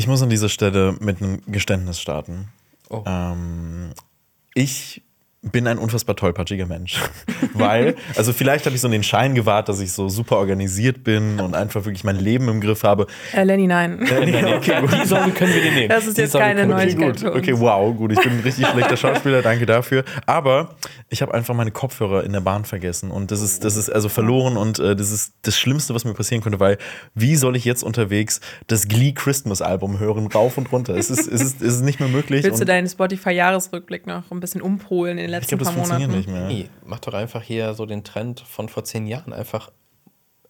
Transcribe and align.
Ich 0.00 0.06
muss 0.06 0.22
an 0.22 0.30
dieser 0.30 0.48
Stelle 0.48 0.96
mit 0.98 1.20
einem 1.20 1.42
Geständnis 1.46 2.00
starten. 2.00 2.48
Oh. 2.88 3.04
Ähm, 3.04 3.90
ich 4.54 5.02
bin 5.42 5.66
ein 5.66 5.78
unfassbar 5.78 6.16
tollpatschiger 6.16 6.66
Mensch. 6.66 7.00
Weil, 7.54 7.96
also 8.14 8.32
vielleicht 8.32 8.66
habe 8.66 8.76
ich 8.76 8.82
so 8.82 8.88
den 8.88 9.02
Schein 9.02 9.34
gewahrt, 9.34 9.68
dass 9.70 9.80
ich 9.80 9.92
so 9.92 10.08
super 10.10 10.36
organisiert 10.36 11.02
bin 11.02 11.40
und 11.40 11.54
einfach 11.54 11.84
wirklich 11.86 12.04
mein 12.04 12.16
Leben 12.16 12.48
im 12.48 12.60
Griff 12.60 12.82
habe. 12.82 13.06
Äh, 13.32 13.44
Lenny, 13.44 13.66
nein. 13.66 14.00
Äh, 14.06 14.26
nee, 14.26 14.54
okay, 14.54 14.80
gut. 14.82 14.92
Die 14.92 15.06
Sorge 15.06 15.30
können 15.30 15.54
wir 15.54 15.62
dir 15.62 15.72
nehmen. 15.72 15.88
Das 15.88 16.06
ist 16.06 16.18
Die 16.18 16.22
jetzt 16.22 16.32
Sorge 16.32 16.46
keine 16.46 16.66
dir 16.66 16.74
Okay, 16.74 16.94
Neuigkeit. 16.94 17.22
gut. 17.24 17.36
Okay, 17.36 17.58
wow, 17.58 17.96
gut. 17.96 18.12
Ich 18.12 18.20
bin 18.20 18.32
ein 18.32 18.40
richtig 18.44 18.66
schlechter 18.66 18.96
Schauspieler, 18.98 19.40
danke 19.40 19.64
dafür. 19.64 20.04
Aber 20.26 20.76
ich 21.08 21.22
habe 21.22 21.32
einfach 21.32 21.54
meine 21.54 21.70
Kopfhörer 21.70 22.22
in 22.24 22.32
der 22.34 22.40
Bahn 22.40 22.66
vergessen 22.66 23.10
und 23.10 23.30
das 23.30 23.40
ist, 23.40 23.64
das 23.64 23.76
ist 23.76 23.88
also 23.90 24.10
verloren 24.10 24.58
und 24.58 24.78
äh, 24.78 24.94
das 24.94 25.10
ist 25.10 25.32
das 25.42 25.58
Schlimmste, 25.58 25.94
was 25.94 26.04
mir 26.04 26.12
passieren 26.12 26.42
könnte, 26.42 26.60
weil 26.60 26.76
wie 27.14 27.36
soll 27.36 27.56
ich 27.56 27.64
jetzt 27.64 27.82
unterwegs 27.82 28.40
das 28.66 28.88
Glee 28.88 29.12
Christmas 29.12 29.62
Album 29.62 29.98
hören, 29.98 30.26
rauf 30.26 30.58
und 30.58 30.70
runter? 30.70 30.96
Es 30.96 31.08
ist, 31.08 31.26
es 31.26 31.40
ist, 31.40 31.62
es 31.62 31.76
ist 31.76 31.80
nicht 31.82 31.98
mehr 31.98 32.10
möglich. 32.10 32.44
Willst 32.44 32.60
du 32.60 32.66
deinen 32.66 32.88
Spotify-Jahresrückblick 32.88 34.06
noch 34.06 34.30
ein 34.30 34.40
bisschen 34.40 34.60
umpolen 34.60 35.16
in 35.16 35.29
den 35.30 35.42
ich 35.42 35.50
letzten 35.50 35.58
glaube, 35.58 35.64
das 35.64 35.74
paar 35.74 35.84
funktioniert 35.84 36.10
Monaten? 36.10 36.30
nicht 36.30 36.40
mehr. 36.40 36.48
Nee, 36.48 36.68
mach 36.84 37.00
doch 37.00 37.14
einfach 37.14 37.42
hier 37.42 37.74
so 37.74 37.86
den 37.86 38.04
Trend 38.04 38.40
von 38.40 38.68
vor 38.68 38.84
zehn 38.84 39.06
Jahren. 39.06 39.32
Einfach 39.32 39.70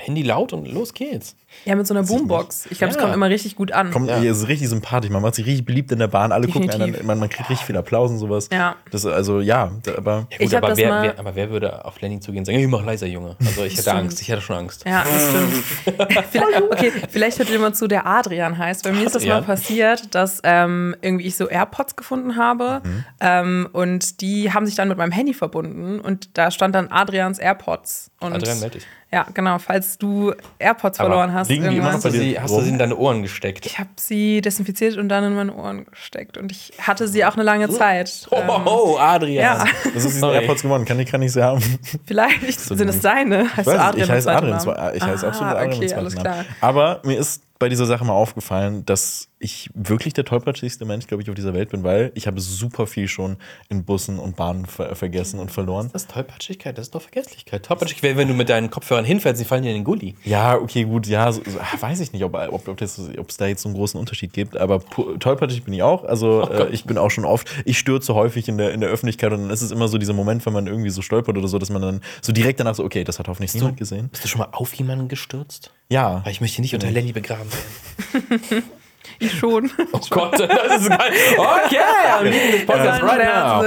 Handy 0.00 0.22
laut 0.22 0.52
und 0.52 0.66
los 0.66 0.94
geht's. 0.94 1.36
Ja, 1.64 1.74
mit 1.74 1.86
so 1.86 1.94
einer 1.94 2.04
Boombox. 2.04 2.66
Ich 2.70 2.78
glaube, 2.78 2.90
es 2.92 2.96
Ja. 2.96 3.02
kommt 3.02 3.14
immer 3.14 3.28
richtig 3.28 3.56
gut 3.56 3.72
an. 3.72 3.90
Kommt, 3.90 4.08
Ja. 4.08 4.20
ihr 4.20 4.30
ist 4.30 4.46
richtig 4.48 4.68
sympathisch, 4.68 5.10
man 5.10 5.20
macht 5.22 5.34
sich 5.34 5.46
richtig 5.46 5.64
beliebt 5.64 5.90
in 5.92 5.98
der 5.98 6.06
Bahn, 6.08 6.30
alle 6.32 6.46
gucken 6.46 6.68
Definitiv. 6.68 6.96
einen, 6.98 7.06
man, 7.06 7.18
man 7.18 7.28
kriegt 7.28 7.50
richtig 7.50 7.66
viel 7.66 7.76
Applaus 7.76 8.10
und 8.10 8.18
sowas. 8.18 8.48
Ja. 8.52 8.76
Das, 8.90 9.04
also 9.04 9.40
ja, 9.40 9.72
da- 9.82 9.96
aber 9.96 10.26
Ja, 10.30 10.36
Ich 10.38 10.54
hab 10.54 10.58
aber, 10.62 10.68
das 10.70 10.78
wer, 10.78 10.88
mal- 10.88 11.02
wer, 11.02 11.18
aber 11.18 11.34
wer 11.34 11.50
würde 11.50 11.84
auf 11.84 12.00
Lenny 12.00 12.20
zugehen 12.20 12.40
und 12.42 12.44
sagen, 12.46 12.58
hey, 12.58 12.66
mach 12.66 12.84
leiser, 12.84 13.06
Junge? 13.06 13.36
Also 13.44 13.64
ich 13.64 13.76
hätte. 13.76 13.92
Angst, 13.92 14.20
ich 14.22 14.28
hätte 14.28 14.40
schon 14.42 14.56
Angst. 14.56 14.84
Ja, 14.86 15.02
das 15.04 15.28
stimmt. 15.28 16.24
vielleicht, 16.30 16.62
okay, 16.62 16.92
vielleicht 17.10 17.38
hört 17.38 17.48
jemand 17.50 17.76
zu, 17.76 17.88
der 17.88 18.06
Adrian 18.06 18.56
heißt. 18.56 18.84
Bei 18.84 18.92
mir 18.92 19.04
ist 19.06 19.14
das 19.14 19.24
mal 19.26 19.42
passiert, 19.42 20.14
dass 20.14 20.40
ähm, 20.44 20.94
irgendwie 21.02 21.26
ich 21.26 21.36
so 21.36 21.48
AirPods 21.48 21.96
gefunden 21.96 22.36
habe 22.36 22.80
Mhm. 22.84 23.04
ähm, 23.20 23.68
und 23.72 24.20
die 24.20 24.52
haben 24.52 24.66
sich 24.66 24.74
dann 24.76 24.88
mit 24.88 24.96
meinem 24.98 25.12
Handy 25.12 25.34
verbunden 25.34 25.98
und 26.00 26.38
da 26.38 26.50
stand 26.50 26.74
dann 26.74 26.88
Adrians 26.88 27.38
AirPods. 27.38 28.10
Und 28.20 28.32
Adrian, 28.34 28.60
meld 28.60 28.74
dich. 28.74 28.86
Ja, 29.12 29.26
genau. 29.34 29.58
Falls 29.58 29.98
du 29.98 30.32
AirPods 30.60 31.00
Aber 31.00 31.08
verloren 31.10 31.32
hast, 31.34 31.48
liegen 31.48 31.68
die 31.68 31.78
immer 31.78 31.92
Hast 31.92 32.04
du, 32.04 32.08
bei 32.10 32.12
dir 32.16 32.20
sie, 32.20 32.40
hast 32.40 32.54
du 32.54 32.60
sie 32.60 32.68
in 32.68 32.78
deine 32.78 32.96
Ohren 32.96 33.22
gesteckt? 33.22 33.66
Ich 33.66 33.78
habe 33.78 33.88
sie 33.96 34.40
desinfiziert 34.40 34.96
und 34.98 35.08
dann 35.08 35.24
in 35.24 35.34
meine 35.34 35.52
Ohren 35.54 35.84
gesteckt 35.86 36.36
und 36.38 36.52
ich 36.52 36.72
hatte 36.80 37.08
sie 37.08 37.24
auch 37.24 37.34
eine 37.34 37.42
lange 37.42 37.68
Zeit. 37.70 38.28
Oh, 38.30 38.36
Ähm, 38.36 38.48
oh, 38.66 38.96
Adrian. 38.98 39.42
ja, 39.42 39.64
das 39.94 40.04
ist 40.04 40.14
diesen. 40.14 40.30
AirPods 40.30 40.62
gewonnen, 40.62 40.84
kann 40.84 41.00
ich, 41.00 41.10
kann 41.10 41.22
ich 41.22 41.32
sie 41.32 41.42
haben. 41.42 41.60
vielleicht 42.06 42.60
sind 42.60 42.88
es 42.88 43.00
deine. 43.00 43.44
Heißt 43.44 43.58
Ich 43.58 43.64
du 43.64 43.70
weiß, 43.72 43.78
Adrian 43.80 44.04
ich 44.06 44.10
heiße 44.12 44.30
Adrian, 44.32 44.60
zwar- 44.60 44.94
ich 44.94 45.02
heiße 45.02 45.26
Ah, 45.26 45.28
absolut 45.30 45.52
Adrian 45.54 45.74
Okay, 45.74 45.94
alles 45.94 46.14
klar. 46.16 46.44
Aber 46.60 47.00
mir 47.04 47.18
ist 47.18 47.42
bei 47.58 47.68
dieser 47.68 47.86
Sache 47.86 48.04
mal 48.04 48.12
aufgefallen, 48.14 48.84
dass 48.86 49.26
ich 49.42 49.70
wirklich 49.74 50.12
der 50.12 50.24
tollpatschigste 50.26 50.84
Mensch, 50.84 51.06
glaube 51.06 51.22
ich, 51.22 51.28
auf 51.30 51.34
dieser 51.34 51.54
Welt 51.54 51.70
bin, 51.70 51.82
weil 51.82 52.12
ich 52.14 52.26
habe 52.26 52.40
super 52.40 52.86
viel 52.86 53.08
schon 53.08 53.38
in 53.70 53.84
Bussen 53.84 54.18
und 54.18 54.36
Bahnen 54.36 54.66
ver 54.66 54.94
vergessen 54.94 55.40
und 55.40 55.50
verloren. 55.50 55.88
Das 55.92 56.02
ist 56.02 56.10
Tollpatschigkeit, 56.10 56.76
das 56.76 56.88
ist 56.88 56.94
doch 56.94 57.00
Vergesslichkeit. 57.02 57.64
Tollpatschigkeit 57.64 58.10
wäre, 58.10 58.18
wenn 58.18 58.28
du 58.28 58.34
mit 58.34 58.50
deinen 58.50 58.68
Kopfhörern 58.70 59.04
hinfällst, 59.06 59.40
die 59.40 59.46
fallen 59.46 59.62
dir 59.62 59.70
in 59.70 59.76
den 59.76 59.84
Gully. 59.84 60.14
Ja, 60.24 60.56
okay, 60.56 60.84
gut, 60.84 61.06
ja, 61.06 61.32
so, 61.32 61.40
so, 61.46 61.58
ah, 61.58 61.80
weiß 61.80 62.00
ich 62.00 62.12
nicht, 62.12 62.22
ob 62.22 62.34
ob 62.34 62.68
ob 62.68 62.76
das- 62.76 63.00
ob 63.18 63.30
es 63.30 63.38
da 63.38 63.46
jetzt 63.46 63.62
so 63.62 63.68
einen 63.70 63.76
großen 63.76 63.98
Unterschied 63.98 64.32
gibt, 64.34 64.56
aber 64.58 64.84
tollpatschig 65.18 65.64
bin 65.64 65.72
ich 65.74 65.82
auch. 65.82 66.04
Also 66.04 66.42
Oh 66.46 66.52
äh, 66.52 66.68
ich 66.70 66.84
bin 66.84 66.98
auch 66.98 67.10
schon 67.10 67.24
oft, 67.24 67.48
ich 67.64 67.78
stürze 67.78 68.14
häufig 68.14 68.46
in 68.48 68.58
der, 68.58 68.72
in 68.72 68.80
der 68.82 68.90
Öffentlichkeit 68.90 69.32
und 69.32 69.40
dann 69.42 69.50
ist 69.50 69.62
es 69.62 69.70
immer 69.70 69.88
so 69.88 69.96
dieser 69.96 70.12
Moment, 70.12 70.44
wenn 70.44 70.52
man 70.52 70.66
irgendwie 70.66 70.90
so 70.90 71.00
stolpert 71.00 71.38
oder 71.38 71.48
so, 71.48 71.58
dass 71.58 71.70
man 71.70 71.80
dann 71.80 72.00
so 72.20 72.32
direkt 72.32 72.60
danach 72.60 72.74
so, 72.74 72.84
okay, 72.84 73.04
das 73.04 73.18
hat 73.18 73.26
hoffentlich 73.26 73.54
niemand 73.54 73.78
gesehen. 73.78 74.08
Bist 74.10 74.22
du 74.24 74.28
schon 74.28 74.40
mal 74.40 74.48
auf 74.52 74.74
jemanden 74.74 75.08
gestürzt? 75.08 75.72
Ja. 75.88 76.20
Weil 76.24 76.32
ich 76.32 76.40
möchte 76.42 76.60
nicht 76.60 76.74
unter 76.74 76.90
Lenny 76.90 77.12
begraben 77.12 77.48
werden. 77.50 78.62
Ich 79.20 79.38
schon. 79.38 79.70
Oh 79.92 80.00
Gott, 80.08 80.40
das 80.40 80.82
ist 80.82 80.88
geil. 80.88 81.12
Okay, 81.36 81.76
I'm 81.76 82.24
leaving 82.24 82.50
this 82.52 82.66
podcast 82.66 83.02
right 83.02 83.18
now. 83.22 83.62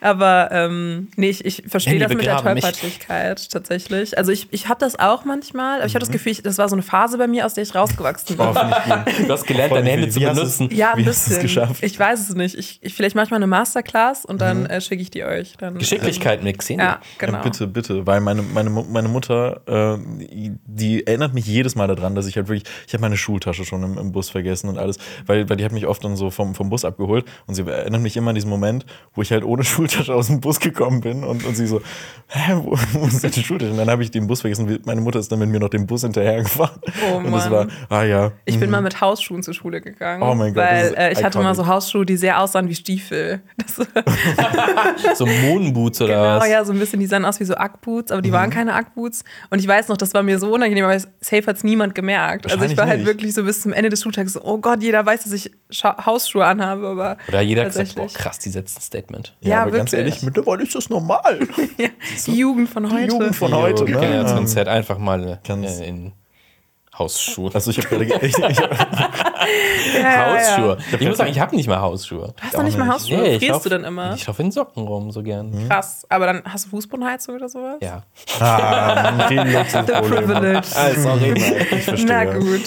Aber 0.00 0.48
ähm, 0.52 1.08
nee, 1.16 1.30
ich, 1.30 1.44
ich 1.44 1.64
verstehe 1.66 1.98
das 1.98 2.12
mit 2.14 2.24
der 2.24 2.34
mich. 2.54 2.62
Tollpatschigkeit 2.62 3.50
tatsächlich. 3.50 4.16
Also 4.16 4.30
ich, 4.30 4.46
ich 4.52 4.68
habe 4.68 4.78
das 4.78 4.98
auch 4.98 5.24
manchmal, 5.24 5.78
aber 5.78 5.86
ich 5.86 5.94
habe 5.94 6.00
das 6.00 6.12
Gefühl, 6.12 6.32
ich, 6.32 6.42
das 6.42 6.58
war 6.58 6.68
so 6.68 6.76
eine 6.76 6.82
Phase 6.82 7.18
bei 7.18 7.26
mir, 7.26 7.46
aus 7.46 7.54
der 7.54 7.64
ich 7.64 7.74
rausgewachsen 7.74 8.36
bin. 8.36 8.46
Oh. 8.46 8.54
Du 8.54 9.32
hast 9.32 9.46
gelernt, 9.46 9.74
deine 9.74 9.90
Hände 9.90 10.08
zu 10.08 10.20
benutzen. 10.20 10.68
Ja, 10.72 10.94
ein 10.94 11.04
bisschen. 11.04 11.34
es 11.34 11.40
geschafft? 11.40 11.82
Ich 11.82 11.98
weiß 11.98 12.28
es 12.28 12.34
nicht. 12.36 12.54
Ich, 12.54 12.78
ich, 12.82 12.94
vielleicht 12.94 13.16
mache 13.16 13.24
ich 13.24 13.30
mal 13.30 13.36
eine 13.36 13.48
Masterclass 13.48 14.24
und 14.24 14.40
dann 14.40 14.66
äh, 14.66 14.80
schicke 14.80 15.02
ich 15.02 15.10
die 15.10 15.24
euch. 15.24 15.54
Dann, 15.58 15.78
Geschicklichkeit 15.78 16.44
mit 16.44 16.58
Xenia. 16.58 16.84
Ja, 16.84 17.00
genau. 17.18 17.38
Ja, 17.38 17.42
bitte, 17.42 17.66
bitte, 17.66 18.06
weil 18.06 18.20
meine, 18.20 18.42
meine, 18.42 18.70
meine 18.70 19.08
Mutter, 19.08 19.62
äh, 19.66 19.98
die 20.66 21.06
erinnert 21.06 21.34
mich 21.34 21.46
jedes 21.46 21.74
Mal 21.74 21.88
daran, 21.88 22.14
dass 22.14 22.26
ich 22.26 22.36
halt 22.36 22.48
wirklich, 22.48 22.68
ich 22.86 22.92
habe 22.92 23.02
meine 23.02 23.16
Schultasche 23.16 23.64
schon 23.64 23.82
im, 23.82 23.98
im 23.98 24.12
Bus 24.12 24.30
vergessen 24.30 24.59
und 24.68 24.78
alles, 24.78 24.98
weil, 25.26 25.48
weil 25.48 25.56
die 25.56 25.64
hat 25.64 25.72
mich 25.72 25.86
oft 25.86 26.04
dann 26.04 26.16
so 26.16 26.30
vom, 26.30 26.54
vom 26.54 26.68
Bus 26.70 26.84
abgeholt 26.84 27.24
und 27.46 27.54
sie 27.54 27.66
erinnert 27.66 28.02
mich 28.02 28.16
immer 28.16 28.30
an 28.30 28.34
diesen 28.34 28.50
Moment, 28.50 28.84
wo 29.14 29.22
ich 29.22 29.32
halt 29.32 29.44
ohne 29.44 29.64
Schultasche 29.70 30.14
aus 30.14 30.26
dem 30.28 30.40
Bus 30.40 30.60
gekommen 30.60 31.00
bin 31.00 31.24
und, 31.24 31.44
und 31.44 31.56
sie 31.56 31.66
so, 31.66 31.80
hä, 32.28 32.52
wo, 32.56 32.76
wo 32.92 33.06
ist 33.06 33.24
deine 33.24 33.32
Schultasche? 33.32 33.70
Und 33.72 33.78
dann 33.78 33.90
habe 33.90 34.02
ich 34.02 34.10
den 34.10 34.26
Bus 34.26 34.40
vergessen, 34.42 34.78
meine 34.84 35.00
Mutter 35.00 35.18
ist 35.18 35.30
dann 35.32 35.38
mit 35.38 35.48
mir 35.48 35.60
noch 35.60 35.68
den 35.70 35.86
Bus 35.86 36.02
hinterhergefahren. 36.02 36.78
Oh 37.10 37.16
und 37.16 37.32
das 37.32 37.48
Mann. 37.50 37.70
war, 37.88 37.98
ah 37.98 38.04
ja. 38.04 38.32
Ich 38.44 38.58
bin 38.60 38.70
mal 38.70 38.82
mit 38.82 39.00
Hausschuhen 39.00 39.42
zur 39.42 39.54
Schule 39.54 39.80
gegangen. 39.80 40.22
Oh 40.22 40.34
mein 40.34 40.52
Gott, 40.54 40.64
Weil 40.64 40.94
äh, 40.96 41.12
ich 41.12 41.22
hatte 41.24 41.38
mal 41.40 41.54
so 41.54 41.66
Hausschuhe, 41.66 42.04
die 42.06 42.16
sehr 42.16 42.40
aussahen 42.40 42.68
wie 42.68 42.74
Stiefel. 42.74 43.40
Das, 43.56 43.76
So 45.14 45.26
Moonboots 45.26 46.02
oder 46.02 46.14
genau, 46.14 46.40
was? 46.40 46.48
ja, 46.48 46.64
so 46.64 46.72
ein 46.72 46.78
bisschen, 46.78 47.00
die 47.00 47.06
sahen 47.06 47.24
aus 47.24 47.40
wie 47.40 47.44
so 47.44 47.54
Ackboots, 47.54 48.12
aber 48.12 48.22
die 48.22 48.30
Mhm. 48.30 48.34
waren 48.34 48.50
keine 48.50 48.74
Ackboots. 48.74 49.24
Und 49.50 49.58
ich 49.58 49.66
weiß 49.68 49.88
noch, 49.88 49.96
das 49.96 50.14
war 50.14 50.22
mir 50.22 50.38
so 50.38 50.52
unangenehm, 50.52 50.84
aber 50.84 50.98
safe 51.20 51.46
hat 51.46 51.56
es 51.56 51.64
niemand 51.64 51.94
gemerkt. 51.94 52.50
Also 52.50 52.64
ich 52.64 52.76
war 52.76 52.86
halt 52.86 52.98
nicht. 53.00 53.06
wirklich 53.06 53.34
so 53.34 53.44
bis 53.44 53.62
zum 53.62 53.72
Ende 53.72 53.88
des 53.90 54.02
Schultags 54.02 54.32
so, 54.34 54.40
oh 54.50 54.58
Gott, 54.58 54.82
jeder 54.82 55.04
weiß, 55.06 55.24
dass 55.24 55.32
ich 55.32 55.50
Scha 55.70 56.04
Hausschuhe 56.04 56.44
anhabe, 56.44 56.86
aber 56.88 57.16
Oder 57.28 57.40
jeder 57.40 57.64
gesagt, 57.64 57.94
boah, 57.94 58.06
krass, 58.08 58.38
die 58.38 58.50
setzt 58.50 58.78
ein 58.78 58.82
Statement. 58.82 59.36
Ja, 59.40 59.50
Ja, 59.50 59.62
aber 59.62 59.70
ganz 59.72 59.92
wirklich. 59.92 60.14
ehrlich, 60.14 60.22
mittlerweile 60.24 60.62
ist 60.64 60.74
das 60.74 60.90
normal. 60.90 61.40
ja, 61.78 61.88
die 62.26 62.36
Jugend 62.36 62.68
von 62.68 62.90
heute. 62.92 63.12
Jugend 63.12 63.36
von 63.36 63.54
heute, 63.54 63.84
Die 63.84 63.92
ne? 63.92 64.00
Generation 64.00 64.46
Z 64.46 64.68
einfach 64.68 64.98
mal 64.98 65.40
Ganz- 65.46 65.80
äh, 65.80 65.86
in 65.86 66.12
Hausschuhe. 67.00 67.50
Also 67.52 67.70
ich 67.72 67.78
habe 67.78 67.88
gerade, 67.88 68.06
ge- 68.06 68.18
ich, 68.20 68.38
ich, 68.38 68.58
Ja, 68.58 70.00
ja, 70.00 70.26
Hausschuhe. 70.54 70.76
Ja. 70.92 70.98
Ich 71.00 71.08
muss 71.08 71.16
sagen, 71.18 71.30
ich 71.30 71.40
habe 71.40 71.56
nicht 71.56 71.68
mal 71.68 71.80
Hausschuhe. 71.80 72.32
Hast 72.40 72.54
du 72.56 72.62
nicht 72.62 72.78
mal. 72.78 72.88
Hausschuhe? 72.88 73.26
ich 73.26 73.38
Frierst 73.38 73.50
lauf- 73.52 73.62
du 73.64 73.68
denn 73.70 73.84
immer? 73.84 74.14
Ich 74.14 74.26
laufe 74.26 74.42
in 74.42 74.52
Socken 74.52 74.86
rum, 74.86 75.10
so 75.10 75.22
gern. 75.22 75.66
Krass. 75.68 76.06
Aber 76.08 76.26
dann 76.26 76.42
hast 76.44 76.66
du 76.66 76.70
Fußbodenheizung 76.70 77.34
oder 77.34 77.48
sowas? 77.48 77.76
Ja. 77.80 78.02
ah, 78.38 79.28
Luxusproblem. 79.30 80.10
Privilege. 80.26 80.62
Ah, 80.76 80.90
sorry. 80.96 81.32
Ich 81.32 81.82
verstehe. 81.84 82.06
Na 82.06 82.24
gut. 82.24 82.62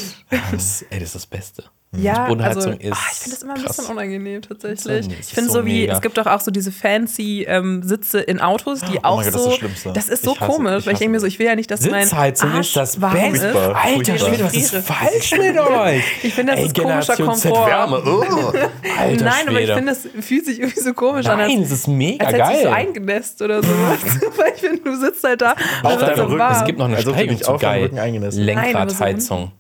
Das, 0.52 0.82
ey, 0.90 1.00
das 1.00 1.10
ist 1.10 1.16
das 1.16 1.26
Beste. 1.28 1.64
Ja, 1.96 2.14
also, 2.24 2.28
Bodenheizung 2.30 2.74
ist 2.80 2.92
ah, 2.98 3.08
ich 3.12 3.18
finde 3.20 3.36
das 3.36 3.44
immer 3.44 3.54
ein 3.54 3.62
krass. 3.64 3.78
bisschen 3.78 3.92
unangenehm 3.92 4.42
tatsächlich. 4.42 5.06
So, 5.06 5.12
ich 5.12 5.26
finde 5.28 5.50
so 5.52 5.60
so 5.60 5.66
wie, 5.66 5.88
es 5.88 6.02
gibt 6.02 6.18
doch 6.18 6.26
auch 6.26 6.42
so 6.42 6.50
diese 6.50 6.72
fancy 6.72 7.44
ähm, 7.48 7.84
Sitze 7.84 8.20
in 8.20 8.40
Autos, 8.42 8.80
die 8.82 8.98
Oh 8.98 9.02
auch 9.04 9.18
mein 9.18 9.26
Gott, 9.32 9.36
das 9.36 9.36
ist 9.36 9.44
so, 9.44 9.50
das 9.50 9.58
Schlimmste. 9.60 9.94
das 9.94 10.10
ist 10.10 10.24
so 10.24 10.36
hasse- 10.40 10.46
komisch, 10.52 10.80
ich 10.80 10.86
weil 10.88 10.94
ich 10.94 11.00
denke 11.00 11.12
mir 11.12 11.20
so, 11.20 11.28
ich 11.28 11.38
will 11.38 11.46
ja 11.46 11.56
nicht, 11.56 11.70
dass 11.70 11.82
mein 11.90 12.06
Sitzheizung 12.06 12.50
Arsch 12.52 12.68
ist 12.70 12.76
das 12.76 13.00
Beste. 13.00 13.48
ist. 13.48 13.56
Alter. 13.56 14.18
Schwede, 14.18 14.44
was 14.46 14.54
ist 14.56 14.76
falsch 14.76 15.32
mit 15.38 15.60
euch? 15.60 16.04
Ich 16.24 16.34
finde, 16.34 16.54
das 16.54 16.62
Ey, 16.62 16.66
ist 16.68 16.80
komischer 16.80 17.16
Z 17.16 17.26
Komfort. 17.26 17.68
Wärme. 17.68 18.02
Oh. 18.06 18.22
Alter 19.00 19.26
Nein, 19.26 19.48
aber 19.50 19.62
ich 19.62 19.72
finde, 19.72 19.92
es 19.92 20.08
fühlt 20.26 20.46
sich 20.46 20.60
irgendwie 20.62 20.80
so 20.80 20.94
komisch 20.94 21.28
an, 21.28 21.38
Nein, 21.38 21.60
als, 21.60 21.68
es 21.68 21.80
ist 21.80 21.88
mega 21.88 22.26
als 22.26 22.34
hättest 22.36 22.52
du 22.54 22.58
so 22.58 22.64
geil. 22.64 22.74
eingenässt 22.74 23.42
oder 23.42 23.62
so. 23.62 23.70
weil 24.38 24.54
ich 24.56 24.62
finde, 24.62 24.82
du 24.82 24.96
sitzt 25.00 25.24
halt 25.24 25.42
da 25.42 25.52
und 25.84 25.86
Auf 25.92 26.00
deinem 26.00 26.16
so 26.16 26.24
Rücken. 26.24 26.44
Es 26.52 26.66
gibt 26.66 26.80
noch 26.80 26.86
eine 26.86 26.96
Also 26.98 27.12
Steigung 27.14 27.38
dich 27.38 27.46
zu 27.46 27.58
geil. 27.58 27.90
Lenkradheizung. 28.34 29.52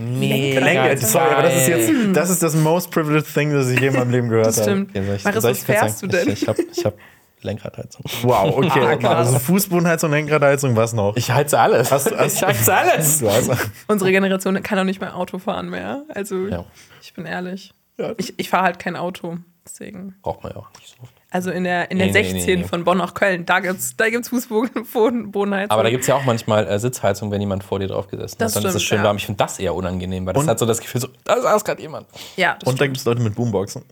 Mega 0.00 0.60
Lenker, 0.60 0.82
geil. 0.84 0.98
sorry, 0.98 1.30
aber 1.32 1.42
das 1.42 1.56
ist 1.56 1.68
jetzt, 1.68 1.90
das 2.16 2.30
ist 2.30 2.42
das 2.42 2.54
most 2.54 2.90
privileged 2.90 3.32
thing, 3.32 3.52
das 3.52 3.68
ich 3.70 3.78
je 3.80 3.88
in 3.88 3.94
meinem 3.94 4.10
Leben 4.10 4.28
gehört 4.28 4.46
Das 4.46 4.58
habe. 4.60 4.70
stimmt. 4.70 4.94
Ja, 4.96 5.02
soll 5.04 5.14
ich- 5.16 5.24
Maris, 5.24 5.44
was 5.44 5.58
fährst 5.62 6.02
du 6.02 6.06
denn? 6.06 6.28
Ich, 6.28 6.42
ich 6.42 6.48
habe 6.48 6.62
ich 6.72 6.84
hab 6.84 6.94
Lenkradheizung. 7.42 8.02
Wow, 8.22 8.56
okay. 8.58 8.80
Ah, 8.84 8.96
krass. 8.96 9.26
also 9.28 9.38
Fußbodenheizung, 9.38 10.10
Lenkradheizung, 10.10 10.76
was 10.76 10.92
noch? 10.92 11.16
Ich 11.16 11.30
heize 11.30 11.58
alles. 11.58 11.90
Hast 11.90 12.10
du- 12.10 12.16
hast- 12.18 12.34
ich 12.36 12.42
heize 12.42 12.74
alles. 12.74 13.22
Unsere 13.88 14.10
Generation 14.12 14.62
kann 14.62 14.78
auch 14.78 14.84
nicht 14.84 15.00
mehr 15.00 15.16
Auto 15.16 15.38
fahren 15.38 15.70
mehr. 15.70 16.04
Also, 16.14 16.46
Ja. 16.48 16.64
ich 17.00 17.14
bin 17.14 17.24
ehrlich. 17.26 17.72
Ja. 17.98 18.12
Ich, 18.18 18.34
ich 18.38 18.50
fahre 18.50 18.64
halt 18.64 18.78
kein 18.78 18.96
Auto. 18.96 19.38
Deswegen. 19.64 20.16
Braucht 20.22 20.42
man 20.42 20.52
ja 20.52 20.58
auch 20.58 20.68
nicht 20.78 20.88
so. 20.88 21.08
Also 21.32 21.50
in 21.52 21.62
der, 21.62 21.90
in 21.92 21.98
der 21.98 22.08
Nee, 22.08 22.12
nee, 22.12 22.22
16 22.32 22.44
nee, 22.46 22.56
nee. 22.62 22.68
von 22.68 22.82
Bonn 22.82 22.98
nach 22.98 23.14
Köln, 23.14 23.46
da 23.46 23.60
gibt's, 23.60 23.94
da 23.96 24.10
gibt's 24.10 24.28
Fußbodenheizung. 24.30 25.70
Aber 25.70 25.82
da 25.84 25.90
gibt 25.90 26.00
es 26.02 26.08
ja 26.08 26.16
auch 26.16 26.24
manchmal 26.24 26.66
äh, 26.66 26.78
Sitzheizung, 26.78 27.30
wenn 27.30 27.40
jemand 27.40 27.62
vor 27.62 27.78
dir 27.78 27.86
drauf 27.86 28.08
gesessen 28.08 28.36
Das 28.38 28.56
hat. 28.56 28.64
Dann 28.64 28.70
ist 28.70 28.74
es 28.76 28.82
stimmt, 28.82 28.88
schön 28.88 28.98
ja. 28.98 29.04
warm. 29.04 29.16
Ich 29.16 29.26
finde 29.26 29.38
das 29.38 29.58
eher 29.60 29.74
unangenehm, 29.74 30.26
weil 30.26 30.32
das 30.34 30.42
Und- 30.42 30.48
hat 30.50 30.58
so 30.58 30.66
das 30.66 30.80
Gefühl, 30.80 31.00
so, 31.00 31.08
da 31.24 31.40
saß 31.40 31.64
gerade 31.64 31.80
jemand. 31.82 32.06
ja, 32.36 32.56
das 32.58 32.68
Und 32.68 32.80
da 32.80 32.86
gibt 32.86 32.96
es 32.96 33.04
Leute 33.04 33.22
mit 33.22 33.36
Boomboxen. 33.36 33.82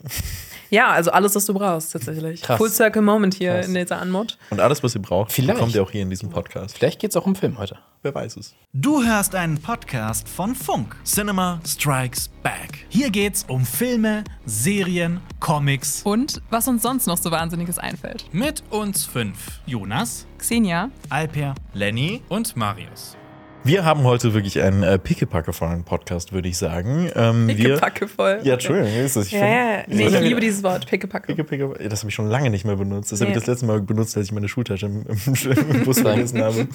ja, 0.71 0.89
also 0.89 1.13
alles, 1.13 1.35
was 1.37 1.47
du 1.47 1.55
brauchst, 1.55 1.93
tatsächlich. 1.93 2.43
Krass. 2.43 2.59
Full 2.59 2.71
Circle 2.71 3.03
Moment 3.03 3.35
hier 3.35 3.55
Krass. 3.55 3.69
in 3.69 3.75
dieser 3.75 4.01
Anmut. 4.01 4.37
Und 4.51 4.59
alles, 4.61 4.83
was 4.83 4.95
ihr 4.97 5.03
braucht, 5.03 5.31
Vielleicht. 5.31 5.55
bekommt 5.59 5.75
ihr 5.77 5.83
auch 5.83 5.91
hier 5.93 6.03
in 6.03 6.11
diesem 6.11 6.31
Podcast. 6.31 6.77
Vielleicht 6.77 6.99
geht 6.99 7.11
es 7.11 7.17
auch 7.17 7.25
um 7.27 7.37
Film 7.37 7.57
heute. 7.59 7.77
Wer 8.03 8.15
weiß 8.15 8.37
es. 8.37 8.55
Du 8.73 9.03
hörst 9.03 9.35
einen 9.35 9.61
Podcast 9.61 10.29
von 10.29 10.55
Funk. 10.55 10.97
Cinema 11.05 11.61
Strikes 11.67 12.29
Back. 12.45 12.87
Hier 12.89 13.11
geht's 13.11 13.45
um 13.49 13.65
Filme, 13.65 14.23
Serien, 14.47 15.21
Comics. 15.41 16.03
Und 16.05 16.41
was 16.51 16.69
uns 16.69 16.83
sonst 16.83 17.07
noch 17.07 17.19
so 17.19 17.33
Wahnsinniges 17.33 17.79
einfällt. 17.79 18.33
Mit 18.33 18.63
uns 18.71 19.05
fünf. 19.05 19.61
Jonas, 19.67 20.27
Xenia, 20.39 20.91
Alper, 21.11 21.55
Lenny 21.75 22.23
und 22.29 22.57
Marius. 22.57 23.18
Wir 23.65 23.85
haben 23.85 24.05
heute 24.05 24.33
wirklich 24.33 24.63
einen 24.63 24.83
äh, 24.83 24.99
pickepackevollen 24.99 25.85
Podcast, 25.85 26.33
würde 26.33 26.49
ich 26.49 26.57
sagen. 26.57 27.11
Ähm, 27.15 27.49
wir- 27.49 27.55
Pickepacke 27.57 28.09
voll. 28.09 28.41
Ja, 28.43 28.55
Entschuldigung, 28.55 28.95
ist 28.99 29.17
es. 29.17 29.27
Ich 29.27 29.33
Ja, 29.33 29.47
ja. 29.47 29.83
Nee, 29.89 30.07
ich 30.07 30.21
liebe 30.21 30.41
dieses 30.41 30.63
Wort, 30.63 30.87
Pickepacke. 30.87 31.27
Picke, 31.35 31.45
picke, 31.45 31.89
das 31.89 32.01
habe 32.01 32.09
ich 32.09 32.15
schon 32.15 32.29
lange 32.31 32.49
nicht 32.49 32.65
mehr 32.65 32.77
benutzt. 32.77 33.13
Das 33.13 33.21
habe 33.21 33.31
ich 33.31 33.35
Nee. 33.35 33.41
das 33.41 33.47
letzte 33.47 33.67
Mal 33.67 33.83
benutzt, 33.83 34.17
als 34.17 34.27
ich 34.27 34.33
meine 34.33 34.49
Schultasche 34.49 34.87
im, 34.87 35.05
im, 35.07 35.35
im 35.71 35.85
Bus 35.85 36.01
vergessen 36.01 36.43
habe. 36.43 36.67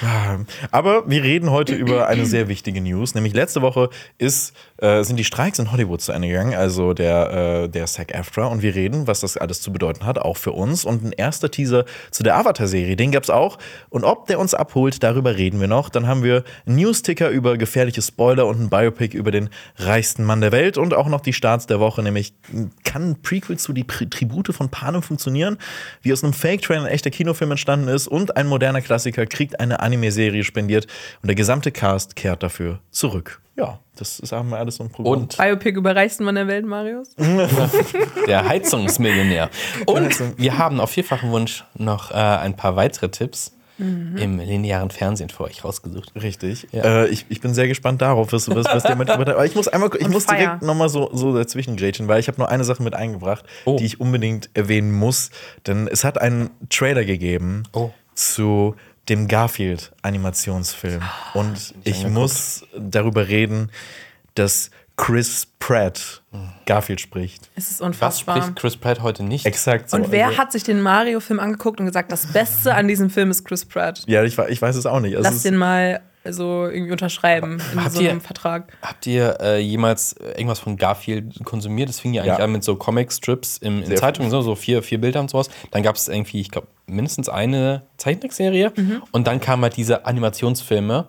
Ah. 0.00 0.38
Aber 0.70 1.10
wir 1.10 1.22
reden 1.22 1.50
heute 1.50 1.74
über 1.74 2.06
eine 2.08 2.24
sehr 2.24 2.48
wichtige 2.48 2.80
News. 2.80 3.14
Nämlich 3.14 3.34
letzte 3.34 3.60
Woche 3.60 3.90
ist, 4.16 4.54
äh, 4.78 5.02
sind 5.02 5.16
die 5.16 5.24
Streiks 5.24 5.58
in 5.58 5.70
Hollywood 5.70 6.00
zu 6.00 6.12
Ende 6.12 6.28
gegangen, 6.28 6.54
also 6.54 6.94
der, 6.94 7.64
äh, 7.64 7.68
der 7.68 7.86
SAG-AFTRA. 7.86 8.46
Und 8.46 8.62
wir 8.62 8.74
reden, 8.74 9.06
was 9.06 9.20
das 9.20 9.36
alles 9.36 9.60
zu 9.60 9.70
bedeuten 9.70 10.06
hat, 10.06 10.18
auch 10.18 10.38
für 10.38 10.52
uns. 10.52 10.86
Und 10.86 11.04
ein 11.04 11.12
erster 11.12 11.50
Teaser 11.50 11.84
zu 12.10 12.22
der 12.22 12.36
Avatar-Serie, 12.38 12.96
den 12.96 13.10
gab 13.12 13.24
es 13.24 13.28
auch. 13.30 13.58
Und 13.90 14.04
ob 14.04 14.28
der 14.28 14.38
uns 14.38 14.54
abholt, 14.54 15.02
darüber 15.02 15.36
reden 15.36 15.60
wir 15.60 15.68
noch. 15.68 15.90
Dann 15.90 16.06
haben 16.06 16.22
wir 16.22 16.37
News-Ticker 16.66 17.30
über 17.30 17.56
gefährliche 17.56 18.02
Spoiler 18.02 18.46
und 18.46 18.60
ein 18.60 18.70
Biopic 18.70 19.16
über 19.16 19.30
den 19.30 19.48
reichsten 19.76 20.24
Mann 20.24 20.40
der 20.40 20.52
Welt. 20.52 20.78
Und 20.78 20.94
auch 20.94 21.08
noch 21.08 21.20
die 21.20 21.32
Starts 21.32 21.66
der 21.66 21.80
Woche, 21.80 22.02
nämlich 22.02 22.34
kann 22.84 23.10
ein 23.10 23.22
Prequel 23.22 23.58
zu 23.58 23.72
die 23.72 23.84
Pri 23.84 24.08
Tribute 24.08 24.54
von 24.54 24.68
Panem 24.70 25.02
funktionieren? 25.02 25.58
Wie 26.02 26.12
aus 26.12 26.24
einem 26.24 26.32
Fake-Trailer 26.32 26.82
ein 26.82 26.88
echter 26.88 27.10
Kinofilm 27.10 27.52
entstanden 27.52 27.88
ist 27.88 28.08
und 28.08 28.36
ein 28.36 28.46
moderner 28.46 28.80
Klassiker 28.80 29.26
kriegt 29.26 29.60
eine 29.60 29.80
Anime-Serie 29.80 30.44
spendiert 30.44 30.86
und 31.22 31.28
der 31.28 31.34
gesamte 31.34 31.72
Cast 31.72 32.16
kehrt 32.16 32.42
dafür 32.42 32.80
zurück. 32.90 33.40
Ja, 33.56 33.80
das 33.96 34.20
ist 34.20 34.30
haben 34.30 34.50
wir 34.50 34.58
alles 34.58 34.76
so 34.76 34.84
ein 34.84 34.90
Programm. 34.90 35.22
Und 35.22 35.36
Biopic 35.36 35.76
über 35.76 35.96
reichsten 35.96 36.24
Mann 36.24 36.36
der 36.36 36.46
Welt, 36.46 36.64
Marius? 36.64 37.16
der 38.26 38.48
Heizungsmillionär. 38.48 39.50
Und 39.84 40.38
wir 40.38 40.58
haben 40.58 40.78
auf 40.78 40.90
vierfachen 40.90 41.32
Wunsch 41.32 41.64
noch 41.74 42.12
äh, 42.12 42.14
ein 42.14 42.54
paar 42.54 42.76
weitere 42.76 43.08
Tipps 43.08 43.57
im 43.78 44.38
linearen 44.40 44.90
Fernsehen 44.90 45.28
für 45.30 45.44
euch 45.44 45.64
rausgesucht. 45.64 46.12
Richtig. 46.20 46.66
Ja. 46.72 47.04
Äh, 47.04 47.08
ich, 47.08 47.26
ich 47.28 47.40
bin 47.40 47.54
sehr 47.54 47.68
gespannt 47.68 48.02
darauf, 48.02 48.32
was, 48.32 48.48
was, 48.48 48.66
was 48.66 48.82
der 48.82 48.96
mit. 48.96 49.08
Aber 49.10 49.46
ich 49.46 49.54
muss 49.54 49.68
einmal, 49.68 49.90
ich 49.98 50.08
muss 50.08 50.24
fire. 50.24 50.36
direkt 50.36 50.62
nochmal 50.62 50.88
so, 50.88 51.10
so 51.12 51.32
dazwischen 51.34 51.76
grätschen, 51.76 52.08
weil 52.08 52.18
ich 52.18 52.26
habe 52.28 52.38
nur 52.38 52.48
eine 52.48 52.64
Sache 52.64 52.82
mit 52.82 52.94
eingebracht, 52.94 53.44
Oh. 53.64 53.76
die 53.76 53.84
ich 53.86 54.00
unbedingt 54.00 54.50
erwähnen 54.54 54.90
muss. 54.92 55.30
Denn 55.66 55.86
es 55.86 56.02
hat 56.02 56.20
einen 56.20 56.50
Trailer 56.70 57.04
gegeben 57.04 57.62
Oh. 57.72 57.90
zu 58.14 58.74
dem 59.08 59.28
Garfield-Animationsfilm. 59.28 61.02
Und 61.34 61.74
ich 61.84 62.06
muss 62.06 62.64
darüber 62.76 63.28
reden, 63.28 63.70
dass 64.34 64.70
Chris 64.98 65.46
Pratt 65.60 66.22
Garfield 66.66 67.00
spricht. 67.00 67.48
Es 67.54 67.70
ist 67.70 67.80
Was 67.80 67.86
unfassbar. 67.86 68.36
spricht 68.42 68.56
Chris 68.56 68.76
Pratt 68.76 69.00
heute 69.00 69.22
nicht? 69.22 69.46
Exakt 69.46 69.88
so. 69.88 69.96
Und 69.96 70.10
wer 70.10 70.26
Also- 70.26 70.38
hat 70.38 70.52
sich 70.52 70.64
den 70.64 70.82
Mario-Film 70.82 71.40
angeguckt 71.40 71.80
und 71.80 71.86
gesagt, 71.86 72.12
das 72.12 72.26
Beste 72.26 72.74
an 72.74 72.88
diesem 72.88 73.08
Film 73.08 73.30
ist 73.30 73.44
Chris 73.44 73.64
Pratt? 73.64 74.02
Ja, 74.06 74.22
ich, 74.24 74.36
ich 74.36 74.60
weiß 74.60 74.76
es 74.76 74.84
auch 74.86 75.00
nicht. 75.00 75.16
Also 75.16 75.26
Lass 75.26 75.36
es- 75.36 75.42
den 75.44 75.56
mal 75.56 76.00
so 76.30 76.66
irgendwie 76.66 76.92
unterschreiben 76.92 77.62
in 77.72 77.82
Habt 77.82 77.92
so 77.94 78.00
einem 78.00 78.16
ihr- 78.18 78.20
Vertrag. 78.20 78.72
Habt 78.82 79.06
ihr 79.06 79.38
äh, 79.40 79.60
jemals 79.60 80.12
äh, 80.14 80.32
irgendwas 80.32 80.58
von 80.58 80.76
Garfield 80.76 81.42
konsumiert? 81.44 81.88
Das 81.88 82.00
fing 82.00 82.12
ja 82.12 82.22
eigentlich 82.22 82.36
Ja. 82.38 82.44
an 82.44 82.52
mit 82.52 82.64
so 82.64 82.76
Comic-Strips 82.76 83.58
in 83.58 83.84
Zeitungen, 83.96 84.30
so, 84.30 84.42
so 84.42 84.54
vier, 84.56 84.82
vier 84.82 85.00
Bilder 85.00 85.20
und 85.20 85.30
sowas. 85.30 85.48
Dann 85.70 85.82
gab 85.82 85.96
es 85.96 86.08
irgendwie, 86.08 86.40
ich 86.40 86.50
glaube, 86.50 86.66
mindestens 86.86 87.28
eine 87.30 87.82
Zeichentrickserie. 87.98 88.72
Mhm. 88.76 89.02
Und 89.12 89.26
dann 89.26 89.40
kamen 89.40 89.62
halt 89.62 89.76
diese 89.76 90.04
Animationsfilme. 90.06 91.06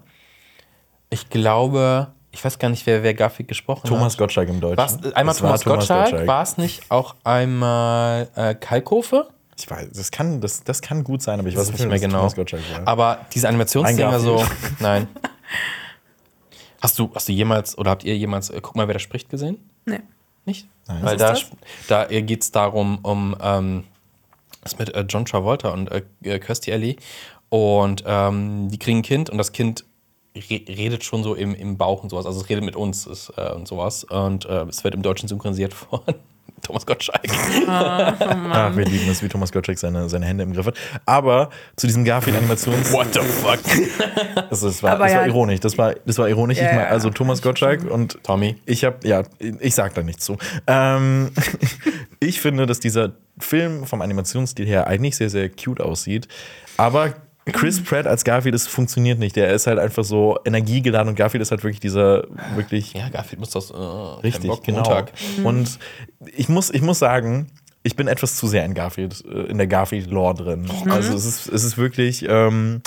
Ich 1.09 1.29
glaube, 1.29 2.13
ich 2.39 2.45
weiß 2.45 2.57
gar 2.57 2.69
nicht, 2.69 2.85
wer, 2.85 3.03
wer 3.03 3.13
Garfield 3.13 3.49
gesprochen 3.49 3.85
Thomas 3.85 4.13
hat. 4.13 4.19
Gottschalk 4.19 4.47
im 4.47 4.61
Deutschen. 4.61 4.77
War's, 4.77 4.95
äh, 5.03 5.13
einmal 5.13 5.35
Es 5.35 5.41
war 5.41 5.59
Thomas, 5.59 5.87
Gottschalk, 5.87 6.25
war 6.25 6.41
es 6.41 6.57
nicht 6.57 6.89
auch 6.89 7.15
einmal 7.25 8.29
äh, 8.35 8.55
Kalkofe? 8.55 9.27
Ich 9.57 9.69
weiß, 9.69 9.89
das 9.93 10.09
kann, 10.09 10.39
das, 10.39 10.63
das 10.63 10.81
kann 10.81 11.03
gut 11.03 11.21
sein, 11.21 11.37
aber 11.37 11.49
ich 11.49 11.55
Ich 11.55 11.59
weiß 11.59 11.73
nicht 11.73 11.85
mehr 11.85 11.99
genau. 11.99 12.19
Thomas 12.19 12.35
Gottschalk 12.35 12.63
war. 12.71 12.87
Aber 12.87 13.25
diese 13.33 13.49
Animationsdinger 13.49 14.13
Ein 14.13 14.19
so, 14.21 14.41
nein. 14.79 15.09
Hast 16.81 16.97
du, 16.97 17.11
hast 17.13 17.27
du 17.27 17.33
jemals, 17.33 17.77
oder 17.77 17.91
habt 17.91 18.05
ihr 18.05 18.15
jemals, 18.15 18.49
äh, 18.51 18.61
guck 18.61 18.77
mal, 18.77 18.87
wer 18.87 18.93
da 18.93 18.99
spricht, 19.01 19.29
gesehen? 19.29 19.57
Nee. 19.85 19.99
Nicht? 20.45 20.69
Nein. 20.87 21.03
Weil 21.03 21.19
Was 21.19 21.21
da, 21.21 21.31
ist 21.33 21.51
da 21.89 22.21
geht 22.21 22.41
es 22.41 22.51
darum, 22.51 22.99
um 23.01 23.35
ähm, 23.41 23.83
das 24.61 24.79
mit 24.79 24.95
äh, 24.95 25.01
John 25.01 25.25
Travolta 25.25 25.71
und 25.71 25.91
äh, 25.91 26.03
äh, 26.23 26.39
Kirstie 26.39 26.71
Alley. 26.71 26.95
Und 27.49 28.05
ähm, 28.07 28.69
die 28.69 28.79
kriegen 28.79 28.99
ein 28.99 29.03
Kind 29.03 29.29
und 29.29 29.37
das 29.37 29.51
Kind 29.51 29.83
re 30.49 30.61
redet 30.67 31.03
schon 31.03 31.23
so 31.23 31.35
im, 31.35 31.53
im 31.55 31.77
Bauch 31.77 32.03
und 32.03 32.09
sowas. 32.09 32.25
Also 32.25 32.41
es 32.41 32.49
redet 32.49 32.63
mit 32.63 32.75
uns 32.75 33.05
ist, 33.05 33.31
äh, 33.37 33.51
und 33.51 33.67
sowas. 33.67 34.03
Und 34.03 34.45
äh, 34.45 34.63
es 34.63 34.83
wird 34.83 34.95
im 34.95 35.01
Deutschen 35.01 35.27
synchronisiert 35.27 35.73
von 35.73 36.01
Thomas 36.61 36.85
Gottschalk. 36.85 37.21
Ach, 37.67 38.75
wir 38.75 38.85
lieben 38.85 39.09
es, 39.09 39.23
wie 39.23 39.29
Thomas 39.29 39.51
Gottschalk 39.51 39.79
seine, 39.79 40.09
seine 40.09 40.25
Hände 40.25 40.43
im 40.43 40.53
Griff 40.53 40.67
hat. 40.67 40.75
Aber 41.05 41.49
zu 41.75 41.87
diesem 41.87 42.03
Garfield-Animations... 42.03 42.91
What 42.91 43.13
the 43.13 43.21
fuck? 43.21 43.59
Das, 44.49 44.61
das, 44.61 44.81
war, 44.81 44.91
das 44.91 44.99
war 44.99 45.09
ja. 45.09 45.25
ironisch. 45.25 45.59
Das 45.59 45.77
war, 45.77 45.93
das 46.05 46.17
war 46.17 46.27
ironisch. 46.27 46.59
Mein, 46.59 46.75
ja, 46.75 46.85
also 46.85 47.09
Thomas 47.11 47.41
Gottschalk 47.41 47.89
und 47.89 48.17
Tommy. 48.23 48.55
ich 48.65 48.83
habe, 48.83 49.07
ja, 49.07 49.23
ich 49.59 49.75
sag 49.75 49.93
da 49.93 50.01
nichts 50.01 50.25
zu. 50.25 50.37
Ähm, 50.65 51.31
ich 52.19 52.41
finde, 52.41 52.65
dass 52.65 52.79
dieser 52.79 53.13
Film 53.37 53.85
vom 53.85 54.01
Animationsstil 54.01 54.65
her 54.65 54.87
eigentlich 54.87 55.17
sehr, 55.17 55.29
sehr 55.29 55.49
cute 55.49 55.81
aussieht. 55.81 56.27
Aber 56.77 57.13
Chris 57.51 57.83
Pratt 57.83 58.07
als 58.07 58.23
Garfield, 58.23 58.55
das 58.55 58.67
funktioniert 58.67 59.19
nicht. 59.19 59.35
Der 59.35 59.51
ist 59.53 59.67
halt 59.67 59.79
einfach 59.79 60.03
so 60.03 60.37
energiegeladen 60.45 61.09
und 61.09 61.15
Garfield 61.15 61.41
ist 61.41 61.51
halt 61.51 61.63
wirklich 61.63 61.79
dieser, 61.79 62.25
wirklich 62.55 62.93
Ja, 62.93 63.09
Garfield 63.09 63.39
muss 63.39 63.51
das. 63.51 63.71
Äh, 63.71 63.75
Richtig, 63.75 64.49
Bock, 64.49 64.63
genau. 64.63 64.79
Montag. 64.79 65.11
Und 65.43 65.79
ich 66.35 66.49
muss, 66.49 66.69
ich 66.69 66.81
muss 66.81 66.99
sagen, 66.99 67.47
ich 67.83 67.95
bin 67.95 68.07
etwas 68.07 68.35
zu 68.35 68.47
sehr 68.47 68.65
in 68.65 68.73
Garfield, 68.73 69.23
äh, 69.25 69.43
in 69.43 69.57
der 69.57 69.67
Garfield-Lore 69.67 70.35
drin. 70.35 70.69
Also 70.89 71.15
es 71.15 71.25
ist, 71.25 71.47
es 71.47 71.63
ist 71.63 71.77
wirklich. 71.77 72.25
Ähm, 72.27 72.81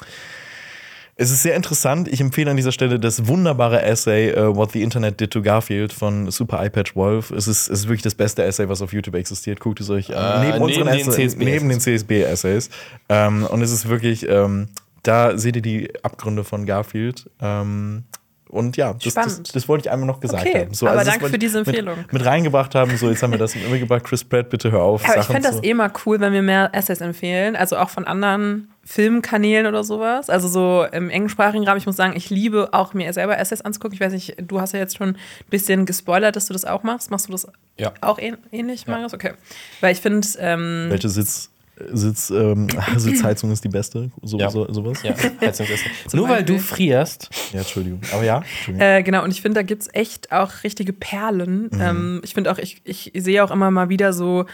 es 1.17 1.31
ist 1.31 1.43
sehr 1.43 1.55
interessant. 1.55 2.09
Ich 2.09 2.21
empfehle 2.21 2.51
an 2.51 2.57
dieser 2.57 2.73
Stelle 2.73 2.99
das 2.99 3.27
wunderbare 3.29 3.83
Essay 3.83 4.31
äh, 4.31 4.57
What 4.57 4.73
the 4.73 4.83
Internet 4.83 5.21
Did 5.21 5.31
to 5.31 5.43
Garfield 5.43 5.93
von 5.93 6.31
Super 6.31 6.65
iPatch 6.65 6.97
Wolf. 6.97 7.31
Es 7.31 7.47
ist, 7.49 7.69
es 7.69 7.81
ist 7.81 7.85
wirklich 7.89 8.03
das 8.03 8.15
beste 8.15 8.43
Essay, 8.43 8.69
was 8.69 8.81
auf 8.83 8.93
YouTube 8.93 9.15
existiert. 9.15 9.61
Guckt 9.61 9.81
es 9.81 9.91
euch 9.91 10.17
an. 10.17 10.43
Äh, 10.43 10.59
neben 10.59 10.67
den 10.69 10.89
Essay- 10.89 11.11
CSB 11.11 11.45
neben 11.45 11.69
den 11.69 11.81
CSB-Essays. 11.81 12.71
Ähm, 13.09 13.45
und 13.45 13.61
es 13.63 13.71
ist 13.73 13.89
wirklich, 13.89 14.27
ähm, 14.29 14.69
da 15.03 15.37
seht 15.37 15.57
ihr 15.57 15.63
die 15.63 15.91
Abgründe 16.03 16.45
von 16.45 16.65
Garfield. 16.67 17.29
Ähm, 17.41 18.05
und 18.49 18.77
ja, 18.77 18.93
das, 18.95 19.03
das, 19.03 19.13
Spannend. 19.13 19.55
das 19.57 19.69
wollte 19.69 19.87
ich 19.87 19.91
einmal 19.93 20.07
noch 20.07 20.21
gesagt 20.21 20.47
Okay, 20.47 20.67
haben. 20.67 20.87
aber 20.89 20.97
das 20.99 21.07
danke 21.07 21.27
für 21.29 21.35
ich 21.35 21.39
diese 21.41 21.59
mit- 21.61 21.69
Empfehlung. 21.69 21.97
Mit, 22.11 22.25
reingebracht 22.25 22.75
haben. 22.75 22.97
So, 22.97 23.09
jetzt 23.11 23.23
haben 23.23 23.31
wir 23.33 23.39
das 23.39 23.55
mitgebracht. 23.55 24.05
Chris 24.05 24.25
Pratt, 24.25 24.51
bitte 24.51 24.71
hör 24.73 24.83
auf. 24.83 25.05
Aber 25.05 25.15
ich 25.15 25.23
Sachen 25.23 25.33
fände 25.35 25.49
das 25.49 25.57
zu- 25.59 25.63
eh 25.65 25.73
mal 25.75 25.91
cool, 26.07 26.21
wenn 26.21 26.33
wir 26.33 26.43
mehr 26.43 26.71
Essays 26.75 27.01
empfehlen, 27.01 27.55
also 27.57 27.77
auch 27.77 27.89
von 27.91 28.07
anderen 28.07 28.69
Filmkanälen 28.85 29.67
oder 29.67 29.85
sowas. 29.85 30.29
Also 30.29 30.49
so 30.49 30.85
im 30.93 31.09
englischsprachigen 31.09 31.67
Raum. 31.67 31.77
Ich 31.77 31.87
muss 31.87 31.97
sagen, 31.97 32.15
ich 32.17 32.31
liebe 32.31 32.71
auch 32.73 32.95
mir 32.95 33.13
selber 33.13 33.39
Essays 33.39 33.61
anzugucken. 33.61 33.95
Ich 33.95 34.01
weiß 34.01 34.13
nicht, 34.13 34.35
du 34.39 34.61
hast 34.61 34.73
ja 34.73 34.81
jetzt 34.81 34.97
schon 34.97 35.11
ein 35.11 35.17
bisschen 35.51 35.87
gespoilert, 35.87 36.35
dass 36.37 36.47
du 36.47 36.53
das 36.53 36.65
auch 36.65 36.83
machst. 36.83 37.11
Machst 37.11 37.29
du 37.29 37.33
das 37.33 37.47
Ja. 37.79 37.93
auch 38.01 38.19
ähn 38.19 38.37
ähnlich, 38.51 38.87
Marius? 38.87 39.15
Okay. 39.15 39.33
Weil 39.81 39.93
ich 39.93 40.01
finde, 40.01 40.27
ähm, 40.39 40.87
Welche 40.89 41.09
Sitz, 41.09 41.51
Sitz, 41.93 42.31
ähm, 42.31 42.67
Sitzheizung 42.97 43.53
ist 43.53 43.63
die 43.63 43.69
beste? 43.69 44.11
So, 44.23 44.39
Ja. 44.39 44.51
so, 44.51 44.71
sowas? 44.73 45.01
Ja, 45.05 45.15
Heizungsessen. 45.41 45.91
Nur 46.13 46.29
weil 46.29 46.43
du 46.45 46.59
frierst. 46.59 47.31
Ja, 47.53 47.61
Entschuldigung. 47.61 48.01
Aber 48.13 48.25
ja, 48.25 48.39
Entschuldigung. 48.39 48.87
Äh, 48.89 49.03
genau, 49.05 49.23
und 49.23 49.31
ich 49.31 49.43
finde, 49.43 49.61
da 49.61 49.63
gibt 49.63 49.83
es 49.83 49.89
echt 49.95 50.33
auch 50.33 50.51
richtige 50.65 50.93
Perlen. 50.93 51.71
Ähm, 51.81 52.21
ich 52.25 52.35
finde 52.35 52.51
auch, 52.51 52.59
ich, 52.59 52.83
ich 52.85 53.13
sehe 53.17 53.43
auch 53.45 53.51
immer 53.53 53.71
mal 53.71 53.89
wieder 53.89 54.13
so 54.13 54.45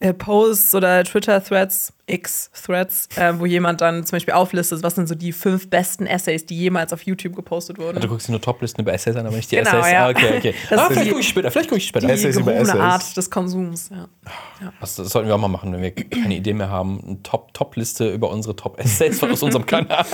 äh, 0.00 0.14
Posts 0.14 0.74
oder 0.74 1.04
Twitter-Threads, 1.04 1.92
X-Threads, 2.08 3.08
äh, 3.16 3.38
wo 3.38 3.46
jemand 3.46 3.80
dann 3.80 4.04
zum 4.04 4.16
Beispiel 4.16 4.34
auflistet, 4.34 4.82
was 4.82 4.94
sind 4.94 5.08
so 5.08 5.14
die 5.14 5.32
fünf 5.32 5.68
besten 5.70 6.06
Essays, 6.06 6.46
die 6.46 6.56
jemals 6.58 6.92
auf 6.92 7.02
YouTube 7.02 7.36
gepostet 7.36 7.78
wurden. 7.78 8.00
Du 8.00 8.08
guckst 8.08 8.28
dir 8.28 8.32
nur 8.32 8.40
Toplisten 8.40 8.82
über 8.82 8.92
Essays 8.92 9.16
an, 9.16 9.26
aber 9.26 9.36
nicht 9.36 9.50
die 9.50 9.56
Genau, 9.56 9.70
Essays. 9.78 9.92
ja. 9.92 10.06
Ah, 10.06 10.10
okay, 10.10 10.36
okay. 10.38 10.54
Das 10.70 10.78
ah, 10.80 10.86
vielleicht 10.88 11.04
die- 11.06 11.08
gucke 11.10 11.20
ich 11.20 11.28
später. 11.28 11.50
Vielleicht 11.50 11.68
gucke 11.68 11.78
ich 11.78 11.86
später. 11.88 12.06
die 12.06 12.12
Essays 12.12 12.36
über 12.36 12.54
Essays. 12.54 12.74
Art 12.80 13.16
des 13.16 13.30
Konsums, 13.30 13.90
ja. 13.90 14.08
Das, 14.80 14.96
das 14.96 15.08
sollten 15.10 15.28
wir 15.28 15.34
auch 15.34 15.40
mal 15.40 15.48
machen, 15.48 15.72
wenn 15.72 15.82
wir 15.82 15.90
keine 15.92 16.34
Idee 16.36 16.52
mehr 16.52 16.68
haben. 16.70 17.00
Eine 17.06 17.22
Top- 17.22 17.52
Top-Liste 17.54 18.10
über 18.12 18.30
unsere 18.30 18.56
Top-Essays 18.56 19.22
aus 19.22 19.42
unserem 19.42 19.66
Kanal. 19.66 20.04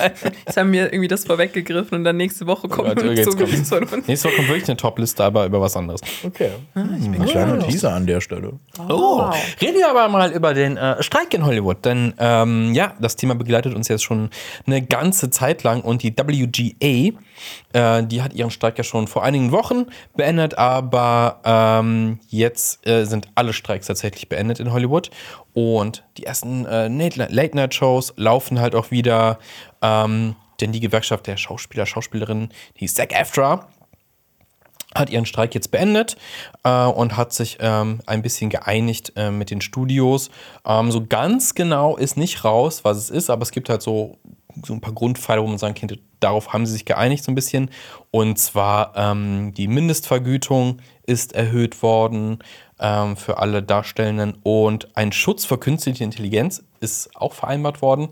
Jetzt 0.46 0.56
haben 0.56 0.72
wir 0.72 0.92
irgendwie 0.92 1.08
das 1.08 1.24
vorweggegriffen 1.24 1.98
und 1.98 2.04
dann 2.04 2.16
nächste 2.16 2.46
Woche 2.46 2.68
kommt 2.68 2.88
so 2.88 2.94
kommt- 3.30 3.50
nichts 3.50 3.68
von 3.68 3.82
uns. 3.84 4.06
Nächste 4.06 4.28
Woche 4.28 4.36
kommt 4.36 4.48
wirklich 4.48 4.68
eine 4.68 4.76
Top-Liste, 4.76 5.24
aber 5.24 5.46
über 5.46 5.60
was 5.60 5.76
anderes. 5.76 6.00
Okay. 6.24 6.50
Ah, 6.74 6.80
Ein 6.80 7.24
kleiner 7.26 7.58
Teaser 7.60 7.92
an 7.94 8.06
der 8.06 8.20
Stelle. 8.20 8.52
Oh, 8.88 9.22
reden 9.60 9.76
wir 9.78 9.88
aber 9.90 10.08
mal 10.08 10.32
über 10.32 10.54
den 10.54 10.76
äh, 10.76 11.02
Streik 11.02 11.32
in 11.34 11.44
Hollywood. 11.44 11.83
Denn 11.84 12.14
ähm, 12.18 12.72
ja, 12.74 12.94
das 13.00 13.16
Thema 13.16 13.34
begleitet 13.34 13.74
uns 13.74 13.88
jetzt 13.88 14.04
schon 14.04 14.30
eine 14.66 14.82
ganze 14.82 15.30
Zeit 15.30 15.62
lang 15.62 15.82
und 15.82 16.02
die 16.02 16.14
WGA, 16.16 17.18
äh, 17.72 18.06
die 18.06 18.22
hat 18.22 18.34
ihren 18.34 18.50
Streik 18.50 18.78
ja 18.78 18.84
schon 18.84 19.06
vor 19.06 19.22
einigen 19.22 19.52
Wochen 19.52 19.86
beendet, 20.16 20.56
aber 20.58 21.40
ähm, 21.44 22.20
jetzt 22.28 22.86
äh, 22.86 23.04
sind 23.04 23.28
alle 23.34 23.52
Streiks 23.52 23.86
tatsächlich 23.86 24.28
beendet 24.28 24.60
in 24.60 24.72
Hollywood 24.72 25.10
und 25.52 26.04
die 26.16 26.24
ersten 26.24 26.66
äh, 26.66 26.88
Late-Night-Shows 26.88 28.14
laufen 28.16 28.60
halt 28.60 28.74
auch 28.74 28.90
wieder, 28.90 29.38
ähm, 29.82 30.36
denn 30.60 30.72
die 30.72 30.80
Gewerkschaft 30.80 31.26
der 31.26 31.36
Schauspieler, 31.36 31.86
Schauspielerinnen, 31.86 32.50
die 32.80 32.88
SAG-AFTRA, 32.88 33.68
hat 34.94 35.10
ihren 35.10 35.26
Streik 35.26 35.54
jetzt 35.54 35.70
beendet 35.70 36.16
äh, 36.62 36.84
und 36.84 37.16
hat 37.16 37.32
sich 37.32 37.58
ähm, 37.60 38.00
ein 38.06 38.22
bisschen 38.22 38.50
geeinigt 38.50 39.12
äh, 39.16 39.30
mit 39.30 39.50
den 39.50 39.60
Studios. 39.60 40.30
Ähm, 40.66 40.90
so 40.90 41.04
ganz 41.04 41.54
genau 41.54 41.96
ist 41.96 42.16
nicht 42.16 42.44
raus, 42.44 42.84
was 42.84 42.96
es 42.98 43.10
ist, 43.10 43.30
aber 43.30 43.42
es 43.42 43.50
gibt 43.50 43.68
halt 43.68 43.82
so 43.82 44.18
so 44.64 44.72
ein 44.72 44.80
paar 44.80 44.92
Grundpfeile, 44.92 45.42
wo 45.42 45.46
man 45.46 45.58
sagen 45.58 45.74
könnte, 45.74 45.98
darauf 46.20 46.52
haben 46.52 46.66
sie 46.66 46.72
sich 46.72 46.84
geeinigt 46.84 47.24
so 47.24 47.32
ein 47.32 47.34
bisschen. 47.34 47.70
Und 48.10 48.38
zwar 48.38 48.92
ähm, 48.96 49.52
die 49.54 49.68
Mindestvergütung 49.68 50.80
ist 51.06 51.34
erhöht 51.34 51.82
worden 51.82 52.38
ähm, 52.78 53.16
für 53.16 53.38
alle 53.38 53.62
Darstellenden 53.62 54.38
und 54.42 54.96
ein 54.96 55.12
Schutz 55.12 55.44
vor 55.44 55.60
künstlicher 55.60 56.04
Intelligenz 56.04 56.62
ist 56.80 57.14
auch 57.16 57.32
vereinbart 57.32 57.82
worden. 57.82 58.08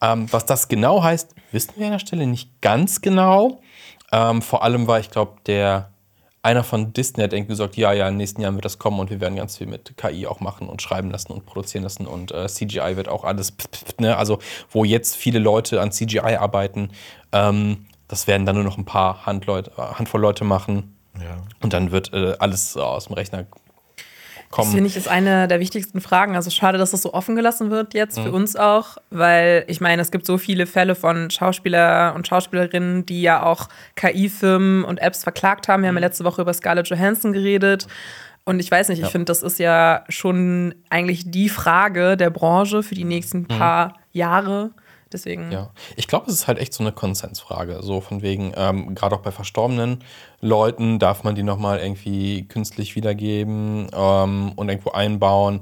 Ähm, 0.00 0.30
was 0.32 0.44
das 0.44 0.68
genau 0.68 1.02
heißt, 1.02 1.34
wissen 1.52 1.74
wir 1.76 1.86
an 1.86 1.92
der 1.92 1.98
Stelle 1.98 2.26
nicht 2.26 2.60
ganz 2.60 3.00
genau. 3.00 3.60
Ähm, 4.12 4.42
vor 4.42 4.62
allem 4.62 4.86
war, 4.86 5.00
ich 5.00 5.10
glaube, 5.10 5.38
der 5.46 5.90
einer 6.44 6.62
von 6.62 6.92
Disney 6.92 7.22
hat 7.22 7.32
irgendwie 7.32 7.52
gesagt, 7.52 7.76
ja, 7.76 7.92
ja, 7.92 8.06
in 8.06 8.14
den 8.14 8.18
nächsten 8.18 8.42
Jahren 8.42 8.54
wird 8.54 8.66
das 8.66 8.78
kommen 8.78 9.00
und 9.00 9.10
wir 9.10 9.20
werden 9.20 9.34
ganz 9.36 9.56
viel 9.56 9.66
mit 9.66 9.96
KI 9.96 10.26
auch 10.26 10.40
machen 10.40 10.68
und 10.68 10.82
schreiben 10.82 11.10
lassen 11.10 11.32
und 11.32 11.46
produzieren 11.46 11.82
lassen 11.82 12.06
und 12.06 12.32
äh, 12.32 12.46
CGI 12.46 12.96
wird 12.96 13.08
auch 13.08 13.24
alles, 13.24 13.54
ne? 13.98 14.16
also 14.16 14.38
wo 14.70 14.84
jetzt 14.84 15.16
viele 15.16 15.38
Leute 15.38 15.80
an 15.80 15.90
CGI 15.90 16.36
arbeiten, 16.36 16.90
ähm, 17.32 17.86
das 18.08 18.26
werden 18.26 18.44
dann 18.44 18.56
nur 18.56 18.64
noch 18.64 18.76
ein 18.76 18.84
paar 18.84 19.24
Handleute, 19.24 19.72
Handvoll 19.76 20.20
Leute 20.20 20.44
machen 20.44 20.94
Ja. 21.18 21.38
und 21.62 21.72
dann 21.72 21.90
wird 21.92 22.12
äh, 22.12 22.36
alles 22.38 22.76
aus 22.76 23.06
dem 23.06 23.14
Rechner 23.14 23.46
Das 24.56 24.66
kommen. 24.66 24.72
finde 24.72 24.86
ich 24.88 24.96
ist 24.96 25.08
eine 25.08 25.48
der 25.48 25.60
wichtigsten 25.60 26.00
Fragen. 26.00 26.36
Also 26.36 26.50
schade, 26.50 26.78
dass 26.78 26.92
das 26.92 27.02
so 27.02 27.12
offen 27.14 27.34
gelassen 27.36 27.70
wird 27.70 27.94
jetzt 27.94 28.18
Mhm. 28.18 28.22
für 28.24 28.32
uns 28.32 28.56
auch, 28.56 28.96
weil 29.10 29.64
ich 29.68 29.80
meine, 29.80 30.00
es 30.02 30.10
gibt 30.10 30.26
so 30.26 30.38
viele 30.38 30.66
Fälle 30.66 30.94
von 30.94 31.30
Schauspieler 31.30 32.12
und 32.14 32.26
Schauspielerinnen, 32.26 33.04
die 33.06 33.22
ja 33.22 33.42
auch 33.42 33.68
KI-Firmen 33.96 34.84
und 34.84 34.98
Apps 34.98 35.22
verklagt 35.22 35.68
haben. 35.68 35.82
Wir 35.82 35.90
Mhm. 35.90 35.96
haben 35.96 36.02
ja 36.02 36.08
letzte 36.08 36.24
Woche 36.24 36.42
über 36.42 36.54
Scarlett 36.54 36.88
Johansson 36.88 37.32
geredet. 37.32 37.86
Und 38.46 38.60
ich 38.60 38.70
weiß 38.70 38.90
nicht, 38.90 39.02
ich 39.02 39.08
finde, 39.08 39.24
das 39.24 39.42
ist 39.42 39.58
ja 39.58 40.04
schon 40.10 40.74
eigentlich 40.90 41.30
die 41.30 41.48
Frage 41.48 42.16
der 42.18 42.28
Branche 42.30 42.82
für 42.82 42.94
die 42.94 43.04
nächsten 43.04 43.46
paar 43.48 43.94
Jahre. 44.12 44.70
Deswegen. 45.14 45.52
Ja, 45.52 45.70
ich 45.94 46.08
glaube, 46.08 46.26
es 46.26 46.34
ist 46.34 46.48
halt 46.48 46.58
echt 46.58 46.74
so 46.74 46.82
eine 46.82 46.90
Konsensfrage. 46.90 47.84
So 47.84 48.00
von 48.00 48.20
wegen, 48.20 48.52
ähm, 48.56 48.96
gerade 48.96 49.14
auch 49.14 49.20
bei 49.20 49.30
verstorbenen 49.30 50.02
Leuten, 50.40 50.98
darf 50.98 51.22
man 51.22 51.36
die 51.36 51.44
nochmal 51.44 51.78
irgendwie 51.78 52.48
künstlich 52.48 52.96
wiedergeben 52.96 53.86
ähm, 53.94 54.50
und 54.56 54.68
irgendwo 54.68 54.90
einbauen. 54.90 55.60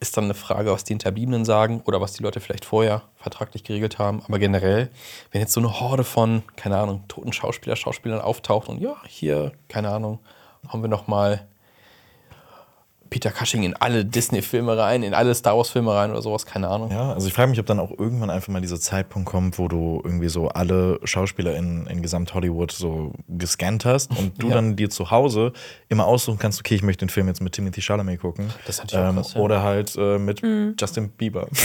Ist 0.00 0.16
dann 0.16 0.24
eine 0.24 0.34
Frage, 0.34 0.72
was 0.72 0.82
die 0.82 0.92
Hinterbliebenen 0.92 1.44
sagen 1.44 1.82
oder 1.86 2.00
was 2.00 2.14
die 2.14 2.24
Leute 2.24 2.40
vielleicht 2.40 2.64
vorher 2.64 3.02
vertraglich 3.16 3.62
geregelt 3.62 4.00
haben. 4.00 4.22
Aber 4.26 4.40
generell, 4.40 4.90
wenn 5.30 5.40
jetzt 5.40 5.52
so 5.52 5.60
eine 5.60 5.78
Horde 5.78 6.02
von, 6.02 6.42
keine 6.56 6.78
Ahnung, 6.78 7.04
toten 7.06 7.32
Schauspieler, 7.32 7.76
Schauspielern 7.76 8.20
auftaucht 8.20 8.68
und 8.68 8.80
ja, 8.80 8.96
hier, 9.06 9.52
keine 9.68 9.90
Ahnung, 9.90 10.18
haben 10.66 10.82
wir 10.82 10.88
nochmal 10.88 11.46
Peter 13.10 13.30
Cushing 13.30 13.62
in 13.62 13.74
alle 13.74 14.04
Disney-Filme 14.04 14.76
rein, 14.76 15.02
in 15.02 15.14
alle 15.14 15.34
Star 15.34 15.56
Wars-Filme 15.56 15.92
rein 15.94 16.10
oder 16.10 16.22
sowas, 16.22 16.46
keine 16.46 16.68
Ahnung. 16.68 16.90
Ja, 16.90 17.12
also 17.12 17.26
ich 17.26 17.32
frage 17.34 17.50
mich, 17.50 17.58
ob 17.60 17.66
dann 17.66 17.80
auch 17.80 17.90
irgendwann 17.98 18.30
einfach 18.30 18.48
mal 18.52 18.60
dieser 18.60 18.78
Zeitpunkt 18.80 19.28
kommt, 19.28 19.58
wo 19.58 19.68
du 19.68 20.00
irgendwie 20.04 20.28
so 20.28 20.48
alle 20.48 21.00
Schauspieler 21.04 21.56
in, 21.56 21.86
in 21.86 22.02
Gesamt 22.02 22.34
Hollywood 22.34 22.70
so 22.72 23.12
gescannt 23.28 23.84
hast 23.84 24.10
und 24.16 24.42
du 24.42 24.48
Ja. 24.48 24.54
dann 24.54 24.76
dir 24.76 24.90
zu 24.90 25.10
Hause 25.10 25.52
immer 25.88 26.06
aussuchen 26.06 26.38
kannst, 26.38 26.60
okay, 26.60 26.74
ich 26.74 26.82
möchte 26.82 27.04
den 27.06 27.10
Film 27.10 27.28
jetzt 27.28 27.40
mit 27.40 27.52
Timothy 27.54 27.80
Chalamet 27.80 28.20
gucken. 28.20 28.50
Das 28.66 28.76
ist 28.76 28.80
natürlich 28.84 29.04
auch 29.04 29.08
ähm, 29.10 29.16
krass, 29.16 29.34
ja. 29.34 29.40
Oder 29.40 29.62
halt 29.62 29.96
äh, 29.96 30.18
mit 30.18 30.42
Justin 30.80 31.08
Bieber. 31.10 31.48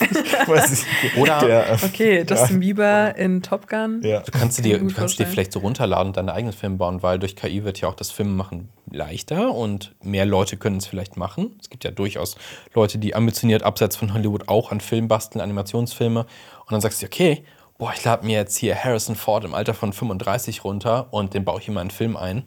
Weiß 0.46 0.72
ich. 0.72 1.16
Oder- 1.18 1.38
Der, 1.40 1.70
äh, 1.72 1.76
Okay, 1.84 2.26
Justin 2.28 2.60
Bieber 2.60 3.16
in 3.16 3.42
Top 3.42 3.68
Gun. 3.68 4.00
ja. 4.02 4.20
Du 4.20 4.32
kannst, 4.32 4.58
ich 4.58 4.64
dir, 4.64 4.78
du 4.78 4.88
kannst 4.92 5.18
dir 5.18 5.26
vielleicht 5.26 5.52
so 5.52 5.60
runterladen 5.60 6.08
und 6.08 6.16
deinen 6.16 6.28
eigenen 6.28 6.52
Film 6.52 6.78
bauen, 6.78 7.02
weil 7.02 7.18
durch 7.18 7.36
KI 7.36 7.64
wird 7.64 7.80
ja 7.80 7.88
auch 7.88 7.94
das 7.94 8.10
Filmemachen 8.10 8.68
leichter 8.90 9.52
und 9.54 9.94
mehr 10.02 10.26
Leute 10.26 10.56
können 10.56 10.80
es 10.84 10.88
vielleicht 10.88 11.16
machen. 11.16 11.56
Es 11.60 11.70
gibt 11.70 11.84
ja 11.84 11.90
durchaus 11.90 12.36
Leute, 12.74 12.98
die 12.98 13.14
ambitioniert 13.14 13.62
abseits 13.62 13.96
von 13.96 14.14
Hollywood 14.14 14.48
auch 14.48 14.70
an 14.70 14.80
Film 14.80 15.08
basteln, 15.08 15.40
Animationsfilme. 15.40 16.20
Und 16.20 16.72
dann 16.72 16.80
sagst 16.80 17.02
du, 17.02 17.06
okay, 17.06 17.44
boah, 17.78 17.92
ich 17.94 18.04
lade 18.04 18.24
mir 18.24 18.38
jetzt 18.38 18.56
hier 18.56 18.76
Harrison 18.76 19.16
Ford 19.16 19.44
im 19.44 19.54
Alter 19.54 19.74
von 19.74 19.92
35 19.92 20.64
runter 20.64 21.12
und 21.12 21.34
den 21.34 21.44
baue 21.44 21.60
ich 21.60 21.68
immer 21.68 21.80
einen 21.80 21.90
Film 21.90 22.16
ein. 22.16 22.44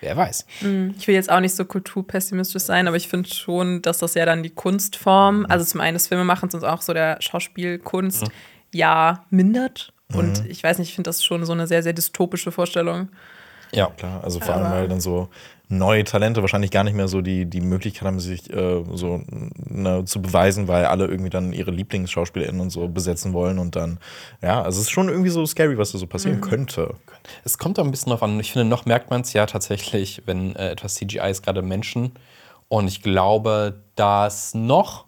Wer 0.00 0.16
weiß. 0.18 0.46
Ich 0.98 1.08
will 1.08 1.14
jetzt 1.14 1.30
auch 1.30 1.40
nicht 1.40 1.56
so 1.56 1.64
kulturpessimistisch 1.64 2.62
sein, 2.62 2.88
aber 2.88 2.98
ich 2.98 3.08
finde 3.08 3.32
schon, 3.32 3.80
dass 3.80 3.98
das 3.98 4.12
ja 4.12 4.26
dann 4.26 4.42
die 4.42 4.50
Kunstform, 4.50 5.46
also 5.48 5.64
zum 5.64 5.80
einen 5.80 5.94
das 5.94 6.08
Filmemachen 6.08 6.50
und 6.52 6.62
auch 6.62 6.82
so 6.82 6.92
der 6.92 7.16
Schauspielkunst, 7.22 8.24
ja 8.70 9.24
mindert. 9.30 9.94
Und 10.12 10.44
ich 10.46 10.62
weiß 10.62 10.78
nicht, 10.78 10.90
ich 10.90 10.94
finde 10.94 11.08
das 11.08 11.24
schon 11.24 11.46
so 11.46 11.52
eine 11.52 11.66
sehr, 11.66 11.82
sehr 11.82 11.94
dystopische 11.94 12.52
Vorstellung. 12.52 13.08
Ja. 13.72 13.86
Klar, 13.96 14.22
also 14.22 14.40
vor 14.40 14.54
allem, 14.54 14.70
weil 14.70 14.88
dann 14.88 15.00
so 15.00 15.30
neue 15.68 16.04
Talente 16.04 16.42
wahrscheinlich 16.42 16.70
gar 16.70 16.84
nicht 16.84 16.94
mehr 16.94 17.08
so 17.08 17.22
die, 17.22 17.46
die 17.46 17.60
Möglichkeit 17.60 18.06
haben, 18.06 18.20
sich 18.20 18.50
äh, 18.52 18.84
so 18.92 19.22
ne, 19.56 20.04
zu 20.04 20.20
beweisen, 20.20 20.68
weil 20.68 20.84
alle 20.84 21.06
irgendwie 21.06 21.30
dann 21.30 21.52
ihre 21.52 21.70
LieblingsschauspielerInnen 21.70 22.60
und 22.60 22.70
so 22.70 22.86
besetzen 22.88 23.32
wollen 23.32 23.58
und 23.58 23.74
dann, 23.74 23.98
ja, 24.42 24.62
also 24.62 24.78
es 24.80 24.86
ist 24.86 24.90
schon 24.90 25.08
irgendwie 25.08 25.30
so 25.30 25.44
scary, 25.46 25.78
was 25.78 25.92
da 25.92 25.98
so 25.98 26.06
passieren 26.06 26.40
könnte. 26.40 26.94
Es 27.44 27.56
kommt 27.56 27.78
auch 27.78 27.84
ein 27.84 27.90
bisschen 27.90 28.10
drauf 28.10 28.22
an. 28.22 28.38
Ich 28.40 28.52
finde, 28.52 28.68
noch 28.68 28.84
merkt 28.84 29.10
man 29.10 29.22
es 29.22 29.32
ja 29.32 29.46
tatsächlich, 29.46 30.22
wenn 30.26 30.54
äh, 30.56 30.70
etwas 30.70 30.96
CGI 30.96 31.30
ist, 31.30 31.42
gerade 31.42 31.62
Menschen. 31.62 32.12
Und 32.68 32.88
ich 32.88 33.02
glaube, 33.02 33.80
dass 33.96 34.54
noch 34.54 35.06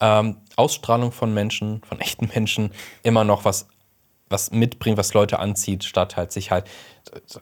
ähm, 0.00 0.36
Ausstrahlung 0.56 1.10
von 1.10 1.34
Menschen, 1.34 1.82
von 1.82 2.00
echten 2.00 2.28
Menschen, 2.32 2.70
immer 3.02 3.24
noch 3.24 3.44
was, 3.44 3.66
was 4.28 4.52
mitbringt, 4.52 4.98
was 4.98 5.14
Leute 5.14 5.40
anzieht, 5.40 5.82
statt 5.82 6.16
halt 6.16 6.30
sich 6.30 6.52
halt 6.52 6.66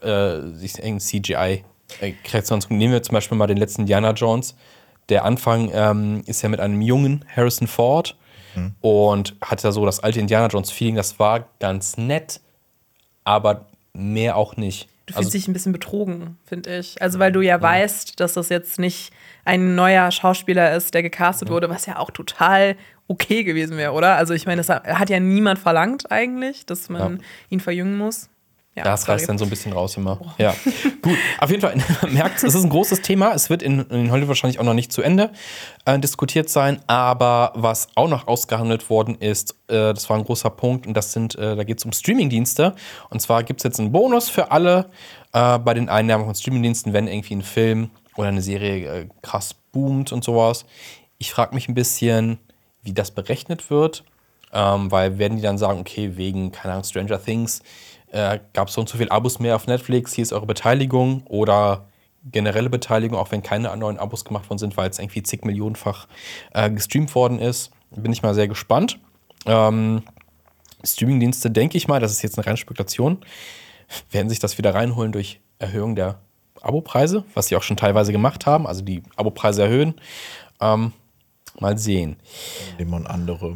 äh, 0.00 0.40
sich 0.55 0.75
CGI 0.75 1.64
äh, 2.00 2.12
Kreation 2.25 2.61
zu 2.61 2.73
Nehmen 2.73 2.92
wir 2.92 3.02
zum 3.02 3.14
Beispiel 3.14 3.37
mal 3.37 3.47
den 3.47 3.59
letzten 3.59 3.83
Indiana 3.83 4.12
Jones. 4.12 4.54
Der 5.09 5.25
Anfang 5.25 5.71
ähm, 5.73 6.23
ist 6.26 6.42
ja 6.42 6.49
mit 6.49 6.61
einem 6.61 6.80
jungen 6.83 7.25
Harrison 7.35 7.66
Ford 7.66 8.16
und 8.80 9.37
hat 9.40 9.62
ja 9.62 9.71
so 9.71 9.85
das 9.87 10.00
alte 10.00 10.18
Indiana 10.18 10.49
Jones 10.49 10.71
Feeling. 10.73 10.97
Das 10.97 11.18
war 11.21 11.47
ganz 11.61 11.97
nett, 11.97 12.40
aber 13.25 13.66
mehr 13.92 14.37
auch 14.37 14.57
nicht. 14.57 14.88
Du 15.07 15.14
Also, 15.14 15.23
fühlst 15.23 15.35
dich 15.35 15.49
ein 15.49 15.52
bisschen 15.52 15.73
betrogen, 15.73 16.37
finde 16.45 16.76
ich. 16.78 17.00
Also, 17.00 17.18
weil 17.18 17.33
du 17.33 17.40
ja 17.40 17.61
weißt, 17.62 18.18
dass 18.21 18.35
das 18.35 18.49
jetzt 18.49 18.78
nicht 18.78 19.12
ein 19.45 19.75
neuer 19.75 20.11
Schauspieler 20.11 20.75
ist, 20.75 20.92
der 20.92 21.02
gecastet 21.02 21.49
wurde, 21.50 21.71
was 21.71 21.87
ja 21.87 21.99
auch 21.99 22.11
total 22.11 22.76
okay 23.07 23.45
gewesen 23.45 23.76
wäre, 23.76 23.92
oder? 23.92 24.16
Also, 24.16 24.35
ich 24.35 24.45
meine, 24.45 24.61
das 24.62 24.68
hat 24.68 25.09
ja 25.09 25.21
niemand 25.21 25.59
verlangt 25.59 26.11
eigentlich, 26.11 26.66
dass 26.66 26.88
man 26.88 27.23
ihn 27.49 27.61
verjüngen 27.61 27.97
muss. 27.97 28.28
Ja, 28.78 28.85
das 28.85 29.02
sorry. 29.02 29.12
reißt 29.12 29.28
dann 29.28 29.38
so 29.38 29.44
ein 29.44 29.50
bisschen 29.50 29.73
raus 29.73 29.97
immer. 29.97 30.20
Ja, 30.38 30.54
gut. 31.02 31.16
Auf 31.38 31.50
jeden 31.50 31.61
Fall, 31.61 31.76
merkt, 32.11 32.42
es 32.42 32.54
ist 32.54 32.64
ein 32.64 32.70
großes 32.70 33.02
Thema. 33.02 33.32
Es 33.32 33.50
wird 33.50 33.62
in, 33.62 33.80
in 33.90 34.11
Hollywood 34.11 34.28
wahrscheinlich 34.28 34.61
auch 34.61 34.64
noch 34.64 34.75
nicht 34.75 34.92
zu 34.92 35.02
Ende 35.02 35.30
äh, 35.85 35.99
diskutiert 35.99 36.49
sein. 36.49 36.80
Aber 36.87 37.52
was 37.54 37.88
auch 37.94 38.08
noch 38.08 38.26
ausgehandelt 38.28 38.88
worden 38.88 39.16
ist, 39.16 39.52
äh, 39.68 39.92
das 39.92 40.08
war 40.08 40.16
ein 40.16 40.25
großer 40.25 40.50
Punkt. 40.50 40.87
Und 40.87 40.94
das 40.94 41.12
sind, 41.12 41.35
äh, 41.35 41.56
da 41.56 41.64
geht 41.64 41.78
es 41.78 41.85
um 41.85 41.92
Streamingdienste. 41.92 42.75
Und 43.11 43.20
zwar 43.20 43.42
gibt 43.42 43.61
es 43.61 43.64
jetzt 43.64 43.80
einen 43.80 43.92
Bonus 43.92 44.28
für 44.28 44.50
alle 44.52 44.87
äh, 45.32 45.58
bei 45.58 45.75
den 45.75 45.88
Einnahmen 45.88 46.25
von 46.25 46.35
Streamingdiensten, 46.35 46.92
wenn 46.92 47.08
irgendwie 47.08 47.35
ein 47.35 47.42
Film 47.42 47.90
oder 48.16 48.28
eine 48.28 48.42
Serie 48.42 48.87
äh, 48.87 49.08
krass 49.23 49.54
boomt 49.73 50.12
und 50.12 50.25
sowas. 50.25 50.64
Ich 51.18 51.32
frage 51.32 51.54
mich 51.54 51.68
ein 51.68 51.75
bisschen, 51.75 52.38
wie 52.82 52.92
das 52.92 53.11
berechnet 53.11 53.70
wird. 53.70 54.04
Ähm, 54.52 54.90
weil 54.90 55.18
werden 55.18 55.37
die 55.37 55.42
dann 55.42 55.58
sagen, 55.58 55.80
okay, 55.80 56.16
wegen, 56.16 56.52
keine 56.52 56.73
Ahnung, 56.73 56.85
Stranger 56.85 57.23
Things 57.23 57.62
äh, 58.11 58.38
gab 58.53 58.69
es 58.69 58.75
so 58.75 58.81
und 58.81 58.88
so 58.88 58.99
viel 58.99 59.09
Abos 59.09 59.38
mehr 59.38 59.57
auf 59.57 59.67
Netflix, 59.67 60.12
hier 60.12 60.23
ist 60.23 60.33
eure 60.33 60.47
Beteiligung 60.47 61.23
oder 61.27 61.88
generelle 62.25 62.71
Beteiligung, 62.71 63.19
auch 63.19 63.31
wenn 63.31 63.43
keine 63.43 63.75
neuen 63.77 63.99
Abos 63.99 64.25
gemacht 64.25 64.49
worden 64.50 64.59
sind, 64.59 64.77
weil 64.77 64.91
es 64.91 64.99
irgendwie 64.99 65.23
zig 65.23 65.45
Millionenfach 65.45 66.07
äh, 66.53 66.71
gestreamt 66.71 67.15
worden 67.15 67.38
ist. 67.38 67.71
Bin 67.91 68.12
ich 68.12 68.23
mal 68.23 68.35
sehr 68.35 68.49
gespannt. 68.49 68.99
Ähm, 69.47 70.03
Streamingdienste, 70.85 71.50
denke 71.50 71.77
ich 71.77 71.88
mal, 71.88 72.00
das 72.00 72.12
ist 72.12 72.23
jetzt 72.23 72.38
eine 72.38 72.47
reine 72.47 72.57
Spekulation, 72.57 73.19
werden 74.11 74.29
sich 74.29 74.38
das 74.38 74.59
wieder 74.59 74.75
reinholen 74.75 75.12
durch 75.12 75.41
Erhöhung 75.59 75.97
der 75.97 76.21
Abopreise, 76.61 77.25
was 77.35 77.47
sie 77.47 77.57
auch 77.57 77.62
schon 77.62 77.77
teilweise 77.77 78.12
gemacht 78.12 78.47
haben, 78.47 78.67
also 78.67 78.83
die 78.83 79.03
Abopreise 79.17 79.62
erhöhen. 79.62 79.95
Ähm, 80.61 80.93
mal 81.61 81.79
sehen. 81.79 82.17
Indem 82.73 82.91
man 82.91 83.07
andere 83.07 83.55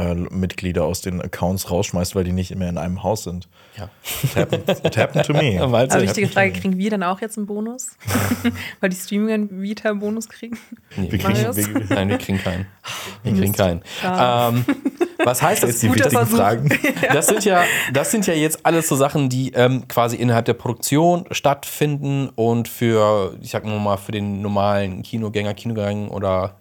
äh, 0.00 0.14
Mitglieder 0.14 0.84
aus 0.84 1.00
den 1.00 1.20
Accounts 1.20 1.70
rausschmeißt, 1.70 2.14
weil 2.14 2.24
die 2.24 2.32
nicht 2.32 2.54
mehr 2.54 2.68
in 2.68 2.78
einem 2.78 3.02
Haus 3.02 3.24
sind. 3.24 3.48
Ja. 3.76 3.88
It 4.22 4.36
happened, 4.36 4.68
it 4.84 4.96
happened 4.96 5.26
to 5.26 5.32
me. 5.32 5.58
Aber 5.60 5.88
sehen. 5.90 6.02
wichtige 6.02 6.28
Frage, 6.28 6.52
kriegen 6.52 6.78
wir 6.78 6.90
dann 6.90 7.02
auch 7.02 7.20
jetzt 7.20 7.36
einen 7.36 7.46
Bonus? 7.46 7.90
weil 8.80 8.90
die 8.90 8.96
Streaming-Anbieter 8.96 9.90
einen 9.90 10.00
Bonus 10.00 10.28
kriegen? 10.28 10.58
Nee, 10.96 11.12
Wir 11.12 11.18
kriegen, 11.18 11.36
wir, 11.38 11.84
Nein, 11.88 12.08
wir 12.08 12.18
kriegen 12.18 12.38
keinen. 12.38 12.66
Wir 13.22 13.34
kriegen 13.34 13.52
keinen. 13.52 13.82
Ähm, 14.02 14.64
was 15.24 15.42
heißt 15.42 15.62
das? 15.62 15.70
jetzt 15.70 15.82
die 15.82 15.92
wichtigen. 15.92 16.26
Fragen. 16.26 16.68
Das 17.12 17.26
sind 17.26 17.44
ja, 17.44 17.64
das 17.92 18.10
sind 18.10 18.26
ja 18.26 18.34
jetzt 18.34 18.64
alles 18.64 18.88
so 18.88 18.96
Sachen, 18.96 19.28
die 19.28 19.52
ähm, 19.52 19.86
quasi 19.88 20.16
innerhalb 20.16 20.46
der 20.46 20.54
Produktion 20.54 21.24
stattfinden 21.30 22.30
und 22.34 22.68
für, 22.68 23.36
ich 23.40 23.50
sag 23.50 23.64
nur 23.64 23.78
mal, 23.78 23.96
für 23.96 24.12
den 24.12 24.40
normalen 24.42 25.02
Kinogänger, 25.02 25.54
Kinogänger 25.54 26.10
oder 26.10 26.56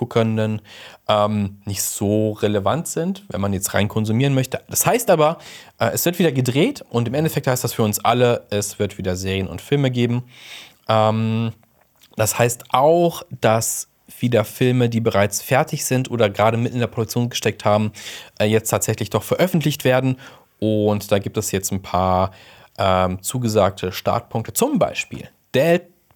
Serienguckenden 0.00 0.62
ähm, 1.08 1.58
nicht 1.64 1.82
so 1.82 2.32
relevant 2.32 2.88
sind, 2.88 3.24
wenn 3.28 3.40
man 3.40 3.52
jetzt 3.52 3.74
rein 3.74 3.88
konsumieren 3.88 4.34
möchte. 4.34 4.60
Das 4.68 4.86
heißt 4.86 5.10
aber, 5.10 5.38
äh, 5.78 5.90
es 5.92 6.04
wird 6.04 6.18
wieder 6.18 6.32
gedreht 6.32 6.84
und 6.90 7.08
im 7.08 7.14
Endeffekt 7.14 7.46
heißt 7.46 7.64
das 7.64 7.74
für 7.74 7.82
uns 7.82 8.04
alle, 8.04 8.46
es 8.50 8.78
wird 8.78 8.98
wieder 8.98 9.16
Serien 9.16 9.48
und 9.48 9.60
Filme 9.60 9.90
geben. 9.90 10.24
Ähm, 10.88 11.52
das 12.16 12.38
heißt 12.38 12.64
auch, 12.70 13.22
dass 13.40 13.88
wieder 14.18 14.44
Filme, 14.44 14.88
die 14.88 15.00
bereits 15.00 15.40
fertig 15.40 15.84
sind 15.84 16.10
oder 16.10 16.28
gerade 16.28 16.56
mitten 16.56 16.74
in 16.74 16.80
der 16.80 16.88
Produktion 16.88 17.30
gesteckt 17.30 17.64
haben, 17.64 17.92
äh, 18.38 18.46
jetzt 18.46 18.68
tatsächlich 18.68 19.10
doch 19.10 19.22
veröffentlicht 19.22 19.84
werden. 19.84 20.16
Und 20.58 21.10
da 21.10 21.18
gibt 21.18 21.38
es 21.38 21.52
jetzt 21.52 21.72
ein 21.72 21.80
paar 21.80 22.32
ähm, 22.78 23.22
zugesagte 23.22 23.92
Startpunkte. 23.92 24.52
Zum 24.52 24.78
Beispiel 24.78 25.28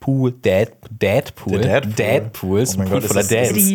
Deadpool, 0.06 0.32
Dead, 0.32 0.68
Deadpool, 0.90 1.60
Deadpool. 1.60 1.92
Deadpool, 1.94 2.60
ist 2.60 2.76
Oh 2.76 2.80
ein 2.82 2.88
Pool 2.88 3.00
Gott, 3.00 3.08
voller 3.08 3.24
Dads. 3.24 3.70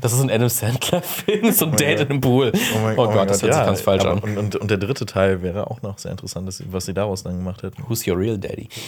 Das 0.00 0.12
ist 0.12 0.20
ein 0.20 0.30
Adam 0.30 0.48
Sandler-Film, 0.48 1.52
so 1.52 1.66
ein 1.66 1.72
Date 1.76 1.98
Gott. 1.98 2.00
in 2.06 2.10
einem 2.10 2.20
Pool. 2.20 2.52
Oh, 2.54 2.78
mein- 2.82 2.96
Gott, 2.96 3.14
mein 3.14 3.26
das 3.28 3.42
hört 3.42 3.52
sich 3.52 3.60
ja, 3.60 3.66
ganz 3.66 3.80
falsch 3.80 4.04
an. 4.04 4.18
Und, 4.20 4.38
und, 4.38 4.56
und 4.56 4.70
der 4.70 4.78
dritte 4.78 5.04
Teil 5.04 5.42
wäre 5.42 5.68
auch 5.70 5.82
noch 5.82 5.98
sehr 5.98 6.12
interessant, 6.12 6.48
was 6.70 6.84
sie 6.86 6.94
daraus 6.94 7.24
dann 7.24 7.38
gemacht 7.38 7.62
hätten. 7.62 7.82
Who's 7.88 8.06
your 8.06 8.16
real 8.18 8.38
daddy? 8.38 8.68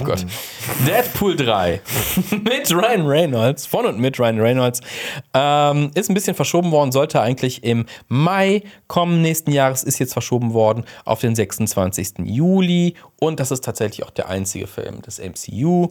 Oh 0.00 0.04
Gott. 0.04 0.24
Deadpool 0.86 1.36
3 1.36 1.80
mit 2.44 2.70
Ryan 2.72 3.06
Reynolds, 3.06 3.66
von 3.66 3.84
und 3.84 3.98
mit 3.98 4.18
Ryan 4.18 4.40
Reynolds, 4.40 4.80
ähm, 5.34 5.90
ist 5.94 6.08
ein 6.08 6.14
bisschen 6.14 6.34
verschoben 6.34 6.70
worden, 6.70 6.92
sollte 6.92 7.20
eigentlich 7.20 7.62
im 7.62 7.84
Mai 8.08 8.62
kommen 8.86 9.20
nächsten 9.22 9.52
Jahres, 9.52 9.82
ist 9.84 9.98
jetzt 9.98 10.12
verschoben 10.14 10.54
worden 10.54 10.84
auf 11.04 11.20
den 11.20 11.34
26. 11.34 12.14
Juli 12.24 12.94
und 13.18 13.38
das 13.40 13.50
ist 13.50 13.64
tatsächlich 13.64 14.04
auch 14.06 14.10
der 14.10 14.28
einzige 14.28 14.66
Film 14.66 15.02
des 15.02 15.18
MCU, 15.18 15.89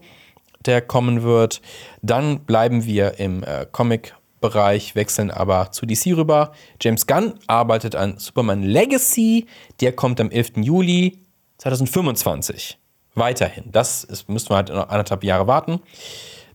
der 0.66 0.82
kommen 0.82 1.24
wird. 1.24 1.62
Dann 2.02 2.42
bleiben 2.42 2.86
wir 2.86 3.20
im 3.20 3.44
äh, 3.44 3.66
Comic-Bereich, 3.72 4.96
wechseln 4.96 5.32
aber 5.32 5.72
zu 5.72 5.86
DC 5.86 6.16
rüber. 6.18 6.52
James 6.82 7.08
Gunn 7.08 7.34
arbeitet 7.48 7.96
an 7.96 8.18
Superman 8.18 8.64
Legacy, 8.64 9.48
der 9.82 9.94
kommt 9.94 10.20
am 10.20 10.30
11. 10.32 10.58
Juli 10.58 11.20
2025. 11.60 12.78
Weiterhin. 13.16 13.66
Das 13.72 14.04
ist, 14.04 14.30
müssen 14.30 14.50
wir 14.50 14.58
halt 14.58 14.70
noch 14.70 14.90
anderthalb 14.90 15.24
Jahre 15.24 15.48
warten. 15.48 15.80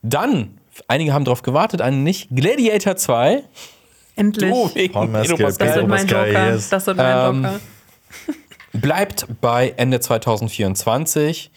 Dann, 0.02 0.58
einige 0.88 1.12
haben 1.12 1.24
darauf 1.24 1.42
gewartet, 1.42 1.80
einen 1.80 2.02
nicht. 2.04 2.28
Gladiator 2.30 2.96
2. 2.96 3.42
endlich. 4.16 4.50
Du, 4.50 4.74
wegen 4.74 4.92
Pedro 4.92 5.36
das 5.36 5.58
Pascal. 5.58 5.76
wird 5.76 5.88
mein 5.88 6.06
Joker. 6.06 6.52
yes. 6.52 6.68
Das 6.70 6.86
wird 6.86 6.96
mein 6.98 7.34
Ähm, 7.36 7.44
Joker. 7.44 7.60
bleibt 8.74 9.26
bei 9.40 9.74
Ende 9.76 10.00
2024. 10.00 11.50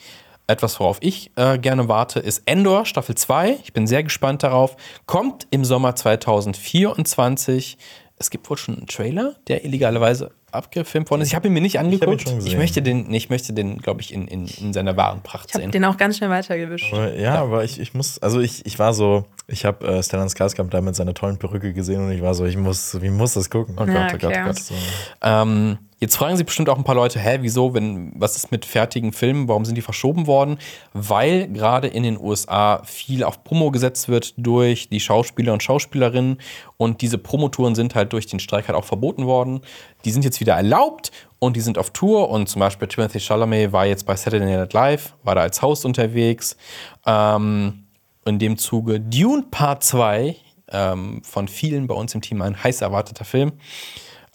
Etwas, 0.49 0.79
worauf 0.79 0.97
ich 1.01 1.31
äh, 1.35 1.57
gerne 1.57 1.89
warte, 1.89 2.19
ist 2.21 2.43
Endor 2.45 2.85
Staffel 2.85 3.15
2. 3.15 3.57
Ich 3.63 3.73
bin 3.73 3.85
sehr 3.85 4.03
gespannt 4.03 4.43
darauf. 4.43 4.77
Kommt 5.05 5.45
im 5.51 5.65
Sommer 5.65 5.95
2024. 5.95 7.77
Es 8.19 8.29
gibt 8.29 8.49
wohl 8.49 8.57
schon 8.57 8.77
einen 8.77 8.87
Trailer, 8.87 9.35
der 9.47 9.65
illegalerweise 9.65 10.31
abgefilmt 10.51 11.11
worden 11.11 11.21
ist. 11.21 11.27
Ich 11.27 11.35
habe 11.35 11.47
ihn 11.47 11.53
mir 11.53 11.61
nicht 11.61 11.77
angeguckt. 11.77 12.21
Ich, 12.27 12.35
gesehen. 12.35 12.57
möchte 12.57 12.81
den, 12.81 13.13
ich 13.13 13.29
möchte 13.29 13.51
den, 13.53 13.77
glaube 13.79 14.01
ich, 14.01 14.13
in, 14.13 14.27
in, 14.27 14.47
in 14.47 14.71
seiner 14.73 14.95
wahren 14.95 15.21
Pracht 15.21 15.49
Ich 15.49 15.53
habe 15.53 15.63
sehen. 15.63 15.71
den 15.71 15.83
auch 15.85 15.97
ganz 15.97 16.17
schnell 16.17 16.29
weitergewischt. 16.29 16.93
Aber, 16.93 17.13
ja, 17.13 17.35
aber 17.35 17.63
ich, 17.65 17.79
ich 17.79 17.93
muss, 17.93 18.17
also 18.19 18.39
ich, 18.39 18.65
ich 18.65 18.79
war 18.79 18.93
so, 18.93 19.25
ich 19.47 19.65
habe 19.65 19.85
äh, 19.85 20.01
Stellan 20.01 20.29
Skarsgård 20.29 20.69
da 20.69 20.79
mit 20.81 20.95
seiner 20.95 21.13
tollen 21.13 21.37
Perücke 21.37 21.73
gesehen 21.73 22.05
und 22.05 22.11
ich 22.11 22.21
war 22.21 22.33
so, 22.33 22.45
ich 22.45 22.57
muss, 22.57 22.99
wie 23.01 23.09
muss 23.09 23.33
das 23.33 23.49
gucken? 23.49 23.75
Oh 23.77 23.85
Gott, 23.85 23.93
Ja, 23.93 24.07
oh 24.07 24.11
Gott, 24.13 24.23
okay. 24.23 24.39
oh 24.41 24.45
Gott. 24.47 24.59
So. 24.59 24.73
Ähm, 25.21 25.77
jetzt 25.99 26.15
fragen 26.15 26.37
sich 26.37 26.45
bestimmt 26.45 26.69
auch 26.69 26.77
ein 26.77 26.83
paar 26.83 26.95
Leute, 26.95 27.19
hä, 27.19 27.39
wieso, 27.41 27.73
wenn, 27.73 28.11
was 28.15 28.35
ist 28.35 28.51
mit 28.51 28.65
fertigen 28.65 29.13
Filmen, 29.13 29.47
warum 29.47 29.65
sind 29.65 29.75
die 29.75 29.81
verschoben 29.81 30.27
worden? 30.27 30.57
Weil 30.93 31.47
gerade 31.47 31.87
in 31.87 32.03
den 32.03 32.19
USA 32.19 32.81
viel 32.83 33.23
auf 33.23 33.43
Promo 33.43 33.71
gesetzt 33.71 34.07
wird 34.07 34.33
durch 34.37 34.89
die 34.89 34.99
Schauspieler 34.99 35.53
und 35.53 35.63
Schauspielerinnen 35.63 36.39
und 36.77 37.01
diese 37.01 37.17
Promotouren 37.17 37.75
sind 37.75 37.95
halt 37.95 38.13
durch 38.13 38.27
den 38.27 38.39
Streik 38.39 38.67
halt 38.67 38.77
auch 38.77 38.85
verboten 38.85 39.25
worden. 39.25 39.61
Die 40.05 40.11
sind 40.11 40.23
jetzt 40.23 40.39
wieder 40.39 40.53
erlaubt 40.53 41.11
und 41.39 41.55
die 41.55 41.61
sind 41.61 41.77
auf 41.77 41.89
Tour 41.91 42.29
und 42.29 42.47
zum 42.47 42.59
Beispiel 42.59 42.87
Timothy 42.87 43.19
Chalamet 43.19 43.71
war 43.71 43.85
jetzt 43.85 44.05
bei 44.05 44.15
Saturday 44.15 44.45
Night 44.55 44.73
Live, 44.73 45.15
war 45.23 45.35
da 45.35 45.41
als 45.41 45.61
Host 45.61 45.85
unterwegs. 45.85 46.57
Ähm, 47.05 47.83
in 48.25 48.39
dem 48.39 48.57
Zuge 48.57 48.99
Dune 48.99 49.45
Part 49.49 49.83
2, 49.83 50.35
ähm, 50.69 51.21
von 51.23 51.47
vielen 51.47 51.87
bei 51.87 51.95
uns 51.95 52.13
im 52.13 52.21
Team 52.21 52.41
ein 52.41 52.61
heiß 52.61 52.81
erwarteter 52.81 53.25
Film. 53.25 53.53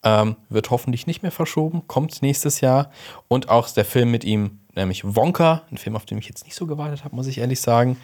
Ähm, 0.05 0.37
wird 0.49 0.71
hoffentlich 0.71 1.07
nicht 1.07 1.23
mehr 1.23 1.31
verschoben, 1.31 1.87
kommt 1.87 2.23
nächstes 2.23 2.61
Jahr. 2.61 2.91
Und 3.29 3.49
auch 3.49 3.71
der 3.71 3.85
Film 3.85 4.11
mit 4.11 4.25
ihm, 4.25 4.59
nämlich 4.75 5.03
Wonka, 5.05 5.63
ein 5.71 5.77
Film, 5.79 5.95
auf 5.95 6.07
den 6.07 6.19
ich 6.19 6.27
jetzt 6.29 6.45
nicht 6.45 6.57
so 6.57 6.67
gewartet 6.67 7.05
habe, 7.05 7.15
muss 7.15 7.29
ich 7.29 7.39
ehrlich 7.39 7.61
sagen. 7.61 7.97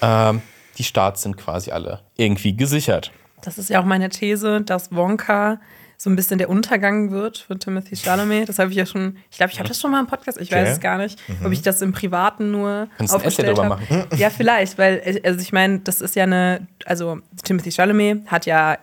Ähm, 0.00 0.42
die 0.78 0.84
Starts 0.84 1.22
sind 1.22 1.36
quasi 1.36 1.70
alle 1.72 2.00
irgendwie 2.16 2.56
gesichert. 2.56 3.10
Das 3.42 3.58
ist 3.58 3.68
ja 3.68 3.80
auch 3.80 3.84
meine 3.84 4.08
These, 4.10 4.60
dass 4.60 4.94
Wonka 4.94 5.60
so 5.96 6.10
ein 6.10 6.16
bisschen 6.16 6.38
der 6.38 6.50
Untergang 6.50 7.10
wird 7.12 7.38
von 7.38 7.58
Timothy 7.60 7.96
Chalamet. 7.96 8.48
Das 8.48 8.58
habe 8.58 8.70
ich 8.70 8.76
ja 8.76 8.84
schon, 8.86 9.16
ich 9.30 9.36
glaube, 9.36 9.52
ich 9.52 9.58
habe 9.58 9.68
das 9.68 9.80
schon 9.80 9.90
mal 9.90 10.00
im 10.00 10.06
Podcast, 10.06 10.38
ich 10.40 10.50
weiß 10.50 10.62
Okay. 10.62 10.70
es 10.72 10.80
gar 10.80 10.98
nicht, 10.98 11.18
ob 11.44 11.52
ich 11.52 11.62
das 11.62 11.80
im 11.82 11.92
Privaten 11.92 12.50
nur 12.50 12.88
Kannst 12.98 13.12
ein 13.14 13.20
Essay 13.20 13.26
aufgestellt 13.28 13.58
drüber 13.58 13.80
habe. 13.80 14.16
Ja, 14.16 14.30
vielleicht, 14.30 14.76
weil, 14.78 15.00
äh, 15.04 15.20
also 15.24 15.40
ich 15.40 15.52
meine, 15.52 15.78
das 15.80 16.00
ist 16.00 16.14
ja 16.16 16.24
eine, 16.24 16.66
also 16.84 17.18
Timothy 17.42 17.70
Chalamet 17.70 18.26
hat 18.26 18.46
ja 18.46 18.78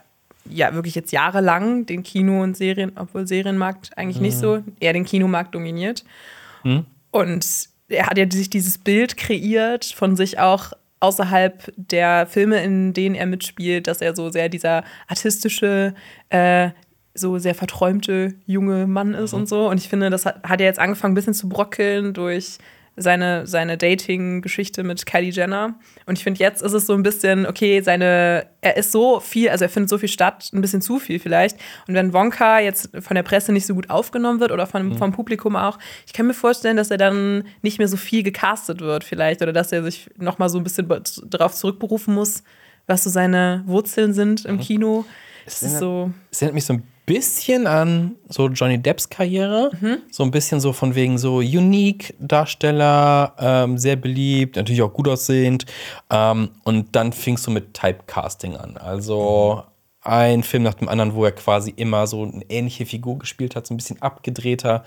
ja 0.49 0.73
wirklich 0.73 0.95
jetzt 0.95 1.12
jahrelang 1.12 1.86
den 1.86 2.04
Kino- 2.04 2.41
und 2.43 2.58
Serien, 2.58 2.93
obwohl 2.95 3.27
Serienmarkt 3.27 3.97
eigentlich 3.97 4.19
nicht 4.19 4.38
so, 4.38 4.63
eher 4.80 4.93
den 4.93 5.06
Kinomarkt 5.06 5.56
dominiert. 5.56 6.04
Und 7.12 7.69
er 7.89 8.08
hat 8.08 8.17
ja 8.17 8.25
sich 8.30 8.49
dieses 8.49 8.77
Bild 8.77 9.17
kreiert 9.17 9.86
von 9.86 10.15
sich 10.15 10.39
auch 10.39 10.73
außerhalb 10.99 11.73
der 11.75 12.27
Filme, 12.27 12.63
in 12.63 12.93
denen 12.93 13.15
er 13.15 13.25
mitspielt, 13.25 13.88
dass 13.88 14.01
er 14.01 14.15
so 14.15 14.30
sehr 14.30 14.49
dieser 14.49 14.84
artistische, 15.08 15.93
äh, 16.30 16.69
so 17.13 17.38
sehr 17.39 17.56
verträumte 17.56 18.36
junge 18.45 18.88
Mann 18.88 19.13
ist 19.13 19.34
und 19.34 19.49
so. 19.49 19.67
Und 19.67 19.80
ich 19.80 19.89
finde, 19.89 20.10
das 20.10 20.25
hat, 20.25 20.43
hat 20.43 20.62
er 20.62 20.67
jetzt 20.67 20.80
angefangen, 20.80 21.13
ein 21.13 21.15
bisschen 21.15 21.34
zu 21.34 21.49
brockeln 21.49 22.13
durch 22.13 22.60
seine, 22.97 23.47
seine 23.47 23.77
Dating-Geschichte 23.77 24.84
mit 24.84 25.06
Kylie 25.06 25.32
Jenner. 25.32 25.75
Und 26.06 26.17
ich 26.17 26.23
finde, 26.23 26.39
jetzt 26.39 26.62
ist 26.62 26.73
es 26.73 26.86
so 26.86 26.93
ein 26.93 27.04
bisschen, 27.04 27.45
okay, 27.45 27.82
seine, 27.82 28.47
er 28.62 28.77
ist 28.77 28.91
so 28.91 29.19
viel, 29.19 29.49
also 29.49 29.65
er 29.65 29.69
findet 29.69 29.89
so 29.89 29.97
viel 29.97 30.10
statt, 30.10 30.49
ein 30.54 30.62
bisschen 30.62 30.82
zu 30.82 30.99
viel 30.99 31.19
vielleicht. 31.19 31.58
Und 31.88 31.93
wenn 31.93 32.13
Wonka 32.13 32.60
jetzt 32.60 32.89
von 32.99 33.15
der 33.15 33.23
Presse 33.23 33.54
nicht 33.54 33.65
so 33.65 33.75
gut 33.75 33.89
aufgenommen 33.89 34.39
wird 34.39 34.51
oder 34.51 34.67
von, 34.67 34.97
vom 34.97 35.12
Publikum 35.12 35.56
auch, 35.56 35.80
ich 36.06 36.13
kann 36.13 36.27
mir 36.27 36.34
vorstellen, 36.34 36.77
dass 36.77 36.91
er 36.91 36.97
dann 36.97 37.45
nicht 37.62 37.80
mehr 37.80 37.88
so 37.88 37.97
viel 37.97 38.23
gecastet 38.23 38.82
wird 38.82 39.04
vielleicht 39.04 39.41
oder 39.41 39.54
dass 39.54 39.71
er 39.71 39.84
sich 39.84 40.10
noch 40.17 40.38
mal 40.38 40.49
so 40.49 40.58
ein 40.58 40.63
bisschen 40.63 40.88
darauf 41.30 41.54
zurückberufen 41.54 42.13
muss, 42.13 42.43
was 42.88 43.04
so 43.04 43.10
seine 43.10 43.63
Wurzeln 43.65 44.13
sind 44.13 44.45
im 44.45 44.60
Kino. 44.60 45.06
Es 45.45 45.63
ist 45.63 45.80
so, 45.80 46.12
Es 46.30 46.41
erinnert 46.41 46.56
mich 46.56 46.65
so 46.65 46.73
ein 46.73 46.84
bisschen 47.12 47.67
an 47.67 48.15
so 48.30 48.47
Johnny 48.47 48.82
Depps 48.82 49.10
Karriere. 49.10 49.69
So 50.12 50.24
ein 50.24 50.32
bisschen 50.32 50.62
so 50.62 50.71
von 50.71 50.95
wegen 50.95 51.17
so 51.17 51.38
unique 51.39 52.15
Darsteller, 52.19 53.34
ähm, 53.38 53.78
sehr 53.78 53.97
beliebt, 53.97 54.56
natürlich 54.56 54.82
auch 54.82 54.93
gut 54.93 55.10
aussehend. 55.10 55.65
Ähm, 56.10 56.52
und 56.63 56.95
dann 56.95 57.12
fingst 57.12 57.45
du 57.45 57.52
mit 57.52 57.74
Typecasting 57.74 58.56
an. 58.56 58.78
Also 58.78 59.63
ein 60.04 60.41
Film 60.43 60.63
nach 60.63 60.76
dem 60.76 60.88
anderen, 60.88 61.13
wo 61.13 61.26
er 61.26 61.34
quasi 61.34 61.74
immer 61.76 62.08
so 62.08 62.24
eine 62.24 62.43
ähnliche 62.50 62.86
Figur 62.86 63.19
gespielt 63.19 63.58
hat, 63.58 63.67
so 63.67 63.74
ein 63.74 63.78
bisschen 63.78 64.02
abgedrehter. 64.02 64.86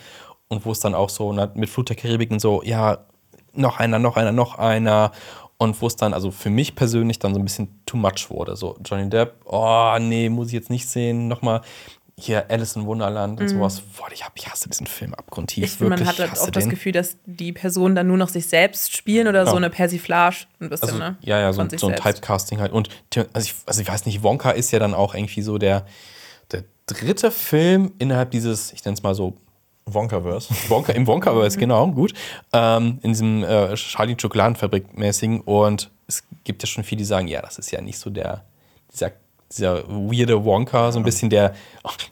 Und 0.48 0.64
wo 0.64 0.72
es 0.72 0.80
dann 0.80 0.94
auch 0.94 1.10
so 1.10 1.30
mit 1.54 1.68
Flut 1.68 1.90
der 1.90 1.96
Karibik 1.96 2.30
und 2.30 2.40
so, 2.40 2.62
ja, 2.62 3.04
noch 3.52 3.78
einer, 3.78 3.98
noch 3.98 4.16
einer, 4.16 4.32
noch 4.32 4.56
einer. 4.56 5.12
Und 5.58 5.80
wo 5.82 5.88
es 5.88 5.96
dann, 5.96 6.14
also 6.14 6.30
für 6.30 6.50
mich 6.50 6.74
persönlich, 6.74 7.18
dann 7.18 7.34
so 7.34 7.40
ein 7.40 7.44
bisschen 7.44 7.68
too 7.84 7.98
much 7.98 8.30
wurde. 8.30 8.56
So, 8.56 8.76
Johnny 8.82 9.10
Depp, 9.10 9.34
oh 9.44 9.94
nee, 10.00 10.30
muss 10.30 10.48
ich 10.48 10.54
jetzt 10.54 10.70
nicht 10.70 10.88
sehen. 10.88 11.28
Nochmal 11.28 11.60
hier 12.16 12.48
Alice 12.50 12.76
in 12.76 12.86
Wunderland 12.86 13.40
und 13.40 13.48
sowas. 13.48 13.80
Boah, 13.98 14.06
ich, 14.12 14.24
hab, 14.24 14.32
ich 14.36 14.48
hasse 14.48 14.68
diesen 14.68 14.86
Film 14.86 15.14
abgrundtief. 15.14 15.58
Mhm. 15.58 15.64
ich 15.64 15.70
finde, 15.72 15.96
man 15.96 16.06
hat 16.06 16.18
halt 16.18 16.30
hasse 16.30 16.42
oft 16.44 16.54
das 16.56 16.64
den. 16.64 16.70
Gefühl, 16.70 16.92
dass 16.92 17.16
die 17.26 17.52
Personen 17.52 17.94
dann 17.96 18.06
nur 18.06 18.16
noch 18.16 18.28
sich 18.28 18.46
selbst 18.46 18.96
spielen 18.96 19.26
oder 19.26 19.44
so 19.46 19.52
Ja. 19.52 19.56
eine 19.56 19.70
Persiflage 19.70 20.46
ein 20.60 20.68
bisschen, 20.70 20.88
Also, 20.90 20.98
ne? 21.00 21.16
ja, 21.22 21.40
ja, 21.40 21.52
so, 21.52 21.66
so 21.76 21.88
ein. 21.88 21.96
Typecasting 21.96 22.60
halt. 22.60 22.72
Und 22.72 22.88
also 23.32 23.46
ich, 23.48 23.54
also 23.66 23.80
ich 23.80 23.88
weiß 23.88 24.06
nicht, 24.06 24.22
Wonka 24.22 24.50
ist 24.52 24.70
ja 24.70 24.78
dann 24.78 24.94
auch 24.94 25.14
irgendwie 25.14 25.42
so 25.42 25.58
der, 25.58 25.86
der 26.52 26.62
dritte 26.86 27.30
Film 27.32 27.92
innerhalb 27.98 28.30
dieses, 28.30 28.72
ich 28.72 28.84
nenne 28.84 28.94
es 28.94 29.02
mal 29.02 29.14
so, 29.16 29.34
Wonkaverse. 29.86 30.54
Wonka, 30.68 30.92
im 30.92 31.02
Mhm. 31.02 31.06
Wonkaverse, 31.08 31.58
genau, 31.58 31.88
gut. 31.90 32.14
Ähm, 32.52 32.98
in 33.02 33.10
diesem 33.12 33.42
äh, 33.44 33.74
Charlie 33.74 34.16
Schokoladenfabrik 34.18 34.96
mäßigen. 34.96 35.40
Und 35.42 35.90
es 36.06 36.22
gibt 36.44 36.62
ja 36.62 36.66
schon 36.68 36.84
viele, 36.84 37.00
die 37.00 37.04
sagen, 37.04 37.26
ja, 37.28 37.42
das 37.42 37.58
ist 37.58 37.70
ja 37.70 37.80
nicht 37.80 37.98
so 37.98 38.08
der, 38.08 38.44
dieser, 38.92 39.10
dieser 39.54 39.84
weirde 39.88 40.44
Wonka, 40.44 40.92
so 40.92 40.98
ein 40.98 41.04
bisschen 41.04 41.30
der 41.30 41.54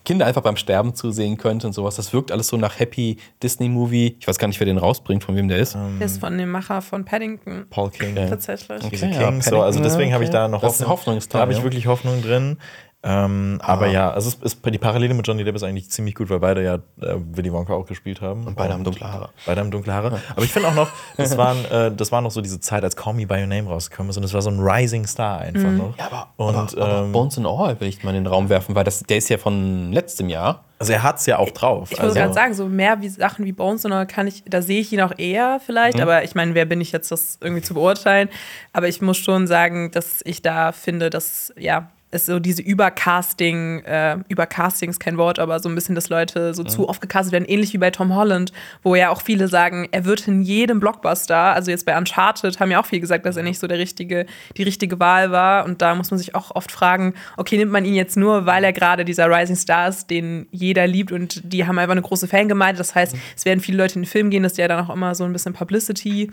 Kinder 0.05 0.27
einfach 0.27 0.43
beim 0.43 0.57
Sterben 0.57 0.95
zusehen 0.95 1.37
könnte 1.37 1.67
und 1.67 1.73
sowas. 1.73 1.97
Das 1.97 2.13
wirkt 2.13 2.33
alles 2.33 2.49
so 2.49 2.57
nach 2.57 2.79
Happy 2.79 3.17
Disney-Movie. 3.43 4.17
Ich 4.19 4.29
weiß 4.29 4.39
gar 4.39 4.49
nicht, 4.49 4.61
wer 4.61 4.67
den 4.67 4.79
rausbringt, 4.79 5.25
von 5.25 5.37
wem 5.37 5.49
der 5.49 5.59
ist. 5.59 5.77
Der 5.99 6.07
ist 6.07 6.21
von 6.21 6.37
dem 6.37 6.51
Macher 6.51 6.83
von 6.83 7.05
Paddington. 7.05 7.67
Paul 7.71 7.91
King. 7.91 8.15
Tatsächlich. 8.15 8.81
Diese 8.91 9.07
Okay, 9.07 9.15
ja, 9.15 9.29
Kings, 9.29 9.47
so, 9.47 9.61
also 9.61 9.81
deswegen 9.81 10.13
habe 10.13 10.25
ich 10.25 10.31
okay. 10.31 10.39
da 10.39 10.49
noch 10.49 10.63
Hoffnung 10.63 11.17
ist 11.17 11.35
Da 11.35 11.41
habe 11.41 11.53
ich 11.53 11.63
wirklich 11.63 11.87
Hoffnung 11.87 12.23
drin. 12.23 12.59
Ähm, 13.05 13.59
aber 13.63 13.89
ja, 13.89 14.13
also 14.13 14.29
es 14.29 14.55
ist, 14.55 14.65
die 14.65 14.79
Parallele 14.79 15.13
mit 15.15 15.27
Johnny 15.27 15.43
Depp 15.43 15.57
ist 15.57 15.65
eigentlich 15.65 15.91
ziemlich 15.91 16.15
gut, 16.15 16.31
weil 16.31 16.39
beide 16.39 16.63
ja 16.63 16.75
äh, 16.77 17.17
Willy 17.33 17.53
Wonka 17.53 17.73
auch 17.73 17.87
gespielt 17.87 18.21
haben. 18.21 18.47
Und 18.47 18.55
beide 18.55 18.75
haben 18.75 18.85
dunkle 18.85 19.13
Haare. 19.13 19.31
Beide 19.45 19.61
haben 19.61 19.73
dunkle 19.73 19.93
Haare. 19.93 20.21
Aber 20.31 20.45
ich 20.45 20.53
finde 20.53 20.69
auch 20.69 20.75
noch, 20.75 20.89
das, 21.17 21.37
waren, 21.37 21.65
äh, 21.65 21.91
das 21.91 22.13
war 22.13 22.21
noch 22.21 22.31
so 22.31 22.41
diese 22.41 22.61
Zeit, 22.61 22.85
als 22.85 22.95
Call 22.95 23.15
Me 23.15 23.27
By 23.27 23.41
Your 23.41 23.49
Name 23.49 23.69
rausgekommen 23.69 24.11
ist 24.11 24.19
und 24.19 24.25
es 24.25 24.33
war 24.33 24.43
so 24.43 24.51
ein 24.51 24.61
Rising 24.61 25.07
Star 25.09 25.41
einfach 25.41 25.71
noch. 25.71 25.99
Ja, 25.99 26.07
aber, 26.07 26.29
und 26.37 26.55
aber, 26.55 26.81
aber 26.81 27.05
ähm, 27.05 27.13
Bones 27.13 27.37
and 27.39 27.47
All 27.47 27.81
will 27.81 27.89
ich 27.89 28.05
mal 28.05 28.11
in 28.11 28.23
den 28.23 28.27
Raum 28.29 28.49
werfen, 28.49 28.77
weil 28.77 28.85
das, 28.85 29.01
der 29.01 29.17
ist 29.17 29.29
ja 29.29 29.39
von 29.39 29.93
letztem 29.93 30.29
Jahr. 30.29 30.65
Also 30.79 30.93
er 30.93 31.03
hat 31.03 31.19
es 31.19 31.27
ja 31.27 31.39
auch 31.39 31.51
drauf. 31.51 31.91
Ich 31.91 31.99
also, 31.99 32.11
muss 32.11 32.17
gerade 32.17 32.35
sagen, 32.35 32.55
so 32.55 32.69
mehr 32.69 33.01
wie 33.01 33.09
Sachen 33.09 33.45
wie 33.45 33.53
Bones, 33.53 33.85
und 33.85 34.09
kann 34.09 34.29
ich, 34.29 34.45
da 34.47 34.63
sehe 34.63 34.81
ich 34.81 34.93
ihn 34.93 35.01
auch 35.01 35.17
eher 35.17 35.61
vielleicht, 35.65 36.01
aber 36.01 36.23
ich 36.23 36.35
meine, 36.35 36.55
wer 36.55 36.67
bin 36.67 36.81
ich 36.81 36.93
jetzt, 36.93 37.11
das 37.11 37.39
irgendwie 37.41 37.63
zu 37.63 37.75
beurteilen? 37.75 38.29
Aber 38.73 38.89
ich 38.89 39.01
muss 39.01 39.17
schon 39.17 39.47
sagen, 39.49 39.91
dass 39.91 40.21
ich 40.25 40.43
da 40.43 40.73
finde, 40.73 41.11
dass, 41.11 41.53
ja, 41.57 41.89
es 42.13 42.27
so 42.27 42.39
diese 42.39 42.63
Übercasting, 42.63 43.81
äh, 43.85 44.19
Übercasting 44.29 44.91
ist 44.91 45.01
kein 45.01 45.17
Wort, 45.17 45.39
aber 45.39 45.59
so 45.61 45.69
ein 45.69 45.75
bisschen, 45.75 45.95
dass 45.95 46.11
Leute 46.11 46.55
so 46.55 46.63
zu 46.63 46.89
oft 46.89 47.01
gecastet 47.01 47.33
werden, 47.33 47.47
ähnlich 47.47 47.73
wie 47.73 47.79
bei 47.79 47.91
Tom 47.91 48.15
Holland, 48.15 48.53
wo 48.83 48.95
ja 48.95 49.09
auch 49.09 49.23
viele 49.23 49.49
sagen, 49.49 49.89
er 49.91 50.05
wird 50.05 50.29
in 50.29 50.43
jedem 50.43 50.79
Blockbuster, 50.79 51.37
also 51.37 51.71
jetzt 51.71 51.87
bei 51.87 51.97
Uncharted 51.97 52.61
haben 52.61 52.71
ja 52.71 52.81
auch 52.81 52.87
viele 52.87 53.01
gesagt, 53.01 53.25
dass 53.25 53.37
er 53.37 53.43
nicht 53.43 53.59
so 53.59 53.67
der 53.67 53.79
richtige, 53.79 54.27
die 54.59 54.63
richtige 54.63 55.01
Wahl 55.01 55.33
war. 55.33 55.65
Und 55.65 55.81
da 55.81 55.95
muss 55.95 56.11
man 56.11 56.19
sich 56.19 56.35
auch 56.35 56.55
oft 56.55 56.71
fragen, 56.71 57.15
okay, 57.39 57.57
nimmt 57.57 57.73
man 57.73 57.85
ihn 57.85 57.95
jetzt 57.95 58.17
nur, 58.17 58.45
weil 58.45 58.63
er 58.63 58.75
gerade 58.75 59.05
dieser 59.05 59.31
Rising 59.31 59.57
Star 59.57 59.89
ist, 59.89 60.11
den 60.11 60.47
jeder 60.51 60.87
liebt 60.87 61.13
und 61.13 61.41
die 61.45 61.67
haben 61.67 61.79
einfach 61.79 61.93
eine 61.93 62.03
große 62.03 62.29
Fangemeinde. 62.29 62.77
Das 62.79 62.95
heißt, 62.95 63.17
es 63.35 63.45
werden 63.47 63.61
viele 63.61 63.79
Leute 63.79 63.95
in 63.95 64.03
den 64.03 64.09
Film 64.09 64.29
gehen, 64.29 64.43
das 64.43 64.53
ist 64.53 64.59
ja 64.59 64.69
dann 64.69 64.85
auch 64.85 64.95
immer 64.95 65.15
so 65.15 65.25
ein 65.25 65.33
bisschen 65.33 65.55
Publicity. 65.55 66.31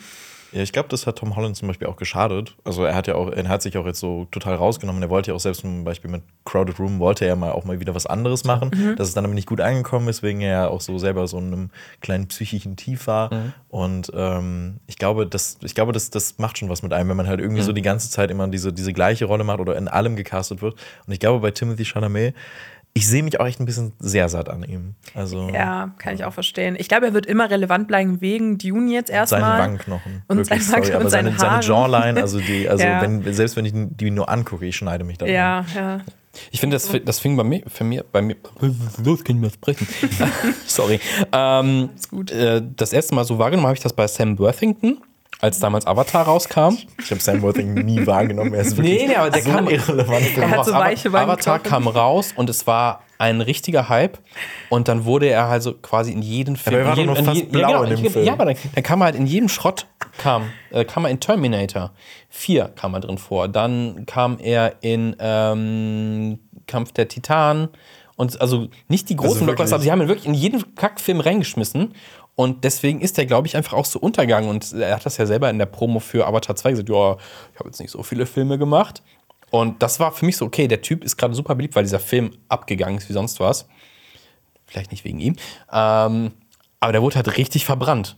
Ja, 0.52 0.62
ich 0.64 0.72
glaube, 0.72 0.90
das 0.90 1.06
hat 1.06 1.18
Tom 1.18 1.36
Holland 1.36 1.56
zum 1.56 1.68
Beispiel 1.68 1.88
auch 1.88 1.96
geschadet. 1.98 2.56
Also 2.64 2.84
er 2.84 2.96
hat 2.96 3.08
ja 3.08 3.16
auch, 3.16 3.30
er 3.32 3.48
hat 3.50 3.62
sich 3.62 3.78
auch 3.78 3.86
jetzt 3.86 4.00
so 4.00 4.26
total 4.32 4.56
rausgenommen. 4.56 5.02
Er 5.04 5.10
wollte 5.10 5.30
ja 5.32 5.36
auch 5.36 5.40
selbst 5.40 5.62
zum 5.62 5.84
Beispiel 5.84 6.10
mit 6.10 6.24
Crowded 6.46 6.80
Room 6.80 7.00
wollte 7.00 7.26
er 7.26 7.36
mal 7.36 7.52
auch 7.52 7.66
mal 7.66 7.80
wieder 7.80 7.94
was 7.94 8.08
anderes 8.08 8.44
machen, 8.46 8.72
Mhm. 8.74 8.96
dass 8.96 9.08
es 9.10 9.14
dann 9.14 9.26
aber 9.26 9.34
nicht 9.36 9.48
gut 9.48 9.62
angekommen 9.62 10.08
ist, 10.08 10.24
wegen 10.24 10.42
er 10.42 10.52
ja 10.52 10.68
auch 10.68 10.82
so 10.82 10.98
selber 10.98 11.28
so 11.28 11.38
in 11.38 11.48
einem 11.48 11.70
kleinen 12.02 12.28
psychischen 12.28 12.76
Tief 12.76 13.06
war. 13.08 13.32
Mhm. 13.34 13.54
Und 13.70 14.12
ähm, 14.16 14.78
ich 14.88 14.98
glaube, 14.98 15.28
das, 15.28 15.58
ich 15.62 15.76
glaube, 15.76 15.92
das, 15.92 16.10
das 16.10 16.40
macht 16.40 16.58
schon 16.58 16.70
was 16.70 16.82
mit 16.82 16.94
einem, 16.94 17.10
wenn 17.10 17.18
man 17.18 17.28
halt 17.28 17.40
irgendwie 17.40 17.62
Mhm. 17.62 17.66
so 17.66 17.72
die 17.74 17.84
ganze 17.84 18.10
Zeit 18.10 18.32
immer 18.32 18.48
diese, 18.48 18.74
diese 18.74 18.92
gleiche 18.94 19.26
Rolle 19.26 19.44
macht 19.44 19.60
oder 19.60 19.78
in 19.78 19.88
allem 19.88 20.16
gecastet 20.16 20.62
wird. 20.64 20.74
Und 21.06 21.14
ich 21.14 21.20
glaube, 21.20 21.40
bei 21.42 21.52
Timothy 21.52 21.86
Chalamet, 21.86 22.34
ich 22.93 23.08
sehe 23.08 23.23
mich 23.23 23.39
auch 23.39 23.45
echt 23.45 23.60
ein 23.60 23.65
bisschen 23.65 23.93
sehr 23.99 24.28
satt 24.30 24.49
an 24.49 24.63
ihm. 24.63 24.95
Also 25.13 25.49
Ja, 25.54 25.91
kann 25.99 26.15
ich 26.15 26.25
auch 26.25 26.34
verstehen. 26.34 26.75
Ich 26.78 26.89
glaube, 26.89 27.06
er 27.08 27.13
wird 27.13 27.25
immer 27.28 27.49
relevant 27.49 27.88
bleiben 27.88 28.19
wegen 28.21 28.58
Dune 28.58 28.91
jetzt 28.91 29.08
seine 29.08 29.19
erstmal. 29.19 29.60
Wangenknochen. 29.60 30.23
Und 30.28 30.38
Wirklich, 30.38 30.65
seine 30.65 30.73
Wangen- 30.73 30.84
sorry, 30.86 30.95
aber 30.95 31.06
und 31.06 31.12
seine 31.12 31.38
seine, 31.38 31.62
seine. 31.62 31.63
Jawline, 31.65 32.21
also 32.21 32.39
die, 32.39 32.67
also 32.67 32.84
Ja. 32.84 33.02
wenn, 33.02 33.32
selbst 33.34 33.56
wenn 33.56 33.65
ich 33.65 33.73
die 33.75 34.12
nur 34.12 34.28
angucke, 34.30 34.65
ich 34.65 34.75
schneide 34.75 35.04
mich 35.04 35.17
da. 35.17 35.25
Ja, 35.28 35.65
ja. 35.75 35.99
Ich 36.52 36.60
finde, 36.60 36.75
das, 36.75 36.89
das 37.06 37.19
fing 37.19 37.36
bei 37.38 37.43
mir, 37.43 37.63
für 37.67 37.84
mir, 37.84 38.06
bei 38.12 38.21
mir, 38.21 38.36
los, 39.04 39.23
kann 39.23 39.36
ich 39.38 39.41
mal 39.41 39.52
sprechen. 39.52 39.88
Sorry. 40.67 40.99
Ähm, 41.32 41.89
gut. 42.12 42.32
Äh, 42.32 42.62
das 42.75 42.93
erste 42.93 43.15
Mal 43.15 43.23
so 43.25 43.39
wahrgenommen 43.39 43.67
habe 43.67 43.75
ich 43.78 43.82
das 43.84 43.93
bei 43.93 44.08
Sam 44.08 44.38
Worthington, 44.39 44.99
als 45.41 45.60
damals 45.60 45.86
Avatar 45.88 46.25
rauskam. 46.25 46.78
Ich 47.02 47.12
habe 47.12 47.21
Sam 47.21 47.41
Worthington 47.41 47.86
nie 47.86 48.06
wahrgenommen. 48.08 48.54
Er 48.54 48.62
ist 48.62 48.75
wirklich 48.78 49.02
Nee, 49.04 49.08
nee, 49.08 49.15
aber 49.15 49.30
der 49.30 49.41
so 49.41 49.49
kam- 49.52 49.67
irrelevant. 49.69 50.38
Er 50.38 50.49
hat 50.52 50.65
so 50.65 50.73
weiche 50.73 51.10
Avatar 51.10 51.28
Wangenknochen. 51.28 51.63
kam 51.63 51.88
raus 51.88 52.34
und 52.36 52.49
es 52.49 52.67
war 52.67 53.04
ein 53.17 53.41
richtiger 53.41 53.89
Hype. 53.89 54.17
Und 54.69 54.88
dann 54.88 55.06
wurde 55.06 55.28
er 55.30 55.45
also 55.45 55.73
quasi 55.73 56.12
in 56.12 56.21
jeden 56.21 56.56
Film. 56.56 56.75
er 56.78 56.86
war 56.86 56.95
jedem, 56.97 57.13
noch 57.13 57.23
fast 57.23 57.38
je- 57.38 57.43
blau 57.45 57.60
ja, 57.62 57.67
genau, 57.80 57.84
in 57.84 58.02
dem 58.04 58.12
Film. 58.12 58.25
Ja, 58.25 58.34
aber 58.34 58.45
dann, 58.45 58.56
dann 58.75 58.84
kam 58.84 59.02
er 59.02 59.06
halt 59.06 59.15
in 59.15 59.25
jedem 59.25 59.49
Schrott, 59.49 59.88
kam, 60.17 60.43
äh, 60.71 60.84
kam 60.86 61.06
er 61.06 61.12
in 61.12 61.19
Terminator 61.19 61.91
4 62.30 62.71
kam 62.75 62.93
er 62.93 62.99
drin 63.02 63.17
vor. 63.17 63.47
Dann 63.47 64.06
kam 64.06 64.39
er 64.39 64.75
in 64.82 65.15
ähm, 65.19 66.39
Kampf 66.67 66.91
der 66.93 67.08
Titanen. 67.08 67.69
Und 68.15 68.41
also 68.41 68.67
nicht 68.89 69.08
die 69.10 69.15
großen 69.15 69.36
Also 69.36 69.45
Blockbuster, 69.45 69.75
aber 69.75 69.84
sie 69.84 69.91
haben 69.93 70.02
ihn 70.02 70.10
wirklich 70.10 70.25
in 70.28 70.34
jeden 70.34 70.75
Kackfilm 70.75 71.21
reingeschmissen. 71.21 71.93
Und 72.39 72.63
deswegen 72.63 73.02
ist 73.02 73.17
er, 73.17 73.25
glaube 73.25 73.47
ich, 73.47 73.58
einfach 73.58 73.73
auch 73.73 73.84
so 73.84 73.99
untergegangen. 73.99 74.49
Und 74.49 74.71
er 74.71 74.95
hat 74.95 75.06
das 75.06 75.17
ja 75.17 75.25
selber 75.25 75.49
in 75.49 75.60
der 75.60 75.65
Promo 75.65 75.99
für 75.99 76.25
Avatar 76.25 76.56
2 76.56 76.69
gesagt: 76.71 76.88
Ja, 76.88 77.17
ich 77.52 77.60
habe 77.60 77.67
jetzt 77.67 77.82
nicht 77.82 77.91
so 77.91 78.02
viele 78.02 78.25
Filme 78.25 78.58
gemacht. 78.58 79.04
Und 79.49 79.84
das 79.84 79.99
war 79.99 80.13
für 80.13 80.25
mich 80.25 80.38
so, 80.38 80.45
okay, 80.45 80.69
der 80.69 80.82
Typ 80.82 81.04
ist 81.04 81.17
gerade 81.17 81.34
super 81.34 81.54
beliebt, 81.54 81.75
weil 81.75 81.84
dieser 81.84 81.99
Film 81.99 82.32
abgegangen 82.47 82.97
ist 82.97 83.10
wie 83.10 83.13
sonst 83.13 83.41
was. 83.41 83.67
Vielleicht 84.67 84.91
nicht 84.91 85.04
wegen 85.04 85.19
ihm. 85.19 85.36
Ähm, 85.69 86.32
aber 86.80 86.93
der 86.93 87.02
wurde 87.02 87.17
halt 87.17 87.36
richtig 87.36 87.65
verbrannt. 87.65 88.15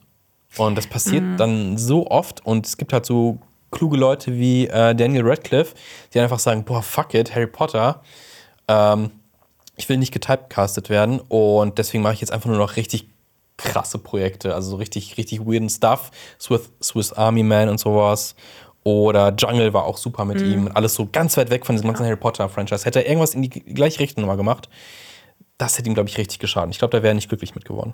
Und 0.55 0.77
das 0.77 0.85
passiert 0.85 1.23
dann 1.39 1.79
so 1.79 2.05
oft. 2.05 2.45
Und 2.45 2.67
es 2.67 2.77
gibt 2.77 2.93
halt 2.93 3.07
so 3.07 3.39
kluge 3.71 3.97
Leute 3.97 4.37
wie 4.37 4.67
äh, 4.67 4.93
Daniel 4.93 5.27
Radcliffe, 5.27 5.73
die 6.13 6.19
einfach 6.19 6.37
sagen: 6.37 6.63
Boah, 6.63 6.83
fuck 6.83 7.15
it, 7.15 7.33
Harry 7.33 7.47
Potter. 7.47 8.03
Ähm, 8.67 9.09
ich 9.77 9.89
will 9.89 9.97
nicht 9.97 10.13
getypecastet 10.13 10.91
werden. 10.91 11.19
Und 11.21 11.79
deswegen 11.79 12.03
mache 12.03 12.13
ich 12.13 12.21
jetzt 12.21 12.31
einfach 12.31 12.49
nur 12.51 12.59
noch 12.59 12.75
richtig 12.75 13.10
krasse 13.63 13.97
Projekte. 13.99 14.53
Also 14.55 14.71
so 14.71 14.75
richtig, 14.77 15.17
richtig 15.17 15.41
weirden 15.45 15.69
Stuff. 15.69 16.11
Swiss, 16.39 16.71
Swiss 16.81 17.13
Army 17.13 17.43
Man 17.43 17.69
und 17.69 17.79
sowas. 17.79 18.35
Oder 18.83 19.33
Jungle 19.37 19.73
war 19.73 19.85
auch 19.85 19.97
super 19.97 20.25
mit 20.25 20.41
ihm. 20.41 20.67
Alles 20.73 20.95
so 20.95 21.07
ganz 21.11 21.37
weit 21.37 21.51
weg 21.51 21.65
von 21.67 21.75
diesem 21.75 21.87
ganzen 21.89 22.05
Harry 22.05 22.15
Potter-Franchise. 22.15 22.83
Hätte 22.85 22.99
er 22.99 23.07
irgendwas 23.07 23.35
in 23.35 23.43
die 23.43 23.49
gleiche 23.49 23.99
Richtung 23.99 24.21
nochmal 24.23 24.37
gemacht, 24.37 24.69
das 25.59 25.77
hätte 25.77 25.87
ihm, 25.87 25.93
glaube 25.93 26.09
ich, 26.09 26.17
richtig 26.17 26.39
geschadet. 26.39 26.71
Ich 26.73 26.79
glaube, 26.79 26.91
da 26.97 27.03
wäre 27.03 27.11
er 27.11 27.13
nicht 27.13 27.29
glücklich 27.29 27.53
mit 27.53 27.65
geworden. 27.65 27.93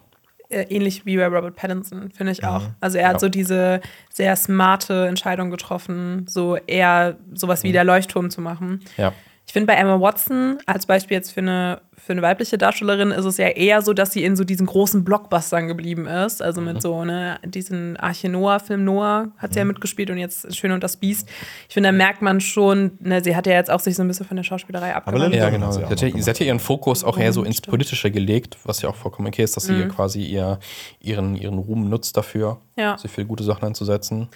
Äh, 0.49 0.62
ähnlich 0.69 1.06
wie 1.06 1.17
bei 1.17 1.25
Robert 1.27 1.58
Pattinson, 1.58 2.10
finde 2.12 2.32
ich 2.32 2.45
auch. 2.45 2.62
Mhm. 2.62 2.75
Also 2.80 2.97
er 2.97 3.08
hat 3.10 3.15
Ja. 3.15 3.19
so 3.19 3.27
diese 3.27 3.82
sehr 4.13 4.34
smarte 4.38 5.08
Entscheidung 5.08 5.49
getroffen, 5.51 6.25
so 6.30 6.56
eher 6.56 7.17
sowas 7.34 7.63
Mhm. 7.63 7.67
wie 7.67 7.71
der 7.73 7.84
Leuchtturm 7.84 8.30
zu 8.30 8.39
machen. 8.39 8.80
Ja. 8.95 9.12
Ich 9.47 9.53
finde 9.53 9.67
bei 9.67 9.75
Emma 9.79 9.99
Watson, 10.01 10.57
als 10.65 10.86
Beispiel 10.86 11.15
jetzt 11.15 11.31
für 11.31 11.39
eine, 11.39 11.79
für 11.95 12.12
eine 12.12 12.21
weibliche 12.21 12.57
Darstellerin, 12.57 13.12
ist 13.12 13.23
es 13.23 13.38
ja 13.38 13.47
eher 13.47 13.81
so, 13.81 13.93
dass 13.93 14.12
sie 14.12 14.25
in 14.25 14.36
so 14.36 14.43
diesen 14.43 14.65
großen 14.67 15.05
Blockbustern 15.05 15.69
geblieben 15.69 16.05
ist. 16.05 16.41
Also 16.41 16.60
Mhm. 16.60 16.67
mit 16.67 16.81
so 16.81 17.05
ne, 17.05 17.39
diesen 17.45 17.95
Arche 17.95 18.27
Noah-Film 18.27 18.83
Noah 18.83 19.29
hat 19.38 19.51
Mhm. 19.51 19.53
sie 19.53 19.60
ja 19.60 19.65
mitgespielt 19.65 20.10
und 20.10 20.17
jetzt 20.17 20.53
Schön 20.53 20.73
und 20.73 20.83
das 20.83 20.97
Biest. 20.97 21.29
Ich 21.69 21.73
finde, 21.73 21.88
da 21.89 21.93
merkt 21.93 22.21
man 22.21 22.41
schon, 22.41 22.97
ne, 22.99 23.23
sie 23.23 23.38
hat 23.38 23.47
ja 23.47 23.53
jetzt 23.53 23.71
auch 23.71 23.79
sich 23.79 23.95
so 23.95 24.01
ein 24.03 24.10
bisschen 24.10 24.25
von 24.25 24.36
der 24.36 24.43
Schauspielerei 24.43 24.93
abgewandt. 24.93 25.33
Ja, 25.33 25.49
genau. 25.49 25.71
Sie 25.71 25.81
hat, 25.86 26.01
ja, 26.01 26.10
sie 26.21 26.29
hat 26.29 26.39
ja 26.39 26.45
ihren 26.45 26.60
Fokus 26.60 27.05
auch 27.05 27.17
eher 27.17 27.31
so 27.31 27.43
ins 27.45 27.62
Politische 27.62 28.12
gelegt, 28.12 28.57
was 28.65 28.81
ja 28.81 28.89
auch 28.89 28.95
vollkommen 28.95 29.29
okay 29.29 29.43
ist, 29.43 29.55
dass 29.55 29.63
sie 29.63 29.86
quasi 29.88 30.23
ihr, 30.23 30.60
ihren, 30.99 31.38
ihren 31.38 31.57
Ruhm 31.57 31.88
nutzt 31.89 32.17
dafür, 32.17 32.57
Ja. 32.75 32.97
sich 32.97 33.10
für 33.10 33.25
gute 33.25 33.45
Sachen 33.45 33.63
einzusetzen. 33.65 34.27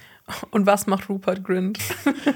Und 0.50 0.66
was 0.66 0.86
macht 0.86 1.08
Rupert 1.08 1.42
Grint? 1.44 1.78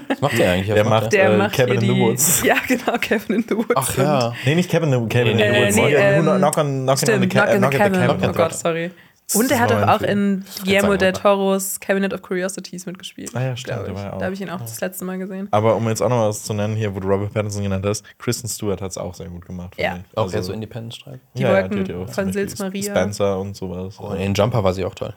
Was 0.09 0.21
macht 0.21 0.37
der 0.37 0.51
eigentlich? 0.51 0.67
Der 0.67 0.83
Was 0.85 0.89
macht- 0.89 1.13
Der 1.13 1.29
Äh, 1.31 1.37
macht 1.37 1.53
Cabin 1.55 1.75
in 1.75 1.79
the 1.81 1.87
die, 1.87 1.99
Woods. 2.01 2.43
Ja, 2.43 2.55
genau, 2.67 2.97
Kevin 2.99 3.35
in 3.37 3.45
the 3.47 3.55
Woods. 3.55 3.73
Ach 3.75 3.97
ja. 3.97 4.33
Nee, 4.45 4.55
nicht 4.55 4.69
Kevin, 4.69 4.91
the- 4.91 5.07
Kevin 5.09 5.37
Nee, 5.37 5.47
in 5.47 5.53
the 5.53 5.59
Woods. 5.61 5.75
nee, 5.75 5.93
Ja, 5.93 5.99
ähm, 5.99 6.23
knock 6.23 6.57
on, 6.57 6.83
knocking 6.83 6.89
on 6.89 6.97
the, 6.97 7.05
Stimmt, 7.05 7.29
Knock 7.31 7.47
in 7.47 7.51
the 7.53 7.57
knock 7.59 7.71
Cabin. 7.71 7.99
Cabin. 8.07 8.29
Oh 8.29 8.33
Gott, 8.33 8.53
sorry. 8.53 8.91
Und 9.33 9.51
er 9.51 9.59
hat 9.59 9.71
doch 9.71 9.81
ein 9.81 9.89
auch 9.89 10.01
in 10.01 10.45
Guillermo 10.63 10.95
del. 10.95 11.11
Toros 11.11 11.81
Cabinet 11.81 12.13
of 12.13 12.21
Curiosities 12.21 12.85
mitgespielt. 12.85 13.31
Ah 13.35 13.41
ja, 13.43 13.57
stimmt, 13.57 13.85
ja 13.97 14.13
auch. 14.13 14.19
Da 14.19 14.23
habe 14.25 14.33
ich 14.33 14.39
ihn 14.39 14.49
auch 14.49 14.61
das 14.61 14.79
letzte 14.79 15.03
Mal 15.03 15.17
gesehen. 15.17 15.49
Aber 15.51 15.75
um 15.75 15.85
jetzt 15.89 16.01
auch 16.01 16.07
noch 16.07 16.29
was 16.29 16.43
zu 16.43 16.53
nennen, 16.53 16.77
hier, 16.77 16.95
wo 16.95 17.01
du 17.01 17.09
Robert 17.09 17.33
Pattinson 17.33 17.61
genannt 17.63 17.85
hast, 17.85 18.05
Kristen 18.19 18.47
Stewart 18.47 18.81
hat 18.81 18.91
es 18.91 18.97
auch 18.97 19.13
sehr 19.13 19.27
gut 19.27 19.45
gemacht. 19.45 19.73
Ja. 19.77 19.97
ich. 19.97 20.17
Auch 20.17 20.23
Also- 20.23 20.41
so 20.43 20.53
Independent-Streifen. 20.53 21.19
Die 21.35 21.41
ja, 21.41 21.49
ja, 21.49 21.55
Wolken 21.61 21.83
die 21.83 21.91
ja 21.91 21.97
auch 21.97 22.09
von 22.09 22.31
Sils 22.31 22.57
Maria. 22.57 22.83
Spencer 22.83 23.37
und 23.37 23.53
sowas. 23.57 23.95
Oh, 23.99 24.13
in 24.13 24.33
Jumper 24.33 24.63
war 24.63 24.73
sie 24.73 24.85
auch 24.85 24.95
toll. 24.95 25.13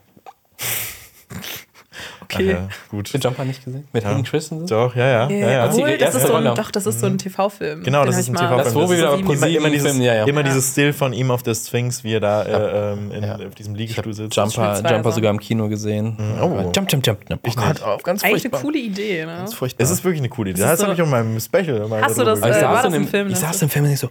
Okay. 2.23 2.57
Ach 2.57 2.61
ja, 2.63 2.69
gut. 2.91 3.13
Den 3.13 3.21
Jumper 3.21 3.45
nicht 3.45 3.65
gesehen? 3.65 3.87
Mit 3.93 4.05
Hayden 4.05 4.23
Christensen? 4.25 4.67
Doch, 4.67 4.95
ja, 4.95 5.07
ja. 5.07 5.31
ja, 5.31 5.51
ja. 5.51 5.67
Obwohl, 5.67 5.99
das 5.99 6.15
ist 6.15 6.27
so 6.27 6.35
ein, 6.35 6.45
doch, 6.55 6.71
das 6.71 6.87
ist 6.87 7.01
so 7.01 7.07
ein 7.07 7.19
TV-Film. 7.19 7.83
Genau, 7.83 8.03
Den 8.03 8.07
das 8.07 8.19
ist 8.19 8.29
ich 8.29 8.31
ein 8.31 8.35
mal- 8.35 8.41
TV-Film. 8.63 8.65
Das, 8.65 8.75
wo 8.75 8.79
wir 8.81 8.85
ist 8.85 8.91
wieder 8.99 9.15
immer, 9.15 9.57
immer, 9.57 9.71
dieses, 9.71 9.83
ProSieben-Film, 9.85 10.01
ja, 10.03 10.15
ja. 10.15 10.25
immer 10.25 10.41
Ja. 10.41 10.47
dieses 10.47 10.71
Still 10.73 10.93
von 10.93 11.13
ihm 11.13 11.31
auf 11.31 11.43
der 11.43 11.55
Sphinx, 11.55 12.05
wie 12.05 12.15
er 12.15 12.21
da 12.21 12.43
äh, 12.43 12.93
ähm, 12.93 13.11
in, 13.13 13.23
Ja. 13.25 13.35
auf 13.37 13.55
diesem 13.55 13.75
Liegestuhl 13.75 14.13
sitzt. 14.13 14.37
Jumper. 14.37 14.81
Jumper 14.91 15.13
sogar 15.13 15.31
im 15.31 15.41
Kino 15.41 15.69
gesehen. 15.69 16.17
Oh. 16.41 16.71
Jump, 16.75 16.91
jump, 16.93 17.07
jump. 17.07 17.19
Oh 17.31 17.51
Gott, 17.57 17.83
auf, 17.83 18.03
ganz 18.03 18.23
Eigentlich 18.23 18.43
furchtbar. 18.43 18.61
eine 18.61 18.65
coole 18.67 18.79
Idee, 18.79 19.27
ne? 19.27 19.37
Ganz 19.39 19.55
furchtbar. 19.55 19.85
Es 19.85 19.91
ist 19.91 20.05
wirklich 20.05 20.21
eine 20.21 20.29
coole 20.29 20.51
Idee. 20.51 20.61
Das 20.61 20.71
Das 20.71 20.81
ist 20.81 20.85
habe 20.85 20.95
ich 20.95 21.01
auch 21.03 21.07
in 21.07 21.11
meinem 21.11 21.41
Special 21.41 21.87
mal 21.89 22.03
Hast 22.03 22.19
du 22.19 22.25
das, 22.25 22.39
ich 22.39 22.45
äh, 22.47 22.61
saß 22.61 22.87
Film, 23.11 23.29
ich 23.31 23.37
saß 23.39 23.57
ist- 23.57 23.63
im 23.63 23.69
Film 23.69 23.85
und 23.87 23.91
ich 23.93 24.01
so, 24.01 24.11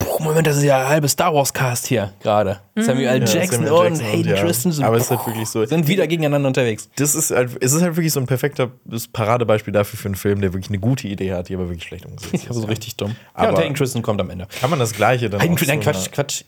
boah, 0.00 0.20
Moment, 0.20 0.46
das 0.46 0.56
ist 0.56 0.64
ja 0.64 0.80
ein 0.82 0.88
halbes 0.88 1.12
Star 1.12 1.32
Wars 1.32 1.52
Cast 1.52 1.86
hier 1.86 2.12
gerade. 2.20 2.60
Samuel 2.76 3.06
L. 3.06 3.20
Ja, 3.20 3.26
Jackson 3.26 3.64
Samuel 3.64 3.72
und 3.86 3.98
Jackson 3.98 4.06
Hayden 4.06 4.28
ja. 4.36 4.42
Christensen. 4.42 4.84
Aber 4.84 4.96
es 4.96 5.04
ist 5.04 5.10
halt 5.10 5.26
wirklich 5.26 5.48
so. 5.48 5.64
sind 5.64 5.86
wieder 5.86 6.06
gegeneinander 6.06 6.48
unterwegs. 6.48 6.88
Das 6.96 7.14
ist 7.14 7.30
halt, 7.30 7.56
es 7.62 7.72
ist 7.72 7.82
halt 7.82 7.96
wirklich 7.96 8.12
so 8.12 8.20
ein 8.20 8.26
perfekter 8.26 8.70
Paradebeispiel 9.12 9.72
dafür 9.72 9.98
für 9.98 10.08
einen 10.08 10.16
Film, 10.16 10.40
der 10.40 10.52
wirklich 10.52 10.70
eine 10.70 10.78
gute 10.78 11.06
Idee 11.06 11.32
hat, 11.32 11.48
die 11.48 11.54
aber 11.54 11.68
wirklich 11.68 11.84
schlecht 11.84 12.06
umgesetzt 12.06 12.34
ist. 12.44 12.48
Also 12.48 12.64
richtig 12.66 12.96
dumm. 12.96 13.10
ja, 13.10 13.16
Aber- 13.34 13.56
und 13.56 13.62
Hayden 13.62 13.74
Christensen 13.74 14.02
kommt 14.02 14.20
am 14.20 14.30
Ende. 14.30 14.46
Kann 14.60 14.70
man 14.70 14.78
das 14.78 14.92
Gleiche 14.92 15.30
dann 15.30 15.40
Hayden, 15.40 15.56
auch 15.56 15.66
nein, 15.66 15.82
so 15.82 15.90
Quatsch, 15.90 16.10
Quatsch. 16.10 16.44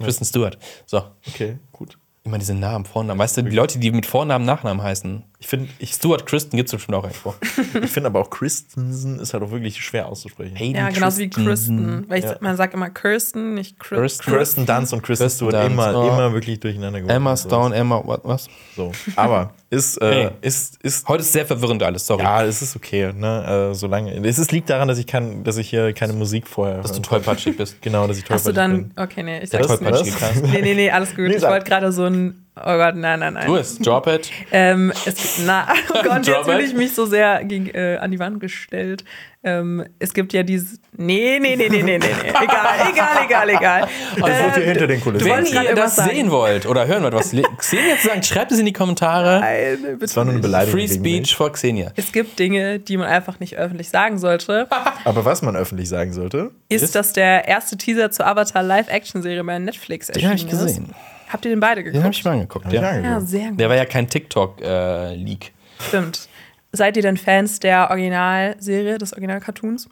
Kristen 0.00 0.24
Stewart. 0.24 0.58
So, 0.86 1.02
Okay, 1.26 1.58
gut. 1.72 1.98
Immer 2.28 2.38
diese 2.38 2.54
Namen, 2.54 2.84
Vornamen. 2.84 3.18
Weißt 3.18 3.36
du, 3.36 3.42
die 3.42 3.54
Leute, 3.56 3.78
die 3.78 3.90
mit 3.90 4.06
Vornamen, 4.06 4.44
Nachnamen 4.44 4.82
heißen. 4.82 5.24
Ich 5.40 5.46
finde 5.46 5.68
ich, 5.78 5.92
Stuart 5.92 6.26
Kristen 6.26 6.56
gibt 6.56 6.68
es 6.68 6.72
bestimmt 6.72 6.96
auch 6.96 7.04
irgendwo. 7.04 7.34
ich 7.82 7.90
find 7.90 8.06
aber 8.06 8.20
auch 8.20 8.30
Christensen 8.30 9.18
ist 9.18 9.34
halt 9.34 9.42
auch 9.42 9.50
wirklich 9.50 9.82
schwer 9.82 10.06
auszusprechen. 10.06 10.56
Hayden 10.56 10.76
Ja, 10.76 10.90
genauso 10.90 11.18
wie. 11.18 11.30
Kristen. 11.30 12.04
Weil 12.08 12.20
ich, 12.20 12.24
Ja. 12.24 12.36
man 12.40 12.56
sagt 12.56 12.74
immer 12.74 12.90
Kirsten, 12.90 13.54
nicht 13.54 13.78
Chris. 13.78 13.98
Kirsten. 13.98 14.32
Kirsten 14.32 14.66
Dunst 14.66 14.92
und 14.92 15.02
Kristen 15.02 15.24
Kirsten 15.24 15.46
Stewart 15.46 15.54
Dunst, 15.54 15.72
immer, 15.72 15.98
oh. 15.98 16.08
immer 16.08 16.32
wirklich 16.32 16.60
durcheinander 16.60 17.00
geworfen. 17.00 17.16
Emma. 17.16 17.36
Stone, 17.36 17.74
Emma, 17.74 18.02
what, 18.04 18.20
was? 18.24 18.48
So. 18.76 18.92
Aber 19.16 19.52
ist, 19.70 20.00
äh, 20.00 20.10
Hey. 20.10 20.30
ist, 20.40 20.82
ist 20.82 21.06
Heute 21.08 21.22
ist 21.22 21.32
sehr 21.32 21.44
verwirrend 21.46 21.82
alles, 21.82 22.06
sorry. 22.06 22.22
Ja, 22.22 22.42
es 22.44 22.62
ist 22.62 22.74
okay, 22.76 23.12
ne? 23.12 23.70
Äh, 23.70 23.74
solange. 23.74 24.14
Es 24.26 24.38
ist, 24.38 24.52
liegt 24.52 24.70
daran, 24.70 24.88
dass 24.88 24.98
ich 24.98 25.06
kann, 25.06 25.44
dass 25.44 25.56
ich 25.58 25.68
hier 25.68 25.92
keine 25.92 26.14
Musik 26.14 26.46
vorher. 26.48 26.82
Dass 26.82 26.92
du 26.92 27.00
tollpatschig 27.00 27.56
bist. 27.56 27.76
Genau, 27.82 28.06
dass 28.06 28.18
ich 28.18 28.24
Hast 28.28 28.46
du 28.46 28.52
tollpatschig 28.52 28.54
dann, 28.54 28.88
bin. 28.88 29.02
okay, 29.02 29.22
nee, 29.22 29.40
ich 29.40 29.50
sag's 29.50 29.80
nicht. 29.80 30.42
Nee, 30.42 30.62
nee, 30.62 30.74
nee, 30.74 30.90
alles 30.90 31.10
gut. 31.10 31.28
Nee, 31.28 31.36
ich 31.36 31.42
wollte 31.42 31.64
gerade 31.66 31.92
so 31.92 32.04
ein 32.04 32.44
Oh 32.64 32.76
Gott, 32.76 32.96
nein, 32.96 33.20
nein, 33.20 33.34
nein. 33.34 33.46
Du 33.46 33.56
es, 33.56 33.78
drop 33.78 34.06
it. 34.06 34.30
Ähm, 34.50 34.92
es 35.04 35.38
na, 35.44 35.68
oh 35.94 35.98
Gott, 36.02 36.26
jetzt 36.26 36.44
fühle 36.44 36.62
ich 36.62 36.74
mich 36.74 36.92
so 36.94 37.06
sehr 37.06 37.44
gegen, 37.44 37.68
äh, 37.70 37.98
an 38.00 38.10
die 38.10 38.18
Wand 38.18 38.40
gestellt. 38.40 39.04
Ähm, 39.44 39.84
es 40.00 40.12
gibt 40.14 40.32
ja 40.32 40.42
dieses. 40.42 40.80
Nee, 40.96 41.38
nee, 41.40 41.54
nee, 41.54 41.68
nee, 41.68 41.82
nee, 41.82 41.82
nee, 41.82 41.98
nee. 41.98 42.28
Egal, 42.28 42.90
egal, 42.92 43.24
egal, 43.24 43.48
egal. 43.50 43.80
Das 44.16 44.26
wird 44.26 44.54
hier 44.56 44.62
Ähm, 44.64 44.68
hinter 44.70 44.86
den 44.88 45.00
Kulissen. 45.00 45.26
Wenn 45.28 45.46
ihr 45.46 45.74
das 45.76 45.94
sagen. 45.94 46.10
sehen 46.10 46.30
wollt 46.32 46.66
oder 46.66 46.88
hören 46.88 47.04
wollt, 47.04 47.14
was 47.14 47.30
Xenia 47.58 47.96
zu 48.00 48.08
sagen, 48.08 48.22
schreibt 48.24 48.50
es 48.50 48.58
in 48.58 48.66
die 48.66 48.72
Kommentare. 48.72 49.38
Nein, 49.40 49.78
bitte 49.82 49.96
Das 50.00 50.16
war 50.16 50.24
nur 50.24 50.32
eine. 50.34 50.42
Beleidigung. 50.42 50.80
Free 50.80 50.88
Speech 50.88 51.36
for 51.36 51.52
Xenia. 51.52 51.92
Es 51.94 52.10
gibt 52.10 52.36
Dinge, 52.40 52.80
die 52.80 52.96
man 52.96 53.06
einfach 53.06 53.38
nicht 53.38 53.56
öffentlich 53.56 53.88
sagen 53.90 54.18
sollte. 54.18 54.66
Aber 55.04 55.24
was 55.24 55.40
man 55.42 55.54
öffentlich 55.54 55.88
sagen 55.88 56.12
sollte, 56.12 56.50
Ist, 56.68 56.96
dass 56.96 57.12
der 57.12 57.46
erste 57.46 57.76
Teaser 57.76 58.10
zur 58.10 58.26
Avatar 58.26 58.64
Live-Action-Serie 58.64 59.44
bei 59.44 59.56
Netflix 59.60 60.08
Den 60.08 60.24
habe 60.24 60.34
ich 60.34 60.42
erschienen 60.46 60.64
gesehen. 60.64 60.84
ist? 60.86 61.32
Habt 61.32 61.44
ihr 61.44 61.50
den 61.50 61.60
beide 61.60 61.84
geguckt? 61.84 61.94
Den 61.96 62.02
habe 62.04 62.12
ich 62.14 62.24
mal 62.24 62.32
angeguckt. 62.32 62.64
hab 62.66 62.72
ich 62.72 62.80
Ja. 62.80 62.88
angeguckt. 62.88 63.12
ja, 63.12 63.20
sehr 63.20 63.48
gut. 63.50 63.60
Der 63.60 63.68
war 63.68 63.76
ja 63.76 63.84
kein 63.84 64.08
TikTok-Leak. 64.08 65.52
Stimmt. 65.86 66.28
Seid 66.72 66.96
ihr 66.96 67.02
denn 67.02 67.16
Fans 67.16 67.60
der 67.60 67.90
Originalserie, 67.90 68.98
des 68.98 69.12
Original-Cartoons? 69.12 69.88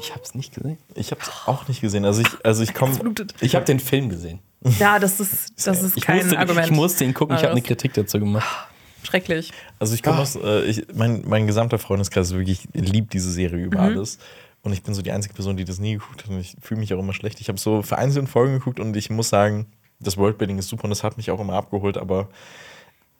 ich 0.00 0.10
habe 0.10 0.22
es 0.22 0.34
nicht 0.34 0.54
gesehen. 0.54 0.78
ich 0.94 1.10
habe 1.12 1.20
es 1.22 1.30
auch 1.46 1.68
nicht 1.68 1.80
gesehen. 1.80 2.04
Also 2.04 2.22
ich, 2.22 2.28
also 2.44 2.62
ich 2.62 2.74
komme. 2.74 2.96
Blutet. 2.98 3.34
Ich 3.40 3.54
habe 3.54 3.64
den 3.64 3.78
Film 3.80 4.08
gesehen. 4.08 4.40
Ja, 4.78 4.98
das 4.98 5.20
ist, 5.20 5.52
das 5.66 5.82
ist 5.82 5.96
Ich 5.96 6.04
kein 6.04 6.18
musste, 6.18 6.38
Argument. 6.38 6.66
ich 6.66 6.72
musste 6.72 7.04
ihn 7.04 7.14
gucken. 7.14 7.36
Ich 7.36 7.42
habe 7.42 7.52
eine 7.52 7.62
Kritik 7.62 7.92
dazu 7.94 8.18
gemacht. 8.18 8.68
Schrecklich. 9.04 9.52
Also 9.78 9.94
ich 9.94 10.02
komme 10.02 10.18
aus, 10.20 10.34
äh, 10.36 10.62
ich, 10.64 10.86
mein, 10.94 11.22
mein 11.26 11.46
gesamter 11.46 11.78
Freundeskreis 11.78 12.32
wirklich 12.32 12.66
liebt 12.72 13.12
diese 13.12 13.30
Serie 13.30 13.64
über 13.64 13.80
alles. 13.80 14.18
Und 14.62 14.72
ich 14.72 14.82
bin 14.82 14.94
so 14.94 15.02
die 15.02 15.12
einzige 15.12 15.34
Person, 15.34 15.58
die 15.58 15.64
das 15.66 15.78
nie 15.78 15.92
geguckt 15.92 16.24
hat. 16.24 16.30
Und 16.30 16.40
ich 16.40 16.56
fühle 16.62 16.80
mich 16.80 16.92
auch 16.94 16.98
immer 16.98 17.12
schlecht. 17.12 17.38
Ich 17.42 17.48
habe 17.48 17.58
so 17.58 17.82
vereinzelte 17.82 18.28
Folgen 18.30 18.54
geguckt 18.54 18.80
und 18.80 18.96
ich 18.96 19.10
muss 19.10 19.28
sagen, 19.28 19.66
das 20.00 20.16
Worldbuilding 20.16 20.58
ist 20.58 20.68
super 20.68 20.84
und 20.84 20.90
das 20.90 21.04
hat 21.04 21.18
mich 21.18 21.30
auch 21.30 21.38
immer 21.38 21.52
abgeholt, 21.52 21.98
aber 21.98 22.28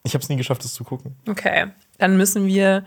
ich 0.02 0.14
habe 0.14 0.22
es 0.22 0.28
nie 0.28 0.36
geschafft, 0.36 0.64
das 0.64 0.74
zu 0.74 0.84
gucken. 0.84 1.16
Okay, 1.28 1.66
dann 1.98 2.16
müssen 2.16 2.46
wir 2.46 2.84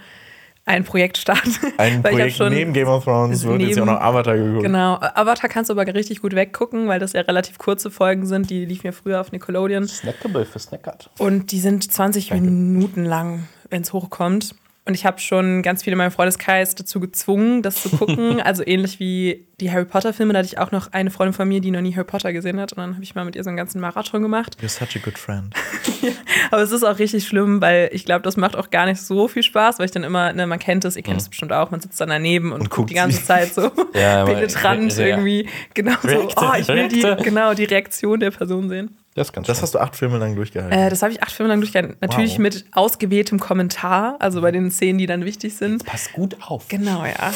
ein 0.67 0.83
Projekt 0.83 1.17
starten. 1.17 1.53
Ein 1.77 2.03
Weil 2.03 2.19
ich 2.19 2.33
hab 2.33 2.37
Projekt 2.37 2.57
neben 2.57 2.73
Game 2.73 2.87
of 2.87 3.05
Thrones 3.05 3.45
wird 3.45 3.61
jetzt 3.61 3.77
ja 3.77 3.83
auch 3.83 3.87
noch 3.87 4.01
Avatar 4.01 4.35
geguckt. 4.35 4.63
Genau, 4.63 4.95
Avatar 4.99 5.49
kannst 5.49 5.69
du 5.69 5.73
aber 5.73 5.91
richtig 5.93 6.21
gut 6.21 6.35
weggucken, 6.35 6.87
weil 6.87 6.99
das 6.99 7.13
ja 7.13 7.21
relativ 7.21 7.57
kurze 7.57 7.89
Folgen 7.89 8.25
sind. 8.25 8.49
Die 8.49 8.65
liefen 8.65 8.87
ja 8.87 8.91
früher 8.91 9.21
auf 9.21 9.31
Nickelodeon. 9.31 9.87
Snackable 9.87 10.45
für 10.45 10.59
Snackert. 10.59 11.09
Und 11.17 11.51
die 11.51 11.59
sind 11.59 11.89
20 11.89 12.33
Minuten 12.33 13.05
lang, 13.05 13.47
wenn 13.69 13.81
es 13.81 13.93
hochkommt. 13.93 14.55
Und 14.87 14.93
ich 14.93 15.05
habe 15.05 15.19
schon 15.19 15.63
ganz 15.63 15.83
viele 15.83 15.95
in 15.95 15.97
meinem 15.97 16.11
Freundeskreis 16.11 16.73
dazu 16.73 17.01
gezwungen, 17.01 17.61
das 17.61 17.83
zu 17.83 17.89
gucken. 17.89 18.39
also 18.41 18.63
ähnlich 18.65 19.01
wie 19.01 19.45
die 19.59 19.69
Harry 19.69 19.83
Potter-Filme. 19.83 20.31
Da 20.31 20.39
hatte 20.39 20.47
ich 20.47 20.59
auch 20.59 20.71
noch 20.71 20.93
eine 20.93 21.11
Freundin 21.11 21.33
von 21.33 21.45
mir, 21.45 21.59
die 21.59 21.71
noch 21.71 21.81
nie 21.81 21.93
Harry 21.93 22.05
Potter 22.05 22.31
gesehen 22.31 22.57
hat. 22.57 22.71
Und 22.71 22.77
dann 22.77 22.93
habe 22.93 23.03
ich 23.03 23.13
mal 23.13 23.25
mit 23.25 23.35
ihr 23.35 23.43
so 23.43 23.49
einen 23.49 23.57
ganzen 23.57 23.81
Marathon 23.81 24.21
gemacht. 24.21 24.55
You're 24.61 24.69
such 24.69 24.95
a 24.95 25.03
good 25.03 25.17
friend. 25.17 25.53
Aber 26.51 26.61
es 26.61 26.71
ist 26.71 26.83
auch 26.83 26.99
richtig 26.99 27.27
schlimm, 27.27 27.59
weil 27.59 27.89
ich 27.91 28.05
glaube, 28.05 28.21
das 28.21 28.37
macht 28.37 28.55
auch 28.55 28.69
gar 28.69 28.85
nicht 28.85 29.01
so 29.01 29.27
viel 29.27 29.43
Spaß, 29.43 29.79
weil 29.79 29.87
ich 29.87 29.91
dann 29.91 30.03
immer, 30.03 30.31
ne, 30.31 30.47
man 30.47 30.59
kennt 30.59 30.85
es, 30.85 30.95
ihr 30.95 31.03
kennt 31.03 31.19
es 31.19 31.27
bestimmt 31.27 31.51
auch, 31.51 31.69
man 31.69 31.81
sitzt 31.81 31.99
dann 31.99 32.09
daneben 32.09 32.53
und, 32.53 32.61
Und 32.61 32.69
guckt 32.69 32.89
die 32.89 32.93
ganze. 32.93 33.25
Zeit 33.25 33.53
so 33.53 33.69
Ja, 33.93 34.23
penetrant 34.23 34.95
ja. 34.95 35.05
irgendwie. 35.07 35.49
Genau 35.73 35.95
so, 36.01 36.29
oh, 36.37 36.53
ich 36.57 36.67
will 36.69 36.87
die, 36.87 37.01
genau, 37.23 37.53
die 37.53 37.65
Reaktion 37.65 38.21
der 38.21 38.31
Person 38.31 38.69
sehen. 38.69 38.97
Das 39.17 39.29
ist 39.29 39.33
ganz 39.33 39.47
Das 39.47 39.63
hast 39.63 39.73
du 39.73 39.79
acht 39.79 39.95
Filme 39.95 40.19
lang 40.19 40.35
durchgehalten. 40.35 40.77
Äh, 40.77 40.91
das 40.91 41.01
habe 41.01 41.11
ich 41.11 41.23
acht 41.23 41.31
Filme 41.31 41.49
lang 41.51 41.59
durchgehalten. 41.59 41.97
Natürlich 42.01 42.33
Wow. 42.33 42.39
mit 42.39 42.65
ausgewähltem 42.71 43.39
Kommentar, 43.39 44.15
also 44.19 44.41
bei 44.41 44.51
den 44.51 44.69
Szenen, 44.69 44.99
die 44.99 45.07
dann 45.07 45.25
wichtig 45.25 45.57
sind. 45.57 45.83
Pass 45.85 46.13
gut 46.13 46.37
auf. 46.39 46.67
Genau, 46.67 47.03
ja. 47.03 47.33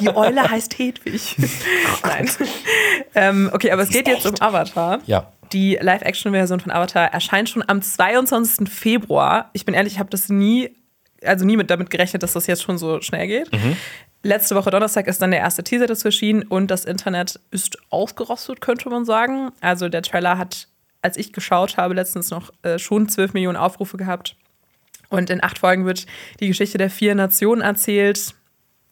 Die 0.00 0.08
Eule 0.08 0.50
heißt 0.50 0.78
Hedwig. 0.78 1.36
Nein. 2.02 2.30
ähm, 3.14 3.50
okay, 3.52 3.70
aber 3.72 3.82
es 3.82 3.90
geht 3.90 4.08
jetzt 4.08 4.24
um 4.26 4.34
Avatar. 4.40 5.00
Ja. 5.04 5.30
Die 5.52 5.78
Live-Action-Version 5.78 6.60
von 6.60 6.72
Avatar 6.72 7.12
erscheint 7.12 7.50
schon 7.50 7.62
am 7.66 7.82
22. 7.82 8.66
Februar. 8.70 9.50
Ich 9.52 9.66
bin 9.66 9.74
ehrlich, 9.74 9.92
ich 9.94 9.98
habe 9.98 10.08
das 10.08 10.30
nie, 10.30 10.74
also 11.22 11.44
nie 11.44 11.58
mit, 11.58 11.68
damit 11.68 11.90
gerechnet, 11.90 12.22
dass 12.22 12.32
das 12.32 12.46
jetzt 12.46 12.62
schon 12.62 12.78
so 12.78 13.02
schnell 13.02 13.26
geht. 13.26 13.50
Letzte 14.22 14.54
Woche 14.54 14.70
Donnerstag 14.70 15.08
ist 15.08 15.20
dann 15.20 15.30
der 15.32 15.40
erste 15.40 15.62
Teaser 15.62 15.86
dazu 15.86 16.08
erschienen 16.08 16.42
und 16.44 16.70
das 16.70 16.86
Internet 16.86 17.38
ist 17.50 17.76
ausgerostet, 17.90 18.62
könnte 18.62 18.88
man 18.88 19.04
sagen. 19.04 19.50
Also 19.60 19.90
der 19.90 20.00
Trailer 20.00 20.38
hat, 20.38 20.68
als 21.02 21.16
ich 21.16 21.32
geschaut 21.32 21.76
habe, 21.76 21.94
letztens 21.94 22.30
noch 22.30 22.52
äh, 22.62 22.78
schon 22.78 23.08
12 23.08 23.34
Millionen 23.34 23.56
Aufrufe 23.56 23.96
gehabt. 23.96 24.36
Und 25.08 25.28
in 25.28 25.42
acht 25.42 25.58
Folgen 25.58 25.84
wird 25.84 26.06
die 26.40 26.48
Geschichte 26.48 26.78
der 26.78 26.88
vier 26.88 27.14
Nationen 27.14 27.60
erzählt, 27.60 28.34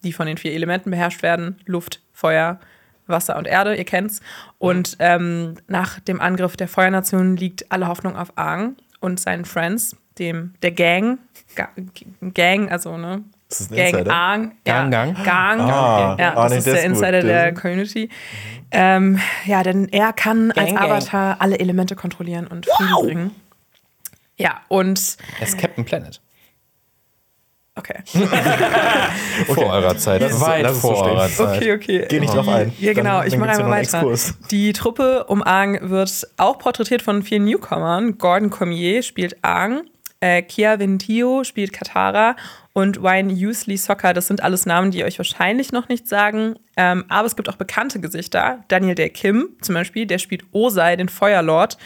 die 0.03 0.13
von 0.13 0.27
den 0.27 0.37
vier 0.37 0.53
Elementen 0.53 0.91
beherrscht 0.91 1.23
werden: 1.23 1.59
Luft, 1.65 2.01
Feuer, 2.13 2.59
Wasser 3.07 3.37
und 3.37 3.47
Erde, 3.47 3.75
ihr 3.75 3.85
kennt's. 3.85 4.21
Und 4.59 4.97
ähm, 4.99 5.55
nach 5.67 5.99
dem 5.99 6.21
Angriff 6.21 6.55
der 6.57 6.67
Feuernation 6.67 7.37
liegt 7.37 7.71
alle 7.71 7.87
Hoffnung 7.87 8.15
auf 8.15 8.37
Aang 8.37 8.75
und 8.99 9.19
seinen 9.19 9.45
Friends, 9.45 9.95
dem 10.19 10.53
der 10.61 10.71
Gang, 10.71 11.17
Ga 11.55 11.69
Gang, 12.33 12.71
also 12.71 12.97
ne, 12.97 13.23
Ist 13.51 13.61
das 13.61 13.69
ein 13.71 13.75
Gang 13.77 13.87
Insider? 13.93 14.03
Gang, 14.11 14.51
ja, 14.65 14.87
Gang. 14.89 15.13
Gang, 15.23 15.59
Ah, 15.61 16.15
ja, 16.19 16.33
ah, 16.35 16.43
das 16.43 16.51
nee, 16.51 16.57
ist 16.59 16.65
der 16.67 16.73
der 16.73 16.81
ist 16.83 16.87
gut. 16.87 16.95
Insider 16.97 17.21
der 17.21 17.21
Der- 17.21 17.53
Community. 17.53 18.09
Ähm, 18.71 19.19
ja, 19.45 19.63
denn 19.63 19.89
er 19.89 20.13
kann 20.13 20.51
als 20.51 20.67
Gang, 20.69 20.77
Gang. 20.79 20.91
Avatar 20.91 21.35
alle 21.39 21.59
Elemente 21.59 21.95
kontrollieren 21.95 22.47
und 22.47 22.65
Frieden 22.65 23.05
bringen. 23.05 23.35
Ja, 24.37 24.61
und 24.69 25.17
Er 25.39 25.47
ist 25.47 25.57
Captain 25.57 25.83
Planet. 25.85 26.21
okay. 27.75 27.99
Vor 29.47 29.65
eurer 29.67 29.97
Zeit. 29.97 30.21
Es 30.21 30.39
so- 30.39 30.45
Weit 30.45 30.67
so 30.69 30.73
vor 30.75 31.03
eurer 31.03 31.27
Zeit. 31.29 31.57
Okay, 31.57 31.73
okay. 31.73 32.05
Geh 32.09 32.19
nicht 32.19 32.33
drauf 32.33 32.47
ein. 32.47 32.71
Ja, 32.79 32.93
genau, 32.93 33.19
Dann- 33.19 33.27
ich 33.27 33.37
mache 33.37 33.49
einfach 33.51 33.69
weiter. 33.69 33.97
Exkurs. 33.99 34.33
Die 34.51 34.73
Truppe 34.73 35.25
um 35.25 35.43
Aang 35.43 35.89
wird 35.89 36.27
auch 36.37 36.57
porträtiert 36.57 37.01
von 37.01 37.23
vielen 37.23 37.45
Newcomern. 37.45 38.17
Gordon 38.17 38.49
Cormier 38.49 39.03
spielt 39.03 39.43
Aang, 39.43 39.81
äh, 40.21 40.41
Kia 40.41 40.79
Ventio 40.79 41.43
spielt 41.43 41.73
Katara 41.73 42.35
und 42.73 43.03
Wayne 43.03 43.33
Usley 43.33 43.77
Soccer. 43.77 44.13
Das 44.13 44.27
sind 44.27 44.41
alles 44.43 44.65
Namen, 44.65 44.91
die 44.91 45.03
euch 45.03 45.17
wahrscheinlich 45.19 45.71
noch 45.71 45.89
nicht 45.89 46.07
sagen. 46.07 46.55
Ähm, 46.77 47.05
aber 47.09 47.27
es 47.27 47.35
gibt 47.35 47.49
auch 47.49 47.55
bekannte 47.55 47.99
Gesichter. 47.99 48.63
Daniel 48.67 48.95
Day 48.95 49.09
Kim 49.09 49.49
zum 49.61 49.75
Beispiel, 49.75 50.05
der 50.05 50.19
spielt 50.19 50.45
Osei, 50.51 50.95
den 50.95 51.09
Feuerlord. 51.09 51.77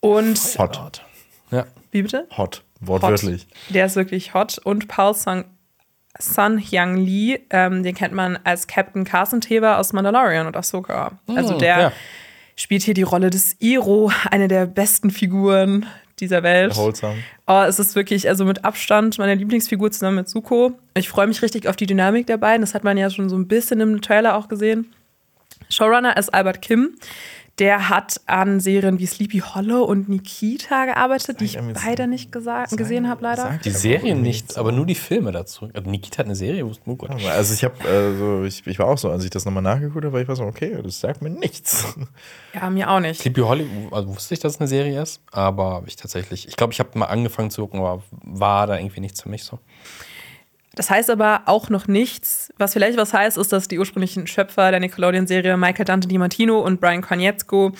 Und, 0.00 0.38
Hot. 0.58 1.04
Ja. 1.50 1.66
wie 1.90 2.02
bitte? 2.02 2.26
Hot. 2.36 2.38
Hot. 2.38 2.62
Wortwörtlich. 2.80 3.46
Der 3.68 3.86
ist 3.86 3.96
wirklich 3.96 4.34
hot. 4.34 4.58
Und 4.58 4.88
Paul 4.88 5.14
Sun, 5.14 5.44
Sun 6.18 6.58
Hyang 6.58 6.96
Lee, 6.96 7.38
ähm, 7.50 7.82
den 7.82 7.94
kennt 7.94 8.12
man 8.12 8.38
als 8.44 8.66
Captain 8.66 9.04
Carson 9.04 9.40
Tever 9.40 9.78
aus 9.78 9.92
Mandalorian 9.92 10.46
und 10.46 10.56
Ahsoka. 10.56 11.12
Also 11.28 11.58
der 11.58 11.78
ja. 11.78 11.92
spielt 12.56 12.82
hier 12.82 12.94
die 12.94 13.02
Rolle 13.02 13.30
des 13.30 13.56
Iro, 13.60 14.10
eine 14.30 14.48
der 14.48 14.66
besten 14.66 15.10
Figuren 15.10 15.86
dieser 16.22 16.42
Welt. 16.42 16.74
Wholesome. 16.76 17.16
Oh, 17.46 17.62
es 17.66 17.78
ist 17.78 17.94
wirklich, 17.94 18.28
also 18.28 18.44
mit 18.44 18.64
Abstand 18.64 19.18
meine 19.18 19.34
Lieblingsfigur 19.34 19.90
zusammen 19.90 20.16
mit 20.16 20.28
Zuko. 20.28 20.72
Ich 20.94 21.08
freue 21.08 21.26
mich 21.26 21.42
richtig 21.42 21.68
auf 21.68 21.76
die 21.76 21.86
Dynamik 21.86 22.26
der 22.26 22.38
beiden. 22.38 22.62
Das 22.62 22.74
hat 22.74 22.84
man 22.84 22.96
ja 22.96 23.10
schon 23.10 23.28
so 23.28 23.36
ein 23.36 23.48
bisschen 23.48 23.80
im 23.80 24.00
Trailer 24.00 24.36
auch 24.36 24.48
gesehen. 24.48 24.92
Showrunner 25.68 26.16
ist 26.16 26.32
Albert 26.32 26.62
Kim. 26.62 26.96
Der 27.62 27.88
hat 27.88 28.20
an 28.26 28.58
Serien 28.58 28.98
wie 28.98 29.06
Sleepy 29.06 29.38
Hollow 29.38 29.84
und 29.84 30.08
Nikita 30.08 30.84
gearbeitet, 30.84 31.38
die 31.38 31.44
ich 31.44 31.58
beide 31.84 32.08
nicht 32.08 32.32
gesehen 32.32 33.08
habe, 33.08 33.22
leider. 33.22 33.42
Sag 33.42 33.62
Die 33.62 33.70
Serien 33.70 34.20
nichts. 34.20 34.48
nicht, 34.48 34.58
aber 34.58 34.72
nur 34.72 34.84
die 34.84 34.96
Filme 34.96 35.30
dazu. 35.30 35.70
Also 35.72 35.88
Nikita 35.88 36.18
hat 36.18 36.26
eine 36.26 36.34
Serie, 36.34 36.66
wusste 36.66 36.82
oh 36.86 36.96
Gott. 36.96 37.12
Also 37.24 37.54
ich 37.54 37.62
habe, 37.62 37.88
äh, 37.88 38.18
so, 38.18 38.42
ich, 38.42 38.66
ich 38.66 38.80
war 38.80 38.88
auch 38.88 38.98
so, 38.98 39.10
als 39.10 39.22
ich 39.22 39.30
das 39.30 39.44
nochmal 39.44 39.62
nachgeguckt 39.62 40.04
habe, 40.04 40.12
war 40.12 40.20
ich 40.20 40.26
war 40.26 40.34
so, 40.34 40.42
okay, 40.42 40.76
das 40.82 40.98
sagt 40.98 41.22
mir 41.22 41.30
nichts. 41.30 41.86
Ja, 42.52 42.68
mir 42.68 42.90
auch 42.90 42.98
nicht. 42.98 43.20
Sleepy 43.20 43.42
Holly, 43.42 43.66
also 43.92 44.08
wusste 44.08 44.34
ich, 44.34 44.40
dass 44.40 44.54
es 44.54 44.60
eine 44.60 44.66
Serie 44.66 45.00
ist, 45.00 45.22
aber 45.30 45.84
ich 45.86 45.94
tatsächlich, 45.94 46.48
ich 46.48 46.56
glaube, 46.56 46.72
ich 46.72 46.80
habe 46.80 46.98
mal 46.98 47.06
angefangen 47.06 47.52
zu 47.52 47.62
gucken, 47.62 47.78
aber 47.78 48.02
war 48.10 48.66
da 48.66 48.76
irgendwie 48.76 49.00
nichts 49.00 49.22
für 49.22 49.28
mich 49.28 49.44
so. 49.44 49.60
Das 50.74 50.90
heißt 50.90 51.10
aber 51.10 51.42
auch 51.46 51.68
noch 51.68 51.86
nichts. 51.86 52.52
Was 52.56 52.72
vielleicht 52.72 52.96
was 52.96 53.12
heißt, 53.12 53.36
ist, 53.36 53.52
dass 53.52 53.68
die 53.68 53.78
ursprünglichen 53.78 54.26
Schöpfer 54.26 54.70
der 54.70 54.80
Nickelodeon-Serie 54.80 55.56
Michael 55.56 55.84
Dante 55.84 56.08
DiMartino 56.08 56.58
und 56.60 56.80
Brian 56.80 57.02
Konietzko, 57.02 57.72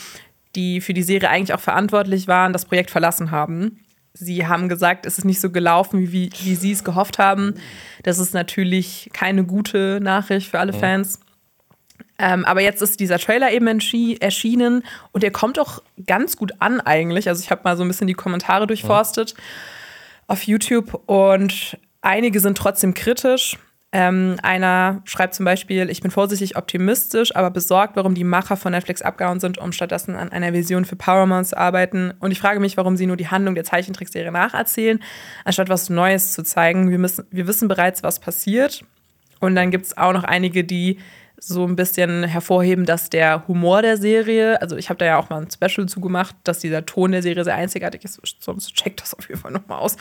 die 0.55 0.81
für 0.81 0.93
die 0.93 1.03
Serie 1.03 1.31
eigentlich 1.31 1.55
auch 1.55 1.61
verantwortlich 1.61 2.29
waren, 2.29 2.53
das 2.53 2.67
Projekt 2.67 2.91
verlassen 2.91 3.31
haben. 3.31 3.81
Sie 4.15 4.47
haben 4.47 4.69
gesagt, 4.69 5.07
es 5.07 5.17
ist 5.17 5.25
nicht 5.25 5.41
so 5.41 5.51
gelaufen, 5.51 6.13
wie, 6.13 6.31
wie 6.43 6.55
sie 6.55 6.73
es 6.73 6.85
gehofft 6.85 7.19
haben. 7.19 7.55
Das 8.03 8.19
ist 8.19 8.35
natürlich 8.35 9.09
keine 9.15 9.45
gute 9.45 10.01
Nachricht 10.03 10.51
für 10.51 10.59
alle 10.59 10.75
Fans. 10.75 11.19
Ähm, 12.19 12.45
aber 12.45 12.61
jetzt 12.61 12.83
ist 12.83 13.01
dieser 13.01 13.19
Trailer 13.19 13.53
eben 13.53 13.67
erschienen 13.67 14.85
und 15.13 15.23
der 15.23 15.33
kommt 15.33 15.59
auch 15.59 15.83
ganz 16.07 16.37
gut 16.37 16.53
an 16.59 16.81
eigentlich. 16.81 17.29
Also 17.29 17.43
ich 17.43 17.51
habe 17.51 17.63
mal 17.65 17.77
so 17.77 17.83
ein 17.83 17.89
bisschen 17.89 18.07
die 18.07 18.13
Kommentare 18.13 18.67
durchforstet 18.67 19.35
auf 20.27 20.43
YouTube 20.43 21.03
und 21.07 21.79
einige 22.03 22.41
sind 22.41 22.59
trotzdem 22.59 22.95
kritisch. 22.95 23.59
Ähm, 23.95 24.37
einer 24.43 25.03
schreibt 25.05 25.35
zum 25.35 25.45
Beispiel, 25.45 25.91
ich 25.91 26.01
bin 26.01 26.11
vorsichtig 26.11 26.57
optimistisch, 26.57 27.37
aber 27.37 27.51
besorgt, 27.51 27.95
warum 27.95 28.15
die 28.15 28.25
Macher 28.25 28.57
von 28.57 28.73
Netflix 28.73 29.03
abgehauen 29.03 29.39
sind, 29.39 29.59
um 29.59 29.71
stattdessen 29.73 30.17
an 30.17 30.33
einer 30.33 30.55
Vision 30.55 30.87
für 30.87 30.97
Paramount 30.97 31.49
zu 31.49 31.59
arbeiten. 31.59 32.15
Und 32.19 32.31
ich 32.31 32.41
frage 32.41 32.59
mich, 32.59 32.79
warum 32.79 32.97
sie 32.97 33.07
nur 33.07 33.19
die 33.19 33.29
Handlung 33.29 33.55
der 33.55 33.65
Zeichentrickserie 33.65 34.33
nacherzählen, 34.33 34.99
anstatt 35.45 35.69
was 35.69 35.91
Neues 35.91 36.33
zu 36.33 36.43
zeigen. 36.43 36.91
Wir, 36.91 36.99
müssen, 36.99 37.27
wir 37.31 37.47
wissen 37.47 37.69
bereits, 37.69 38.03
was 38.03 38.19
passiert. 38.19 38.83
Und 39.41 39.57
dann 39.57 39.71
gibt 39.71 39.85
es 39.85 39.97
auch 39.99 40.15
noch 40.15 40.25
einige, 40.25 40.65
die 40.65 40.99
so 41.37 41.67
ein 41.67 41.77
bisschen 41.77 42.25
hervorheben, 42.25 42.87
dass 42.87 43.11
der 43.11 43.47
Humor 43.49 43.83
der 43.83 43.97
Serie, 43.97 44.63
also 44.63 44.77
ich 44.77 44.89
habe 44.89 44.99
da 44.99 45.05
ja 45.05 45.19
auch 45.19 45.29
mal 45.29 45.43
ein 45.43 45.51
Special 45.51 45.89
zugemacht, 45.89 46.37
dass 46.45 46.61
dieser 46.61 46.87
Ton 46.87 47.11
der 47.13 47.21
Serie 47.21 47.43
sehr 47.43 47.57
einzigartig 47.57 48.05
ist. 48.05 48.21
Sonst 48.39 48.73
checkt 48.75 49.03
das 49.03 49.13
auf 49.13 49.29
jeden 49.29 49.41
Fall 49.41 49.51
nochmal 49.51 49.81
aus. 49.81 49.97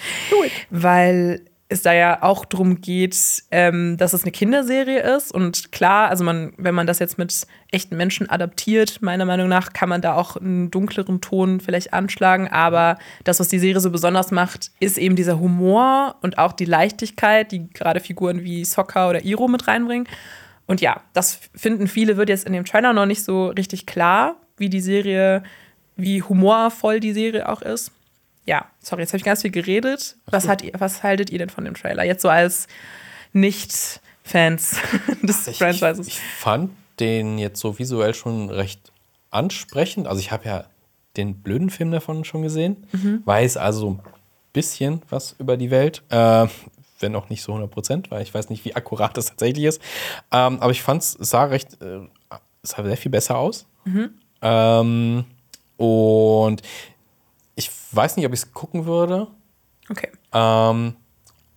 Weil 0.69 1.41
es 1.71 1.81
da 1.81 1.93
ja 1.93 2.21
auch 2.21 2.43
darum 2.43 2.81
geht, 2.81 3.15
ähm, 3.49 3.95
dass 3.95 4.11
es 4.11 4.23
eine 4.23 4.31
Kinderserie 4.31 4.99
ist. 5.15 5.33
Und 5.33 5.71
klar, 5.71 6.09
also 6.09 6.25
man, 6.25 6.51
wenn 6.57 6.75
man 6.75 6.85
das 6.85 6.99
jetzt 6.99 7.17
mit 7.17 7.47
echten 7.71 7.95
Menschen 7.95 8.29
adaptiert, 8.29 9.01
meiner 9.01 9.23
Meinung 9.23 9.47
nach, 9.47 9.71
kann 9.71 9.87
man 9.87 10.01
da 10.01 10.15
auch 10.15 10.35
einen 10.35 10.69
dunkleren 10.69 11.21
Ton 11.21 11.61
vielleicht 11.61 11.93
anschlagen. 11.93 12.49
Aber 12.49 12.97
das, 13.23 13.39
was 13.39 13.47
die 13.47 13.57
Serie 13.57 13.79
so 13.79 13.89
besonders 13.89 14.31
macht, 14.31 14.71
ist 14.81 14.97
eben 14.97 15.15
dieser 15.15 15.39
Humor 15.39 16.17
und 16.21 16.37
auch 16.37 16.51
die 16.51 16.65
Leichtigkeit, 16.65 17.53
die 17.53 17.69
gerade 17.69 18.01
Figuren 18.01 18.43
wie 18.43 18.65
Sokka 18.65 19.09
oder 19.09 19.23
Iro 19.23 19.47
mit 19.47 19.67
reinbringen. 19.67 20.09
Und 20.67 20.81
ja, 20.81 20.99
das 21.13 21.39
finden 21.55 21.87
viele, 21.87 22.17
wird 22.17 22.27
jetzt 22.27 22.45
in 22.45 22.51
dem 22.51 22.65
Trailer 22.65 22.91
noch 22.91 23.05
nicht 23.05 23.23
so 23.23 23.47
richtig 23.47 23.85
klar, 23.85 24.35
wie 24.57 24.69
die 24.69 24.81
Serie, 24.81 25.43
wie 25.95 26.21
humorvoll 26.21 26.99
die 26.99 27.13
Serie 27.13 27.47
auch 27.47 27.61
ist 27.61 27.93
ja, 28.51 28.65
sorry, 28.81 29.03
jetzt 29.03 29.13
habe 29.13 29.19
ich 29.19 29.23
ganz 29.23 29.43
viel 29.43 29.51
geredet. 29.51 30.17
Was, 30.25 30.45
hat, 30.45 30.61
was 30.77 31.03
haltet 31.03 31.29
ihr 31.29 31.39
denn 31.39 31.49
von 31.49 31.63
dem 31.63 31.73
Trailer? 31.73 32.03
Jetzt 32.03 32.21
so 32.21 32.27
als 32.27 32.67
Nicht-Fans 33.31 34.75
des 35.21 35.47
ich, 35.47 35.57
Franchises. 35.57 36.05
Ich, 36.05 36.15
ich 36.15 36.19
fand 36.19 36.71
den 36.99 37.37
jetzt 37.37 37.61
so 37.61 37.79
visuell 37.79 38.13
schon 38.13 38.49
recht 38.49 38.91
ansprechend. 39.29 40.05
Also 40.05 40.19
ich 40.19 40.33
habe 40.33 40.43
ja 40.43 40.65
den 41.15 41.35
blöden 41.35 41.69
Film 41.69 41.91
davon 41.91 42.25
schon 42.25 42.41
gesehen, 42.41 42.85
mhm. 42.91 43.21
weiß 43.23 43.55
also 43.55 43.91
ein 43.91 43.99
bisschen 44.51 45.01
was 45.09 45.33
über 45.39 45.55
die 45.55 45.71
Welt, 45.71 46.03
äh, 46.09 46.45
wenn 46.99 47.15
auch 47.15 47.29
nicht 47.29 47.43
so 47.43 47.53
100 47.53 47.71
Prozent, 47.71 48.11
weil 48.11 48.21
ich 48.21 48.33
weiß 48.33 48.49
nicht, 48.49 48.65
wie 48.65 48.75
akkurat 48.75 49.15
das 49.15 49.27
tatsächlich 49.27 49.63
ist. 49.63 49.81
Ähm, 50.29 50.59
aber 50.59 50.71
ich 50.71 50.81
fand 50.81 51.03
es 51.03 51.13
sah 51.13 51.45
recht, 51.45 51.81
äh, 51.81 52.01
sah 52.63 52.83
sehr 52.83 52.97
viel 52.97 53.11
besser 53.11 53.37
aus. 53.37 53.65
Mhm. 53.85 54.09
Ähm, 54.41 55.23
und 55.77 56.61
weiß 57.95 58.17
nicht, 58.17 58.25
ob 58.25 58.33
ich 58.33 58.39
es 58.39 58.51
gucken 58.53 58.85
würde. 58.85 59.27
Okay. 59.89 60.09
Ähm, 60.33 60.95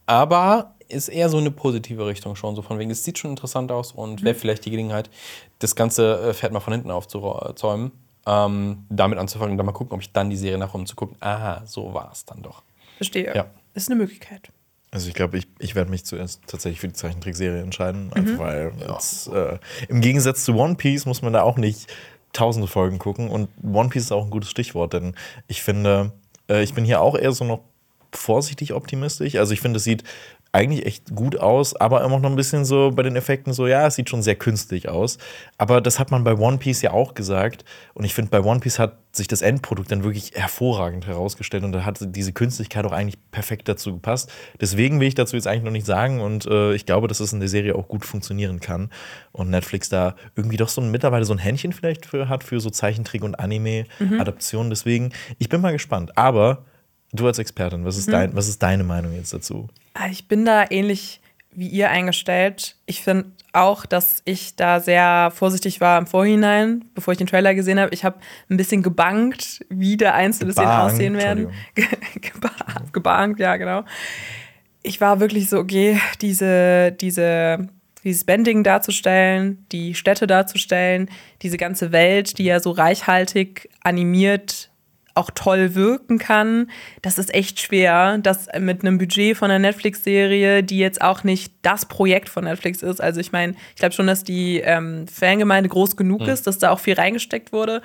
aber 0.06 0.74
ist 0.88 1.08
eher 1.08 1.28
so 1.28 1.38
eine 1.38 1.50
positive 1.50 2.06
Richtung 2.06 2.36
schon. 2.36 2.54
So 2.56 2.62
von 2.62 2.78
wegen, 2.78 2.90
es 2.90 3.04
sieht 3.04 3.18
schon 3.18 3.30
interessant 3.30 3.72
aus 3.72 3.92
und 3.92 4.20
mhm. 4.20 4.26
wäre 4.26 4.34
vielleicht 4.34 4.64
die 4.64 4.70
Gelegenheit, 4.70 5.10
das 5.58 5.74
ganze 5.74 6.30
äh, 6.30 6.34
Pferd 6.34 6.52
mal 6.52 6.60
von 6.60 6.72
hinten 6.72 6.90
aufzuzäumen. 6.90 7.92
Ähm, 8.26 8.86
damit 8.88 9.18
anzufangen 9.18 9.52
und 9.52 9.58
dann 9.58 9.66
mal 9.66 9.72
gucken, 9.72 9.92
ob 9.92 10.00
ich 10.00 10.10
dann 10.10 10.30
die 10.30 10.36
Serie 10.36 10.56
nachher 10.56 10.76
um 10.76 10.86
zu 10.86 10.96
gucken. 10.96 11.16
Aha, 11.20 11.62
so 11.66 11.92
war 11.92 12.10
es 12.10 12.24
dann 12.24 12.40
doch. 12.40 12.62
Verstehe. 12.96 13.34
Ja. 13.34 13.46
Ist 13.74 13.90
eine 13.90 13.98
Möglichkeit. 13.98 14.50
Also 14.90 15.08
ich 15.08 15.14
glaube, 15.14 15.36
ich, 15.36 15.46
ich 15.58 15.74
werde 15.74 15.90
mich 15.90 16.06
zuerst 16.06 16.40
tatsächlich 16.46 16.80
für 16.80 16.88
die 16.88 16.94
Zeichentrickserie 16.94 17.60
entscheiden, 17.60 18.06
mhm. 18.06 18.12
einfach 18.12 18.38
weil 18.38 18.72
ja. 18.80 18.92
jetzt, 18.92 19.26
äh, 19.28 19.58
im 19.88 20.00
Gegensatz 20.00 20.44
zu 20.44 20.54
One 20.54 20.76
Piece 20.76 21.04
muss 21.04 21.20
man 21.20 21.32
da 21.34 21.42
auch 21.42 21.58
nicht 21.58 21.92
tausende 22.32 22.68
Folgen 22.68 22.98
gucken. 22.98 23.28
Und 23.28 23.48
One 23.62 23.88
Piece 23.88 24.04
ist 24.04 24.12
auch 24.12 24.24
ein 24.24 24.30
gutes 24.30 24.50
Stichwort, 24.50 24.92
denn 24.92 25.16
ich 25.48 25.62
finde, 25.62 26.12
äh, 26.12 26.23
ich 26.48 26.74
bin 26.74 26.85
hier 26.85 27.00
auch 27.00 27.16
eher 27.16 27.33
so 27.33 27.44
noch 27.44 27.61
vorsichtig 28.12 28.72
optimistisch. 28.72 29.37
Also 29.37 29.52
ich 29.52 29.61
finde, 29.61 29.78
es 29.78 29.85
sieht 29.85 30.04
eigentlich 30.54 30.86
echt 30.86 31.14
gut 31.14 31.36
aus, 31.36 31.74
aber 31.74 32.04
immer 32.04 32.20
noch 32.20 32.30
ein 32.30 32.36
bisschen 32.36 32.64
so 32.64 32.92
bei 32.94 33.02
den 33.02 33.16
Effekten 33.16 33.52
so, 33.52 33.66
ja, 33.66 33.88
es 33.88 33.96
sieht 33.96 34.08
schon 34.08 34.22
sehr 34.22 34.36
künstlich 34.36 34.88
aus. 34.88 35.18
Aber 35.58 35.80
das 35.80 35.98
hat 35.98 36.12
man 36.12 36.22
bei 36.22 36.34
One 36.34 36.58
Piece 36.58 36.80
ja 36.82 36.92
auch 36.92 37.14
gesagt. 37.14 37.64
Und 37.92 38.04
ich 38.04 38.14
finde, 38.14 38.30
bei 38.30 38.40
One 38.40 38.60
Piece 38.60 38.78
hat 38.78 38.98
sich 39.10 39.26
das 39.26 39.42
Endprodukt 39.42 39.90
dann 39.90 40.04
wirklich 40.04 40.32
hervorragend 40.34 41.08
herausgestellt 41.08 41.64
und 41.64 41.72
da 41.72 41.84
hat 41.84 41.98
diese 42.00 42.32
Künstlichkeit 42.32 42.84
auch 42.84 42.92
eigentlich 42.92 43.18
perfekt 43.32 43.68
dazu 43.68 43.94
gepasst. 43.94 44.32
Deswegen 44.60 45.00
will 45.00 45.08
ich 45.08 45.16
dazu 45.16 45.34
jetzt 45.34 45.48
eigentlich 45.48 45.64
noch 45.64 45.72
nicht 45.72 45.86
sagen 45.86 46.20
und 46.20 46.46
äh, 46.46 46.74
ich 46.74 46.86
glaube, 46.86 47.08
dass 47.08 47.18
es 47.18 47.32
in 47.32 47.40
der 47.40 47.48
Serie 47.48 47.74
auch 47.74 47.88
gut 47.88 48.04
funktionieren 48.04 48.60
kann 48.60 48.90
und 49.32 49.50
Netflix 49.50 49.88
da 49.88 50.14
irgendwie 50.36 50.56
doch 50.56 50.68
so 50.68 50.80
mittlerweile 50.80 51.24
so 51.24 51.32
ein 51.32 51.38
Händchen 51.38 51.72
vielleicht 51.72 52.06
für 52.06 52.28
hat 52.28 52.44
für 52.44 52.60
so 52.60 52.70
Zeichentrick 52.70 53.24
und 53.24 53.34
Anime-Adaptionen. 53.38 54.68
Mhm. 54.68 54.70
Deswegen, 54.70 55.12
ich 55.38 55.48
bin 55.48 55.60
mal 55.60 55.72
gespannt. 55.72 56.16
Aber 56.16 56.64
du 57.14 57.27
als 57.27 57.38
Expertin, 57.38 57.85
was 57.85 57.96
ist, 57.96 58.09
mhm. 58.09 58.12
dein, 58.12 58.37
was 58.37 58.48
ist 58.48 58.62
deine 58.62 58.85
Meinung 58.85 59.14
jetzt 59.14 59.33
dazu? 59.33 59.68
Ah, 59.94 60.09
ich 60.11 60.29
bin 60.29 60.44
da 60.44 60.64
ähnlich 60.68 61.20
wie 61.57 61.68
ihr 61.68 61.90
eingestellt. 61.90 62.77
Ich 62.87 63.03
finde 63.03 63.31
auch, 63.53 63.87
dass 63.87 64.22
ich 64.24 64.57
da 64.57 64.81
sehr 64.81 65.33
vorsichtig 65.33 65.81
war 65.81 65.98
im 65.98 66.07
Vorhinein, 66.07 66.85
bevor 66.94 67.12
ich 67.12 67.18
den 67.18 67.29
Trailer 67.29 67.55
gesehen 67.55 67.79
habe. 67.79 67.94
Ich 67.94 68.05
habe 68.05 68.18
ein 68.50 68.57
bisschen 68.57 68.83
gebankt, 68.83 69.64
wie 69.68 69.96
der 69.96 70.14
einzelne 70.14 70.53
Szenen 70.53 70.68
aussehen 70.68 71.16
werden. 71.16 71.50
gebankt, 72.20 72.92
gebankt, 72.92 73.40
ja, 73.40 73.57
genau. 73.57 73.85
Ich 74.83 75.00
war 75.00 75.20
wirklich 75.20 75.48
so, 75.48 75.59
okay, 75.59 76.00
diese, 76.20 76.92
diese, 76.92 77.68
dieses 78.03 78.24
Bending 78.24 78.64
darzustellen, 78.64 79.64
die 79.70 79.94
Städte 79.94 80.27
darzustellen, 80.27 81.09
diese 81.42 81.57
ganze 81.57 81.92
Welt, 81.92 82.38
die 82.38 82.44
ja 82.44 82.59
so 82.59 82.72
reichhaltig 82.72 83.70
animiert 83.83 84.70
auch 85.14 85.31
toll 85.33 85.74
wirken 85.74 86.18
kann. 86.18 86.70
Das 87.03 87.18
ist 87.18 87.33
echt 87.33 87.61
schwer, 87.61 88.18
das 88.18 88.48
mit 88.59 88.83
einem 88.83 88.98
Budget 88.98 89.37
von 89.37 89.50
einer 89.50 89.61
Netflix-Serie, 89.61 90.62
die 90.62 90.79
jetzt 90.79 91.00
auch 91.00 91.22
nicht 91.22 91.53
das 91.62 91.87
Projekt 91.87 92.29
von 92.29 92.44
Netflix 92.44 92.83
ist. 92.83 93.00
Also 93.00 93.20
ich 93.20 93.31
meine, 93.31 93.55
ich 93.70 93.77
glaube 93.77 93.94
schon, 93.94 94.09
dass 94.09 94.24
die 94.24 94.59
ähm, 94.59 95.07
Fangemeinde 95.07 95.68
groß 95.68 95.96
genug 95.96 96.22
mhm. 96.22 96.29
ist, 96.29 96.46
dass 96.46 96.59
da 96.59 96.70
auch 96.70 96.81
viel 96.81 96.94
reingesteckt 96.94 97.53
wurde. 97.53 97.81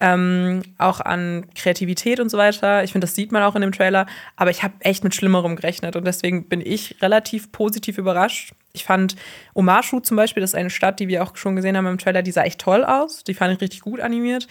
Ähm, 0.00 0.62
auch 0.76 1.00
an 1.00 1.46
Kreativität 1.54 2.20
und 2.20 2.28
so 2.28 2.36
weiter. 2.36 2.84
Ich 2.84 2.92
finde, 2.92 3.06
das 3.06 3.14
sieht 3.14 3.32
man 3.32 3.42
auch 3.42 3.54
in 3.54 3.62
dem 3.62 3.72
Trailer. 3.72 4.06
Aber 4.36 4.50
ich 4.50 4.62
habe 4.62 4.74
echt 4.80 5.04
mit 5.04 5.14
Schlimmerem 5.14 5.56
gerechnet 5.56 5.96
und 5.96 6.06
deswegen 6.06 6.48
bin 6.48 6.60
ich 6.60 6.96
relativ 7.00 7.50
positiv 7.52 7.96
überrascht. 7.96 8.52
Ich 8.74 8.84
fand 8.84 9.14
Omashu 9.54 10.00
zum 10.00 10.16
Beispiel, 10.16 10.40
das 10.40 10.50
ist 10.50 10.56
eine 10.56 10.68
Stadt, 10.68 10.98
die 10.98 11.06
wir 11.06 11.22
auch 11.22 11.36
schon 11.36 11.54
gesehen 11.54 11.76
haben 11.76 11.86
im 11.86 11.98
Trailer, 11.98 12.22
die 12.22 12.32
sah 12.32 12.42
echt 12.42 12.60
toll 12.60 12.84
aus. 12.84 13.22
Die 13.22 13.34
fand 13.34 13.54
ich 13.54 13.60
richtig 13.60 13.80
gut 13.80 14.00
animiert. 14.00 14.48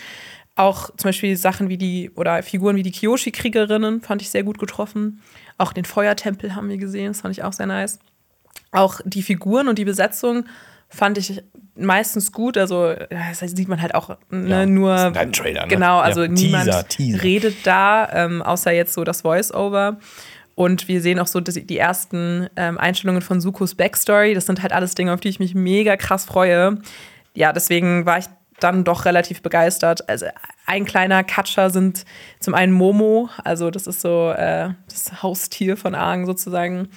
Auch 0.55 0.91
zum 0.97 1.09
Beispiel 1.09 1.35
Sachen 1.35 1.69
wie 1.69 1.77
die, 1.77 2.11
oder 2.15 2.43
Figuren 2.43 2.75
wie 2.75 2.83
die 2.83 2.91
Kyoshi-Kriegerinnen 2.91 4.01
fand 4.01 4.21
ich 4.21 4.29
sehr 4.29 4.43
gut 4.43 4.59
getroffen. 4.59 5.21
Auch 5.57 5.73
den 5.73 5.85
Feuertempel 5.85 6.55
haben 6.55 6.69
wir 6.69 6.77
gesehen, 6.77 7.07
das 7.07 7.21
fand 7.21 7.35
ich 7.35 7.43
auch 7.43 7.53
sehr 7.53 7.65
nice. 7.65 7.99
Auch 8.71 9.01
die 9.03 9.23
Figuren 9.23 9.67
und 9.67 9.79
die 9.79 9.85
Besetzung 9.85 10.45
fand 10.89 11.17
ich 11.17 11.43
meistens 11.75 12.31
gut. 12.31 12.57
Also, 12.57 12.93
das 12.93 13.39
sieht 13.39 13.67
man 13.67 13.81
halt 13.81 13.95
auch 13.95 14.17
ne, 14.29 14.49
ja, 14.49 14.65
nur. 14.65 14.95
Ist 14.95 15.17
ein 15.17 15.33
Trailer, 15.33 15.63
ne? 15.63 15.67
Genau, 15.67 15.99
also 15.99 16.23
ja, 16.23 16.27
niemand 16.27 16.65
Teaser, 16.65 16.87
Teaser. 16.87 17.23
redet 17.23 17.55
da, 17.65 18.09
ähm, 18.13 18.41
außer 18.43 18.71
jetzt 18.71 18.93
so 18.93 19.03
das 19.03 19.21
Voice-Over. 19.21 19.97
Und 20.55 20.87
wir 20.87 21.01
sehen 21.01 21.19
auch 21.19 21.25
so 21.25 21.39
die 21.39 21.77
ersten 21.77 22.47
ähm, 22.55 22.77
Einstellungen 22.77 23.23
von 23.23 23.41
Sukos 23.41 23.73
Backstory. 23.73 24.35
Das 24.35 24.45
sind 24.45 24.61
halt 24.61 24.71
alles 24.71 24.93
Dinge, 24.93 25.11
auf 25.13 25.19
die 25.19 25.29
ich 25.29 25.39
mich 25.39 25.55
mega 25.55 25.97
krass 25.97 26.25
freue. 26.25 26.77
Ja, 27.33 27.53
deswegen 27.53 28.05
war 28.05 28.19
ich 28.19 28.25
dann 28.63 28.83
doch 28.83 29.05
relativ 29.05 29.41
begeistert. 29.41 30.07
Also 30.09 30.27
ein 30.65 30.85
kleiner 30.85 31.23
Catcher 31.23 31.69
sind 31.69 32.05
zum 32.39 32.53
einen 32.53 32.73
Momo, 32.73 33.29
also 33.43 33.69
das 33.69 33.87
ist 33.87 34.01
so 34.01 34.31
äh, 34.31 34.69
das 34.89 35.21
Haustier 35.21 35.77
von 35.77 35.95
Aang 35.95 36.25
sozusagen. 36.25 36.89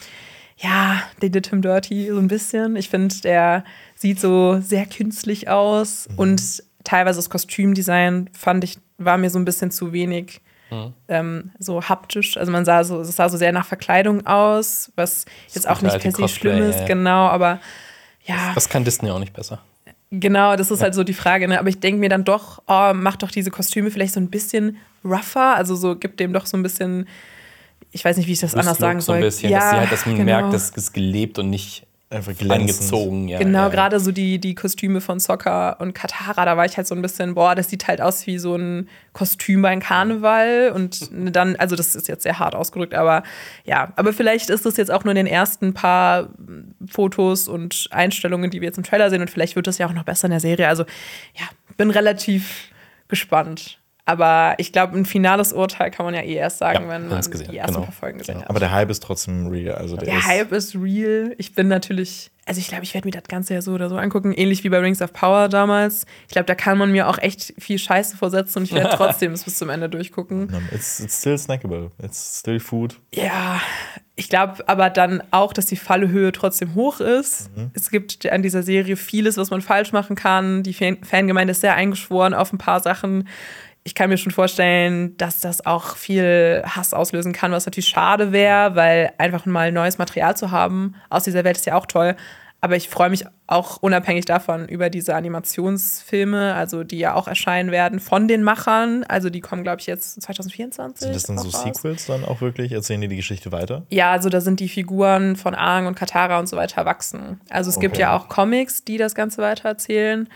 Ja, 0.59 1.02
they 1.20 1.31
did 1.31 1.48
him 1.48 1.61
dirty 1.61 2.09
so 2.11 2.18
ein 2.18 2.29
bisschen. 2.29 2.76
Ich 2.76 2.88
finde, 2.88 3.14
der 3.20 3.64
sieht 3.94 4.20
so 4.20 4.59
sehr 4.61 4.87
künstlich 4.87 5.48
aus 5.48 6.09
mhm. 6.11 6.18
und 6.18 6.62
teilweise 6.85 7.18
das 7.18 7.29
Kostümdesign 7.29 8.31
fand 8.33 8.64
ich, 8.64 8.79
war 8.96 9.18
mir 9.18 9.29
so 9.29 9.38
ein 9.38 9.44
bisschen 9.44 9.70
zu 9.70 9.92
wenig. 9.92 10.40
Mhm. 10.70 10.94
Ähm, 11.09 11.50
so 11.59 11.83
haptisch. 11.83 12.37
Also 12.37 12.50
man 12.50 12.64
sah 12.64 12.85
so, 12.85 13.00
es 13.00 13.14
sah 13.14 13.29
so 13.29 13.37
sehr 13.37 13.52
nach 13.52 13.66
Verkleidung 13.66 14.26
aus, 14.26 14.90
was 14.96 15.24
jetzt 15.52 15.68
auch 15.68 15.81
nicht 15.83 16.00
per 16.00 16.11
se 16.11 16.29
schlimm 16.29 16.62
ist, 16.62 16.81
ja. 16.81 16.87
genau, 16.87 17.29
aber 17.29 17.61
ja. 18.24 18.46
Das, 18.46 18.55
das 18.55 18.68
kann 18.68 18.85
Disney 18.85 19.11
auch 19.11 19.20
nicht 19.20 19.33
besser. 19.33 19.61
Genau, 20.10 20.56
das 20.56 20.70
ist 20.70 20.82
halt 20.82 20.94
so 20.94 21.02
die 21.02 21.14
Frage. 21.14 21.48
Ne? 21.48 21.58
Aber 21.58 21.68
ich 21.68 21.80
denke 21.80 21.98
mir 21.98 22.08
dann 22.08 22.24
doch, 22.24 22.62
oh, 22.66 22.92
mach 22.94 23.16
doch 23.16 23.30
diese 23.30 23.50
Kostüme 23.50 23.90
vielleicht 23.90 24.14
so 24.14 24.20
ein 24.20 24.30
bisschen 24.30 24.76
rougher. 25.04 25.56
Also 25.56 25.74
so 25.74 25.96
gibt 25.96 26.20
dem 26.20 26.32
doch 26.32 26.46
so 26.46 26.56
ein 26.56 26.62
bisschen, 26.62 27.08
ich 27.90 28.04
weiß 28.04 28.16
nicht, 28.16 28.26
wie 28.26 28.32
ich 28.32 28.40
das 28.40 28.54
anders 28.54 28.78
sagen 28.78 29.00
soll. 29.00 29.16
So 29.16 29.18
ein 29.18 29.20
bisschen, 29.22 29.50
ja, 29.50 29.58
dass, 29.58 29.70
sie 29.70 29.76
halt, 29.76 29.92
dass 29.92 30.06
man 30.06 30.16
genau. 30.16 30.24
merkt, 30.24 30.54
dass 30.54 30.76
es 30.76 30.92
gelebt 30.92 31.38
und 31.38 31.50
nicht 31.50 31.86
einfach 32.08 32.34
angezogen. 32.48 33.26
Ja, 33.26 33.38
genau, 33.38 33.64
ja. 33.64 33.68
gerade 33.68 33.98
so 33.98 34.12
die, 34.12 34.38
die 34.38 34.54
Kostüme 34.54 35.00
von 35.00 35.18
Soccer 35.18 35.80
und 35.80 35.92
Katara, 35.92 36.44
da 36.44 36.56
war 36.56 36.64
ich 36.64 36.76
halt 36.76 36.86
so 36.86 36.94
ein 36.94 37.02
bisschen, 37.02 37.34
boah, 37.34 37.54
das 37.54 37.68
sieht 37.68 37.88
halt 37.88 38.00
aus 38.00 38.26
wie 38.26 38.38
so 38.38 38.54
ein 38.54 38.88
Kostüm 39.12 39.62
beim 39.62 39.80
Karneval 39.80 40.72
und 40.74 41.10
dann, 41.12 41.56
also 41.56 41.74
das 41.74 41.96
ist 41.96 42.06
jetzt 42.06 42.22
sehr 42.22 42.38
hart 42.38 42.54
ausgedrückt, 42.54 42.94
aber 42.94 43.24
ja, 43.64 43.92
aber 43.96 44.12
vielleicht 44.12 44.50
ist 44.50 44.64
das 44.64 44.76
jetzt 44.76 44.90
auch 44.90 45.02
nur 45.02 45.12
in 45.12 45.16
den 45.16 45.26
ersten 45.26 45.74
paar 45.74 46.28
Fotos 46.88 47.48
und 47.48 47.88
Einstellungen, 47.90 48.50
die 48.50 48.60
wir 48.60 48.68
jetzt 48.68 48.78
im 48.78 48.84
Trailer 48.84 49.10
sehen 49.10 49.20
und 49.20 49.30
vielleicht 49.30 49.56
wird 49.56 49.66
das 49.66 49.78
ja 49.78 49.88
auch 49.88 49.92
noch 49.92 50.04
besser 50.04 50.26
in 50.26 50.30
der 50.32 50.40
Serie. 50.40 50.68
Also 50.68 50.84
ja, 51.34 51.46
bin 51.76 51.90
relativ 51.90 52.70
gespannt. 53.08 53.80
Aber 54.06 54.54
ich 54.58 54.72
glaube, 54.72 54.96
ein 54.96 55.04
finales 55.04 55.52
Urteil 55.52 55.90
kann 55.90 56.06
man 56.06 56.14
ja 56.14 56.22
eh 56.22 56.34
erst 56.34 56.58
sagen, 56.58 56.84
ja, 56.84 56.88
wenn 56.88 57.08
man 57.08 57.20
gesehen. 57.20 57.50
die 57.50 57.56
ersten 57.56 57.74
genau. 57.74 57.86
paar 57.86 57.92
Folgen 57.92 58.18
gesehen 58.18 58.34
genau. 58.34 58.44
hat. 58.44 58.50
Aber 58.50 58.60
der 58.60 58.70
Hype 58.70 58.88
ist 58.88 59.02
trotzdem 59.02 59.48
real. 59.48 59.74
Also 59.74 59.96
der, 59.96 60.06
der 60.06 60.18
ist 60.18 60.26
Hype 60.26 60.52
ist 60.52 60.76
real. 60.76 61.34
Ich 61.38 61.54
bin 61.54 61.68
natürlich 61.68 62.30
also 62.48 62.60
ich 62.60 62.68
glaube, 62.68 62.84
ich 62.84 62.94
werde 62.94 63.08
mir 63.08 63.12
das 63.12 63.24
Ganze 63.24 63.54
ja 63.54 63.60
so 63.60 63.72
oder 63.72 63.88
so 63.88 63.96
angucken, 63.96 64.32
ähnlich 64.32 64.62
wie 64.62 64.68
bei 64.68 64.78
Rings 64.78 65.02
of 65.02 65.12
Power 65.12 65.48
damals. 65.48 66.06
Ich 66.28 66.32
glaube, 66.32 66.46
da 66.46 66.54
kann 66.54 66.78
man 66.78 66.92
mir 66.92 67.08
auch 67.08 67.18
echt 67.18 67.52
viel 67.58 67.76
Scheiße 67.76 68.16
vorsetzen 68.16 68.61
und 68.61 68.64
ich 68.66 68.72
werde 68.72 68.90
trotzdem 68.96 69.32
es 69.32 69.42
bis 69.42 69.59
zum 69.59 69.68
Ende 69.68 69.88
durchgucken. 69.88 70.48
It's, 70.72 71.00
it's 71.00 71.18
still 71.18 71.36
snackable. 71.36 71.90
It's 72.00 72.38
still 72.38 72.61
food. 72.61 73.00
Ja, 73.12 73.61
ich 74.14 74.28
glaube 74.28 74.62
aber 74.68 74.90
dann 74.90 75.24
auch, 75.32 75.52
dass 75.52 75.66
die 75.66 75.76
Fallhöhe 75.76 76.30
trotzdem 76.30 76.76
hoch 76.76 77.00
ist. 77.00 77.50
Es 77.74 77.90
gibt 77.90 78.24
an 78.30 78.42
dieser 78.44 78.62
Serie 78.62 78.96
vieles, 78.96 79.36
was 79.38 79.50
man 79.50 79.61
falsch 79.61 79.90
machen 79.90 80.14
kann. 80.14 80.62
Die 80.62 80.72
Fan 80.72 80.98
Fangemeinde 81.02 81.50
ist 81.50 81.62
sehr 81.62 81.74
eingeschworen 81.74 82.32
auf 82.32 82.52
ein 82.52 82.59
paar 82.59 82.78
Sachen. 82.78 83.28
Ich 83.87 83.95
kann 83.95 84.11
mir 84.11 84.16
schon 84.18 84.32
vorstellen, 84.32 85.16
dass 85.16 85.39
das 85.39 85.64
auch 85.64 85.95
viel 85.97 86.61
Hass 86.66 86.93
auslösen 86.93 87.32
kann, 87.32 87.53
was 87.53 87.66
natürlich 87.66 87.89
schade 87.89 88.32
wäre, 88.32 88.74
weil 88.74 89.12
einfach 89.16 89.47
mal 89.47 89.70
neues 89.70 89.97
Material 89.99 90.37
zu 90.37 90.51
haben 90.51 90.97
aus 91.09 91.22
dieser 91.22 91.45
Welt 91.45 91.57
ist 91.57 91.66
ja 91.66 91.76
auch 91.76 91.87
toll. 91.87 92.16
Aber 92.61 92.74
ich 92.74 92.89
freue 92.89 93.11
mich 93.11 93.24
auch 93.47 93.76
unabhängig 93.82 94.24
davon 94.24 94.66
über 94.66 94.91
diese 94.91 95.14
Animationsfilme, 95.14 96.55
also 96.55 96.84
die 96.84 96.99
ja 96.99 97.14
auch 97.14 97.28
erscheinen 97.28 97.70
werden 97.70 98.01
von 98.01 98.26
den 98.28 98.43
Machern. 98.43 99.05
Also 99.05 99.30
die 99.30 99.41
kommen, 99.41 99.62
glaube 99.62 99.80
ich, 99.80 99.87
jetzt 99.87 100.20
2024. 100.22 101.01
Sind 101.03 101.14
das 101.14 101.22
dann 101.24 101.39
so. 101.39 101.51
Sequels 101.51 102.07
dann 102.07 102.24
auch 102.24 102.41
wirklich? 102.41 102.72
Erzählen 102.72 103.01
die 103.01 103.09
die 103.09 103.16
Geschichte 103.16 103.53
weiter? 103.53 103.84
Ja, 103.91 104.11
also 104.11 104.30
da 104.30 104.41
sind 104.41 104.59
die 104.59 104.68
Figuren 104.68 105.37
von 105.37 105.55
Aang 105.55 105.87
und 105.87 105.95
Katara 105.95 106.39
und 106.39 106.49
so 106.49 106.57
weiter 106.57 106.78
erwachsen. 106.78 107.41
Also 107.51 107.70
es 107.70 107.78
gibt 107.78 107.95
Okay. 107.95 108.03
ja 108.03 108.16
auch 108.16 108.28
Comics, 108.28 108.84
die 108.84 108.97
das 108.97 109.14
Ganze 109.14 109.43
weitererzählen, 109.43 110.28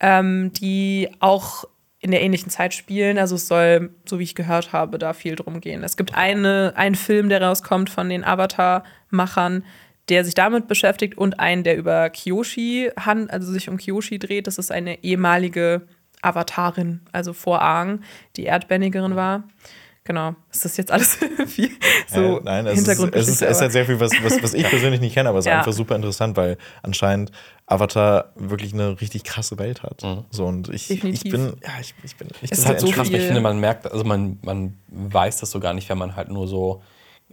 ähm, 0.00 0.52
die 0.54 1.10
auch 1.20 1.64
in 2.06 2.12
der 2.12 2.22
ähnlichen 2.22 2.50
Zeit 2.50 2.72
spielen. 2.72 3.18
Also 3.18 3.34
es 3.34 3.48
soll, 3.48 3.90
so 4.08 4.20
wie 4.20 4.22
ich 4.22 4.36
gehört 4.36 4.72
habe, 4.72 4.96
da 4.96 5.12
viel 5.12 5.34
drum 5.34 5.60
gehen. 5.60 5.82
Es 5.82 5.96
gibt 5.96 6.14
eine, 6.14 6.72
einen 6.76 6.94
Film, 6.94 7.28
der 7.28 7.42
rauskommt 7.42 7.90
von 7.90 8.08
den 8.08 8.22
Avatar-Machern, 8.24 9.64
der 10.08 10.24
sich 10.24 10.34
damit 10.34 10.68
beschäftigt 10.68 11.18
und 11.18 11.40
einen, 11.40 11.64
der 11.64 11.76
über 11.76 12.08
Kyoshi, 12.10 12.90
han- 13.04 13.28
also 13.28 13.50
sich 13.52 13.68
um 13.68 13.76
Kyoshi 13.76 14.20
dreht. 14.20 14.46
Das 14.46 14.56
ist 14.58 14.70
eine 14.70 15.02
ehemalige 15.02 15.82
Avatarin, 16.22 17.00
also 17.10 17.32
vor 17.32 17.60
Aang, 17.60 18.00
die 18.36 18.44
Erdbändigerin 18.44 19.16
war. 19.16 19.42
Genau. 20.04 20.36
Ist 20.52 20.64
das 20.64 20.76
jetzt 20.76 20.92
alles 20.92 21.16
viel 21.48 21.70
so 22.06 22.38
äh, 22.38 22.40
nein, 22.44 22.66
es 22.68 22.78
ist, 22.78 22.88
es, 22.88 22.98
ist, 23.28 23.42
es 23.42 23.50
ist 23.50 23.60
halt 23.60 23.72
sehr 23.72 23.84
viel, 23.84 23.98
was, 23.98 24.12
was, 24.22 24.40
was 24.40 24.54
ich 24.54 24.62
persönlich 24.70 25.00
nicht 25.00 25.14
kenne, 25.14 25.28
aber 25.30 25.38
es 25.40 25.46
ist 25.46 25.50
Ja. 25.50 25.58
einfach 25.58 25.72
super 25.72 25.96
interessant, 25.96 26.36
weil 26.36 26.56
anscheinend 26.84 27.32
Avatar 27.66 28.32
wirklich 28.36 28.72
eine 28.74 29.00
richtig 29.00 29.24
krasse 29.24 29.58
Welt 29.58 29.82
hat. 29.82 30.00
So, 30.30 30.46
und 30.46 30.68
ich, 30.68 30.88
ich 30.90 31.00
Definitiv. 31.00 31.32
bin, 31.32 31.52
ja, 31.64 31.70
ich, 31.80 31.94
ich 32.04 32.16
bin, 32.16 32.28
ich 32.40 32.52
Es 32.52 32.60
bin 32.60 32.68
hat 32.68 32.78
sehr 32.80 32.88
so 32.88 32.94
krass, 32.94 33.08
entspannt. 33.08 33.12
weil 33.12 33.20
ich 33.20 33.26
finde, 33.26 33.40
man 33.40 33.58
merkt, 33.58 33.90
also 33.90 34.04
man, 34.04 34.38
man 34.42 34.76
weiß 34.88 35.38
das 35.40 35.50
so 35.50 35.58
gar 35.58 35.74
nicht, 35.74 35.88
wenn 35.88 35.98
man 35.98 36.14
halt 36.14 36.28
nur 36.28 36.46
so 36.46 36.82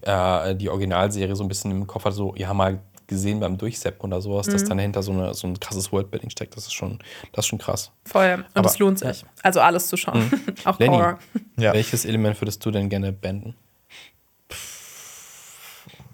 äh, 0.01 0.55
die 0.55 0.69
Originalserie 0.69 1.36
so 1.36 1.43
ein 1.43 1.47
bisschen 1.47 1.69
im 1.71 1.86
Kopf 1.88 2.05
hat, 2.05 2.13
so, 2.13 2.34
ja, 2.36 2.53
mal 2.53 2.79
gesehen 3.05 3.41
beim 3.41 3.57
Durchseppen 3.57 4.05
oder 4.11 4.21
sowas, 4.21 4.47
Mhm. 4.47 4.51
dass 4.53 4.63
dann 4.63 4.77
dahinter 4.77 5.03
so, 5.03 5.11
eine, 5.11 5.34
so 5.34 5.45
ein 5.45 5.59
krasses 5.59 5.91
Worldbuilding 5.91 6.29
steckt. 6.31 6.55
Das 6.57 6.65
ist 6.65 6.73
schon, 6.73 6.99
das 7.34 7.45
ist 7.45 7.49
schon 7.49 7.59
krass. 7.59 7.91
Voll. 8.05 8.34
Und 8.36 8.45
Aber- 8.55 8.69
es 8.69 8.79
lohnt 8.79 8.97
sich. 8.97 9.23
Also 9.43 9.59
alles 9.59 9.88
zu 9.88 9.97
schauen. 9.97 10.31
Auch 10.65 10.79
Lenny, 10.79 10.95
Horror. 10.95 11.19
Ja. 11.59 11.73
welches 11.73 12.05
Element 12.05 12.41
würdest 12.41 12.65
du 12.65 12.71
denn 12.71 12.89
gerne 12.89 13.11
beenden? 13.13 13.55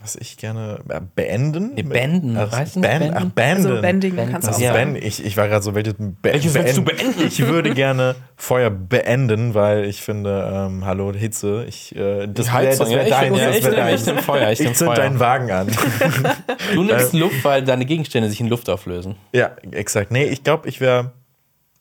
Was 0.01 0.15
ich 0.15 0.37
gerne 0.37 0.79
äh, 0.87 1.01
beenden? 1.15 1.73
Nee, 1.75 1.83
beenden. 1.83 2.37
Ach, 2.37 2.51
Heißt 2.51 2.77
das 2.77 2.81
band, 2.81 2.99
beenden? 2.99 3.17
ach, 3.17 3.25
beenden. 3.35 3.65
Also 3.67 3.81
Bending 3.81 4.15
Benden. 4.15 4.31
kannst 4.31 4.47
du 4.47 4.51
auch 4.51 4.55
Also 4.55 4.65
Ja. 4.65 4.73
sagen. 4.73 4.93
beenden. 4.93 5.07
Ich, 5.07 5.25
ich 5.25 5.35
war 5.35 5.47
gerade 5.49 5.61
so, 5.63 5.75
welches 5.75 5.95
be 5.97 6.13
Welches 6.21 6.53
willst 6.53 6.77
du 6.77 6.81
beenden? 6.83 7.27
Ich 7.27 7.45
würde 7.45 7.73
gerne 7.73 8.15
Feuer 8.37 8.69
beenden, 8.69 9.53
weil 9.55 9.83
ich 9.85 10.01
finde, 10.01 10.49
ähm, 10.53 10.85
hallo, 10.85 11.11
Hitze, 11.13 11.65
ich, 11.67 11.93
äh, 11.95 12.27
das 12.27 12.45
Die 12.47 12.51
wär- 12.51 12.53
Heizung, 12.53 12.85
das 12.85 12.89
wär 12.89 12.97
ja, 12.97 13.03
ich 13.03 13.09
dein, 13.09 13.35
ja, 13.35 13.49
ich 13.49 13.63
wär 13.65 13.71
dein. 13.71 13.95
ich 13.95 14.05
nehm 14.05 14.17
Feuer, 14.19 14.51
ich 14.51 14.59
nehm 14.61 14.73
zünd 14.73 14.97
deinen 14.97 15.19
Wagen 15.19 15.51
an. 15.51 15.67
Du 16.73 16.83
nimmst 16.83 17.13
Äh. 17.13 17.17
Luft, 17.17 17.43
weil 17.43 17.63
deine 17.63 17.85
Gegenstände 17.85 18.29
sich 18.29 18.39
in 18.39 18.47
Luft 18.47 18.69
auflösen. 18.69 19.15
ja, 19.33 19.51
exakt. 19.71 20.11
Nee, 20.11 20.25
ich 20.25 20.43
glaube, 20.43 20.69
ich 20.69 20.79
wäre 20.79 21.11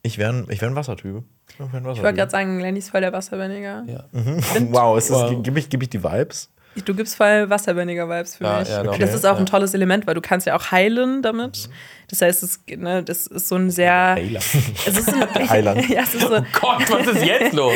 ich 0.02 0.18
wär, 0.18 0.30
ein- 0.30 0.46
ich 0.48 0.60
wär 0.60 0.68
ein 0.68 0.76
Wassertyp. 0.76 1.22
Ich, 1.50 1.58
wär 1.60 1.66
ein 1.66 1.68
Ich 1.68 1.72
wollte 1.72 1.86
Wassertyp. 1.86 2.16
gerade 2.16 2.30
sagen, 2.30 2.60
Lenny 2.60 2.78
ist 2.78 2.90
voll 2.90 3.00
der 3.00 3.12
Wasserbändiger. 3.12 3.84
Ja. 3.86 4.04
Wow, 4.70 4.96
ist 4.98 5.10
das, 5.10 5.22
Wow. 5.32 5.36
Gib, 5.42 5.56
ich, 5.56 5.68
gib 5.70 5.82
ich 5.82 5.88
die 5.90 6.02
Vibes? 6.02 6.50
Du 6.84 6.94
gibst 6.94 7.16
voll 7.16 7.48
Wasserbändiger-Vibes 7.50 8.36
für 8.36 8.44
Ja, 8.44 8.58
mich. 8.60 8.68
ja, 8.68 8.82
doch. 8.82 8.96
Das 8.98 9.08
Okay, 9.08 9.14
ist 9.16 9.24
auch 9.26 9.38
ein 9.38 9.46
tolles 9.46 9.74
Element, 9.74 10.06
weil 10.06 10.14
du 10.14 10.20
kannst 10.20 10.46
ja 10.46 10.56
auch 10.56 10.70
heilen 10.70 11.22
damit. 11.22 11.68
Das 12.10 12.22
heißt, 12.22 12.42
es, 12.42 12.60
ne, 12.76 13.02
das 13.02 13.26
ist 13.26 13.48
so 13.48 13.56
ein 13.56 13.70
sehr. 13.70 13.92
Heiler. 14.16 14.40
Es 14.86 14.98
ist 14.98 15.12
ein, 15.12 15.48
Heiland. 15.50 15.88
ja, 15.90 16.02
es 16.02 16.14
ist 16.14 16.22
so, 16.22 16.28
Gott, 16.60 16.90
was 16.90 17.06
ist 17.16 17.24
jetzt 17.24 17.52
los? 17.52 17.74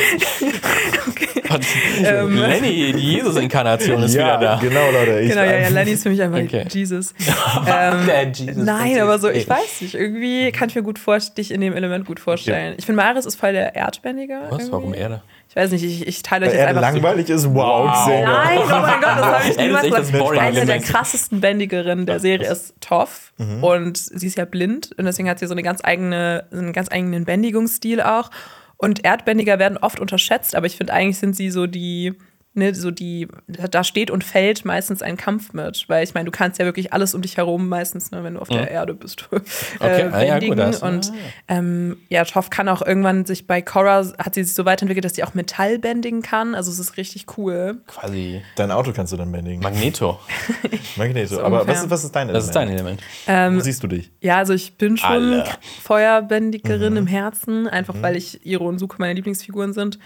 Gott, 1.49 1.61
Ähm. 2.05 2.37
Lenny, 2.39 2.93
die 2.93 2.99
Jesus-Inkarnation 3.13 4.03
ist 4.03 4.15
wieder 4.15 4.39
da. 4.39 4.59
genau, 4.61 4.91
Leute. 4.91 5.21
Ich 5.21 5.31
genau, 5.31 5.43
ja, 5.43 5.59
ja, 5.59 5.69
Lenny 5.69 5.91
ist 5.93 6.03
für 6.03 6.11
mich 6.11 6.23
einfach 6.23 6.39
Okay. 6.39 6.65
Jesus. 6.71 7.13
ähm, 7.67 8.07
Der 8.07 8.29
Jesus 8.29 8.57
Nein, 8.65 8.99
aber 9.01 9.19
so, 9.19 9.29
ich 9.29 9.49
weiß 9.49 9.83
nicht. 9.83 9.95
Irgendwie 9.95 10.51
kann 10.53 10.69
ich 10.71 10.75
mir 10.75 10.83
gut 10.83 10.99
vor, 10.99 11.19
dich 11.19 11.51
in 11.51 11.61
dem 11.61 11.75
Element 11.75 12.07
gut 12.07 12.19
vorstellen. 12.21 12.75
Ich 12.79 12.87
finde, 12.87 13.03
Maris 13.03 13.27
ist 13.27 13.37
voll 13.37 13.53
der 13.53 13.75
Erdbändiger. 13.75 14.43
Was? 14.49 14.53
irgendwie. 14.61 14.73
Warum 14.73 14.95
Erde? 14.95 15.23
Ich 15.49 15.57
weiß 15.57 15.71
nicht, 15.71 15.85
ich, 15.85 16.07
ich 16.07 16.23
teile 16.23 16.47
euch 16.47 16.53
Weil 16.53 16.57
jetzt 16.61 16.63
er 16.63 16.69
einfach. 16.69 16.81
langweilig 16.81 17.29
ist, 17.29 17.55
wow, 17.55 17.93
Xenia. 17.93 18.27
Nein, 18.27 18.59
oh 18.65 18.69
mein 18.71 19.01
Gott, 19.03 19.03
das 19.03 19.23
habe 19.27 19.45
ich 19.51 19.57
niemals 19.59 20.11
gesagt. 20.11 20.39
Eine 20.39 20.65
der 20.65 20.81
krassesten 20.81 21.41
Bändigerinnen 21.43 22.07
der 22.07 22.21
Serie 22.21 22.51
ist 22.51 22.73
Toff 22.81 23.35
und 23.61 23.99
sie 24.23 24.29
ist 24.29 24.39
ja 24.39 24.47
blind 24.47 24.93
und 24.97 25.05
deswegen 25.05 25.29
hat 25.29 25.39
sie 25.39 25.47
so 25.47 25.53
eine 25.53 25.63
ganz 25.63 25.81
eigene, 25.85 26.47
einen 26.51 26.73
ganz 26.73 26.91
eigenen 26.91 27.25
Bändigungsstil 27.25 28.01
auch. 28.01 28.31
Und 28.79 29.05
Erdbändiger 29.05 29.59
werden 29.61 29.79
oft 29.79 30.01
unterschätzt, 30.01 30.57
aber 30.57 30.67
ich 30.67 30.77
finde 30.77 30.93
eigentlich 30.93 31.19
sind 31.19 31.37
sie 31.37 31.51
so 31.51 31.67
die, 31.69 32.15
ne, 32.55 32.75
so 32.75 32.91
die, 32.91 33.29
da 33.47 33.85
steht 33.85 34.11
und 34.11 34.25
fällt 34.25 34.65
meistens 34.65 35.03
ein 35.03 35.17
Kampf 35.17 35.53
mit, 35.53 35.85
weil 35.89 36.05
ich 36.05 36.15
meine, 36.15 36.27
du 36.27 36.31
kannst 36.31 36.59
ja 36.59 36.65
wirklich 36.65 36.93
alles 36.93 37.15
um 37.15 37.23
dich 37.23 37.37
herum 37.37 37.69
meistens, 37.69 38.11
ne, 38.11 38.23
wenn 38.25 38.35
du 38.35 38.41
auf 38.41 38.49
der 38.49 38.71
Erde 38.71 38.95
bist, 38.95 39.29
äh, 39.33 39.37
Okay, 39.79 40.09
ah 40.13 40.23
ja, 40.23 40.39
gut, 40.39 40.83
und 40.83 41.13
ähm, 41.49 41.97
ja, 42.09 42.25
Toff 42.25 42.51
kann 42.51 42.69
auch 42.69 42.83
irgendwann 42.83 43.25
sich 43.25 43.47
bei 43.47 43.63
Korra 43.63 44.05
hat 44.19 44.35
sie 44.35 44.45
sich 44.45 44.55
so 44.55 44.65
weiterentwickelt, 44.65 45.05
dass 45.05 45.15
sie 45.15 45.25
auch 45.25 45.35
Metall 45.35 45.79
bändigen 45.79 46.23
kann. 46.23 46.55
Also 46.55 46.71
es 46.71 46.79
ist 46.79 46.97
richtig 46.97 47.27
cool. 47.37 47.81
Quasi 47.87 48.43
Dein 48.57 48.71
Auto 48.71 48.93
kannst 48.93 49.13
du 49.13 49.17
dann 49.17 49.31
bändigen. 49.33 49.61
Magneto. 49.61 50.19
Magneto. 50.97 51.37
So 51.37 51.43
Aber 51.43 51.67
was 51.67 51.83
ist, 51.83 51.91
was 51.91 52.05
ist 52.05 52.15
dein 52.15 52.29
Das 52.29 52.45
ist 52.45 52.53
dein 52.53 52.69
Element? 52.69 53.03
Element. 53.27 53.61
Wo 53.61 53.65
siehst 53.65 53.83
du 53.83 53.87
dich? 53.87 54.11
Ja, 54.21 54.39
also 54.39 54.53
ich 54.53 54.77
bin 54.77 54.97
schon 54.97 55.11
Alle. 55.11 55.45
Feuerbändigerin 55.83 56.97
im 56.97 57.07
Herzen, 57.07 57.69
einfach 57.69 57.95
weil 58.01 58.17
ich 58.17 58.45
Iro 58.47 58.69
und 58.69 58.79
Suko 58.79 58.97
meine 58.99 59.15
Lieblingsfiguren 59.15 59.73
sind. 59.73 59.99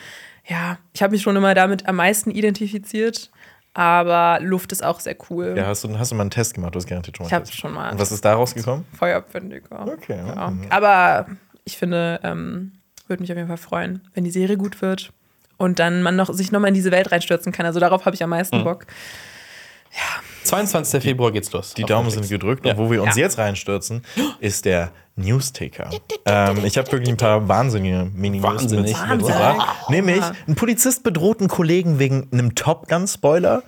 Ja, 0.48 0.78
ich 0.92 1.02
habe 1.02 1.12
mich 1.12 1.22
schon 1.22 1.36
immer 1.36 1.54
damit 1.54 1.88
am 1.88 1.96
meisten 1.96 2.30
identifiziert, 2.30 3.30
aber 3.74 4.38
Luft 4.40 4.72
ist 4.72 4.84
auch 4.84 5.00
sehr 5.00 5.16
cool. 5.30 5.54
Ja, 5.56 5.66
hast 5.66 5.84
du, 5.84 5.98
hast 5.98 6.12
du 6.12 6.14
mal 6.14 6.22
einen 6.22 6.30
Test 6.30 6.54
gemacht? 6.54 6.74
Du 6.74 6.78
hast 6.78 6.86
garantiert 6.86 7.16
schon 7.16 7.24
mal 7.24 7.28
Ich 7.28 7.34
habe 7.34 7.46
schon 7.46 7.72
mal 7.72 7.92
Und 7.92 7.98
was 7.98 8.12
ist 8.12 8.24
da 8.24 8.34
rausgekommen? 8.34 8.84
Feuerbändiger. 8.96 9.86
Okay. 9.86 10.18
Ja. 10.18 10.50
mhm. 10.50 10.66
Aber 10.70 11.26
ich 11.64 11.76
finde, 11.76 12.20
ähm, 12.22 12.72
würde 13.08 13.22
mich 13.22 13.30
auf 13.30 13.36
jeden 13.36 13.48
Fall 13.48 13.56
freuen, 13.56 14.08
wenn 14.14 14.24
die 14.24 14.30
Serie 14.30 14.56
gut 14.56 14.80
wird 14.82 15.12
und 15.56 15.78
dann 15.78 16.02
man 16.02 16.16
noch, 16.16 16.32
sich 16.32 16.52
nochmal 16.52 16.68
in 16.68 16.74
diese 16.74 16.90
Welt 16.90 17.10
reinstürzen 17.10 17.52
kann. 17.52 17.66
Also 17.66 17.80
darauf 17.80 18.04
habe 18.04 18.14
ich 18.14 18.22
am 18.22 18.30
meisten 18.30 18.62
Bock. 18.64 18.86
22. 20.46 21.02
Februar 21.02 21.32
geht's 21.32 21.52
los. 21.52 21.74
Die 21.74 21.82
Daumen 21.84 22.06
Netflix. 22.06 22.28
sind 22.28 22.40
gedrückt 22.40 22.66
Ja. 22.66 22.72
und 22.72 22.78
wo 22.78 22.90
wir 22.90 23.02
uns 23.02 23.16
Ja. 23.16 23.22
jetzt 23.22 23.38
reinstürzen, 23.38 24.02
ist 24.40 24.64
der 24.64 24.90
Newsticker. 25.18 25.88
Ähm, 26.26 26.62
ich 26.66 26.76
habe 26.76 26.92
wirklich 26.92 27.08
ein 27.08 27.16
paar 27.16 27.48
wahnsinnige 27.48 28.06
mini 28.14 28.42
Wahnsinnig. 28.42 28.94
mit, 29.00 29.08
mitgebracht. 29.18 29.88
Nämlich, 29.88 30.22
ein 30.46 30.54
Polizist 30.56 31.04
bedroht 31.04 31.40
einen 31.40 31.48
Kollegen 31.48 31.98
wegen 31.98 32.28
einem 32.32 32.54
Top 32.54 32.86
Gun-Spoiler. 32.88 33.62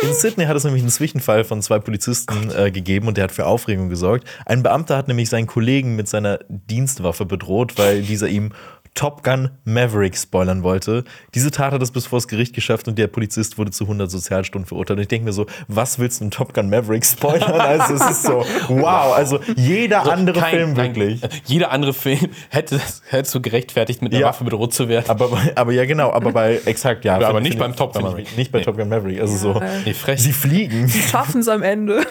In 0.00 0.14
Sydney 0.14 0.46
hat 0.46 0.56
es 0.56 0.64
nämlich 0.64 0.82
einen 0.82 0.90
Zwischenfall 0.90 1.44
von 1.44 1.60
zwei 1.60 1.78
Polizisten 1.78 2.50
äh, 2.56 2.70
gegeben 2.70 3.06
und 3.08 3.18
der 3.18 3.24
hat 3.24 3.32
für 3.32 3.44
Aufregung 3.44 3.90
gesorgt. 3.90 4.26
Ein 4.46 4.62
Beamter 4.62 4.96
hat 4.96 5.06
nämlich 5.08 5.28
seinen 5.28 5.46
Kollegen 5.46 5.94
mit 5.94 6.08
seiner 6.08 6.38
Dienstwaffe 6.48 7.26
bedroht, 7.26 7.74
weil 7.76 8.00
dieser 8.00 8.28
ihm 8.28 8.52
Top 8.94 9.24
Gun 9.24 9.50
Maverick 9.64 10.16
spoilern 10.16 10.62
wollte. 10.62 11.02
Diese 11.34 11.50
Tat 11.50 11.72
hat 11.72 11.82
es 11.82 11.90
bis 11.90 12.06
vors 12.06 12.28
Gericht 12.28 12.54
geschafft 12.54 12.86
und 12.86 12.96
der 12.96 13.08
Polizist 13.08 13.58
wurde 13.58 13.72
zu 13.72 13.84
100 13.84 14.08
Sozialstunden 14.08 14.68
verurteilt. 14.68 14.98
Und 14.98 15.02
ich 15.02 15.08
denke 15.08 15.24
mir 15.24 15.32
so, 15.32 15.46
was 15.66 15.98
willst 15.98 16.20
du 16.20 16.26
in 16.26 16.30
Top 16.30 16.54
Gun 16.54 16.70
Maverick 16.70 17.04
spoilern? 17.04 17.60
Also 17.60 17.94
es 17.94 18.10
ist 18.10 18.22
so, 18.22 18.44
wow, 18.68 19.12
also 19.16 19.40
jeder 19.56 20.10
andere 20.12 20.38
Kein- 20.38 20.50
Film 20.54 20.76
wirklich. 20.76 21.22
äh, 21.24 21.28
Jeder 21.44 21.72
andere 21.72 21.92
Film 21.92 22.28
hätte 22.50 22.80
hättest 23.08 23.34
du 23.34 23.40
gerechtfertigt, 23.40 24.00
mit 24.00 24.12
einer 24.12 24.20
Ja. 24.20 24.28
Waffe 24.28 24.44
bedroht 24.44 24.72
zu 24.72 24.88
werden. 24.88 25.06
Aber, 25.10 25.28
aber 25.56 25.72
ja, 25.72 25.84
genau, 25.86 26.12
aber 26.12 26.30
bei, 26.30 26.60
exakt, 26.64 27.04
ja. 27.04 27.18
Ja, 27.18 27.28
aber 27.28 27.40
nicht 27.40 27.58
beim 27.58 27.74
Top 27.74 27.94
Gun 27.94 28.02
Maverick. 28.04 28.36
Nicht 28.36 28.52
bei 28.52 28.58
Nee. 28.60 28.64
Top 28.64 28.76
Gun 28.76 28.88
Maverick, 28.88 29.20
also 29.20 29.36
so. 29.36 29.60
Nee, 29.84 29.92
frech. 29.94 30.22
Sie 30.22 30.32
fliegen. 30.32 30.88
Schaffen 30.88 31.40
es 31.40 31.48
am 31.48 31.62
Ende. 31.64 32.06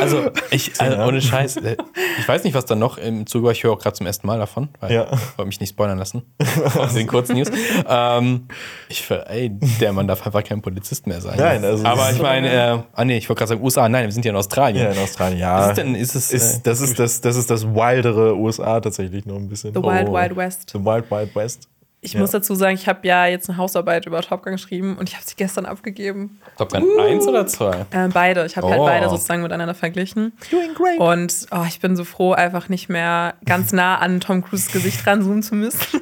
Also, 0.00 0.30
ich, 0.50 0.80
also 0.80 1.02
ohne 1.02 1.20
Scheiß, 1.20 1.56
äh, 1.58 1.76
ich 2.20 2.28
weiß 2.28 2.44
nicht, 2.44 2.54
was 2.54 2.64
da 2.64 2.76
noch 2.76 2.96
im 2.98 3.26
Zuge 3.26 3.46
war. 3.46 3.52
Ich 3.52 3.64
höre 3.64 3.72
auch 3.72 3.78
gerade 3.80 3.96
zum 3.96 4.06
ersten 4.06 4.26
Mal 4.28 4.38
davon, 4.38 4.68
weil 4.80 4.92
Ja. 4.92 5.04
ich 5.12 5.38
wollte 5.38 5.46
mich 5.46 5.58
nicht 5.60 5.70
spoilern 5.70 5.98
lassen. 5.98 6.11
Aus 6.78 6.94
den 6.94 7.06
kurzen 7.06 7.36
News. 7.36 7.48
ähm, 7.88 8.48
ich, 8.88 9.08
ey, 9.10 9.50
der 9.80 9.92
Mann 9.92 10.06
darf 10.08 10.24
einfach 10.26 10.44
kein 10.44 10.60
Polizist 10.62 11.06
mehr 11.06 11.20
sein. 11.20 11.38
Nein, 11.38 11.64
also 11.64 11.84
Aber 11.84 12.10
ich 12.10 12.20
meine, 12.20 12.52
äh, 12.52 12.78
ah 12.92 13.04
nee, 13.04 13.16
ich 13.18 13.28
wollte 13.28 13.40
gerade 13.40 13.48
sagen 13.50 13.62
USA. 13.62 13.88
Nein, 13.88 14.04
wir 14.04 14.12
sind 14.12 14.24
ja 14.24 14.30
in 14.30 14.36
Australien. 14.36 14.84
Ja, 14.84 14.90
in 14.92 14.98
Australien, 14.98 15.38
ja. 15.38 15.58
Was 15.58 15.68
ist 15.70 15.78
denn, 15.78 15.94
ist 15.94 16.14
es, 16.14 16.32
Ist, 16.32 16.56
äh, 16.58 16.60
das, 16.64 16.80
ist 16.80 16.98
das, 16.98 17.20
das 17.20 17.36
ist 17.36 17.50
das 17.50 17.64
wildere 17.66 18.36
USA 18.36 18.80
tatsächlich 18.80 19.26
nur 19.26 19.36
ein 19.36 19.48
bisschen. 19.48 19.72
The 19.74 19.82
Wild 19.82 20.08
Oh. 20.08 20.12
Wild 20.14 20.36
West. 20.36 20.70
The 20.72 20.78
Wild 20.84 21.10
Wild 21.10 21.34
West. 21.34 21.68
Ich 22.04 22.14
Ja. 22.14 22.20
muss 22.20 22.32
dazu 22.32 22.56
sagen, 22.56 22.74
ich 22.74 22.88
habe 22.88 23.06
ja 23.06 23.26
jetzt 23.26 23.48
eine 23.48 23.58
Hausarbeit 23.58 24.06
über 24.06 24.20
Top 24.22 24.42
Gun 24.42 24.54
geschrieben 24.54 24.96
und 24.98 25.08
ich 25.08 25.14
habe 25.14 25.24
sie 25.24 25.36
gestern 25.36 25.66
abgegeben. 25.66 26.40
Top 26.58 26.72
Gun 26.72 26.82
1 26.98 27.28
oder 27.28 27.46
2? 27.46 27.86
Äh, 27.92 28.08
beide. 28.12 28.44
Ich 28.44 28.56
habe 28.56 28.66
Oh. 28.66 28.70
halt 28.70 28.80
beide 28.82 29.08
sozusagen 29.08 29.40
miteinander 29.42 29.74
verglichen. 29.74 30.32
Doing 30.50 30.74
great. 30.74 30.98
Und 30.98 31.46
oh, 31.52 31.62
ich 31.68 31.78
bin 31.78 31.94
so 31.94 32.02
froh, 32.02 32.32
einfach 32.32 32.68
nicht 32.68 32.88
mehr 32.88 33.34
ganz 33.44 33.72
nah 33.72 33.98
an 33.98 34.18
Tom 34.18 34.42
Cruises 34.42 34.72
Gesicht 34.72 35.06
ranzoomen 35.06 35.44
zu 35.44 35.54
müssen. 35.54 36.00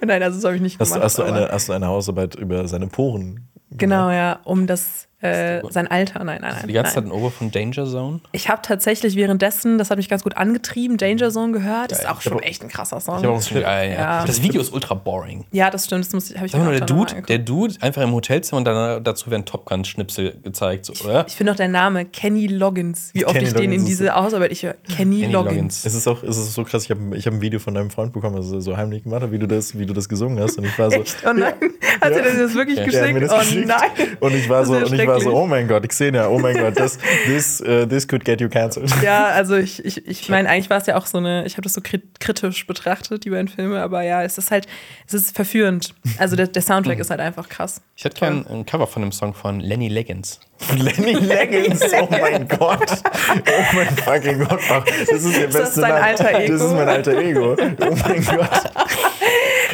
nein, 0.04 0.22
also 0.22 0.36
das 0.36 0.44
habe 0.44 0.56
ich 0.56 0.62
nicht 0.62 0.78
Hast, 0.80 0.90
gemacht. 0.90 1.04
hast, 1.04 1.18
du 1.18 1.22
eine, 1.22 1.48
hast 1.50 1.68
du 1.68 1.72
eine 1.72 1.86
Hausarbeit 1.86 2.34
über 2.34 2.66
seine 2.68 2.86
Poren? 2.86 3.48
Genau, 3.70 4.10
ja, 4.10 4.40
um 4.44 4.66
das, 4.66 5.05
äh, 5.22 5.62
sein 5.70 5.86
Alter. 5.90 6.22
Nein, 6.24 6.40
nein, 6.42 6.54
nein. 6.58 6.66
Die 6.68 6.72
ganze 6.74 6.94
Zeit 6.94 7.04
nein. 7.04 7.12
ein 7.12 7.18
Ober 7.18 7.30
von 7.30 7.50
Danger 7.50 7.86
Zone? 7.86 8.20
Ich 8.32 8.48
habe 8.50 8.60
tatsächlich 8.62 9.16
währenddessen, 9.16 9.78
das 9.78 9.90
hat 9.90 9.96
mich 9.96 10.08
ganz 10.10 10.22
gut 10.22 10.36
angetrieben, 10.36 10.98
Danger 10.98 11.30
Zone 11.30 11.52
gehört. 11.52 11.90
Das 11.90 12.00
ist 12.00 12.08
auch 12.08 12.20
schon 12.20 12.40
echt 12.40 12.62
ein 12.62 12.68
krasser 12.68 13.00
Song. 13.00 13.20
Ich 13.20 13.26
auch 13.26 13.40
Clip. 13.40 13.62
Geil, 13.62 13.92
ja. 13.92 13.96
Ja. 14.20 14.24
Das 14.26 14.42
Video 14.42 14.60
ist 14.60 14.72
ultra 14.72 14.94
boring. 14.94 15.44
ja, 15.52 15.70
das 15.70 15.86
stimmt. 15.86 16.04
Das 16.04 16.12
muss 16.12 16.30
ich, 16.30 16.40
ich 16.42 16.52
Sag 16.52 16.62
mir 16.62 16.70
der 16.72 16.80
Dude, 16.86 17.22
der. 17.22 17.38
Dude 17.38 17.74
einfach 17.80 18.02
im 18.02 18.12
Hotelzimmer 18.12 18.58
und 18.58 18.64
dann 18.66 19.02
dazu 19.04 19.30
werden 19.30 19.44
Top 19.46 19.64
Gun-Schnipsel 19.66 20.38
gezeigt, 20.42 20.84
so, 20.86 20.92
oder? 21.04 21.26
Ich 21.26 21.34
finde 21.34 21.52
auch 21.52 21.56
der 21.56 21.68
Name 21.68 22.04
Kenny 22.04 22.46
Loggins. 22.46 23.10
Wie 23.14 23.24
oft 23.24 23.34
Kenny 23.36 23.46
ich 23.48 23.54
den 23.54 23.64
in 23.64 23.70
Loggins 23.80 23.86
diese 23.86 24.14
Hausarbeit 24.14 24.52
ich 24.52 24.62
höre. 24.64 24.74
Kenny, 24.96 25.20
Kenny 25.22 25.32
Loggins. 25.32 25.54
Loggins. 25.54 25.84
Es 25.86 25.94
ist 25.94 26.06
auch 26.08 26.22
es 26.22 26.36
ist 26.36 26.54
so 26.54 26.64
krass, 26.64 26.84
ich 26.84 26.90
habe 26.90 27.16
ich 27.16 27.26
hab 27.26 27.32
ein 27.34 27.40
Video 27.40 27.58
von 27.58 27.74
deinem 27.74 27.90
Freund 27.90 28.12
bekommen, 28.12 28.36
also 28.36 28.60
so 28.60 28.76
heimlich 28.76 29.04
gemacht 29.04 29.22
hat, 29.22 29.32
wie 29.32 29.38
du 29.38 29.46
das, 29.48 29.78
wie 29.78 29.86
du 29.86 29.94
das 29.94 30.08
gesungen 30.08 30.38
hast. 30.42 30.58
Und 30.58 30.64
ich 30.64 30.78
war 30.78 30.90
so, 30.90 30.96
Echt? 31.00 31.16
Oh 31.26 31.32
nein. 31.32 31.54
Hat 32.00 32.10
Ja. 32.12 32.18
er 32.18 32.30
dir 32.32 32.42
das 32.42 32.54
wirklich 32.54 32.78
Ja. 32.78 32.84
Geschickt? 32.84 33.30
oh 33.32 33.38
geschickt. 33.38 33.66
nein. 33.68 34.16
Und 34.20 34.34
ich 34.34 34.48
war 34.48 34.64
so, 34.66 34.74
ja 34.76 35.05
ich 35.06 35.24
war 35.24 35.32
so, 35.32 35.34
oh 35.36 35.46
mein 35.46 35.68
Gott, 35.68 35.88
Xenia, 35.88 36.28
oh 36.28 36.38
mein 36.38 36.56
Gott, 36.56 36.78
das, 36.78 36.98
this, 37.26 37.60
uh, 37.60 37.86
this 37.86 38.06
could 38.06 38.24
get 38.24 38.40
you 38.40 38.48
cancelled. 38.48 38.90
Ja, 39.02 39.26
also 39.26 39.56
ich, 39.56 39.84
ich, 39.84 40.06
ich 40.06 40.28
meine, 40.28 40.48
eigentlich 40.48 40.70
war 40.70 40.78
es 40.78 40.86
ja 40.86 40.96
auch 40.96 41.06
so 41.06 41.18
eine, 41.18 41.44
ich 41.46 41.54
habe 41.54 41.62
das 41.62 41.74
so 41.74 41.80
krit- 41.80 42.02
kritisch 42.20 42.66
betrachtet, 42.66 43.24
die 43.24 43.30
beiden 43.30 43.48
Filme, 43.48 43.80
aber 43.82 44.02
ja, 44.02 44.22
es 44.22 44.38
ist 44.38 44.50
halt, 44.50 44.66
es 45.06 45.14
ist 45.14 45.34
verführend. 45.34 45.94
Also 46.18 46.36
der, 46.36 46.46
der 46.48 46.62
Soundtrack 46.62 46.98
ist 47.00 47.10
halt 47.10 47.20
einfach 47.20 47.48
krass. 47.48 47.80
Ich 47.96 48.04
hätte 48.04 48.18
gern 48.20 48.46
ein 48.48 48.66
Cover 48.66 48.86
von 48.86 49.02
dem 49.02 49.12
Song 49.12 49.34
von 49.34 49.60
Lenny 49.60 49.88
Leggins. 49.88 50.40
Lenny 50.76 51.12
Leggins, 51.14 51.82
oh 52.00 52.08
mein 52.10 52.48
Gott. 52.48 52.90
Oh 52.90 53.74
mein 53.74 53.88
fucking 53.88 54.38
Gott. 54.40 54.60
Das 54.70 55.08
ist 55.22 55.36
der 55.36 55.46
das 55.48 55.56
beste 55.56 55.80
dein 55.82 55.90
Name. 55.90 56.04
alter 56.04 56.34
Ego? 56.40 56.52
Das 56.52 56.62
ist 56.62 56.72
mein 56.72 56.88
alter 56.88 57.18
Ego. 57.18 57.56
Oh 57.58 57.94
mein 58.06 58.24
Gott. 58.24 58.50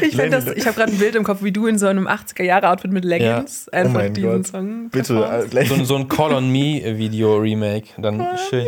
Ich, 0.02 0.16
find 0.16 0.32
das, 0.32 0.46
ich 0.46 0.66
habe 0.66 0.76
gerade 0.76 0.92
ein 0.92 0.98
Bild 0.98 1.14
im 1.14 1.24
Kopf, 1.24 1.42
wie 1.42 1.52
du 1.52 1.66
in 1.66 1.78
so 1.78 1.86
einem 1.86 2.06
80er-Jahre-Outfit 2.08 2.90
mit 2.92 3.04
Leggings 3.04 3.68
Oh 3.72 3.76
einfach 3.76 3.92
mein 3.94 4.14
diesen 4.14 4.30
Gott. 4.30 4.46
Song 4.46 4.88
Bitte, 4.90 5.14
äh, 5.52 5.64
So, 5.66 5.74
ein- 5.74 5.84
so 5.84 5.96
ein 5.96 6.08
Call 6.08 6.32
on 6.34 6.50
Me 6.50 6.82
Video 6.98 7.36
Remake. 7.36 7.88
Dann 7.98 8.26
schön. 8.50 8.66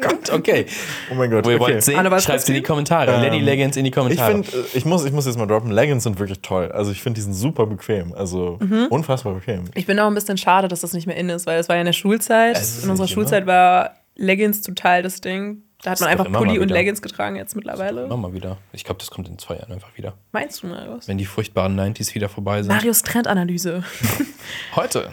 Gott, 0.00 0.30
okay. 0.32 0.66
oh 1.10 1.14
mein 1.14 1.28
Gott. 1.30 1.44
Wo 1.44 1.50
ihr 1.50 1.60
okay. 1.60 1.72
wollt 1.74 1.82
sehen, 1.82 2.20
schreibt 2.20 2.48
in 2.48 2.54
die? 2.54 2.62
Kommentare. 2.62 3.12
Ähm, 3.12 3.20
Lenny 3.22 3.40
Leggins 3.40 3.76
in 3.76 3.82
die 3.84 3.88
Ich 3.90 3.94
Kommentare. 3.96 4.30
finde, 4.44 4.48
ich 4.74 4.84
muss, 4.84 5.04
ich 5.04 5.12
muss 5.12 5.26
jetzt 5.26 5.36
mal 5.38 5.46
droppen, 5.46 5.72
Leggings 5.72 6.04
sind 6.04 6.20
wirklich 6.20 6.40
toll. 6.40 6.70
Also 6.70 6.92
ich 6.92 7.02
finde, 7.02 7.16
die 7.18 7.22
sind 7.22 7.34
super 7.34 7.66
bequem. 7.66 8.12
Also 8.14 8.58
Mhm. 8.60 8.86
unfassbar 8.90 9.34
bequem. 9.34 9.64
Ich 9.74 9.86
bin 9.86 9.98
auch 9.98 10.06
ein 10.06 10.14
bisschen 10.14 10.38
schade, 10.38 10.68
dass 10.68 10.82
das 10.82 10.92
nicht 10.92 11.06
mehr 11.08 11.16
in 11.16 11.28
ist, 11.30 11.46
weil 11.46 11.58
es 11.58 11.68
war 11.68 11.74
ja 11.76 11.80
in 11.80 11.86
der 11.86 11.92
Schulzeit. 11.94 12.60
In 12.84 12.90
unserer. 12.90 13.08
Schulzeit 13.08 13.46
war 13.46 13.96
Leggings 14.14 14.62
total 14.62 15.02
das 15.02 15.20
Ding. 15.20 15.62
Da 15.82 15.90
hat 15.92 16.00
man 16.00 16.08
einfach 16.08 16.24
immer 16.24 16.38
Pulli 16.38 16.58
und. 16.58 16.68
Leggings 16.68 17.02
getragen 17.02 17.36
jetzt 17.36 17.54
mittlerweile. 17.54 18.06
Mach 18.08 18.16
mal 18.16 18.32
wieder. 18.32 18.56
Ich 18.72 18.84
glaube, 18.84 18.98
das 18.98 19.10
kommt 19.10 19.28
in 19.28 19.38
zwei 19.38 19.56
Jahren 19.56 19.72
einfach 19.72 19.96
wieder. 19.96 20.14
Meinst 20.32 20.62
du, 20.62 20.68
Marius? 20.68 21.06
Wenn 21.06 21.18
die 21.18 21.26
furchtbaren 21.26 21.78
90s 21.78 22.14
wieder 22.14 22.28
vorbei 22.28 22.62
sind. 22.62 22.72
Marius 22.72 23.02
Trendanalyse. 23.02 23.84
Heute. 24.76 25.10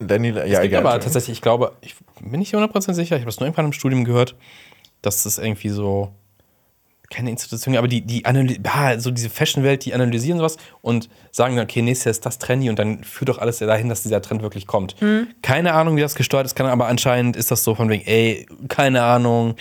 Lenny, 0.00 0.30
ja, 0.30 0.42
Es 0.42 0.50
gibt 0.50 0.64
egal. 0.64 0.86
aber 0.86 1.00
tatsächlich, 1.00 1.36
ich 1.38 1.42
glaube, 1.42 1.72
ich 1.80 1.94
bin 2.20 2.40
nicht 2.40 2.54
100% 2.54 2.92
sicher, 2.94 3.16
ich 3.16 3.22
habe 3.22 3.26
das 3.30 3.40
nur 3.40 3.46
irgendwann 3.46 3.66
im 3.66 3.72
Studium 3.72 4.04
gehört, 4.04 4.34
dass 5.02 5.22
das 5.22 5.38
irgendwie 5.38 5.68
so, 5.70 6.12
keine 7.10 7.30
Institution, 7.30 7.76
aber 7.76 7.88
die, 7.88 8.00
die 8.00 8.24
ah, 8.24 8.98
so 8.98 9.10
diese 9.10 9.30
Fashion-Welt, 9.30 9.84
die 9.84 9.94
analysieren 9.94 10.38
sowas 10.38 10.56
und 10.80 11.08
sagen 11.30 11.56
dann, 11.56 11.64
okay, 11.64 11.82
nächstes 11.82 12.04
Jahr 12.04 12.10
ist 12.12 12.26
das 12.26 12.38
trendy 12.38 12.70
und 12.70 12.78
dann 12.78 13.04
führt 13.04 13.28
doch 13.28 13.38
alles 13.38 13.58
dahin, 13.58 13.88
dass 13.88 14.02
dieser 14.02 14.22
Trend 14.22 14.42
wirklich 14.42 14.66
kommt. 14.66 14.96
Keine 15.42 15.74
Ahnung, 15.74 15.96
wie 15.96 16.00
das 16.00 16.14
gesteuert 16.14 16.46
ist, 16.46 16.54
keine, 16.54 16.70
aber 16.70 16.86
anscheinend 16.86 17.36
ist 17.36 17.50
das 17.50 17.62
so 17.64 17.74
von 17.74 17.88
wegen, 17.88 18.04
ey, 18.06 18.46
keine 18.68 19.02
Ahnung, 19.02 19.54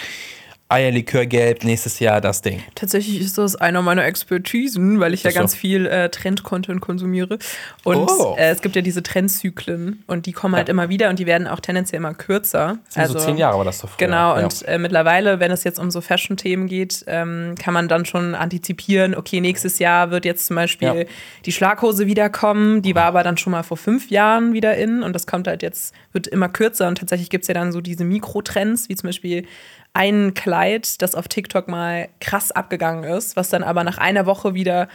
Eierlikörgelb, 0.73 1.63
nächstes 1.63 1.99
Jahr 1.99 2.19
das 2.19 2.41
Ding. 2.41 2.61
Tatsächlich 2.75 3.21
ist 3.21 3.37
das 3.37 3.55
einer 3.55 3.81
meiner 3.81 4.05
Expertisen, 4.05 4.99
weil 4.99 5.13
ich 5.13 5.23
ja 5.23 5.31
so. 5.31 5.37
ganz 5.39 5.55
viel 5.55 5.85
äh, 5.85 6.09
Trend-Content 6.09 6.81
konsumiere. 6.81 7.37
Und 7.83 8.09
Oh. 8.09 8.35
äh, 8.37 8.49
es 8.49 8.61
gibt 8.61 8.75
ja 8.75 8.81
diese 8.81 9.03
Trendzyklen 9.03 10.03
und 10.07 10.25
die 10.25 10.31
kommen 10.31 10.55
halt 10.55 10.67
Ja. 10.67 10.71
immer 10.73 10.89
wieder 10.89 11.09
und 11.09 11.19
die 11.19 11.25
werden 11.25 11.47
auch 11.47 11.59
tendenziell 11.59 11.99
immer 11.99 12.13
kürzer. 12.13 12.79
Also, 12.95 13.19
so 13.19 13.25
zehn 13.25 13.37
Jahre 13.37 13.57
war 13.57 13.65
das 13.65 13.79
doch 13.79 13.89
früher. 13.89 14.07
Genau, 14.07 14.37
ja. 14.37 14.43
und 14.43 14.67
äh, 14.67 14.77
mittlerweile, 14.77 15.39
wenn 15.39 15.51
es 15.51 15.63
jetzt 15.63 15.79
um 15.79 15.91
so 15.91 16.01
Fashion-Themen 16.01 16.67
geht, 16.67 17.03
ähm, 17.07 17.55
kann 17.59 17.73
man 17.73 17.87
dann 17.87 18.05
schon 18.05 18.35
antizipieren, 18.35 19.15
okay, 19.15 19.41
nächstes 19.41 19.79
Jahr 19.79 20.11
wird 20.11 20.25
jetzt 20.25 20.47
zum 20.47 20.55
Beispiel 20.55 20.87
Ja. 20.87 21.05
die 21.45 21.51
Schlaghose 21.51 22.07
wiederkommen, 22.07 22.81
die 22.81 22.95
war 22.95 23.05
aber 23.05 23.23
dann 23.23 23.37
schon 23.37 23.51
mal 23.51 23.63
vor 23.63 23.77
fünf 23.77 24.09
Jahren 24.09 24.53
wieder 24.53 24.75
in 24.75 25.03
und 25.03 25.13
das 25.13 25.27
kommt 25.27 25.47
halt 25.47 25.61
jetzt, 25.61 25.93
wird 26.11 26.27
immer 26.27 26.49
kürzer 26.49 26.87
und 26.87 26.97
tatsächlich 26.97 27.29
gibt 27.29 27.43
es 27.43 27.47
ja 27.47 27.53
dann 27.53 27.71
so 27.71 27.79
diese 27.81 28.03
Mikrotrends, 28.05 28.89
wie 28.89 28.95
zum 28.95 29.07
Beispiel 29.09 29.45
ein 29.93 30.33
Kleid, 30.33 31.01
das 31.01 31.13
auf 31.15 31.27
TikTok 31.27 31.67
mal 31.67 32.09
krass 32.19 32.51
abgegangen 32.51 33.03
ist, 33.03 33.35
was 33.35 33.49
dann 33.49 33.63
aber 33.63 33.83
nach 33.83 33.99
einer 33.99 34.25
Woche 34.25 34.55
wieder 34.55 34.87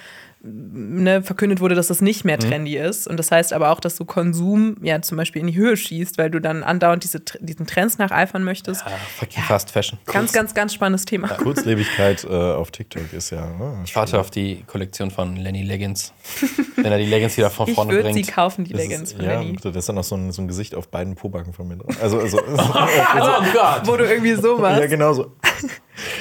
ne, 0.52 1.22
verkündet 1.22 1.60
wurde, 1.60 1.74
dass 1.74 1.88
das 1.88 2.00
nicht 2.00 2.24
Mhm. 2.24 2.28
mehr 2.28 2.38
trendy 2.38 2.76
ist. 2.76 3.06
Und 3.08 3.16
das 3.18 3.30
heißt 3.30 3.52
aber 3.52 3.70
auch, 3.70 3.80
dass 3.80 3.96
so 3.96 4.04
Konsum 4.04 4.76
ja 4.82 5.00
zum 5.02 5.16
Beispiel 5.16 5.40
in 5.40 5.48
die 5.48 5.56
Höhe 5.56 5.76
schießt, 5.76 6.18
weil 6.18 6.30
du 6.30 6.40
dann 6.40 6.62
andauernd 6.62 7.04
diese, 7.04 7.20
diesen 7.40 7.66
Trends 7.66 7.98
nacheifern 7.98 8.42
möchtest. 8.44 8.84
Ah, 8.86 8.90
fucking 9.18 9.42
Fast 9.44 9.70
Fashion. 9.70 9.98
Ganz, 10.06 10.32
ganz, 10.32 10.54
ganz 10.54 10.74
spannendes 10.74 11.04
Thema. 11.04 11.28
Kurzlebigkeit 11.28 12.24
äh, 12.24 12.28
auf 12.28 12.70
TikTok 12.70 13.12
ist 13.12 13.30
ja. 13.30 13.42
ah, 13.44 13.80
Ich 13.84 13.94
warte 13.96 14.18
auf 14.18 14.30
die 14.30 14.62
Kollektion 14.66 15.10
von 15.10 15.36
Lenny 15.36 15.62
Leggins. 15.62 16.12
Wenn 16.76 16.86
er 16.92 16.98
die 16.98 17.06
Leggins 17.06 17.36
wieder 17.36 17.50
von 17.50 17.68
Ich 17.68 17.74
vorne 17.74 17.92
würde 17.92 18.08
sie 18.08 18.22
bringt. 18.22 18.32
kaufen, 18.34 18.64
die 18.64 18.72
Das 18.72 18.82
Leggings 18.82 19.02
ist, 19.10 19.16
von 19.16 19.24
ja, 19.24 19.40
Lenny. 19.40 19.52
bitte, 19.52 19.68
das 19.72 19.82
ist 19.82 19.88
dann 19.88 19.96
noch 19.96 20.04
so 20.04 20.16
ein, 20.16 20.32
so 20.32 20.42
ein 20.42 20.48
Gesicht 20.48 20.74
auf 20.74 20.88
beiden 20.88 21.14
Pobacken 21.14 21.52
von 21.52 21.66
mir 21.68 21.76
drauf. 21.76 21.96
Also, 22.02 22.18
also, 22.20 22.38
oh 22.46 23.42
Gott! 23.52 23.82
Wo 23.84 23.96
du 23.96 24.04
irgendwie 24.04 24.34
so 24.34 24.58
machst. 24.58 24.80
ja, 24.80 24.86
genau 24.86 25.12
so. 25.12 25.32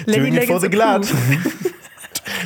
Lenny 0.05 0.31
Doing 0.31 0.33
it 0.35 0.45
for 0.45 0.59
Leggings 0.59 0.61
the 0.61 0.69
glad. 0.69 1.07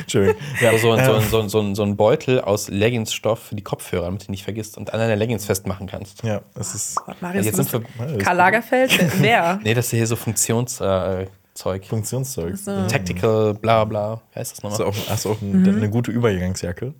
Entschuldigung. 0.02 0.40
Ja, 0.60 0.70
Also 0.70 0.88
so, 0.88 0.92
ein- 0.92 1.04
so, 1.04 1.12
ein- 1.14 1.28
so, 1.28 1.40
ein- 1.40 1.48
so, 1.48 1.74
so 1.74 1.82
ein 1.82 1.96
Beutel 1.96 2.40
aus 2.40 2.68
Leggings-Stoff 2.68 3.38
für 3.40 3.54
die 3.54 3.62
Kopfhörer, 3.62 4.04
damit 4.04 4.28
du 4.28 4.30
nicht 4.30 4.44
vergisst 4.44 4.76
und 4.76 4.92
an 4.92 5.00
deiner 5.00 5.16
Leggings 5.16 5.44
festmachen 5.46 5.86
kannst. 5.86 6.22
ja, 6.22 6.40
es 6.54 6.74
ist 6.74 6.96
Gott, 6.96 7.20
Marius, 7.22 7.46
Jetzt 7.46 7.58
du 7.58 7.62
sind 7.64 7.84
wir- 7.98 8.18
Karl 8.18 8.36
Lagerfeld? 8.36 8.98
Wer? 9.20 9.58
Nee, 9.62 9.74
das 9.74 9.86
ist 9.86 9.90
hier 9.92 10.06
so 10.06 10.16
Funktionszeug. 10.16 11.28
Äh, 11.28 11.30
Zeug. 11.54 11.84
Funktionszeug. 11.86 12.56
So. 12.56 12.86
Tactical, 12.86 13.52
bla 13.54 13.84
bla. 13.84 14.22
Wie 14.32 14.38
heißt 14.40 14.52
das 14.56 14.64
Hast 14.64 14.78
du 14.78 14.84
nochmal? 14.84 15.02
auch, 15.04 15.10
hast 15.10 15.24
du 15.26 15.30
auch 15.32 15.40
Mhm. 15.42 15.64
ein, 15.64 15.76
eine 15.76 15.90
gute 15.90 16.10
Übergangsjacke? 16.10 16.94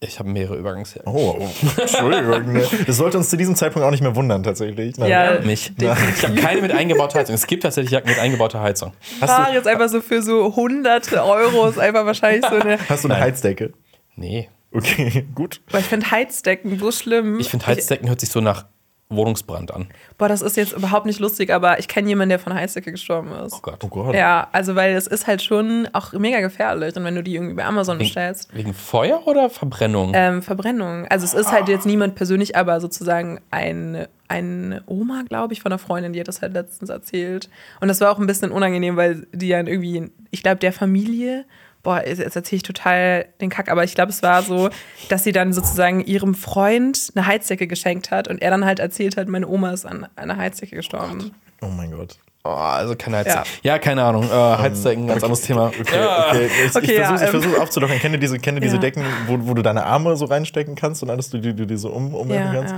Ich 0.00 0.20
habe 0.20 0.28
mehrere 0.28 0.56
Übergangsjacken. 0.56 1.12
Oh, 1.12 1.36
oh, 1.40 1.80
Entschuldigung. 1.80 2.52
ne. 2.52 2.62
Das 2.86 2.98
sollte 2.98 3.18
uns 3.18 3.30
zu 3.30 3.36
diesem 3.36 3.56
Zeitpunkt 3.56 3.84
auch 3.84 3.90
nicht 3.90 4.00
mehr 4.02 4.14
wundern, 4.14 4.44
tatsächlich. 4.44 4.96
Nein. 4.96 5.10
Ja, 5.10 5.40
Mich. 5.40 5.72
Ich 5.76 6.22
habe 6.24 6.34
keine 6.36 6.62
mit 6.62 6.70
eingebauter 6.70 7.18
Heizung. 7.18 7.34
Es 7.34 7.48
gibt 7.48 7.64
tatsächlich 7.64 7.90
Jacken 7.90 8.10
mit 8.10 8.18
eingebauter 8.20 8.60
Heizung. 8.60 8.92
Hast 9.20 9.36
du, 9.36 9.42
Marius 9.42 9.66
einfach 9.66 9.88
so 9.88 10.00
für 10.00 10.22
so 10.22 10.54
hunderte 10.54 11.24
Euros 11.24 11.78
einfach 11.78 12.06
wahrscheinlich 12.06 12.44
so 12.48 12.56
eine. 12.56 12.78
hast 12.88 13.02
du 13.02 13.08
eine 13.08 13.14
Nein. 13.14 13.24
Heizdecke? 13.24 13.72
Nee. 14.14 14.48
Okay, 14.72 15.26
gut. 15.34 15.62
Boah, 15.70 15.78
ich 15.78 15.86
finde 15.86 16.10
Heizdecken 16.10 16.78
so 16.78 16.92
schlimm. 16.92 17.40
Ich 17.40 17.48
finde 17.48 17.66
Heizdecken 17.66 18.08
hört 18.08 18.20
sich 18.20 18.28
so 18.30 18.40
nach 18.40 18.66
Wohnungsbrand 19.10 19.72
an. 19.74 19.86
boah, 20.18 20.28
das 20.28 20.42
ist 20.42 20.56
jetzt 20.56 20.72
überhaupt 20.72 21.06
nicht 21.06 21.18
lustig, 21.18 21.50
aber 21.52 21.78
ich 21.78 21.88
kenne 21.88 22.08
jemanden, 22.08 22.30
der 22.30 22.38
von 22.38 22.52
Heizdecke 22.54 22.92
gestorben 22.92 23.32
ist. 23.44 23.54
Oh 23.54 23.60
Gott. 23.62 23.82
Oh 23.82 23.88
Gott. 23.88 24.14
Ja, 24.14 24.48
also 24.52 24.74
weil 24.76 24.94
es 24.94 25.06
ist 25.06 25.26
halt 25.26 25.42
schon 25.42 25.88
auch 25.94 26.12
mega 26.12 26.40
gefährlich. 26.40 26.94
Und 26.96 27.04
wenn 27.04 27.14
du 27.14 27.22
die 27.22 27.34
irgendwie 27.36 27.54
bei 27.54 27.64
Amazon 27.64 27.96
bestellst, 27.98 28.54
Wegen 28.54 28.74
Feuer 28.74 29.26
oder 29.26 29.48
Verbrennung? 29.48 30.12
ähm, 30.14 30.42
Verbrennung. 30.42 31.06
Also 31.08 31.24
es 31.24 31.32
ist 31.34 31.50
halt 31.52 31.68
jetzt 31.68 31.86
niemand 31.86 32.16
persönlich, 32.16 32.54
aber 32.56 32.80
sozusagen 32.80 33.40
ein, 33.50 34.06
eine 34.28 34.82
Oma, 34.86 35.22
glaube 35.26 35.54
ich, 35.54 35.62
von 35.62 35.72
einer 35.72 35.78
Freundin, 35.78 36.12
die 36.12 36.20
hat 36.20 36.28
das 36.28 36.42
halt 36.42 36.52
letztens 36.52 36.90
erzählt. 36.90 37.48
Und 37.80 37.88
das 37.88 38.00
war 38.02 38.10
auch 38.10 38.18
ein 38.18 38.26
bisschen 38.26 38.50
unangenehm, 38.52 38.96
weil 38.96 39.26
die 39.32 39.48
dann 39.48 39.66
irgendwie, 39.66 40.10
ich 40.30 40.42
glaube, 40.42 40.58
der 40.58 40.72
Familie, 40.74 41.46
boah, 41.82 42.06
jetzt 42.06 42.20
erzähle 42.20 42.56
ich 42.56 42.62
total 42.62 43.26
den 43.40 43.50
Kack, 43.50 43.70
aber 43.70 43.84
ich 43.84 43.94
glaube, 43.94 44.10
es 44.10 44.22
war 44.22 44.42
so, 44.42 44.70
dass 45.08 45.24
sie 45.24 45.32
dann 45.32 45.52
sozusagen 45.52 46.00
ihrem 46.00 46.34
Freund 46.34 47.12
eine 47.14 47.26
Heizdecke 47.26 47.66
geschenkt 47.66 48.10
hat 48.10 48.28
und 48.28 48.42
er 48.42 48.50
dann 48.50 48.64
halt 48.64 48.78
erzählt 48.78 49.16
hat, 49.16 49.28
meine 49.28 49.48
Oma 49.48 49.72
ist 49.72 49.86
an 49.86 50.06
einer 50.16 50.36
Heizdecke 50.36 50.76
gestorben. 50.76 51.32
Oh 51.60 51.68
mein 51.68 51.90
Gott. 51.90 52.18
Oh, 52.50 52.54
also 52.54 52.94
keine 52.96 53.18
Heizdecken. 53.18 53.42
Ja. 53.62 53.72
Ja, 53.74 53.78
keine 53.78 54.02
Ahnung. 54.04 54.24
Äh, 54.24 54.32
Heizdecken, 54.32 55.06
ganz 55.06 55.22
anderes 55.22 55.42
Thema. 55.42 55.66
Okay, 55.66 55.80
okay. 55.82 56.50
Ich, 56.66 56.74
Okay, 56.76 56.92
ich 56.92 56.98
ja, 56.98 57.08
versuche 57.08 57.24
ähm. 57.36 57.42
versuch 57.42 57.60
aufzulockern. 57.60 57.98
Kenne 57.98 58.18
diese, 58.18 58.38
kenne 58.38 58.60
diese 58.60 58.76
Ja. 58.76 58.80
Decken, 58.80 59.04
wo, 59.26 59.36
wo 59.40 59.52
du 59.54 59.60
deine 59.62 59.84
Arme 59.84 60.16
so 60.16 60.24
reinstecken 60.24 60.74
kannst 60.76 61.02
und 61.02 61.10
alles, 61.10 61.28
du 61.28 61.38
die, 61.38 61.54
du 61.54 61.66
die 61.66 61.76
so 61.76 61.90
um, 61.90 62.14
umwerfen 62.14 62.54
Ja, 62.54 62.60
kannst? 62.60 62.74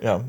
ja, 0.00 0.08
ja. 0.08 0.20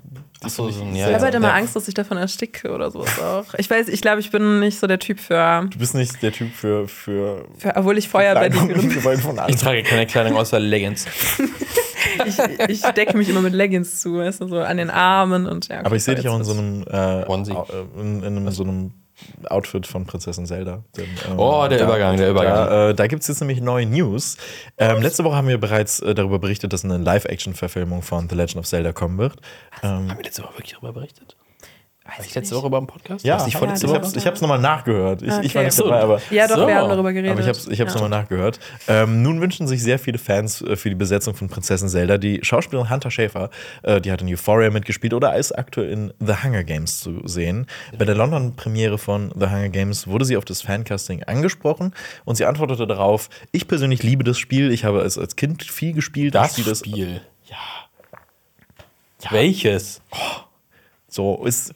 Ja. 0.42 0.50
So, 0.50 0.70
so, 0.72 0.84
Ich 0.92 0.98
ja, 0.98 1.04
habe 1.06 1.14
ja, 1.14 1.20
halt 1.22 1.36
immer 1.36 1.50
ja. 1.50 1.54
Angst, 1.56 1.76
dass 1.76 1.88
ich 1.88 1.94
davon 1.94 2.18
ersticke 2.18 2.72
oder 2.72 2.90
sowas 2.90 3.20
auch. 3.20 3.54
Ich 3.58 3.70
weiß, 3.70 3.90
ich 3.90 4.02
glaube, 4.02 4.22
ich 4.22 4.32
bin 4.32 4.60
nicht 4.62 4.80
so 4.80 4.88
der 4.88 4.98
Typ 5.00 5.20
für, 5.20 5.68
Du 5.70 5.78
bist 5.78 5.94
nicht 5.94 6.22
der 6.24 6.32
Typ 6.32 6.54
für, 6.56 6.88
für 6.88 7.46
für 7.58 7.76
obwohl 7.76 7.98
ich 7.98 8.08
Feuerbändigerin 8.10 8.88
bin. 8.88 8.90
Gewalt 8.96 9.20
von 9.20 9.40
Ich 9.48 9.58
trage 9.58 9.84
keine 9.84 10.06
Kleidung 10.08 10.38
außer 10.38 10.60
Leggings. 10.60 11.06
Ich, 12.26 12.70
ich 12.70 12.82
decke 12.94 13.18
mich 13.18 13.30
immer 13.30 13.42
mit 13.42 13.54
Leggings 13.54 14.00
zu, 14.00 14.18
weißt 14.18 14.42
du, 14.42 14.48
so 14.48 14.60
an 14.60 14.78
den 14.78 14.90
Armen 14.90 15.46
und 15.46 15.68
ja. 15.68 15.84
Aber 15.86 15.96
ich 15.96 16.04
sehe 16.04 16.16
dich 16.16 16.28
auch 16.28 16.38
in 16.38 16.44
so 16.44 16.54
einem. 16.54 16.84
äh, 16.90 17.22
äh, 17.22 17.56
in, 18.00 18.24
in 18.24 18.38
einem, 18.38 18.52
so 18.52 18.64
einem 18.64 18.94
Outfit 19.50 19.86
von 19.86 20.06
Prinzessin 20.06 20.46
Zelda. 20.46 20.84
Denn, 20.96 21.06
ähm, 21.30 21.38
Oh, 21.40 21.68
der 21.70 21.84
Übergang, 21.84 22.18
der 22.18 22.30
Übergang. 22.32 22.54
Da, 22.54 22.90
äh, 22.90 22.94
da 22.96 23.08
gibt 23.08 23.22
es 23.22 23.28
jetzt 23.28 23.42
nämlich 23.42 23.62
neue 23.62 23.86
News. 23.86 24.38
Ähm, 24.78 25.02
letzte 25.02 25.24
Woche 25.24 25.36
haben 25.36 25.48
wir 25.48 25.58
bereits 25.58 26.00
äh, 26.00 26.16
darüber 26.16 26.40
berichtet, 26.40 26.72
dass 26.74 26.86
eine 26.86 26.98
Live-Action-Verfilmung 26.98 28.02
von 28.02 28.30
The 28.30 28.36
Legend 28.36 28.58
of 28.58 28.66
Zelda 28.66 28.94
kommen 28.94 29.18
wird. 29.18 29.36
Ähm, 29.84 29.90
Haben 30.10 30.18
wir 30.18 30.24
letzte 30.24 30.44
Woche 30.44 30.54
wirklich 30.54 30.74
darüber 30.74 30.94
berichtet? 30.94 31.36
War 32.10 32.18
Weiß 32.18 32.26
ich 32.26 32.30
ich 32.32 32.36
letzte 32.36 32.56
nicht. 32.56 32.64
Woche 32.64 32.70
beim 32.72 32.88
Podcast? 32.88 33.24
ja, 33.26 33.46
ich, 33.46 33.54
ja, 33.54 33.62
Woche? 33.62 33.94
hab's, 33.94 34.16
ich 34.16 34.26
hab's 34.26 34.42
nochmal 34.42 34.60
nachgehört. 34.60 35.22
Ich, 35.22 35.28
ich 35.28 35.34
war 35.34 35.42
Okay. 35.62 35.64
nicht 35.66 35.74
So. 35.74 35.84
dabei, 35.84 36.02
aber 36.02 36.22
Ja, 36.32 36.48
doch, 36.48 36.56
So. 36.56 36.68
wir 36.68 36.76
haben 36.76 36.90
darüber 36.90 37.14
geredet. 37.14 37.32
Aber 37.34 37.42
ich 37.42 37.48
habe 37.48 37.58
es 37.58 37.68
ich 37.68 37.80
hab's 37.82 37.94
ja. 37.94 38.02
nochmal 38.02 38.20
nachgehört. 38.22 38.60
Ähm, 38.88 39.22
nun 39.22 39.42
wünschen 39.42 39.68
sich 39.68 39.84
sehr 39.84 40.00
viele 40.00 40.18
Fans 40.18 40.62
äh, 40.62 40.76
für 40.76 40.90
die 40.90 40.96
Besetzung 40.96 41.36
von 41.36 41.50
Prinzessin 41.50 41.88
Zelda 41.88 42.18
die 42.18 42.40
Schauspielerin 42.42 42.90
Hunter 42.90 43.12
Schäfer, 43.12 43.50
äh, 43.84 44.02
die 44.02 44.12
hat 44.12 44.22
in 44.22 44.28
Euphoria 44.30 44.70
mitgespielt 44.72 45.14
oder 45.14 45.36
ist 45.36 45.52
aktuell 45.52 45.90
in 45.92 46.14
The 46.20 46.34
Hunger 46.44 46.64
Games 46.64 47.00
zu 47.00 47.22
sehen. 47.28 47.68
Bei 47.98 48.06
der 48.06 48.16
London-Premiere 48.16 48.98
von 48.98 49.32
The 49.40 49.46
Hunger 49.48 49.70
Games 49.70 50.08
wurde 50.08 50.26
sie 50.26 50.36
auf 50.38 50.46
das 50.46 50.62
Fancasting 50.64 51.24
angesprochen 51.24 51.94
und 52.26 52.36
sie 52.36 52.46
antwortete 52.46 52.88
darauf: 52.88 53.30
Ich 53.52 53.68
persönlich 53.68 54.02
liebe 54.04 54.24
das 54.24 54.38
Spiel, 54.40 54.72
ich 54.72 54.84
habe 54.84 55.02
es 55.02 55.18
als 55.18 55.36
Kind 55.36 55.64
viel 55.64 55.94
gespielt. 55.94 56.34
Das 56.36 56.58
ich 56.58 56.64
spiele 56.64 56.76
Spiel. 56.76 57.22
Ja. 57.46 57.58
Welches? 59.32 60.02
So 61.08 61.44
ist. 61.46 61.74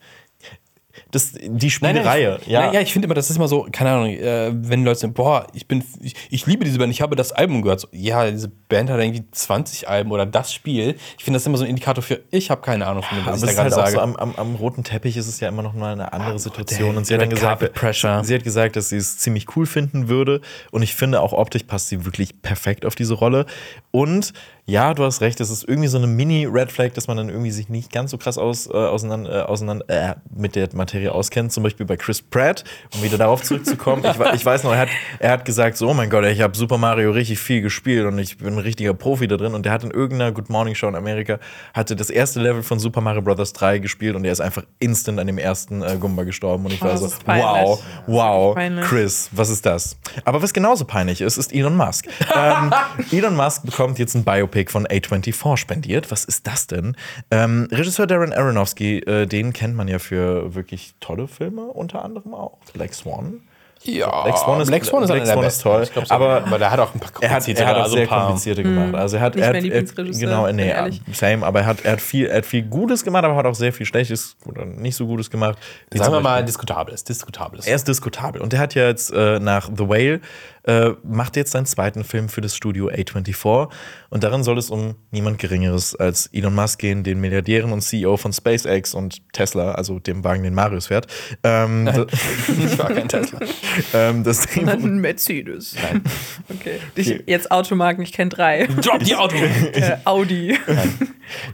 Das, 1.14 1.32
die 1.32 1.70
Spielereihe, 1.70 2.39
ich, 2.41 2.47
ja. 2.47 2.74
ja, 2.74 2.82
ich 2.82 2.91
finde 2.91 3.05
immer, 3.05 3.14
das 3.14 3.30
ist 3.30 3.36
immer 3.36 3.47
so, 3.47 3.68
keine 3.72 3.91
Ahnung, 3.91 4.09
äh, 4.09 4.51
wenn 4.51 4.84
Leute 4.84 4.99
sagen, 4.99 5.14
boah, 5.14 5.45
ich 5.53 5.68
bin, 5.68 5.84
ich, 6.01 6.16
ich 6.32 6.47
liebe 6.47 6.66
diese 6.66 6.80
Band, 6.80 6.91
ich 6.91 7.03
habe 7.03 7.16
das 7.16 7.32
Album 7.32 7.61
gehört. 7.61 7.82
So, 7.82 7.88
ja, 7.91 8.30
diese 8.32 8.51
Band 8.74 8.89
hat 8.89 8.99
irgendwie 8.99 9.24
20 9.32 9.88
Alben 9.88 10.11
oder 10.11 10.26
das 10.26 10.51
Spiel. 10.51 10.95
Ich 11.17 11.24
finde 11.24 11.38
das 11.38 11.45
immer 11.45 11.57
so 11.57 11.63
ein 11.63 11.69
Indikator 11.69 12.01
für, 12.03 12.21
ich 12.32 12.49
habe 12.49 12.61
keine 12.61 12.88
Ahnung 12.88 13.03
von 13.03 13.17
dem, 13.19 13.26
was 13.28 13.43
ich 13.43 13.49
da 13.49 13.53
gerade 13.53 13.76
halt 13.76 13.86
sage. 13.86 13.91
so 13.91 13.99
am, 13.99 14.15
am, 14.15 14.36
am 14.36 14.55
roten 14.55 14.84
Teppich 14.84 15.15
ist 15.15 15.28
es 15.28 15.39
ja 15.39 15.47
immer 15.47 15.61
noch 15.61 15.74
mal 15.74 15.91
eine 15.91 16.11
andere 16.11 16.39
Situation. 16.39 16.89
der- 16.89 16.97
und 16.97 17.05
sie 17.05 17.13
hat 17.13 17.21
dann 17.21 17.30
gesagt, 17.30 17.74
Pressure. 17.74 18.24
sie 18.24 18.34
hat 18.34 18.43
gesagt, 18.43 18.76
dass 18.76 18.89
sie 18.89 18.97
es 18.97 19.19
ziemlich 19.19 19.55
cool 19.55 19.67
finden 19.67 20.07
würde. 20.07 20.41
Und 20.71 20.82
ich 20.82 20.95
finde 20.95 21.21
auch 21.21 21.34
optisch 21.34 21.63
passt 21.63 21.89
sie 21.89 22.03
wirklich 22.03 22.41
perfekt 22.41 22.86
auf 22.86 22.95
diese 22.95 23.13
Rolle. 23.13 23.45
Und 23.91 24.34
ja, 24.65 24.93
du 24.93 25.03
hast 25.03 25.19
recht, 25.19 25.41
es 25.41 25.49
ist 25.49 25.67
irgendwie 25.67 25.89
so 25.89 25.97
eine 25.97 26.07
Mini-Red 26.07 26.71
Flag, 26.71 26.93
dass 26.93 27.07
man 27.07 27.17
dann 27.17 27.28
irgendwie 27.28 27.51
sich 27.51 27.67
nicht 27.67 27.91
ganz 27.91 28.11
so 28.11 28.17
krass 28.17 28.38
aus, 28.38 28.67
äh, 28.67 28.71
auseinander, 28.71 29.41
äh, 29.41 29.43
auseinander 29.43 29.86
äh, 29.89 30.15
mit 30.34 30.55
der 30.55 30.69
Materie 30.74 31.11
auskennt. 31.11 31.51
Zum 31.51 31.63
Beispiel 31.63 31.86
bei 31.86 31.97
Chris 31.97 32.21
Pratt, 32.21 32.63
um 32.95 33.03
wieder 33.03 33.17
darauf 33.17 33.43
zurückzukommen. 33.43 34.05
ich, 34.05 34.34
ich 34.36 34.45
weiß 34.45 34.63
noch, 34.63 34.71
er 34.71 34.80
hat, 34.80 34.89
er 35.19 35.32
hat 35.32 35.43
gesagt, 35.43 35.76
so, 35.76 35.89
oh 35.89 35.93
mein 35.93 36.09
Gott, 36.09 36.24
ich 36.26 36.39
habe 36.39 36.55
Super 36.55 36.78
Mario 36.78 37.11
richtig 37.11 37.39
viel 37.39 37.61
gespielt 37.61 38.05
und 38.05 38.17
ich 38.19 38.38
bin 38.38 38.57
richtiger 38.64 38.93
Profi 38.93 39.28
da 39.28 39.38
drin. 39.38 39.53
Und 39.53 39.66
der 39.66 39.72
hat 39.72 39.84
in 39.84 39.91
irgendeiner 39.91 40.32
Good 40.32 40.49
Morning 40.49 40.76
Show 40.76 40.88
in 40.88 40.95
Amerika, 40.95 41.39
hatte 41.74 41.95
das 41.95 42.09
erste 42.09 42.39
Level 42.39 42.64
von 42.64 42.80
Super 42.80 43.01
Mario 43.01 43.22
Bros. 43.22 43.53
3 43.53 43.80
gespielt 43.80 44.16
und 44.16 44.26
er 44.26 44.32
ist 44.32 44.41
einfach 44.41 44.64
instant 44.80 45.20
an 45.20 45.28
dem 45.28 45.38
ersten 45.38 45.82
äh, 45.82 45.97
Gumba 45.99 46.24
gestorben. 46.24 46.66
Und 46.66 46.74
ich 46.74 46.82
Oh, 46.82 46.86
war 46.86 46.97
so, 46.97 47.11
wow, 47.26 47.84
wow. 48.07 48.57
Chris, 48.84 49.30
was 49.32 49.49
ist 49.49 49.66
das? 49.66 49.97
Aber 50.26 50.41
was 50.41 50.53
genauso 50.53 50.86
peinlich 50.86 51.22
ist, 51.22 51.38
ist 51.38 51.53
Elon 51.53 51.76
Musk. 51.78 52.07
ähm, 52.36 52.74
Elon 53.11 53.36
Musk 53.36 53.64
bekommt 53.66 53.99
jetzt 53.99 54.16
ein 54.16 54.24
Biopic 54.24 54.72
von 54.72 54.86
A24 54.88 55.57
spendiert. 55.57 56.11
Was 56.11 56.26
ist 56.26 56.47
das 56.47 56.68
denn? 56.68 56.95
Ähm, 57.32 57.68
Regisseur 57.72 58.07
Darren 58.07 58.34
Aronofsky, 58.34 58.99
äh, 58.99 59.26
den 59.26 59.53
kennt 59.53 59.76
man 59.76 59.88
ja 59.88 59.99
für 59.99 60.55
wirklich 60.55 60.95
tolle 60.99 61.28
Filme, 61.28 61.64
unter 61.64 62.03
anderem 62.03 62.34
auch. 62.34 62.57
Black 62.74 62.93
Swan. 62.93 63.41
Ja, 63.84 64.23
Black 64.23 64.38
Swan 64.38 64.61
ist- 64.61 64.67
Black 64.67 64.86
Swan 64.86 65.03
ist, 65.03 65.07
Black 65.11 65.23
der 65.25 65.34
Swan 65.34 65.43
ist 65.45 65.61
toll, 65.61 65.84
Ich 65.84 65.91
glaub 65.93 66.07
so. 66.07 66.13
aber- 66.13 66.43
aber 66.45 66.57
der 66.59 66.71
hat 66.71 66.79
auch 66.79 66.93
ein 66.93 66.99
paar 66.99 67.11
Er 67.21 67.29
hat, 67.31 67.47
er 67.47 67.67
hat 67.67 67.75
auch 67.75 67.81
also 67.84 67.93
sehr 67.95 68.03
ein 68.03 68.07
paar- 68.09 68.25
komplizierte 68.27 68.63
gemacht. 68.63 68.95
Also 68.95 69.17
er 69.17 69.21
hat, 69.23 69.36
Nicht 69.36 69.41
er 69.43 69.47
hat, 69.47 69.53
mein 69.55 69.63
Lieblingsregisseur, 69.63 70.27
genau, 70.29 70.51
nee, 70.51 70.73
same, 71.11 71.45
aber 71.45 71.59
er 71.61 71.65
hat, 71.65 71.84
er 71.86 71.91
hat 71.93 72.01
viel, 72.01 72.27
er 72.27 72.38
hat 72.38 72.45
viel 72.45 72.63
Gutes 72.63 73.03
gemacht, 73.03 73.23
aber 73.25 73.36
hat 73.36 73.45
auch 73.45 73.55
sehr 73.55 73.73
viel 73.73 73.86
Schlechtes 73.86 74.36
oder 74.45 74.65
nicht 74.65 74.95
so 74.95 75.05
Gutes 75.05 75.29
gemacht. 75.29 75.57
Sagen 75.93 76.13
wir 76.13 76.21
mal 76.21 76.43
diskutables, 76.45 77.03
diskutables. 77.03 77.67
er 77.67 77.75
ist 77.75 77.88
diskutabel. 77.88 78.41
Und 78.41 78.53
er 78.53 78.59
hat 78.59 78.73
ja 78.75 78.88
jetzt 78.88 79.11
äh, 79.13 79.39
nach 79.39 79.69
The 79.75 79.88
Whale, 79.89 80.21
äh, 80.64 80.91
macht 81.03 81.36
jetzt 81.36 81.51
seinen 81.51 81.66
zweiten 81.66 82.03
Film 82.03 82.30
für 82.30 82.41
das 82.41 82.55
Studio 82.55 82.89
A24. 82.89 83.70
Und 84.09 84.24
darin 84.24 84.43
soll 84.43 84.57
es 84.57 84.70
um 84.70 84.95
niemand 85.11 85.39
Geringeres 85.39 85.95
als 85.95 86.28
Elon 86.28 86.55
Musk 86.55 86.80
gehen, 86.80 87.03
den 87.03 87.20
Milliardären 87.20 87.72
und 87.72 87.82
CEO 87.82 88.18
von 88.18 88.32
SpaceX 88.32 88.93
und 88.93 89.22
Tesla, 89.34 89.74
also 89.74 89.99
dem 89.99 90.24
Wagen, 90.24 90.43
den 90.43 90.53
Marius 90.53 90.88
fährt. 90.88 91.07
Ähm, 91.43 91.86
das, 91.86 92.07
ich 92.66 92.80
war 92.80 92.91
kein 92.91 93.07
Tesla. 93.07 93.39
ähm, 93.93 94.24
das 94.24 94.45
Ding, 94.47 94.70
Ein 94.74 94.99
Mercedes. 94.99 95.76
Nein. 95.82 96.01
Okay. 96.49 96.80
Ich, 96.95 97.24
jetzt 97.28 97.51
Automarken, 97.51 98.03
ich 98.03 98.14
kenne 98.14 98.30
drei. 98.30 98.68
Drop 98.68 99.03
die 99.03 99.16
Auto. 99.16 99.36
äh, 99.36 99.97
Audi. 100.05 100.57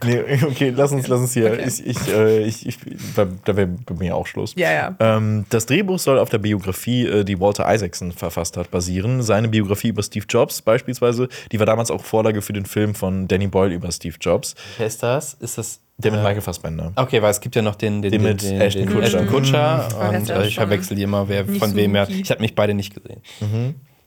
nee, 0.03 0.19
okay, 0.43 0.73
lass 0.75 0.91
uns, 0.91 1.07
lass 1.07 1.21
uns 1.21 1.33
hier. 1.33 1.51
Okay. 1.51 1.65
Ich, 1.67 1.85
ich, 1.85 2.07
äh, 2.07 2.43
ich, 2.43 2.67
ich, 2.67 2.77
da 3.15 3.27
da 3.45 3.55
wäre 3.55 3.67
bei 3.67 3.95
mir 3.95 4.15
auch 4.15 4.27
Schluss. 4.27 4.53
Ja, 4.55 4.71
ja. 4.71 4.95
Ähm, 4.99 5.45
das 5.49 5.65
Drehbuch 5.65 5.99
soll 5.99 6.19
auf 6.19 6.29
der 6.29 6.37
Biografie, 6.37 7.05
äh, 7.05 7.23
die 7.23 7.39
Walter 7.39 7.73
Isaacson 7.73 8.11
verfasst 8.11 8.57
hat, 8.57 8.71
basieren. 8.71 8.98
Seine 9.21 9.47
Biografie 9.47 9.89
über 9.89 10.03
Steve 10.03 10.25
Jobs 10.29 10.61
beispielsweise, 10.61 11.27
die 11.51 11.59
war 11.59 11.65
damals 11.65 11.91
auch 11.91 12.03
Vorlage 12.03 12.41
für 12.41 12.53
den 12.53 12.65
Film 12.65 12.95
von 12.95 13.27
Danny 13.27 13.47
Boyle 13.47 13.73
über 13.73 13.91
Steve 13.91 14.15
Jobs, 14.19 14.55
Wer 14.77 14.87
ist 14.87 15.01
das? 15.03 15.33
Ist 15.35 15.57
das. 15.57 15.79
der 15.97 16.11
mit 16.11 16.19
äh, 16.21 16.23
Michael 16.23 16.41
Fassbender. 16.41 16.91
Okay, 16.95 17.21
weil 17.21 17.31
es 17.31 17.41
gibt 17.41 17.55
ja 17.55 17.61
noch 17.61 17.75
den, 17.75 18.01
den, 18.01 18.11
Den 18.11 18.23
mit 18.23 18.43
Ashton 18.43 18.85
Kutcher. 18.87 19.03
Ashton 19.03 19.27
Kutscher 19.27 19.89
Mhm. 20.11 20.15
und 20.15 20.29
äh, 20.29 20.47
ich 20.47 20.55
verwechsel 20.55 20.95
die 20.95 21.03
immer, 21.03 21.27
wer 21.27 21.43
nicht 21.43 21.59
von 21.59 21.71
so 21.71 21.75
wem 21.75 21.95
er. 21.95 22.09
Ich 22.09 22.29
habe 22.31 22.41
mich 22.41 22.55
beide 22.55 22.73
nicht 22.73 22.93
gesehen. 22.93 23.21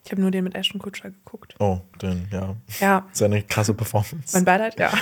Ich 0.05 0.11
habe 0.11 0.21
nur 0.21 0.33
den 0.33 0.43
mit 0.43 0.55
Ashton 0.57 0.81
Kutscher 0.81 1.11
geguckt. 1.11 1.55
Oh, 1.61 1.79
den, 2.01 2.27
ja. 2.33 2.57
Ja. 2.81 3.07
Seine 3.13 3.43
krasse 3.43 3.73
Performance. 3.73 4.35
Mein 4.35 4.45
Beileid, 4.45 4.79
ja. 4.79 4.93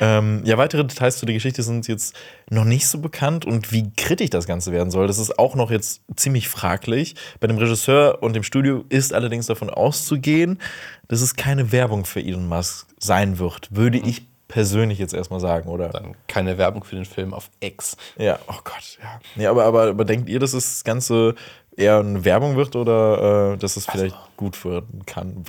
Ähm, 0.00 0.42
ja, 0.44 0.58
weitere 0.58 0.84
Details 0.84 1.18
zu 1.18 1.26
der 1.26 1.34
Geschichte 1.34 1.62
sind 1.62 1.86
jetzt 1.86 2.16
noch 2.50 2.64
nicht 2.64 2.88
so 2.88 2.98
bekannt 2.98 3.44
und 3.44 3.70
wie 3.70 3.92
kritisch 3.96 4.30
das 4.30 4.46
Ganze 4.46 4.72
werden 4.72 4.90
soll, 4.90 5.06
das 5.06 5.18
ist 5.18 5.38
auch 5.38 5.54
noch 5.54 5.70
jetzt 5.70 6.02
ziemlich 6.16 6.48
fraglich. 6.48 7.14
Bei 7.38 7.46
dem 7.46 7.58
Regisseur 7.58 8.20
und 8.20 8.34
dem 8.34 8.42
Studio 8.42 8.84
ist 8.88 9.12
allerdings 9.12 9.46
davon 9.46 9.70
auszugehen, 9.70 10.58
dass 11.06 11.20
es 11.20 11.36
keine 11.36 11.70
Werbung 11.70 12.04
für 12.04 12.20
Elon 12.20 12.48
Musk 12.48 12.88
sein 12.98 13.38
wird, 13.38 13.68
würde 13.70 13.98
ich 13.98 14.26
persönlich 14.48 14.98
jetzt 14.98 15.14
erstmal 15.14 15.40
sagen, 15.40 15.68
oder? 15.68 15.88
Dann 15.88 16.14
keine 16.28 16.58
Werbung 16.58 16.84
für 16.84 16.96
den 16.96 17.04
Film 17.04 17.32
auf 17.34 17.50
X. 17.60 17.96
Ja, 18.18 18.38
oh 18.46 18.60
Gott, 18.62 18.98
ja. 19.02 19.20
Nee, 19.36 19.46
aber, 19.46 19.64
aber, 19.64 19.88
aber 19.88 20.04
denkt 20.04 20.28
ihr, 20.28 20.38
dass 20.38 20.52
das 20.52 20.84
Ganze 20.84 21.34
eher 21.76 21.98
eine 21.98 22.24
Werbung 22.24 22.56
wird 22.56 22.76
oder 22.76 23.52
äh, 23.52 23.56
dass 23.58 23.76
es 23.76 23.86
vielleicht 23.86 24.16
gut 24.36 24.64
werden 24.64 25.04
kann? 25.06 25.44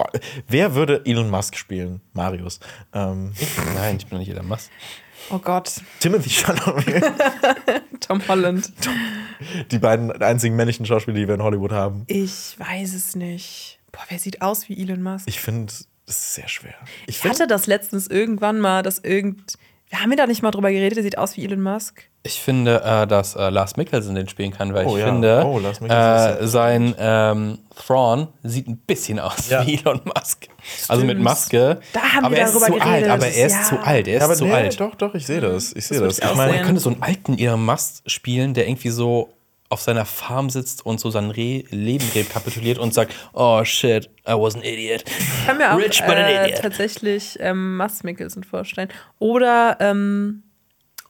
Wer 0.47 0.75
würde 0.75 1.01
Elon 1.05 1.29
Musk 1.29 1.55
spielen? 1.55 2.01
Marius. 2.13 2.59
Ähm, 2.93 3.33
Nein, 3.75 3.97
ich 3.97 4.07
bin 4.07 4.19
nicht 4.19 4.29
Elon 4.29 4.47
Musk. 4.47 4.69
Oh 5.31 5.39
Gott. 5.39 5.81
Timothy 5.99 6.29
Chalamet. 6.29 7.03
Tom 7.99 8.21
Holland. 8.27 8.71
die 9.71 9.79
beiden 9.79 10.11
einzigen 10.21 10.55
männlichen 10.55 10.85
Schauspieler, 10.85 11.17
die 11.17 11.27
wir 11.27 11.35
in 11.35 11.41
Hollywood 11.43 11.71
haben. 11.71 12.03
Ich 12.07 12.55
weiß 12.57 12.93
es 12.93 13.15
nicht. 13.15 13.79
Boah, 13.91 14.03
wer 14.09 14.19
sieht 14.19 14.41
aus 14.41 14.69
wie 14.69 14.79
Elon 14.79 15.01
Musk? 15.01 15.27
Ich 15.27 15.39
finde, 15.39 15.65
das 15.65 15.87
ist 16.07 16.33
sehr 16.35 16.47
schwer. 16.47 16.75
Ich 17.07 17.17
Ich 17.17 17.23
hatte 17.23 17.47
das 17.47 17.65
letztens 17.65 18.07
irgendwann 18.07 18.59
mal, 18.59 18.83
dass 18.83 18.99
irgend. 18.99 19.55
Wir 19.89 20.01
haben 20.01 20.09
wir 20.09 20.17
da 20.17 20.27
nicht 20.27 20.41
mal 20.43 20.51
drüber 20.51 20.71
geredet, 20.71 20.97
der 20.97 21.03
sieht 21.03 21.17
aus 21.17 21.37
wie 21.37 21.45
Elon 21.45 21.61
Musk. 21.61 22.07
Ich 22.27 22.41
finde, 22.41 22.81
äh, 22.83 23.05
dass 23.05 23.35
äh, 23.35 23.49
Lars 23.49 23.77
Mikkelsen 23.77 24.15
den 24.15 24.27
spielen 24.27 24.49
kann, 24.51 24.73
weil 24.73 24.87
Oh 24.87 24.95
ich 24.95 25.01
ja. 25.01 25.05
finde, 25.11 25.43
Oh, 25.45 25.59
äh, 25.59 26.47
sein 26.47 26.95
ähm, 26.97 27.59
Thrawn 27.75 28.29
sieht 28.41 28.67
ein 28.67 28.77
bisschen 28.77 29.19
aus 29.19 29.47
Ja. 29.49 29.63
wie 29.67 29.75
Elon 29.75 30.01
Musk. 30.05 30.47
Also 30.87 31.03
mit 31.03 31.11
Stimmt. 31.11 31.23
Maske. 31.23 31.79
Da 31.93 32.01
haben 32.01 32.25
aber 32.25 32.35
wir 32.35 32.41
er 32.41 32.45
ist 32.47 32.53
darüber 32.55 32.65
zu 32.65 32.73
geredet. 32.73 32.89
alt. 32.89 33.09
Aber 33.09 33.27
er 33.27 33.45
ist 33.45 33.53
Ja. 33.53 33.63
zu 33.63 33.77
alt. 33.79 34.07
Er 34.07 34.17
ist 34.17 34.23
aber 34.23 34.33
zu 34.35 34.45
nee, 34.45 34.53
alt. 34.53 34.79
doch, 34.79 34.95
doch, 34.95 35.13
ich 35.13 35.27
sehe 35.27 35.39
das. 35.39 35.71
Ich 35.73 35.85
sehe 35.85 35.99
würd 35.99 36.09
das. 36.09 36.17
ich 36.17 36.23
meine, 36.25 36.37
Man 36.37 36.51
sehen. 36.53 36.65
könnte 36.65 36.81
so 36.81 36.89
einen 36.89 37.03
alten 37.03 37.37
Elon 37.37 37.63
Musk 37.63 38.01
spielen, 38.07 38.55
der 38.55 38.67
irgendwie 38.67 38.89
so 38.89 39.29
auf 39.69 39.81
seiner 39.81 40.05
Farm 40.05 40.49
sitzt 40.49 40.83
und 40.83 40.99
so 40.99 41.11
sein 41.11 41.29
Re 41.29 41.63
Leben 41.69 42.09
rekapituliert 42.15 42.79
und 42.79 42.93
sagt, 42.95 43.13
oh 43.33 43.63
shit, 43.65 44.09
I 44.27 44.31
was 44.33 44.55
an 44.55 44.63
idiot. 44.63 45.03
Ich 45.07 45.45
kann 45.45 45.57
mir 45.59 45.73
auch 45.73 45.77
Rich, 45.77 46.01
but 46.07 46.15
an 46.15 46.25
äh, 46.25 46.45
idiot. 46.47 46.61
tatsächlich 46.61 47.37
ähm, 47.39 47.77
Mats 47.77 48.03
Mikkelsen 48.03 48.43
vorstellen. 48.43 48.89
Oder 49.19 49.77
ähm, 49.79 50.41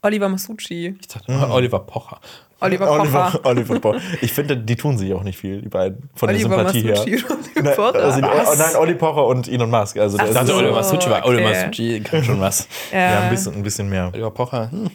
Oliver 0.06 0.30
Masucci. 0.30 0.98
Ich 1.02 1.08
dachte, 1.08 1.32
Oliver 1.50 1.80
Pocher. 1.80 2.20
Oliver 2.62 2.86
Pocher. 2.86 3.02
Oliver, 3.02 3.40
Oliver 3.44 3.80
Pocher. 3.80 4.02
Ich 4.22 4.32
finde, 4.34 4.58
die 4.58 4.76
tun 4.76 4.98
sich 4.98 5.14
auch 5.14 5.24
nicht 5.24 5.38
viel, 5.38 5.62
die 5.62 5.70
beiden. 5.70 6.10
Von 6.16 6.30
der 6.30 6.38
Oliver 6.38 6.56
Sympathie 6.72 6.82
her. 6.84 7.02
Und 7.02 7.08
Oliver 7.10 7.62
Nein, 7.62 7.76
Pocher. 7.76 8.04
also, 8.04 8.22
Was? 8.22 8.48
oh, 8.48 8.56
nein, 8.58 8.76
Oli 8.78 8.94
Pocher 8.96 9.26
und 9.28 9.48
Elon 9.48 9.70
Musk. 9.70 9.98
Also, 9.98 10.18
der 10.18 10.26
Ich 10.26 10.32
ist 10.32 10.36
dachte, 10.36 10.48
so, 10.48 10.56
Oliver 10.58 10.72
Masucci 10.74 11.10
war 11.10 11.26
Oliver. 11.26 11.50
Masucci, 11.50 12.02
kann 12.02 12.24
schon 12.24 12.40
was. 12.40 12.68
ja, 12.94 13.22
ein 13.22 13.30
bisschen, 13.30 13.54
ein 13.56 13.64
bisschen 13.64 13.90
mehr. 13.90 14.10
Oliver 14.14 14.32
Pocher, 14.32 14.72
hm. 14.72 14.90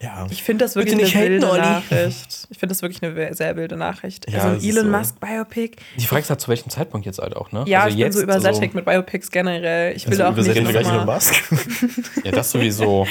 Ja. 0.00 0.26
Ich 0.30 0.42
finde 0.42 0.64
das 0.64 0.74
wirklich 0.74 1.14
eine 1.14 1.30
wilde 1.30 1.48
Olli. 1.48 1.60
Nachricht. 1.60 2.48
Ich 2.50 2.58
finde 2.58 2.72
das 2.74 2.82
wirklich 2.82 3.00
eine 3.04 3.34
sehr 3.34 3.54
wilde 3.54 3.76
Nachricht. 3.76 4.28
Ja, 4.28 4.40
also 4.42 4.66
Elon 4.68 4.86
so. 4.86 4.90
Musk 4.90 5.20
Biopic. 5.20 5.76
Die 5.96 6.06
Frage 6.06 6.22
ist 6.22 6.30
halt, 6.30 6.40
zu 6.40 6.48
welchem 6.48 6.70
Zeitpunkt 6.70 7.06
jetzt 7.06 7.20
halt 7.20 7.36
auch, 7.36 7.52
ne? 7.52 7.62
Ja, 7.68 7.84
also 7.84 7.96
ich 7.96 8.02
bin 8.02 8.10
so 8.12 8.18
jetzt, 8.18 8.24
übersättigt 8.24 8.74
mit 8.74 8.84
Biopics 8.84 9.30
generell. 9.30 9.94
Ich 9.94 10.06
will 10.08 10.20
Also 10.20 10.24
auch 10.24 10.30
nicht 10.36 10.46
übersetzen 10.46 10.64
wir 10.66 10.72
gleich 10.72 10.86
noch 10.86 10.92
Elon 10.94 11.06
mal- 11.06 11.14
Musk. 11.14 12.24
Ja, 12.24 12.32
das 12.32 12.50
sowieso. 12.50 13.06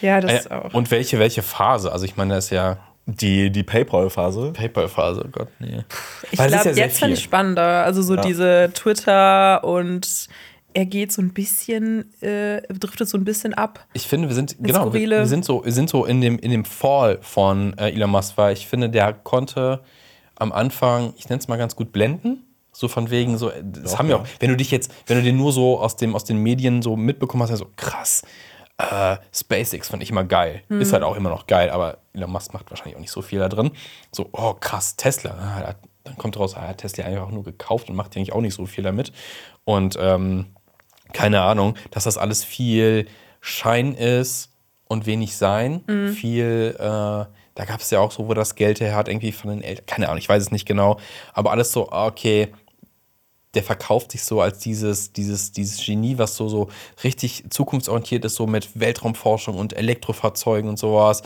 Ja, 0.00 0.20
das 0.20 0.46
Äh, 0.46 0.50
auch. 0.50 0.74
und 0.74 0.90
welche, 0.90 1.20
welche 1.20 1.42
Phase? 1.42 1.92
Also 1.92 2.06
ich 2.06 2.16
meine, 2.16 2.34
das 2.34 2.46
ist 2.46 2.50
ja 2.50 2.78
Die, 3.06 3.50
die 3.50 3.62
Paypal-Phase. 3.64 4.52
PayPal-Phase, 4.52 5.24
oh 5.26 5.28
Gott, 5.30 5.48
nee. 5.58 5.82
Ich 6.30 6.38
glaube, 6.38 6.52
ja 6.52 6.70
jetzt 6.70 6.98
fand 7.00 7.10
viel. 7.10 7.18
ich 7.18 7.24
spannender. 7.24 7.84
Also 7.84 8.00
so 8.02 8.14
Ja. 8.14 8.22
diese 8.22 8.70
Twitter 8.74 9.64
und 9.64 10.28
er 10.74 10.86
geht 10.86 11.12
so 11.12 11.20
ein 11.20 11.32
bisschen, 11.34 12.12
äh, 12.22 12.62
driftet 12.72 13.08
so 13.08 13.18
ein 13.18 13.24
bisschen 13.24 13.54
ab. 13.54 13.84
Ich 13.92 14.06
finde, 14.06 14.28
wir 14.28 14.34
sind, 14.34 14.56
genau, 14.60 14.92
wir, 14.94 15.00
wir 15.08 15.26
sind 15.26 15.44
so, 15.44 15.64
wir 15.64 15.72
sind 15.72 15.90
so 15.90 16.04
in 16.04 16.20
dem, 16.20 16.38
in 16.38 16.50
dem 16.50 16.64
Fall 16.64 17.18
von 17.20 17.76
äh, 17.76 17.90
Elon 17.90 18.10
Musk, 18.10 18.38
weil 18.38 18.52
ich 18.54 18.66
finde, 18.66 18.88
der 18.88 19.12
konnte 19.12 19.80
am 20.36 20.52
Anfang, 20.52 21.12
ich 21.18 21.28
nenne 21.28 21.40
es 21.40 21.48
mal 21.48 21.58
ganz 21.58 21.76
gut, 21.76 21.92
blenden. 21.92 22.44
So 22.74 22.88
von 22.88 23.10
wegen, 23.10 23.36
so, 23.36 23.50
äh, 23.50 23.62
das 23.62 23.92
Doch, 23.92 23.98
haben 23.98 24.08
wir 24.08 24.16
ja. 24.16 24.22
auch, 24.22 24.26
wenn 24.40 24.48
du 24.48 24.56
dich 24.56 24.70
jetzt, 24.70 24.90
wenn 25.06 25.18
du 25.18 25.22
den 25.22 25.36
nur 25.36 25.52
so 25.52 25.78
aus, 25.78 25.96
dem, 25.96 26.14
aus 26.14 26.24
den 26.24 26.38
Medien 26.38 26.80
so 26.80 26.96
mitbekommen 26.96 27.42
hast, 27.42 27.54
so 27.58 27.66
krass, 27.76 28.22
äh, 28.90 29.16
SpaceX 29.34 29.88
fand 29.88 30.02
ich 30.02 30.10
immer 30.10 30.24
geil. 30.24 30.62
Ist 30.68 30.92
halt 30.92 31.02
auch 31.02 31.16
immer 31.16 31.30
noch 31.30 31.46
geil, 31.46 31.70
aber 31.70 31.98
Elon 32.12 32.30
Musk 32.30 32.52
macht 32.52 32.70
wahrscheinlich 32.70 32.96
auch 32.96 33.00
nicht 33.00 33.10
so 33.12 33.22
viel 33.22 33.38
da 33.38 33.48
drin. 33.48 33.70
So, 34.10 34.28
oh 34.32 34.54
krass, 34.54 34.96
Tesla. 34.96 35.30
Da- 35.60 35.74
dann 36.04 36.16
kommt 36.18 36.36
raus, 36.36 36.54
er 36.54 36.66
hat 36.68 36.78
Tesla 36.78 37.04
einfach 37.04 37.30
nur 37.30 37.44
gekauft 37.44 37.88
und 37.88 37.94
macht 37.94 38.16
eigentlich 38.16 38.32
auch 38.32 38.40
nicht 38.40 38.54
so 38.54 38.66
viel 38.66 38.82
damit. 38.82 39.12
Und 39.64 39.96
ähm, 40.00 40.46
keine 41.12 41.42
Ahnung, 41.42 41.76
dass 41.92 42.04
das 42.04 42.18
alles 42.18 42.42
viel 42.42 43.06
Schein 43.40 43.94
ist 43.94 44.50
und 44.88 45.06
wenig 45.06 45.36
Sein. 45.36 45.84
Viel, 46.12 46.74
äh, 46.76 46.82
da 46.82 47.64
gab 47.66 47.80
es 47.80 47.90
ja 47.90 48.00
auch 48.00 48.10
so, 48.10 48.26
wo 48.28 48.34
das 48.34 48.56
Geld 48.56 48.80
her 48.80 48.96
hat, 48.96 49.08
irgendwie 49.08 49.30
von 49.30 49.50
den 49.50 49.62
Eltern. 49.62 49.86
Keine 49.86 50.08
Ahnung, 50.08 50.18
ich 50.18 50.28
weiß 50.28 50.42
es 50.42 50.50
nicht 50.50 50.66
genau. 50.66 50.98
Aber 51.34 51.52
alles 51.52 51.70
so, 51.70 51.88
ah, 51.90 52.06
okay, 52.06 52.48
der 53.54 53.62
verkauft 53.62 54.12
sich 54.12 54.24
so 54.24 54.40
als 54.40 54.58
dieses, 54.58 55.12
dieses, 55.12 55.52
dieses 55.52 55.84
Genie, 55.84 56.18
was 56.18 56.36
so, 56.36 56.48
so 56.48 56.68
richtig 57.04 57.44
zukunftsorientiert 57.50 58.24
ist, 58.24 58.36
so 58.36 58.46
mit 58.46 58.78
Weltraumforschung 58.78 59.56
und 59.56 59.74
Elektrofahrzeugen 59.74 60.70
und 60.70 60.78
sowas. 60.78 61.22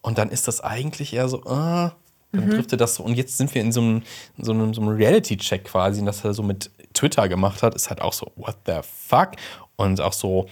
Und 0.00 0.18
dann 0.18 0.30
ist 0.30 0.48
das 0.48 0.60
eigentlich 0.60 1.12
eher 1.14 1.28
so, 1.28 1.44
ah, 1.44 1.94
dann 2.32 2.50
driftet 2.50 2.80
das 2.80 2.96
so. 2.96 3.02
Und 3.02 3.14
jetzt 3.14 3.38
sind 3.38 3.54
wir 3.54 3.62
in 3.62 3.72
so 3.72 3.80
einem, 3.80 4.02
in 4.36 4.44
so 4.44 4.52
einem, 4.52 4.74
so 4.74 4.82
einem 4.82 4.90
Reality-Check 4.90 5.64
quasi, 5.64 6.00
und 6.00 6.06
das 6.06 6.24
er 6.24 6.34
so 6.34 6.42
mit 6.42 6.70
Twitter 6.92 7.28
gemacht 7.28 7.62
hat, 7.62 7.74
ist 7.74 7.88
halt 7.88 8.02
auch 8.02 8.12
so, 8.12 8.30
what 8.36 8.56
the 8.66 8.80
fuck? 8.82 9.30
Und 9.76 10.00
auch 10.00 10.12
so, 10.12 10.46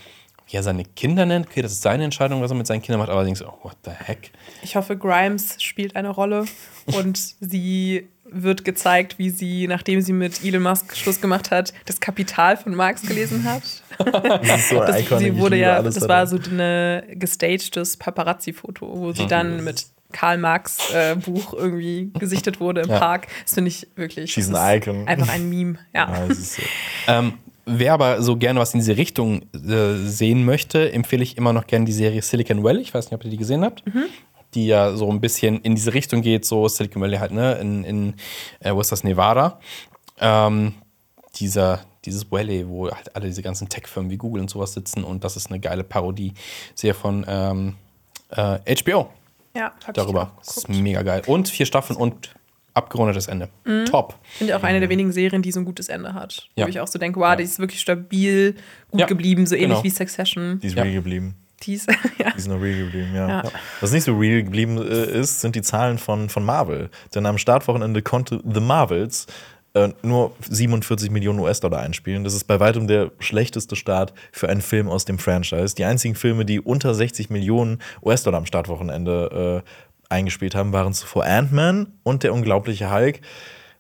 wie 0.49 0.57
er 0.57 0.63
seine 0.63 0.85
Kinder 0.85 1.27
nennt, 1.27 1.47
okay, 1.47 1.61
das 1.61 1.73
ist 1.73 1.83
seine 1.83 2.05
Entscheidung, 2.05 2.41
was 2.41 2.51
er 2.51 2.57
mit 2.57 2.67
seinen 2.67 2.83
Kindern 2.83 3.01
macht, 3.01 3.11
aber 3.11 3.19
allerdings, 3.19 3.43
oh, 3.43 3.59
what 3.63 3.77
the 3.85 3.91
heck? 3.91 4.31
Ich 4.63 4.77
hoffe, 4.77 4.97
Grimes 4.97 5.63
spielt 5.63 5.97
eine 5.97 6.11
Rolle 6.11 6.45
und 6.87 7.19
sie 7.41 8.09
wird 8.31 8.65
gezeigt, 8.65 9.19
wie 9.19 9.31
sie, 9.31 9.67
nachdem 9.69 10.01
sie 10.01 10.13
mit 10.13 10.45
Elon 10.45 10.63
Musk 10.63 10.97
Schluss 10.97 11.21
gemacht 11.21 11.51
hat, 11.51 11.73
das 11.87 12.01
Kapital 12.01 12.57
von 12.57 12.75
Marx 12.75 13.03
gelesen 13.03 13.45
hat. 13.45 13.63
Das 14.47 14.61
ist 14.61 14.69
so 14.69 14.79
Das, 14.81 15.01
iconic, 15.01 15.25
sie 15.25 15.39
wurde 15.39 15.57
ja, 15.57 15.81
das 15.81 16.07
war 16.07 16.27
so 16.27 16.37
ein 16.37 17.03
gestagedes 17.19 17.97
Paparazzi-Foto, 17.97 18.87
wo 18.95 19.13
sie 19.13 19.27
dann 19.27 19.65
mit 19.65 19.87
Karl 20.13 20.37
Marx 20.39 20.91
äh, 20.93 21.17
Buch 21.17 21.55
irgendwie 21.55 22.11
gesichtet 22.19 22.61
wurde 22.61 22.83
im 22.83 22.91
Ja. 22.91 22.99
Park. 22.99 23.27
Das 23.45 23.55
finde 23.55 23.69
ich 23.69 23.89
wirklich. 23.97 24.33
She's 24.33 24.53
an 24.53 24.77
icon. 24.77 25.09
Einfach 25.09 25.29
ein 25.31 25.49
Meme, 25.49 25.79
ja. 25.95 26.11
Ja, 26.11 26.25
ist 26.27 26.57
so. 26.57 26.63
Ähm, 27.09 27.35
wer 27.65 27.95
aber 27.95 28.23
so 28.23 28.37
gerne 28.37 28.61
was 28.61 28.75
in 28.75 28.81
diese 28.81 28.97
Richtung 28.99 29.43
äh, 29.55 29.95
sehen 30.05 30.45
möchte, 30.45 30.93
empfehle 30.93 31.23
ich 31.23 31.37
immer 31.39 31.53
noch 31.55 31.67
gerne 31.67 31.87
die 31.87 31.93
Serie 31.93 32.21
Silicon 32.23 32.63
Valley. 32.63 32.83
Ich 32.83 32.93
weiß 32.95 33.07
nicht, 33.07 33.15
ob 33.15 33.25
ihr 33.25 33.31
die 33.31 33.37
gesehen 33.39 33.65
habt. 33.65 33.83
Die 34.57 34.67
ja 34.67 34.97
so 34.97 35.09
ein 35.11 35.21
bisschen 35.21 35.61
in 35.61 35.75
diese 35.77 35.95
Richtung 35.95 36.23
geht, 36.23 36.45
so 36.45 36.67
Silicon 36.67 37.01
Valley 37.03 37.19
halt, 37.19 37.31
ne? 37.31 37.53
In, 37.61 37.85
in 37.85 38.15
äh, 38.61 38.75
wo 38.75 38.81
ist 38.81 38.91
das? 38.91 39.05
Nevada. 39.05 39.61
Ähm, 40.19 40.75
dieser, 41.39 41.81
dieses 42.05 42.31
Valley, 42.33 42.67
wo 42.67 42.91
halt 42.91 43.15
alle 43.15 43.27
diese 43.27 43.43
ganzen 43.43 43.69
Tech-Firmen 43.69 44.11
wie 44.11 44.17
Google 44.17 44.41
und 44.43 44.49
sowas 44.51 44.73
sitzen 44.73 45.05
und 45.05 45.23
das 45.25 45.37
ist 45.37 45.51
eine 45.51 45.61
geile 45.61 45.85
Parodie. 45.85 46.33
Sehr 46.75 46.95
von 46.95 47.25
ähm, 47.29 47.75
äh, 48.31 48.59
HBO 48.83 49.11
Ja, 49.55 49.65
hab 49.67 49.89
ich 49.89 49.93
darüber. 49.95 50.33
auch 50.35 50.39
Das 50.45 50.57
ist 50.57 50.69
mega 50.69 51.03
geil. 51.03 51.23
Und 51.27 51.49
vier 51.49 51.67
Staffeln 51.67 51.99
und 51.99 52.35
abgerundetes 52.73 53.27
Ende. 53.27 53.49
Top. 53.91 54.17
Ich 54.33 54.39
finde 54.39 54.57
auch 54.57 54.63
eine 54.63 54.81
der 54.81 54.89
wenigen 54.91 55.11
Serien, 55.13 55.41
die 55.43 55.53
so 55.53 55.61
ein 55.61 55.65
gutes 55.65 55.89
Ende 55.89 56.13
hat. 56.15 56.49
Ja. 56.57 56.65
Wo 56.67 56.69
ich 56.71 56.81
auch 56.81 56.87
so 56.89 56.99
denke, 56.99 57.21
wow, 57.21 57.35
die 57.37 57.43
ist 57.45 57.59
wirklich 57.59 57.81
stabil, 57.81 58.55
gut 58.91 59.01
Ja, 59.01 59.07
geblieben, 59.07 59.47
so 59.47 59.55
ähnlich 59.55 59.69
genau. 59.71 59.85
wie 59.85 59.91
Succession. 59.91 60.61
Die 60.61 60.67
ist 60.69 60.77
Ja. 60.77 60.85
geblieben. 60.85 61.37
Die 61.63 61.75
ist, 61.75 61.89
ja. 62.19 62.31
Die 62.31 62.39
ist 62.39 62.49
noch 62.49 62.61
real 62.61 62.85
geblieben, 62.85 63.15
ja. 63.15 63.29
Ja. 63.29 63.43
Was 63.81 63.93
nicht 63.93 64.05
so 64.05 64.17
real 64.17 64.43
geblieben 64.43 64.79
äh, 64.79 65.19
ist, 65.19 65.41
sind 65.41 65.57
die 65.57 65.63
Zahlen 65.63 65.99
von, 65.99 66.29
von 66.29 66.45
Marvel. 66.45 66.91
Denn 67.15 67.27
am 67.27 67.39
Startwochenende 67.39 68.03
konnte 68.03 68.41
The 68.45 68.61
Marvels 68.61 69.27
äh, 69.77 69.91
nur 70.03 70.33
47 70.49 71.11
Millionen 71.11 71.39
US-Dollar 71.41 71.81
einspielen. 71.81 72.25
Das 72.25 72.35
ist 72.35 72.45
bei 72.45 72.61
weitem 72.61 72.87
der 72.87 73.11
schlechteste 73.19 73.77
Start 73.77 74.15
für 74.33 74.49
einen 74.49 74.63
Film 74.63 74.89
aus 74.89 75.05
dem 75.05 75.19
Franchise. 75.19 75.75
Die 75.75 75.85
einzigen 75.85 76.15
Filme, 76.15 76.45
die 76.45 76.61
unter 76.61 76.95
60 76.95 77.31
Millionen 77.31 77.81
US-Dollar 78.03 78.39
am 78.39 78.47
Startwochenende 78.47 79.63
äh, 79.65 80.15
eingespielt 80.15 80.55
haben, 80.55 80.73
waren 80.73 80.95
zuvor 80.95 81.25
Ant-Man 81.25 81.93
und 82.03 82.23
der 82.23 82.33
unglaubliche 82.33 82.93
Hulk. 82.93 83.21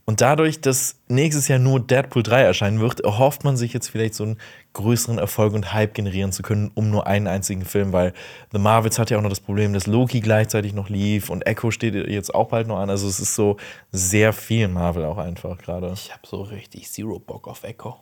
Und 0.08 0.20
dadurch, 0.20 0.60
dass 0.60 1.00
nächstes 1.08 1.48
Jahr 1.48 1.58
nur 1.58 1.80
Deadpool 1.80 2.22
3 2.22 2.42
erscheinen 2.42 2.78
wird, 2.78 3.00
erhofft 3.00 3.42
man 3.42 3.56
sich 3.56 3.72
jetzt 3.72 3.88
vielleicht 3.88 4.14
so 4.14 4.22
einen 4.22 4.38
größeren 4.72 5.18
Erfolg 5.18 5.52
und 5.52 5.72
Hype 5.72 5.94
generieren 5.94 6.30
zu 6.30 6.42
können, 6.44 6.70
um 6.74 6.90
nur 6.90 7.08
einen 7.08 7.26
einzigen 7.26 7.64
Film, 7.64 7.92
weil 7.92 8.12
The 8.52 8.58
Marvels 8.58 9.00
hat 9.00 9.10
ja 9.10 9.18
auch 9.18 9.22
noch 9.22 9.30
das 9.30 9.40
Problem, 9.40 9.72
dass 9.72 9.88
Loki 9.88 10.20
gleichzeitig 10.20 10.74
noch 10.74 10.88
lief 10.88 11.28
und 11.28 11.44
Echo 11.46 11.72
steht 11.72 11.94
jetzt 12.08 12.32
auch 12.32 12.48
bald 12.48 12.68
noch 12.68 12.78
an. 12.78 12.88
Also 12.88 13.08
es 13.08 13.18
ist 13.18 13.34
so 13.34 13.56
sehr 13.90 14.32
viel 14.32 14.68
Marvel 14.68 15.04
auch 15.04 15.18
einfach 15.18 15.58
gerade. 15.58 15.90
Ich 15.94 16.12
habe 16.12 16.22
so 16.24 16.42
richtig 16.42 16.88
Zero 16.88 17.18
Bock 17.18 17.48
auf 17.48 17.64
Echo. 17.64 17.96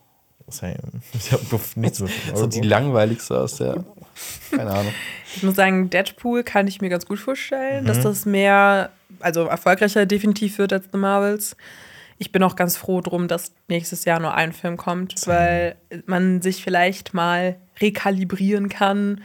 Same. 0.48 0.76
Ich 1.14 1.32
habe 1.32 1.42
nichts 1.76 1.98
so 1.98 2.06
So 2.34 2.46
die 2.46 2.60
langweiligste 2.60 3.40
aus 3.40 3.56
der. 3.56 3.82
Keine 4.50 4.70
Ahnung. 4.70 4.92
Ich 5.34 5.42
muss 5.42 5.56
sagen, 5.56 5.88
Deadpool 5.88 6.42
kann 6.44 6.66
ich 6.66 6.82
mir 6.82 6.90
ganz 6.90 7.06
gut 7.06 7.18
vorstellen, 7.18 7.84
Mhm. 7.84 7.86
dass 7.86 8.02
das 8.02 8.26
mehr, 8.26 8.90
also 9.20 9.44
erfolgreicher 9.46 10.04
definitiv 10.04 10.58
wird 10.58 10.74
als 10.74 10.84
The 10.92 10.98
Marvels. 10.98 11.56
Ich 12.18 12.32
bin 12.32 12.42
auch 12.42 12.56
ganz 12.56 12.76
froh 12.76 13.00
drum, 13.00 13.28
dass 13.28 13.52
nächstes 13.68 14.04
Jahr 14.04 14.20
nur 14.20 14.34
ein 14.34 14.52
Film 14.52 14.76
kommt, 14.76 15.26
weil 15.26 15.76
man 16.06 16.42
sich 16.42 16.62
vielleicht 16.62 17.14
mal 17.14 17.56
rekalibrieren 17.80 18.68
kann 18.68 19.20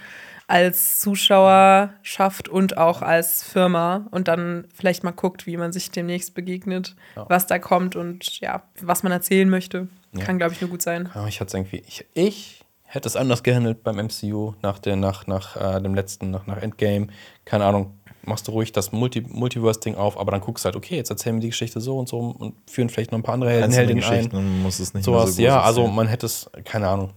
als 0.47 0.99
Zuschauerschaft 0.99 2.49
und 2.49 2.77
auch 2.77 3.03
als 3.03 3.43
Firma 3.43 4.07
und 4.09 4.27
dann 4.27 4.67
vielleicht 4.73 5.03
mal 5.03 5.11
guckt, 5.11 5.45
wie 5.45 5.57
man 5.57 5.71
sich 5.71 5.91
demnächst 5.91 6.33
begegnet, 6.33 6.95
was 7.15 7.45
da 7.45 7.59
kommt 7.59 7.95
und 7.95 8.39
ja, 8.39 8.63
was 8.81 9.03
man 9.03 9.11
erzählen 9.11 9.47
möchte. 9.47 9.87
Kann, 10.17 10.39
glaube 10.39 10.53
ich, 10.53 10.61
nur 10.61 10.71
gut 10.71 10.81
sein. 10.81 11.09
Ja, 11.13 11.27
ich 11.27 11.39
hatte 11.39 11.55
irgendwie. 11.55 11.83
Ich, 11.87 12.03
ich 12.15 12.61
hätte 12.83 13.07
es 13.07 13.15
anders 13.15 13.43
gehandelt 13.43 13.83
beim 13.83 13.97
MCU 13.97 14.55
nach, 14.63 14.79
der, 14.79 14.95
nach, 14.95 15.27
nach 15.27 15.55
äh, 15.55 15.79
dem 15.81 15.93
letzten, 15.93 16.31
nach, 16.31 16.47
nach 16.47 16.57
Endgame. 16.57 17.07
Keine 17.45 17.65
Ahnung. 17.65 17.98
Machst 18.25 18.47
du 18.47 18.51
ruhig 18.51 18.71
das 18.71 18.91
Multi 18.91 19.21
Multiverse-Ding 19.21 19.95
auf, 19.95 20.19
aber 20.19 20.31
dann 20.31 20.41
guckst 20.41 20.63
du 20.63 20.67
halt, 20.67 20.75
okay, 20.75 20.95
jetzt 20.95 21.09
erzählen 21.09 21.35
wir 21.37 21.41
die 21.41 21.49
Geschichte 21.49 21.79
so 21.81 21.97
und 21.97 22.07
so 22.09 22.19
und 22.19 22.53
führen 22.69 22.89
vielleicht 22.89 23.11
noch 23.11 23.19
ein 23.19 23.23
paar 23.23 23.33
andere 23.35 23.49
Helden, 23.51 23.95
Geschichten 23.95 24.35
ein. 24.35 24.37
und 24.37 24.61
muss 24.63 24.79
es 24.79 24.93
nicht 24.93 25.05
mehr 25.07 25.19
Sowas, 25.19 25.35
so 25.35 25.41
ja, 25.41 25.61
also 25.61 25.87
man 25.87 26.07
hätte 26.07 26.25
es, 26.25 26.49
keine 26.65 26.87
Ahnung. 26.87 27.11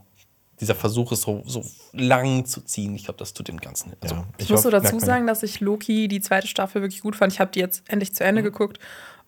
Dieser 0.61 0.75
Versuch 0.77 1.11
ist 1.11 1.23
so, 1.23 1.43
so 1.45 1.65
lang 1.93 2.45
zu 2.45 2.61
ziehen. 2.61 2.95
Ich 2.95 3.05
glaube, 3.05 3.19
das 3.19 3.33
tut 3.35 3.49
dem 3.49 3.57
Ganzen. 3.59 3.95
Also, 4.01 4.15
Ja. 4.15 4.25
Ich 4.39 4.49
muss 4.49 4.63
so 4.63 4.71
dazu 4.71 4.95
man 4.97 5.05
sagen, 5.05 5.27
dass 5.27 5.43
ich 5.43 5.59
Loki 5.61 6.07
die 6.07 6.21
zweite 6.21 6.47
Staffel 6.47 6.83
wirklich 6.83 7.01
gut 7.03 7.17
fand. 7.17 7.33
Ich 7.33 7.41
habe 7.41 7.51
die 7.51 7.59
jetzt 7.59 7.83
endlich 7.89 8.15
zu 8.15 8.23
Ende 8.23 8.45
geguckt 8.45 8.79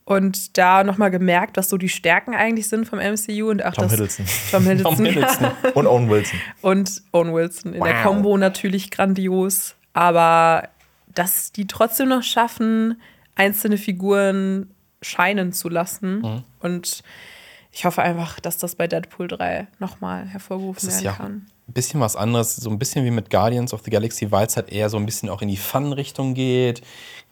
und 0.04 0.56
da 0.58 0.84
nochmal 0.84 1.10
gemerkt, 1.10 1.56
was 1.56 1.68
so 1.70 1.76
die 1.76 1.88
Stärken 1.88 2.34
eigentlich 2.34 2.68
sind 2.68 2.86
vom 2.86 3.00
MCU 3.00 3.50
und 3.50 3.64
auch 3.64 3.72
Tom 3.72 3.84
das 3.84 3.92
Hiddleston. 3.92 4.26
Tom 4.52 4.62
Hiddleston, 4.64 4.96
Tom 4.96 5.04
Hiddleston. 5.06 5.50
und 5.74 5.86
Owen 5.88 6.10
Wilson. 6.10 6.38
und 6.60 7.02
Owen 7.12 7.32
Wilson 7.34 7.72
in 7.74 7.82
der 7.82 7.94
Wow. 7.96 8.02
Combo 8.04 8.36
natürlich 8.36 8.90
grandios, 8.92 9.74
aber 9.92 10.68
dass 11.14 11.52
die 11.52 11.66
trotzdem 11.66 12.08
noch 12.08 12.22
schaffen, 12.22 13.00
einzelne 13.34 13.78
Figuren 13.78 14.70
scheinen 15.02 15.52
zu 15.52 15.68
lassen 15.68 16.20
Mhm. 16.20 16.42
und 16.60 17.02
ich 17.72 17.84
hoffe 17.84 18.02
einfach, 18.02 18.38
dass 18.40 18.56
das 18.58 18.76
bei 18.76 18.86
Deadpool 18.86 19.26
3 19.28 19.66
nochmal 19.80 20.26
hervorgerufen 20.26 20.88
werden 20.88 21.04
ja 21.04 21.12
kann. 21.12 21.46
Ein 21.68 21.72
bisschen 21.72 22.00
was 22.00 22.14
anderes, 22.16 22.56
so 22.56 22.68
ein 22.70 22.78
bisschen 22.78 23.04
wie 23.04 23.10
mit 23.10 23.30
Guardians 23.30 23.72
of 23.72 23.80
the 23.84 23.90
Galaxy, 23.90 24.30
weil 24.30 24.46
es 24.46 24.56
halt 24.56 24.70
eher 24.70 24.90
so 24.90 24.96
ein 24.98 25.06
bisschen 25.06 25.28
auch 25.30 25.40
in 25.42 25.48
die 25.48 25.56
Fun-Richtung 25.56 26.34
geht. 26.34 26.82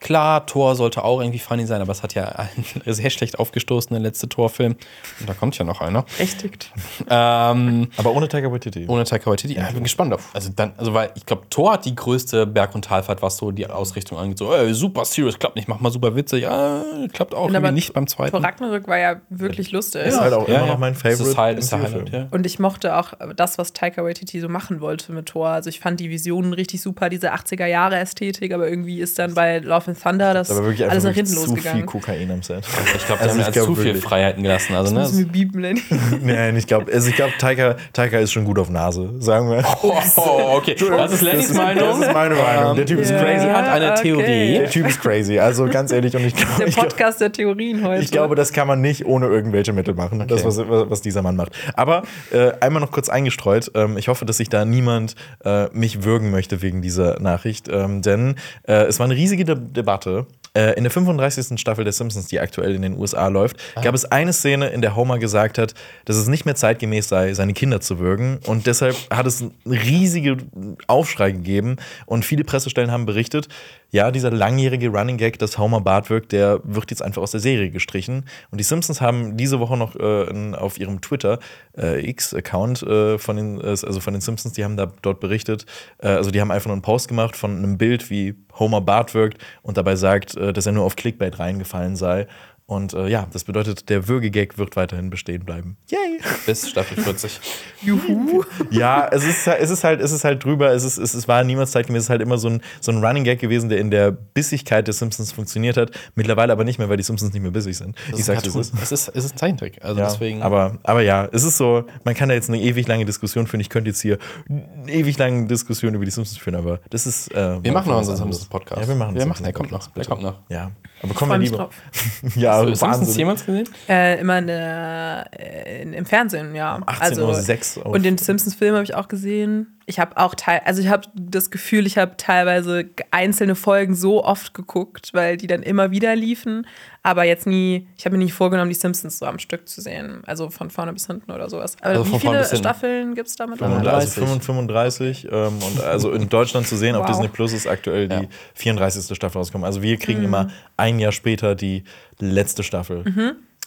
Klar, 0.01 0.47
Thor 0.47 0.75
sollte 0.75 1.05
auch 1.05 1.21
irgendwie 1.21 1.39
funny 1.39 1.65
sein, 1.65 1.81
aber 1.81 1.93
es 1.93 2.03
hat 2.03 2.15
ja 2.15 2.25
einen 2.25 2.65
sehr 2.87 3.09
schlecht 3.11 3.39
aufgestoßen, 3.39 3.91
der 3.91 4.01
letzte 4.01 4.29
Thor-Film. 4.29 4.75
Und 5.21 5.29
da 5.29 5.35
kommt 5.35 5.57
ja 5.59 5.65
noch 5.65 5.81
einer. 5.81 6.03
Berechtigt. 6.03 6.73
Ähm, 7.09 7.89
Aber 7.97 8.13
ohne 8.13 8.27
Taika 8.29 8.51
Waititi. 8.51 8.87
ohne 8.89 9.05
Taika 9.05 9.31
Waititi. 9.31 9.55
Ja, 9.55 9.69
ich 9.69 9.75
bin 9.75 9.83
gespannt 9.85 10.13
auf. 10.15 10.31
Also 10.33 10.51
dann, 10.57 10.73
also 10.77 10.93
weil 10.95 11.11
ich 11.15 11.25
glaube, 11.27 11.43
Thor 11.51 11.75
hat 11.75 11.85
die 11.85 11.95
größte 11.95 12.47
Berg- 12.47 12.75
und 12.75 12.85
Talfahrt, 12.87 13.23
was 13.23 13.37
so 13.37 13.51
die 13.53 13.67
Ausrichtung 13.69 14.19
angeht. 14.19 14.39
So, 14.39 14.53
ey, 14.53 14.73
super 14.75 15.05
serious, 15.05 15.39
klappt 15.39 15.55
nicht, 15.55 15.69
mach 15.69 15.79
mal 15.79 15.93
super 15.93 16.17
Witze. 16.17 16.39
Ja, 16.39 16.83
klappt 17.13 17.35
auch 17.35 17.53
aber 17.53 17.71
nicht 17.71 17.93
beim 17.93 18.07
zweiten. 18.09 18.33
Thor 18.33 18.43
Ragnarök 18.43 18.89
war 18.89 18.99
ja 18.99 19.21
wirklich 19.29 19.71
lustig. 19.73 20.03
Ist 20.07 20.19
halt 20.21 20.33
auch 20.35 20.49
Ja, 20.49 20.57
immer 20.57 20.67
ja. 20.67 20.73
noch 20.73 20.79
mein 20.81 20.95
Das 20.95 21.03
ist 21.05 21.19
Favorite. 21.19 21.37
halt, 21.41 21.59
ist. 21.59 21.73
Highlight, 21.73 22.11
ja. 22.11 22.29
Und 22.33 22.45
ich 22.47 22.59
mochte 22.59 22.97
auch 22.97 23.13
das, 23.37 23.57
was 23.59 23.73
Taika 23.73 24.03
Waititi 24.03 24.22
Waititi 24.23 24.41
so 24.41 24.49
machen 24.49 24.81
wollte 24.81 25.13
mit 25.13 25.27
Thor. 25.27 25.49
Also 25.49 25.69
ich 25.69 25.81
fand 25.81 25.99
die 26.01 26.09
Visionen 26.11 26.53
richtig 26.53 26.81
super, 26.81 27.09
diese 27.09 27.35
80er 27.35 27.67
Jahre 27.67 27.97
Ästhetik, 27.97 28.53
aber 28.53 28.69
irgendwie 28.69 29.01
ist 29.01 29.19
dann 29.19 29.35
bei 29.35 29.59
Love 29.59 29.89
and 29.89 30.01
Thunder 30.03 30.33
das 30.35 30.51
Aber 30.51 30.65
wirklich 30.65 30.89
alles 30.89 31.03
nach 31.05 31.11
wirklich 31.11 31.29
hinten 31.29 31.33
zu 31.35 31.47
viel 31.49 31.55
losgegangen. 31.57 31.87
Kokain 31.87 32.31
am 32.31 32.43
Set. 32.43 32.65
Ich 32.97 33.07
glaube, 33.07 33.23
die 33.23 33.29
Also 33.29 33.31
haben 33.31 33.41
ich 33.41 33.47
ja 33.47 33.53
glaub 33.53 33.67
zu 33.67 33.75
viel. 33.75 33.95
Freiheiten 33.97 34.43
gelassen. 34.43 34.75
Also, 34.75 34.95
ne? 34.95 35.01
Das 35.01 35.13
müssen 35.13 35.27
wir 35.27 35.33
bieben, 35.33 35.61
Lenny. 35.61 35.83
Nein, 36.23 36.57
ich 36.57 36.67
glaube, 36.67 36.93
also 36.93 37.09
ich 37.09 37.17
glaube, 37.17 37.33
Taika, 37.39 37.77
Taika 37.93 38.19
ist 38.19 38.33
schon 38.33 38.45
gut 38.45 38.59
auf 38.59 38.71
Nase, 38.71 39.11
sagen 39.19 39.51
wir. 39.51 39.65
Oh, 39.83 39.95
oh, 40.17 40.57
okay. 40.57 40.77
Das 40.79 41.13
ist 41.13 41.23
Lennys 41.23 41.53
Meinung. 41.55 42.01
Das 42.01 42.09
ist 42.09 42.13
meine 42.15 42.35
Meinung. 42.37 42.77
Der 42.77 42.87
Typ 42.87 43.01
ist 43.01 43.11
Ja. 43.11 43.19
crazy. 43.23 43.47
Hat 43.47 43.69
eine 43.69 43.93
okay. 43.93 44.03
Theorie. 44.03 44.59
Der 44.59 44.71
Typ 44.71 44.87
ist 44.87 45.01
crazy. 45.01 45.39
Also 45.39 45.67
ganz 45.67 45.91
ehrlich, 45.93 46.15
und 46.15 46.25
ich 46.25 46.35
glaube, 46.37 46.53
Der 46.59 46.69
ich, 46.69 46.75
glaub, 46.75 46.89
Podcast 46.89 47.21
der 47.21 47.33
Theorien 47.33 47.85
heute. 47.85 48.03
ich 48.03 48.11
glaube, 48.11 48.35
das 48.37 48.53
kann 48.53 48.69
man 48.69 48.81
nicht 48.81 49.05
ohne 49.07 49.27
irgendwelche 49.27 49.73
Mittel 49.73 49.95
machen. 49.95 50.25
Das, 50.29 50.45
was, 50.45 50.59
was 50.59 51.01
dieser 51.01 51.23
Mann 51.23 51.37
macht. 51.37 51.53
Aber 51.75 52.03
äh, 52.33 52.53
einmal 52.61 52.81
noch 52.81 52.93
kurz 52.93 53.09
eingestreut. 53.09 53.71
Ähm, 53.75 53.97
ich 53.97 54.09
hoffe, 54.09 54.12
dass 54.21 54.37
sich 54.37 54.49
da 54.49 54.65
niemand 54.65 55.15
äh, 55.45 55.69
mich 55.73 56.03
würgen 56.05 56.31
möchte 56.31 56.63
wegen 56.63 56.83
dieser 56.83 57.21
Nachricht. 57.21 57.69
Ähm, 57.69 58.03
denn 58.03 58.37
äh, 58.65 58.85
es 58.85 58.99
war 58.99 59.07
eine 59.07 59.17
riesige 59.17 59.45
De 59.45 59.57
Debatte. 59.57 60.27
Äh, 60.55 60.75
in 60.75 60.85
der 60.85 60.91
35. 60.91 61.59
Staffel 61.59 61.85
der 61.85 61.95
Simpsons, 61.95 62.27
die 62.27 62.39
aktuell 62.39 62.75
in 62.75 62.83
den 62.83 62.99
USA 62.99 63.29
läuft, 63.29 63.57
gab 63.83 63.95
es 63.95 64.05
eine 64.05 64.35
Szene, 64.35 64.69
in 64.69 64.83
der 64.83 64.95
Homer 64.97 65.19
gesagt 65.19 65.57
hat, 65.57 65.73
dass 66.05 66.17
es 66.17 66.29
nicht 66.29 66.45
mehr 66.45 66.55
zeitgemäß 66.55 67.09
sei, 67.09 67.33
seine 67.33 67.55
Kinder 67.55 67.81
zu 67.81 67.99
würgen. 67.99 68.39
Und 68.47 68.67
deshalb 68.67 68.97
hat 69.11 69.27
es 69.27 69.41
einen 69.41 69.55
riesigen 69.65 70.77
Aufschrei 70.89 71.31
gegeben. 71.31 71.77
Und 72.05 72.27
viele 72.27 72.45
Pressestellen 72.45 72.91
haben 72.91 73.07
berichtet, 73.07 73.49
ja, 73.93 74.11
dieser 74.11 74.31
langjährige 74.31 74.89
Running 74.89 75.19
Gag, 75.19 75.39
dass 75.39 75.59
Homer 75.59 75.83
Bart 75.83 76.09
wirkt, 76.09 76.33
der 76.33 76.61
wird 76.65 76.91
jetzt 76.91 77.03
einfach 77.03 77.21
aus 77.21 77.31
der 77.31 77.41
Serie 77.41 77.71
gestrichen. 77.71 78.25
Und 78.51 78.59
die 78.59 78.65
Simpsons 78.65 79.03
haben 79.03 79.37
diese 79.37 79.61
Woche 79.61 79.77
noch 79.77 79.95
äh, 79.97 80.55
auf 80.55 80.81
ihrem 80.81 81.03
Twitter 81.03 81.39
äh, 81.77 82.09
X-Account 82.09 82.83
äh, 82.83 83.19
von 83.19 83.37
den, 83.37 83.61
äh, 83.61 83.67
also 83.67 84.01
von 84.01 84.15
den 84.15 84.23
Simpsons, 84.23 84.55
die 84.55 84.65
haben 84.65 84.79
da 84.79 84.91
dort 85.03 85.21
berichtet, 85.21 85.67
äh, 85.99 86.09
also 86.09 86.31
die 86.31 86.41
haben 86.41 86.51
einfach 86.51 86.69
nur 86.69 86.75
einen 86.75 86.83
Post 86.83 87.09
gemacht 87.09 87.37
von 87.37 87.55
einem 87.55 87.77
Bild, 87.77 88.09
wie 88.09 88.35
Homer 88.59 88.81
Bart 88.81 89.13
wirkt 89.13 89.45
und 89.61 89.77
dabei 89.77 89.95
sagt, 89.97 90.37
äh, 90.37 90.55
dass 90.55 90.65
er 90.65 90.73
nur 90.73 90.85
auf 90.85 90.97
Clickbait 90.97 91.39
reingefallen 91.39 91.95
sei. 91.95 92.27
Und 92.73 92.95
äh, 92.95 93.09
ja, 93.09 93.27
das 93.33 93.45
bedeutet, 93.45 93.89
der 93.89 94.09
Würgegag 94.09 94.59
wird 94.59 94.77
weiterhin 94.77 95.11
bestehen 95.11 95.45
bleiben. 95.45 95.77
Yay! 95.91 96.21
Bis 96.47 96.69
Staffel 96.69 97.03
40. 97.03 97.41
Juhu. 97.83 98.43
Ja, 98.71 99.09
es 99.11 99.25
ist, 99.25 99.47
es 99.47 99.71
ist 99.71 99.85
halt, 99.85 100.01
es 100.01 100.13
ist 100.13 100.25
halt 100.25 100.45
drüber, 100.45 100.71
es, 100.73 100.85
ist, 100.85 100.99
es, 100.99 101.15
es 101.15 101.29
war 101.29 101.45
niemals 101.45 101.73
zeitgemäß, 101.73 102.01
es 102.01 102.07
ist 102.07 102.11
halt 102.11 102.23
immer 102.23 102.39
so 102.39 102.49
ein, 102.49 102.63
so 102.81 102.93
ein 102.93 103.05
Running 103.05 103.25
Gag 103.25 103.41
gewesen, 103.41 103.69
der 103.69 103.79
in 103.79 103.91
der 103.91 104.11
Bissigkeit 104.11 104.87
der 104.87 104.95
Simpsons 104.95 105.33
funktioniert 105.33 105.77
hat. 105.77 105.91
Mittlerweile 106.15 106.53
aber 106.53 106.65
nicht 106.65 106.79
mehr, 106.79 106.89
weil 106.89 106.97
die 106.97 107.03
Simpsons 107.03 107.33
nicht 107.33 107.43
mehr 107.43 107.51
bissig 107.51 107.77
sind. 107.77 107.97
ich 108.17 108.25
sag's, 108.25 108.47
es 108.47 108.55
ist. 108.55 108.73
Es 108.83 108.93
ist, 108.93 109.09
es 109.09 109.25
ist 109.25 109.35
ein 109.35 109.37
Zeichentrick. 109.39 109.85
Also 109.85 110.01
Ja, 110.01 110.07
deswegen. 110.09 110.43
aber, 110.43 110.79
aber 110.83 111.03
ja, 111.03 111.29
es 111.33 111.45
ist 111.45 111.57
so, 111.57 111.85
man 112.05 112.15
kann 112.15 112.29
da 112.29 112.35
jetzt 112.35 112.49
eine 112.49 112.61
ewig 112.61 112.87
lange 112.89 113.05
Diskussion 113.05 113.47
führen. 113.47 113.61
Ich 113.61 113.69
könnte 113.69 113.91
jetzt 113.91 114.01
hier 114.01 114.19
eine 114.49 114.93
ewig 114.93 115.19
lange 115.19 115.47
Diskussion 115.47 115.95
über 115.95 116.05
die 116.05 116.11
Simpsons 116.11 116.39
führen, 116.39 116.57
aber 116.57 116.81
das 116.91 117.07
ist. 117.07 117.33
Äh, 117.33 117.63
wir 117.63 117.73
machen 117.73 117.91
noch 117.91 117.99
unseren 117.99 118.15
anderes. 118.15 118.19
Simpsons 118.19 118.45
Podcast. 118.47 118.83
Ja, 118.83 118.89
wir 118.89 118.95
machen 118.95 119.15
Wir 119.15 119.27
machen, 119.27 119.45
der 119.45 119.53
kommt 119.53 119.71
noch. 119.73 119.83
Simpsons 119.83 119.95
Der 119.95 120.05
kommt 120.07 120.23
noch. 120.23 120.39
Ja, 120.49 120.71
aber 121.03 121.15
kommen 121.15 121.33
wir 121.33 121.39
lieber. 121.39 121.57
drauf. 121.57 121.75
ja, 122.37 122.53
Hast 122.53 122.61
du 122.63 122.67
Simpsons 122.67 122.81
Wahnsinn. 122.83 123.19
jemals 123.19 123.45
gesehen? 123.47 123.69
Äh, 123.89 124.21
immer 124.21 124.39
in 124.39 124.47
der, 124.47 125.27
äh, 125.39 125.83
in, 125.83 125.93
im 125.93 126.07
Fernsehen, 126.07 126.55
ja. 126.55 126.77
18.06 126.79 127.79
Uhr 127.79 127.87
auf- 127.87 127.93
Und 127.95 128.03
den 128.05 128.19
Simpsons-Film 128.19 128.75
habe 128.75 128.85
ich 128.85 128.95
auch 128.95 129.09
gesehen. 129.09 129.79
Ich 129.87 129.99
habe 129.99 130.17
auch 130.17 130.35
teil, 130.37 130.61
also 130.65 130.81
ich 130.81 130.89
habe 130.89 131.09
das 131.15 131.51
Gefühl, 131.51 131.87
ich 131.87 131.99
habe 131.99 132.17
teilweise 132.17 132.85
einzelne 133.11 133.57
Folgen 133.57 133.95
so 133.97 134.25
oft 134.25 134.55
geguckt, 134.55 135.11
weil 135.13 135.37
die 135.37 135.49
dann 135.49 135.63
immer 135.63 135.91
wieder 135.91 136.15
liefen. 136.15 136.67
Aber 137.05 137.25
jetzt 137.25 137.49
nie, 137.49 137.89
ich 137.99 138.05
habe 138.05 138.17
mir 138.17 138.23
nicht 138.25 138.33
vorgenommen, 138.33 138.69
die 138.71 138.77
Simpsons 138.77 139.19
so 139.19 139.27
am 139.27 139.41
Stück 139.41 139.69
zu 139.69 139.81
sehen. 139.81 140.23
Also 140.25 140.51
von 140.51 140.71
vorne 140.71 140.93
bis 140.93 141.07
hinten 141.09 141.33
oder 141.33 141.51
sowas. 141.51 141.77
Aber 141.81 141.91
Also 141.99 142.13
wie 142.13 142.19
viele. 142.21 142.45
Staffeln 142.45 143.17
gibt 143.17 143.27
es 143.27 143.35
da 143.35 143.47
mittlerweile? 143.49 143.93
also 143.93 144.21
35 144.25 145.27
ähm, 145.31 145.59
und 145.61 145.81
also 145.85 146.13
in 146.13 146.29
Deutschland 146.29 146.69
zu 146.69 146.77
sehen 146.77 146.95
auf 146.95 147.03
Wow. 147.03 147.11
Disney 147.11 147.29
Plus 147.29 147.53
ist 147.53 147.67
aktuell 147.67 148.07
die 148.09 148.15
Ja. 148.15 148.29
34. 148.55 149.17
Staffel 149.17 149.39
rausgekommen. 149.39 149.65
Also 149.65 149.83
wir 149.83 149.95
Mhm. 149.97 149.99
kriegen 149.99 150.23
immer 150.23 150.49
ein 150.77 151.01
Jahr 151.01 151.11
später 151.11 151.57
die 151.57 151.83
letzte 152.21 152.63
Staffel. 152.63 153.03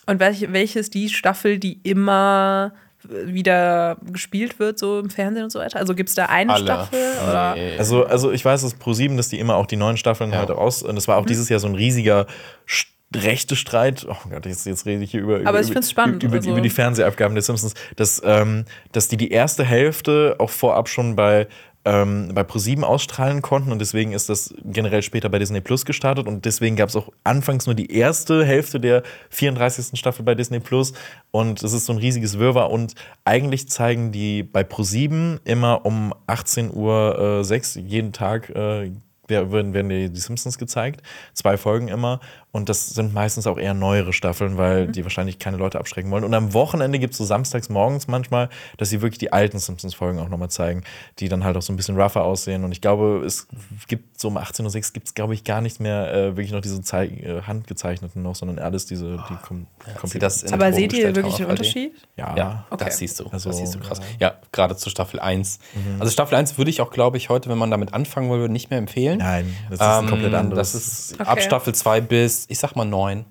Und 0.06 0.20
welche, 0.22 0.54
welche 0.54 0.80
ist 0.80 0.94
die 0.94 1.10
Staffel, 1.10 1.60
die 1.60 1.80
immer 1.84 2.72
wieder 3.04 3.98
gespielt 4.12 4.60
wird, 4.60 4.80
so 4.80 5.00
im 5.00 5.10
Fernsehen 5.10 5.44
und 5.44 5.50
so 5.52 5.60
weiter? 5.60 5.78
Also 5.80 5.94
gibt 5.94 6.10
es 6.10 6.16
da 6.16 6.28
eine 6.28 6.54
Alle. 6.54 6.64
Staffel? 6.66 7.00
Oder? 7.28 7.56
Nee. 7.56 7.78
Also, 7.78 8.06
also 8.06 8.32
ich 8.32 8.44
weiß, 8.46 8.62
dass 8.62 8.80
Pro7, 8.80 9.18
dass 9.18 9.28
die 9.30 9.40
immer 9.40 9.56
auch 9.56 9.66
die 9.66 9.76
neuen 9.76 9.98
Staffeln 9.98 10.32
Ja. 10.32 10.38
halt 10.40 10.50
raus. 10.52 10.84
Und 10.84 10.96
es 10.98 11.08
war 11.08 11.18
auch 11.18 11.26
dieses 11.26 11.50
Jahr 11.50 11.60
so 11.60 11.68
ein 11.68 11.76
riesiger 11.76 12.26
St- 12.68 12.88
rechte 13.24 13.56
Streit. 13.56 14.06
Oh 14.10 14.16
Gott, 14.30 14.46
jetzt, 14.46 14.66
jetzt 14.66 14.86
rede 14.86 15.04
ich 15.04 15.12
hier 15.12 15.22
über, 15.22 15.38
über, 15.38 15.50
ich 15.62 15.72
spannend, 15.92 16.24
über, 16.24 16.36
also- 16.36 16.52
über 16.52 16.62
die 16.62 16.70
Fernsehabgaben 16.70 17.36
der 17.36 17.42
Simpsons, 17.44 17.74
dass, 17.96 18.22
ähm, 18.26 18.66
dass 18.92 19.08
die 19.08 19.18
die 19.18 19.32
erste 19.32 19.64
Hälfte 19.64 20.36
auch 20.40 20.50
vorab 20.50 20.90
schon 20.90 21.16
bei 21.16 21.48
ähm, 21.88 22.32
bei 22.34 22.44
ProSieben 22.44 22.84
ausstrahlen 22.84 23.44
konnten 23.44 23.72
und 23.72 23.78
deswegen 23.78 24.12
ist 24.14 24.28
das 24.28 24.52
generell 24.64 25.04
später 25.04 25.30
bei 25.30 25.38
Disney 25.38 25.62
Plus 25.62 25.86
gestartet 25.86 26.26
und 26.26 26.44
deswegen 26.44 26.76
gab 26.76 26.90
es 26.90 26.96
auch 26.96 27.10
anfangs 27.24 27.68
nur 27.68 27.76
die 27.76 27.92
erste 27.96 28.44
Hälfte 28.44 28.80
der 28.80 29.04
34. 29.30 30.00
Staffel 30.00 30.24
bei 30.26 30.34
Disney 30.34 30.60
Plus 30.60 30.94
und 31.30 31.62
es 31.62 31.74
ist 31.74 31.86
so 31.86 31.94
ein 31.94 32.00
riesiges 32.00 32.40
Wirrwarr 32.40 32.72
und 32.72 32.96
eigentlich 33.24 33.70
zeigen 33.70 34.12
die 34.12 34.42
bei 34.42 34.64
ProSieben 34.64 35.40
immer 35.44 35.86
um 35.86 36.12
18 36.26 36.74
Uhr 36.74 37.40
äh, 37.42 37.44
6 37.44 37.76
jeden 37.76 38.14
Tag 38.14 38.50
äh, 38.50 38.90
wer- 39.28 39.52
werden, 39.52 39.90
die 39.90 40.10
Simpsons 40.20 40.58
gezeigt. 40.58 41.02
Zwei 41.34 41.56
Folgen 41.56 41.88
immer. 41.90 42.20
Und 42.56 42.70
das 42.70 42.88
sind 42.92 43.14
meistens 43.14 43.48
auch 43.48 43.58
eher 43.58 43.74
neuere 43.74 44.14
Staffeln, 44.14 44.54
Mhm. 44.54 44.58
weil 44.58 44.88
die 44.88 45.04
wahrscheinlich 45.04 45.40
keine 45.40 45.58
Leute 45.58 45.78
abschrecken 45.78 46.10
wollen. 46.10 46.24
Und 46.24 46.34
am 46.34 46.54
Wochenende 46.54 47.00
gibt 47.00 47.12
es 47.12 47.18
so 47.18 47.26
samstags 47.26 47.68
morgens 47.68 48.08
manchmal, 48.08 48.48
dass 48.78 48.90
sie 48.90 49.02
wirklich 49.02 49.18
die 49.18 49.34
alten 49.34 49.60
Simpsons-Folgen 49.60 50.20
auch 50.20 50.30
nochmal 50.30 50.50
zeigen, 50.50 50.84
die 51.20 51.28
dann 51.28 51.44
halt 51.44 51.58
auch 51.58 51.62
so 51.62 51.74
ein 51.74 51.76
bisschen 51.76 52.00
rougher 52.00 52.24
aussehen. 52.24 52.64
Und 52.64 52.72
ich 52.72 52.80
glaube, 52.80 53.22
es 53.26 53.48
gibt 53.90 54.22
so 54.22 54.30
um 54.30 54.38
18.06 54.38 54.88
Uhr 54.90 54.94
gibt 54.94 55.08
es, 55.08 55.14
glaube 55.14 55.34
ich, 55.34 55.44
gar 55.44 55.60
nicht 55.60 55.82
mehr 55.82 56.14
äh, 56.14 56.28
wirklich 56.38 56.52
noch 56.54 56.62
diese 56.62 56.82
Zei 56.82 57.08
äh, 57.08 57.42
handgezeichneten 57.42 58.22
noch, 58.24 58.36
sondern 58.36 58.58
alles 58.60 58.86
diese, 58.86 59.18
die 59.30 59.36
kom 59.46 59.68
sie 60.06 60.20
das 60.20 60.44
in- 60.44 60.54
Aber 60.54 60.72
seht 60.72 60.94
ihr 60.94 61.14
wirklich 61.16 61.36
den. 61.36 61.48
Unterschied? 61.48 61.92
Ja. 62.16 62.36
Ja, 62.38 62.66
Okay. 62.70 62.86
das 62.86 62.98
siehst 63.00 63.20
du. 63.20 63.26
Also, 63.32 63.50
das 63.50 63.58
siehst 63.58 63.76
du 63.76 63.80
krass. 63.80 64.00
ja. 64.20 64.28
Ja, 64.30 64.36
gerade 64.52 64.76
zu 64.78 64.90
Staffel 64.90 65.20
1. 65.20 65.60
Also 66.00 66.12
Staffel 66.12 66.36
1 66.36 66.58
würde 66.58 66.70
ich 66.72 66.80
auch, 66.82 66.90
glaube 66.90 67.18
ich, 67.18 67.30
heute, 67.30 67.50
wenn 67.50 67.58
man 67.58 67.70
damit 67.70 67.94
anfangen 67.94 68.30
würde, 68.30 68.52
nicht 68.52 68.70
mehr 68.70 68.80
empfehlen. 68.80 69.18
Nein, 69.20 69.54
das 69.70 69.80
ist 69.80 69.86
ein 69.86 70.04
Ähm, 70.06 70.10
komplett 70.10 70.34
anderes. 70.34 70.72
Das 70.72 70.82
ist 70.82 71.14
Okay. 71.20 71.30
ab 71.30 71.42
Staffel 71.42 71.76
2 71.76 72.02
bis, 72.02 72.45
ich 72.50 72.60
sag 72.60 72.76
mal, 72.76 72.86
9. 72.86 73.26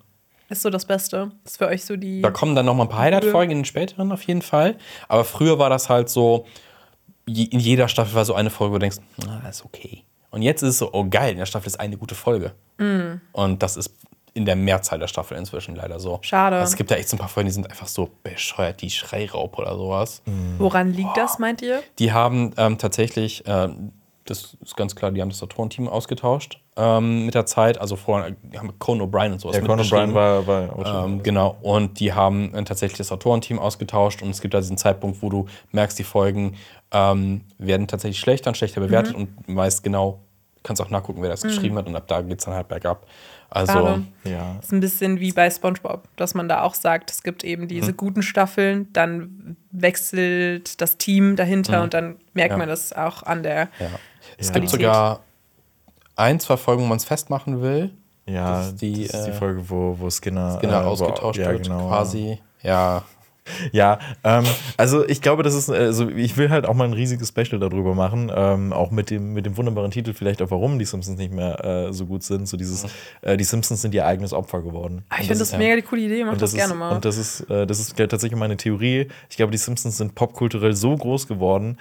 Ist 0.49 0.63
so 0.63 0.71
das 0.71 0.85
Beste. 0.85 1.33
Ist 1.45 1.59
für 1.59 1.69
euch 1.69 1.85
so 1.85 1.97
die. 1.97 2.21
Da 2.21 2.31
kommen 2.31 2.55
dann 2.55 2.67
noch 2.67 2.75
mal 2.75 2.85
ein 2.85 2.89
paar 2.89 3.01
Highlight-Folgen 3.01 3.53
in 3.53 3.59
den 3.59 3.65
späteren 3.65 4.13
auf 4.13 4.23
jeden 4.23 4.43
Fall. 4.43 4.77
Aber 5.09 5.25
früher 5.25 5.59
war 5.59 5.71
das 5.71 5.89
halt 5.89 6.09
so, 6.09 6.47
in 7.27 7.59
jeder 7.59 7.89
Staffel 7.89 8.15
war 8.15 8.25
so 8.25 8.35
eine 8.35 8.51
Folge, 8.51 8.73
wo 8.73 8.77
du 8.77 8.81
denkst, 8.81 8.99
ah, 9.27 9.49
ist 9.49 9.65
okay. 9.65 10.05
Und 10.31 10.43
jetzt 10.43 10.63
ist 10.63 10.71
es 10.71 10.79
so, 10.79 10.91
oh 10.93 11.07
geil, 11.09 11.33
in 11.33 11.39
der 11.39 11.47
Staffel 11.47 11.69
ist 11.69 11.81
eine 11.81 11.97
gute 11.97 12.15
Folge. 12.15 12.53
Mm. 12.79 13.21
Und 13.33 13.63
das 13.63 13.77
ist 13.77 13.95
in 14.35 14.45
der 14.45 14.57
Mehrzahl 14.57 14.99
der 14.99 15.07
Staffel 15.07 15.39
inzwischen 15.39 15.77
leider 15.77 16.01
so. 16.01 16.19
Schade. 16.23 16.57
Also 16.57 16.73
es 16.73 16.77
gibt 16.77 16.91
ja 16.91 16.97
echt 16.97 17.09
so 17.09 17.17
ein 17.17 17.21
paar 17.21 17.29
Folgen, 17.29 17.47
die 17.47 17.53
sind 17.53 17.71
einfach 17.71 17.87
so 17.87 18.11
bescheuert, 18.25 18.83
die 18.83 18.91
Schreiraub 18.91 19.57
oder 19.57 19.77
sowas. 19.77 20.23
Woran 20.59 20.93
liegt 20.93 21.17
das, 21.17 21.39
meint 21.39 21.63
ihr? 21.63 21.83
Die 22.01 22.13
haben 22.13 22.53
ähm, 22.57 22.77
tatsächlich, 22.77 23.45
ähm, 23.47 23.93
das 24.25 24.57
ist 24.61 24.77
ganz 24.77 24.97
klar, 24.97 25.13
die 25.13 25.23
haben 25.23 25.31
das 25.31 25.43
Autorenteam 25.43 25.89
ausgetauscht 25.89 26.59
ähm, 26.77 27.27
mit 27.27 27.35
der 27.35 27.47
Zeit. 27.47 27.81
Also 27.81 27.97
vorher 27.97 28.35
haben 28.57 28.79
Conan 28.79 29.09
O'Brien 29.09 29.33
und 29.33 29.41
sowas 29.41 29.57
ja, 29.57 29.63
Conan. 29.63 29.85
O'Brien 29.85 30.15
war, 30.15 30.47
war. 30.47 31.05
Ähm, 31.07 31.23
genau, 31.23 31.57
und 31.63 32.01
die 32.01 32.13
haben 32.13 32.53
äh, 32.55 32.65
tatsächlich 32.65 32.99
das 32.99 33.13
Autorenteam 33.13 33.59
ausgetauscht 33.59 34.23
und 34.23 34.31
es 34.31 34.41
gibt 34.41 34.55
da 34.55 34.59
diesen 34.61 34.77
Zeitpunkt, 34.77 35.23
wo 35.23 35.29
du 35.31 35.47
merkst, 35.73 35.99
die 35.99 36.05
Folgen 36.05 36.57
ähm, 36.93 37.43
werden 37.59 37.87
tatsächlich 37.89 38.19
schlechter 38.21 38.51
und 38.51 38.57
schlechter 38.57 38.81
bewertet 38.81 39.15
und 39.15 39.29
weißt 39.47 39.83
genau, 39.85 40.21
kannst 40.63 40.81
auch 40.83 40.91
nachgucken, 40.91 41.21
wer 41.23 41.29
das 41.31 41.43
geschrieben 41.43 41.77
hat 41.77 41.87
und 41.87 41.95
ab 41.95 42.09
da 42.09 42.23
geht 42.23 42.39
es 42.39 42.45
dann 42.47 42.55
halt 42.55 42.69
bergab. 42.69 43.07
Also, 43.51 43.73
Schade. 43.73 44.03
ja. 44.25 44.57
ist 44.61 44.73
ein 44.73 44.81
bisschen 44.81 45.21
wie 45.21 45.31
bei 45.31 45.49
SpongeBob, 45.49 46.09
dass 46.17 46.35
man 46.35 46.49
da 46.49 46.63
auch 46.63 46.75
sagt, 46.75 47.11
es 47.13 47.23
gibt 47.23 47.45
eben 47.45 47.69
diese 47.69 47.93
Mhm. 47.93 47.97
guten 47.97 48.23
Staffeln, 48.23 48.89
dann 48.93 49.57
wechselt 49.71 50.81
das 50.81 50.97
Team 50.99 51.37
dahinter 51.37 51.83
und 51.83 51.95
dann 51.95 52.17
merkt 52.33 52.51
Mhm. 52.53 52.55
Ja. 52.55 52.59
man 52.59 52.69
das 52.69 52.93
auch 52.93 53.23
an 53.23 53.43
der. 53.45 53.69
ja. 53.79 53.87
Es 54.39 54.49
Ja. 54.49 54.55
gibt 54.55 54.71
sogar 54.71 55.21
ein, 56.17 56.41
zwei 56.41 56.57
Folgen, 56.57 56.83
wo 56.83 56.87
man 56.87 56.97
es 56.97 57.05
festmachen 57.05 57.61
will. 57.63 57.91
Ja, 58.27 58.59
Das 58.59 58.69
ist 58.69 58.83
die, 58.83 59.07
das 59.07 59.21
ist 59.21 59.27
die 59.27 59.31
äh, 59.31 59.35
Folge, 59.35 59.69
wo, 59.69 59.97
wo 59.99 60.11
Skinner, 60.11 60.59
Genau, 60.61 60.81
äh, 60.81 60.85
wo- 60.85 60.89
ausgetauscht 60.89 61.39
ja, 61.39 61.51
wird, 61.51 61.65
genau, 61.65 61.89
quasi. 61.89 62.39
Ja, 62.63 63.05
Ja, 63.73 63.99
ähm, 64.23 64.45
also 64.77 65.07
ich 65.07 65.21
glaube, 65.21 65.43
das 65.43 65.55
ist, 65.55 65.71
also 65.71 66.09
ich 66.09 66.37
will 66.37 66.51
halt 66.51 66.67
auch 66.67 66.75
mal 66.75 66.85
ein 66.85 66.93
riesiges 66.93 67.29
Special 67.29 67.59
darüber 67.59 67.95
machen, 67.95 68.33
ähm, 68.35 68.73
auch 68.73 68.91
mit 68.91 69.11
dem, 69.11 69.33
mit 69.35 69.45
dem 69.47 69.57
wunderbaren 69.57 69.91
Titel 69.91 70.15
vielleicht 70.15 70.41
auch, 70.43 70.51
warum 70.51 70.79
die 70.79 70.85
Simpsons 70.85 71.19
nicht 71.19 71.33
mehr 71.33 71.63
äh, 71.65 71.93
so 71.93 72.07
gut 72.07 72.23
sind. 72.23 72.49
So 72.49 72.57
dieses, 72.57 72.87
äh, 73.23 73.37
die 73.37 73.45
Simpsons 73.45 73.83
sind 73.83 73.95
ihr 73.95 74.07
eigenes 74.07 74.33
Opfer 74.33 74.63
geworden. 74.63 75.05
Ah, 75.11 75.17
ich 75.21 75.27
finde 75.27 75.41
das 75.41 75.53
ja. 75.53 75.59
mega 75.59 75.77
die 75.77 75.83
coole 75.83 76.03
Idee, 76.03 76.25
mach 76.25 76.33
und 76.33 76.43
das, 76.43 76.53
das, 76.53 76.59
gerne 76.59 76.73
ist, 76.73 76.79
mal. 76.79 76.95
und 76.95 77.05
das 77.05 77.17
ist, 77.17 77.41
äh, 77.51 77.67
das 77.67 77.81
ist 77.81 77.97
tatsächlich 77.97 78.39
meine 78.39 78.57
Theorie. 78.57 79.09
Ich 79.29 79.37
glaube, 79.37 79.53
die 79.53 79.59
Simpsons 79.59 79.97
sind 79.99 80.15
popkulturell 80.15 80.75
so 80.75 80.97
groß 80.97 81.27
geworden, 81.29 81.79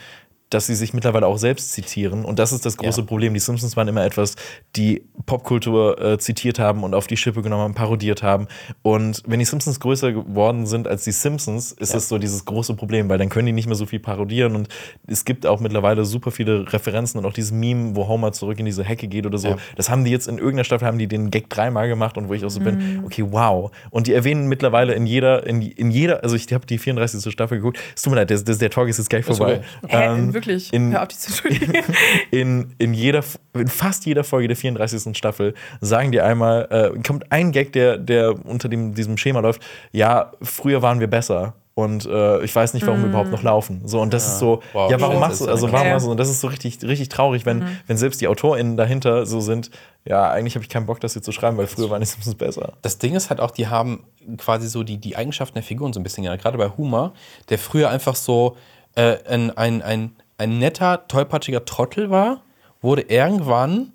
dass 0.54 0.68
sie 0.68 0.76
sich 0.76 0.94
mittlerweile 0.94 1.26
auch 1.28 1.38
selbst 1.38 1.72
zitieren. 1.72 2.26
Und 2.26 2.40
das 2.40 2.52
ist 2.52 2.66
das 2.66 2.78
große 2.78 3.02
Ja. 3.02 3.08
Problem. 3.08 3.34
Die 3.34 3.40
Simpsons 3.40 3.76
waren 3.76 3.88
immer 3.88 4.04
etwas, 4.06 4.36
die 4.76 5.04
Popkultur 5.26 6.00
äh, 6.02 6.18
zitiert 6.18 6.60
haben 6.60 6.84
und 6.84 6.94
auf 6.94 7.08
die 7.08 7.18
Schippe 7.18 7.42
genommen 7.42 7.64
haben, 7.64 7.74
parodiert 7.74 8.24
haben. 8.24 8.48
Und 8.82 9.24
wenn 9.26 9.40
die 9.40 9.46
Simpsons 9.46 9.80
größer 9.80 10.12
geworden 10.12 10.66
sind 10.66 10.88
als 10.88 11.04
die 11.04 11.12
Simpsons, 11.12 11.72
ist 11.72 11.96
es 11.96 12.10
so 12.10 12.18
dieses 12.18 12.46
große 12.46 12.76
Problem, 12.76 13.10
weil 13.10 13.18
dann 13.18 13.30
können 13.30 13.48
die 13.48 13.52
nicht 13.54 13.68
mehr 13.68 13.76
so 13.76 13.86
viel 13.86 14.00
parodieren. 14.00 14.56
Und 14.56 14.70
es 15.08 15.26
gibt 15.26 15.46
auch 15.46 15.60
mittlerweile 15.60 16.06
super 16.06 16.32
viele 16.32 16.72
Referenzen 16.72 17.20
und 17.20 17.26
auch 17.26 17.34
dieses 17.34 17.52
Meme, 17.52 17.96
wo 17.96 18.08
Homer 18.08 18.32
zurück 18.32 18.60
in 18.60 18.66
diese 18.66 18.84
Hecke 18.84 19.08
geht 19.08 19.26
oder 19.26 19.38
so. 19.38 19.50
Ja. 19.50 19.58
Das 19.76 19.90
haben 19.90 20.04
die 20.06 20.12
jetzt 20.12 20.28
in 20.28 20.38
irgendeiner 20.38 20.64
Staffel, 20.66 20.88
haben 20.88 21.00
die 21.00 21.08
den 21.08 21.32
Gag 21.32 21.50
dreimal 21.50 21.88
gemacht 21.88 22.18
und 22.18 22.30
wo 22.30 22.34
ich 22.34 22.46
auch 22.46 22.50
so 22.50 22.60
bin, 22.60 23.02
okay, 23.06 23.26
wow. 23.30 23.72
Und 23.90 24.08
die 24.08 24.14
erwähnen 24.14 24.48
mittlerweile 24.48 24.94
in 24.94 25.06
jeder, 25.06 25.46
in, 25.46 25.62
in 25.62 25.92
jeder, 25.92 26.24
also 26.24 26.36
ich 26.36 26.52
habe 26.54 26.66
die 26.66 26.78
34. 26.78 27.32
Staffel 27.32 27.58
geguckt. 27.58 27.80
Es 27.96 28.02
tut 28.02 28.12
mir 28.12 28.18
leid, 28.18 28.30
der, 28.30 28.40
der, 28.40 28.56
der 28.56 28.70
Talk 28.70 28.88
ist 28.88 28.98
jetzt 28.98 29.10
gleich 29.10 29.26
vorbei. 29.26 29.62
okay. 29.82 30.06
Ähm, 30.16 30.34
wirklich? 30.46 30.74
in- 30.74 30.92
Hör 30.92 31.02
auf, 31.04 31.08
dich 31.08 31.20
zu 31.20 31.28
entschuldigen. 31.30 31.74
in, 32.32 32.76
in, 32.78 32.94
jeder, 32.94 33.24
in 33.54 33.68
fast 33.68 34.06
jeder 34.06 34.24
Folge 34.24 34.48
der 34.48 34.58
34. 34.58 35.18
Staffel 35.18 35.54
sagen 35.82 36.12
die 36.12 36.22
einmal, 36.22 36.68
äh, 36.70 37.00
kommt 37.02 37.32
ein 37.32 37.52
Gag, 37.52 37.74
der, 37.74 37.98
der 37.98 38.34
unter 38.46 38.70
dem, 38.70 38.94
diesem 38.94 39.18
Schema 39.18 39.40
läuft, 39.40 39.62
ja, 39.92 40.32
früher 40.42 40.82
waren 40.82 41.00
wir 41.00 41.08
besser. 41.08 41.56
Und 41.76 42.06
äh, 42.06 42.44
ich 42.44 42.56
weiß 42.56 42.76
nicht, 42.76 42.86
warum 42.86 43.02
wir 43.02 43.10
überhaupt 43.10 43.32
noch 43.32 43.42
laufen. 43.42 43.82
So, 43.86 44.00
und 44.00 44.14
das 44.14 44.28
ist 44.28 44.38
so, 44.38 44.62
Wow, 44.74 44.92
ja, 44.92 45.02
warum 45.02 45.20
machst 45.20 45.42
du, 45.42 45.48
also 45.48 45.66
okay. 45.66 45.74
warum 45.74 45.90
machst 45.90 46.06
du, 46.06 46.12
und 46.12 46.18
das 46.18 46.30
ist 46.30 46.40
so 46.40 46.48
richtig, 46.48 46.84
richtig 46.84 47.10
traurig, 47.10 47.48
wenn, 47.48 47.66
wenn 47.88 47.98
selbst 47.98 48.22
die 48.22 48.28
AutorInnen 48.28 48.78
dahinter 48.78 49.26
so 49.26 49.40
sind, 49.40 49.72
ja, 50.06 50.30
eigentlich 50.30 50.54
habe 50.54 50.64
ich 50.64 50.70
keinen 50.70 50.86
Bock, 50.86 51.00
das 51.00 51.14
hier 51.14 51.24
zu 51.24 51.32
schreiben, 51.32 51.58
weil 51.58 51.66
früher 51.66 51.90
waren 51.90 52.00
die 52.00 52.06
Simpsons 52.06 52.36
besser. 52.36 52.74
Das 52.84 53.00
Ding 53.00 53.16
ist 53.16 53.32
halt 53.32 53.40
auch, 53.40 53.50
die 53.50 53.70
haben 53.70 54.04
quasi 54.38 54.68
so 54.68 54.84
die, 54.84 54.98
die 55.00 55.16
Eigenschaften 55.16 55.56
der 55.56 55.64
Figuren 55.64 55.94
so 55.94 56.00
ein 56.00 56.04
bisschen 56.04 56.24
geändert. 56.24 56.44
Gerade 56.44 56.60
bei 56.60 56.70
Humor, 56.70 57.14
der 57.50 57.58
früher 57.58 57.90
einfach 57.90 58.16
so 58.16 58.56
äh, 58.96 59.18
ein, 59.28 59.50
ein, 59.58 59.82
ein, 59.82 60.16
ein 60.38 60.60
netter, 60.60 61.08
tollpatschiger 61.08 61.66
Trottel 61.66 62.10
war, 62.10 62.42
wurde 62.82 63.04
irgendwann 63.04 63.92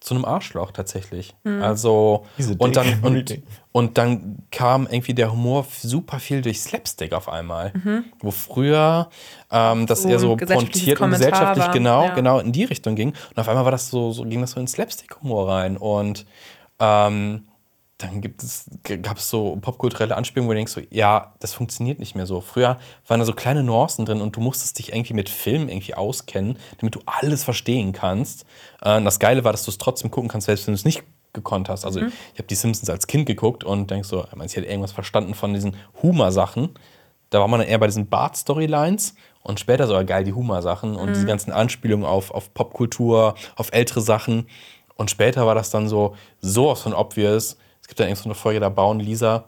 zu 0.00 0.14
einem 0.14 0.24
Arschloch 0.24 0.70
tatsächlich. 0.70 1.34
Also 1.60 2.24
Diese 2.38 2.54
und 2.56 2.76
dann, 2.76 3.00
und, 3.02 3.42
und 3.72 3.98
dann 3.98 4.44
kam 4.50 4.86
irgendwie 4.88 5.12
der 5.12 5.32
Humor 5.32 5.66
super 5.82 6.20
viel 6.20 6.40
durch 6.40 6.60
Slapstick 6.60 7.12
auf 7.12 7.28
einmal. 7.28 7.72
Wo 8.20 8.30
früher 8.30 9.10
ähm, 9.50 9.86
das 9.86 10.02
So 10.02 10.08
eher 10.08 10.18
so 10.20 10.36
pointiert 10.36 11.00
und 11.00 11.10
gesellschaftlich 11.10 11.66
war, 11.66 11.72
genau, 11.72 12.04
ja. 12.04 12.14
genau 12.14 12.38
in 12.38 12.52
die 12.52 12.64
Richtung 12.64 12.94
ging. 12.94 13.08
Und 13.10 13.38
auf 13.38 13.48
einmal 13.48 13.64
war 13.64 13.72
das 13.72 13.90
so, 13.90 14.12
so 14.12 14.24
ging 14.24 14.40
das 14.40 14.52
so 14.52 14.60
in 14.60 14.68
Slapstick-Humor 14.68 15.48
rein. 15.48 15.76
Und 15.76 16.24
ähm, 16.78 17.47
dann 17.98 18.20
gibt 18.20 18.44
es, 18.44 18.70
gab 19.02 19.18
es 19.18 19.28
so 19.28 19.58
popkulturelle 19.60 20.16
Anspielungen, 20.16 20.48
wo 20.48 20.52
du 20.52 20.58
denkst, 20.58 20.72
so, 20.72 20.80
ja, 20.90 21.34
das 21.40 21.52
funktioniert 21.52 21.98
nicht 21.98 22.14
mehr 22.14 22.26
so. 22.26 22.40
Früher 22.40 22.78
waren 23.08 23.18
da 23.18 23.26
so 23.26 23.32
kleine 23.32 23.64
Nuancen 23.64 24.06
drin 24.06 24.20
und 24.20 24.36
du 24.36 24.40
musstest 24.40 24.78
dich 24.78 24.92
irgendwie 24.92 25.14
mit 25.14 25.28
Filmen 25.28 25.68
irgendwie 25.68 25.94
auskennen, 25.94 26.58
damit 26.78 26.94
du 26.94 27.00
alles 27.06 27.42
verstehen 27.42 27.92
kannst. 27.92 28.46
Äh, 28.82 28.96
und 28.96 29.04
das 29.04 29.18
Geile 29.18 29.42
war, 29.42 29.50
dass 29.50 29.64
du 29.64 29.72
es 29.72 29.78
trotzdem 29.78 30.12
gucken 30.12 30.28
kannst, 30.28 30.46
selbst 30.46 30.68
wenn 30.68 30.74
du 30.74 30.78
es 30.78 30.84
nicht 30.84 31.02
gekonnt 31.32 31.68
hast. 31.68 31.84
Also 31.84 32.00
ich 32.00 32.38
habe 32.38 32.46
die 32.48 32.54
Simpsons 32.54 32.88
als 32.88 33.08
Kind 33.08 33.26
geguckt 33.26 33.64
und 33.64 33.90
denkst 33.90 34.08
so, 34.08 34.24
man, 34.34 34.46
ich 34.46 34.54
hätte 34.54 34.66
irgendwas 34.66 34.92
verstanden 34.92 35.34
von 35.34 35.52
diesen 35.52 35.76
Humor-Sachen. 36.00 36.70
Da 37.30 37.40
war 37.40 37.48
man 37.48 37.60
dann 37.60 37.68
eher 37.68 37.78
bei 37.78 37.86
diesen 37.86 38.08
Bart-Storylines 38.08 39.14
und 39.42 39.58
später 39.58 39.88
sogar 39.88 40.04
geil 40.04 40.24
die 40.24 40.32
Humor-Sachen 40.32 40.94
und 40.94 41.08
diese 41.08 41.26
ganzen 41.26 41.52
Anspielungen 41.52 42.06
auf, 42.06 42.30
auf 42.30 42.54
Popkultur, 42.54 43.34
auf 43.56 43.72
ältere 43.72 44.00
Sachen. 44.00 44.46
Und 44.94 45.10
später 45.10 45.46
war 45.46 45.54
das 45.54 45.70
dann 45.70 45.88
so 45.88 46.16
sowas 46.40 46.80
von 46.80 46.94
obvious. 46.94 47.56
Es 47.88 47.92
gibt 47.92 48.00
dann 48.00 48.08
irgend 48.08 48.18
so 48.18 48.24
eine 48.26 48.34
Folge, 48.34 48.60
da 48.60 48.68
bauen 48.68 49.00
Lisa 49.00 49.44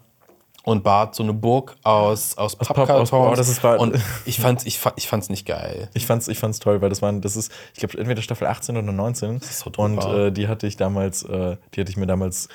und 0.64 0.82
Bart 0.82 1.14
so 1.14 1.22
eine 1.22 1.34
Burg 1.34 1.76
aus, 1.82 2.38
aus 2.38 2.56
Papp- 2.56 2.68
Pappkartons. 2.74 3.12
aus- 3.12 3.32
oh, 3.32 3.34
das 3.34 3.64
und 3.80 3.96
ich 4.24 4.40
fand's, 4.40 4.64
ich, 4.64 4.78
fand, 4.78 4.96
ich 4.98 5.08
fand's 5.08 5.28
nicht 5.28 5.46
geil. 5.46 5.88
Ich 5.94 6.06
fand's, 6.06 6.26
ich 6.26 6.38
fand's 6.38 6.58
toll, 6.58 6.80
weil 6.80 6.88
das 6.88 7.02
waren, 7.02 7.20
das 7.20 7.36
ist, 7.36 7.52
ich 7.74 7.80
glaube, 7.80 7.98
entweder 7.98 8.22
Staffel 8.22 8.46
18 8.46 8.76
oder 8.78 8.92
19. 8.92 9.36
ist 9.38 9.58
so 9.60 9.70
und 9.76 9.96
drüber. 9.96 10.26
äh, 10.26 10.32
die 10.32 10.48
hatte 10.48 10.66
ich 10.66 10.76
damals, 10.78 11.22
äh, 11.22 11.56
die 11.74 11.80
hatte 11.80 11.90
ich 11.90 11.96
mir 11.98 12.06
damals 12.06 12.48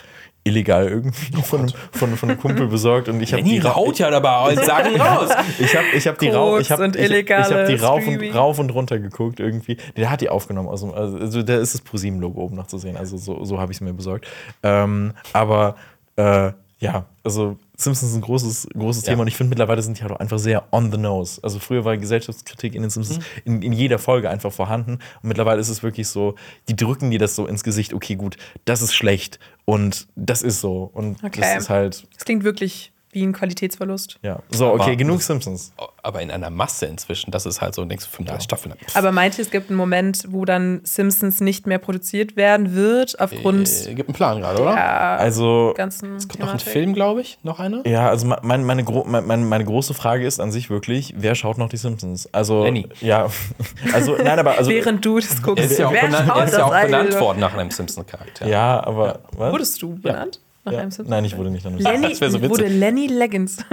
illegal 0.45 0.87
irgendwie 0.87 1.41
von, 1.41 1.61
einem, 1.61 1.69
von, 1.91 2.15
von 2.15 2.29
einem 2.29 2.39
Kumpel 2.39 2.67
besorgt 2.67 3.09
und 3.09 3.19
ich 3.19 3.33
habe 3.33 3.43
die 3.43 3.61
haut 3.63 3.97
ja 3.97 4.11
dabei, 4.11 4.55
sagen 4.55 4.95
raus. 5.01 5.31
ich 5.59 5.75
habe 5.75 5.87
ich 5.93 6.07
hab 6.07 6.19
die, 6.19 6.29
rau 6.29 6.59
ich 6.59 6.71
hab, 6.71 6.77
Koks 6.77 6.87
und 6.87 6.95
ich, 6.95 7.11
ich 7.11 7.31
hab 7.31 7.67
die 7.67 7.75
rauf, 7.75 8.07
und, 8.07 8.35
rauf 8.35 8.59
und 8.59 8.69
runter 8.69 8.99
geguckt 8.99 9.39
irgendwie. 9.39 9.77
Der 9.97 10.11
hat 10.11 10.21
die 10.21 10.29
aufgenommen, 10.29 10.69
aus 10.69 10.81
dem, 10.81 10.93
also 10.93 11.41
da 11.41 11.57
ist 11.57 11.73
das 11.73 11.81
ProSieben-Logo 11.81 12.39
oben 12.39 12.55
noch 12.55 12.67
zu 12.67 12.77
sehen, 12.77 12.95
also 12.95 13.17
so, 13.17 13.43
so 13.43 13.59
habe 13.59 13.71
ich 13.71 13.77
es 13.77 13.81
mir 13.81 13.93
besorgt. 13.93 14.27
Ähm, 14.61 15.13
aber 15.33 15.75
äh, 16.15 16.51
ja, 16.79 17.05
also 17.25 17.57
Simpsons 17.75 18.11
ist 18.11 18.15
ein 18.15 18.21
großes, 18.21 18.67
großes 18.73 19.03
Ja. 19.05 19.11
Thema 19.13 19.21
und 19.23 19.27
ich 19.27 19.35
finde 19.35 19.49
mittlerweile 19.49 19.81
sind 19.81 19.97
die 19.99 20.03
halt 20.03 20.11
auch 20.13 20.19
einfach 20.19 20.39
sehr 20.39 20.67
on 20.71 20.91
the 20.91 20.97
nose. 20.97 21.39
Also 21.43 21.59
früher 21.59 21.83
war 21.83 21.97
Gesellschaftskritik 21.97 22.75
in 22.75 22.81
den 22.83 22.89
Simpsons 22.91 23.19
Mhm. 23.19 23.23
in, 23.45 23.61
in 23.63 23.73
jeder 23.73 23.99
Folge 23.99 24.29
einfach 24.29 24.51
vorhanden 24.53 24.93
und 24.93 25.27
mittlerweile 25.27 25.59
ist 25.59 25.69
es 25.69 25.83
wirklich 25.83 26.07
so, 26.07 26.35
die 26.69 26.75
drücken 26.75 27.11
dir 27.11 27.19
das 27.19 27.35
so 27.35 27.45
ins 27.47 27.63
Gesicht, 27.63 27.93
okay, 27.93 28.15
gut, 28.15 28.37
das 28.65 28.81
ist 28.81 28.93
schlecht 28.93 29.39
und 29.65 30.07
das 30.15 30.41
ist 30.41 30.61
so 30.61 30.89
und 30.93 31.23
Okay. 31.23 31.41
das 31.41 31.63
ist 31.63 31.69
halt, 31.69 32.07
Das 32.15 32.23
klingt 32.25 32.43
wirklich 32.43 32.91
wie 33.15 33.23
ein 33.25 33.33
Qualitätsverlust. 33.33 34.19
ja. 34.21 34.39
So, 34.51 34.67
okay, 34.73 34.83
Aber- 34.83 34.95
genug 34.95 35.21
Simpsons. 35.23 35.71
Aber 36.03 36.21
in 36.21 36.29
einer 36.29 36.51
Masse 36.51 36.85
inzwischen, 36.85 37.31
das 37.31 37.47
ist 37.47 37.61
halt 37.61 37.73
so, 37.73 37.83
denkst 37.83 38.05
du, 38.05 38.11
35 38.11 38.43
Staffeln. 38.43 38.75
Aber 38.93 39.11
meint 39.11 39.39
ihr, 39.39 39.41
es 39.43 39.49
gibt 39.49 39.69
einen 39.69 39.77
Moment, 39.77 40.25
wo 40.29 40.45
dann 40.45 40.81
Simpsons 40.83 41.39
nicht 41.41 41.65
mehr 41.65 41.79
produziert 41.79 42.35
werden 42.35 42.75
wird, 42.75 43.19
aufgrund 43.19 43.67
Äh, 43.87 43.95
gibt 43.95 44.09
einen 44.09 44.15
Plan 44.15 44.39
gerade, 44.41 44.61
oder? 44.61 44.73
der 44.75 45.19
Also, 45.19 45.73
ganzen 45.75 46.09
Kommt 46.11 46.39
noch 46.39 46.47
ein 46.49 46.57
Thematik? 46.59 46.67
Film, 46.71 46.93
glaube 46.93 47.21
ich, 47.21 47.39
noch 47.41 47.59
einer? 47.59 47.81
Ja, 47.87 48.07
also 48.09 48.27
me- 48.27 48.37
mein, 48.43 48.63
meine, 48.63 48.83
gro 48.83 49.03
mein, 49.07 49.25
meine, 49.25 49.43
meine 49.45 49.65
große 49.65 49.95
Frage 49.95 50.27
ist 50.27 50.39
an 50.39 50.51
sich 50.51 50.69
wirklich, 50.69 51.13
wer 51.17 51.33
schaut 51.33 51.57
noch 51.57 51.69
die 51.69 51.77
Simpsons? 51.77 52.29
Also, 52.31 52.63
Lenny. 52.63 52.87
Ja, 53.01 53.27
also, 53.93 54.15
nein, 54.17 54.37
aber, 54.37 54.57
also, 54.59 54.69
Während 54.69 55.03
du 55.03 55.19
das 55.19 55.41
guckst. 55.41 55.63
Er 55.63 55.71
ist 55.71 55.79
ja 55.79 55.87
auch, 55.87 55.91
Wer 55.93 56.01
benannt, 56.03 56.27
schaut 56.27 56.37
er 56.37 56.45
ist 56.45 56.57
ja 56.57 56.65
auch 56.65 56.81
benannt 56.81 57.19
worden 57.19 57.39
nach 57.39 57.53
einem 57.57 57.71
Simpson-Charakter. 57.71 58.47
ja, 58.47 58.83
aber, 58.85 59.19
was? 59.31 59.51
Wurdest 59.53 59.81
du 59.81 59.95
benannt? 59.95 60.39
Nach 60.65 60.71
Ja. 60.73 60.79
einem 60.79 60.91
Simpsons? 60.91 61.09
Nein, 61.09 61.25
ich 61.25 61.37
wurde 61.37 61.51
nicht 61.51 61.63
nach 61.63 61.71
Lenny, 61.79 62.09
Das 62.09 62.21
wär 62.21 62.29
so 62.31 62.41
witzig. 62.41 62.49
wurde 62.49 62.67
Lenny 62.67 63.07
Leggins. 63.07 63.57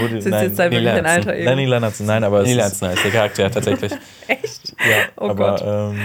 Wurde, 0.00 0.16
Das 0.16 0.24
ist 0.26 0.30
nein, 0.30 0.44
jetzt 0.44 0.58
da 0.58 0.64
wirklich 0.64 0.78
ein 0.88 0.94
Lennon. 0.96 1.06
alter 1.06 1.34
Ego. 1.34 1.44
Lenny 1.50 1.64
Leonardson, 1.66 2.06
nein, 2.06 2.24
aber 2.24 2.40
es 2.42 2.48
Nee, 2.48 2.60
ist, 2.60 2.82
der 2.82 3.10
Charakter 3.12 3.50
tatsächlich. 3.50 3.92
Echt? 4.26 4.74
ja, 4.80 4.96
Oh 5.16 5.28
aber, 5.30 5.34
Gott. 5.56 5.62
Ähm, 5.64 5.98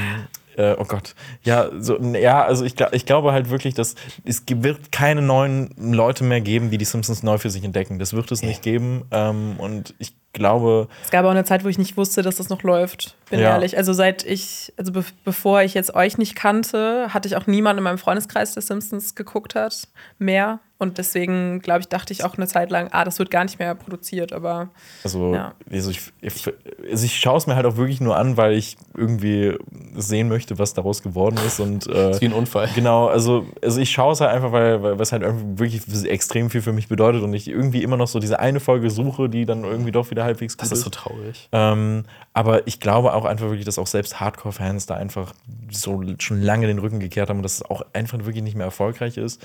äh, 0.55 0.76
oh 0.78 0.86
Gott. 0.86 1.16
Ja, 1.43 1.70
so, 1.80 1.99
ja, 1.99 2.43
also 2.43 2.64
ich, 2.64 2.76
ich 2.91 3.05
glaube 3.07 3.32
halt 3.32 3.49
wirklich, 3.49 3.74
dass 3.74 3.95
es 4.24 4.43
wird 4.47 4.91
keine 4.91 5.24
neuen 5.24 5.72
Leute 5.78 6.24
mehr 6.24 6.41
geben, 6.41 6.70
die 6.70 6.78
die 6.78 6.86
Simpsons 6.86 7.24
neu 7.24 7.39
für 7.39 7.49
sich 7.49 7.64
entdecken. 7.64 7.97
Das 7.97 8.14
wird 8.14 8.32
es 8.32 8.43
nicht 8.43 8.61
geben. 8.61 9.03
Ähm, 9.11 9.55
und 9.57 9.95
ich 9.97 10.14
glaube, 10.34 10.88
Es 11.03 11.09
gab 11.11 11.26
auch 11.26 11.32
eine 11.32 11.43
Zeit, 11.43 11.64
wo 11.64 11.70
ich 11.70 11.78
nicht 11.80 11.97
wusste, 11.97 12.22
dass 12.22 12.36
das 12.36 12.49
noch 12.49 12.61
läuft. 12.61 13.16
Bin 13.34 13.41
Ja. 13.41 13.49
ehrlich. 13.53 13.75
Also 13.77 13.93
seit 13.93 14.23
ich, 14.25 14.71
also 14.77 14.91
be 14.91 15.03
bevor 15.25 15.63
ich 15.63 15.73
jetzt 15.73 15.95
euch 15.95 16.19
nicht 16.19 16.36
kannte, 16.36 17.07
hatte 17.13 17.27
ich 17.27 17.36
auch 17.36 17.47
niemanden 17.47 17.79
in 17.79 17.84
meinem 17.84 17.97
Freundeskreis, 17.97 18.53
der 18.53 18.61
Simpsons 18.61 19.15
geguckt 19.15 19.55
hat, 19.55 19.88
mehr. 20.19 20.59
Und 20.79 20.97
deswegen, 20.97 21.61
glaube 21.61 21.79
ich, 21.79 21.88
dachte 21.88 22.11
ich 22.11 22.25
auch 22.25 22.36
eine 22.36 22.45
Zeit 22.45 22.69
lang, 22.69 22.89
ah, 22.91 23.05
das 23.05 23.17
wird 23.17 23.31
gar 23.31 23.45
nicht 23.45 23.57
mehr 23.57 23.73
produziert, 23.73 24.34
aber 24.34 24.69
Also, 25.03 25.34
Ja. 25.34 25.53
also 25.71 25.91
ich, 25.91 26.01
ich, 26.19 26.45
also 26.91 27.05
ich 27.05 27.17
schaue 27.17 27.38
es 27.38 27.47
mir 27.47 27.55
halt 27.55 27.65
auch 27.65 27.77
wirklich 27.77 28.01
nur 28.01 28.17
an, 28.17 28.36
weil 28.36 28.53
ich 28.53 28.75
irgendwie 28.97 29.57
sehen 29.95 30.27
möchte, 30.27 30.59
was 30.59 30.73
daraus 30.73 31.01
geworden 31.01 31.38
ist. 31.47 31.61
Und, 31.61 31.88
äh, 31.88 32.09
ist 32.11 32.21
wie 32.21 32.25
ein 32.25 32.34
Unfall. 32.34 32.67
Genau, 32.75 33.07
also, 33.07 33.47
also 33.63 33.79
ich 33.79 33.91
schaue 33.91 34.11
es 34.11 34.19
halt 34.19 34.31
einfach, 34.31 34.51
weil, 34.51 34.84
weil 34.84 34.99
was 34.99 35.13
halt 35.13 35.21
irgendwie 35.23 35.57
wirklich 35.59 36.05
extrem 36.05 36.49
viel 36.49 36.61
für 36.61 36.73
mich 36.73 36.89
bedeutet 36.89 37.23
und 37.23 37.34
ich 37.34 37.47
irgendwie 37.47 37.81
immer 37.81 37.95
noch 37.95 38.07
so 38.09 38.19
diese 38.19 38.39
eine 38.41 38.59
Folge 38.59 38.89
suche, 38.89 39.29
die 39.29 39.45
dann 39.45 39.63
irgendwie 39.63 39.91
doch 39.93 40.11
wieder 40.11 40.25
halbwegs 40.25 40.57
gut 40.57 40.63
Das 40.63 40.71
ist 40.73 40.84
so 40.84 40.89
traurig. 40.89 41.47
ähm, 41.53 42.03
aber 42.34 42.67
ich 42.67 42.79
glaube 42.79 43.13
auch 43.13 43.25
einfach 43.25 43.45
wirklich, 43.47 43.65
dass 43.65 43.77
auch 43.77 43.88
selbst 43.88 44.19
Hardcore-Fans 44.19 44.86
da 44.88 44.95
einfach 44.95 45.34
so 45.71 46.01
schon 46.19 46.41
lange 46.41 46.67
den 46.67 46.79
Rücken 46.79 46.99
gekehrt 46.99 47.29
haben 47.29 47.38
und 47.38 47.43
dass 47.43 47.53
es 47.55 47.61
auch 47.63 47.84
einfach 47.93 48.17
wirklich 48.19 48.43
nicht 48.43 48.55
mehr 48.55 48.65
erfolgreich 48.65 49.17
ist. 49.17 49.41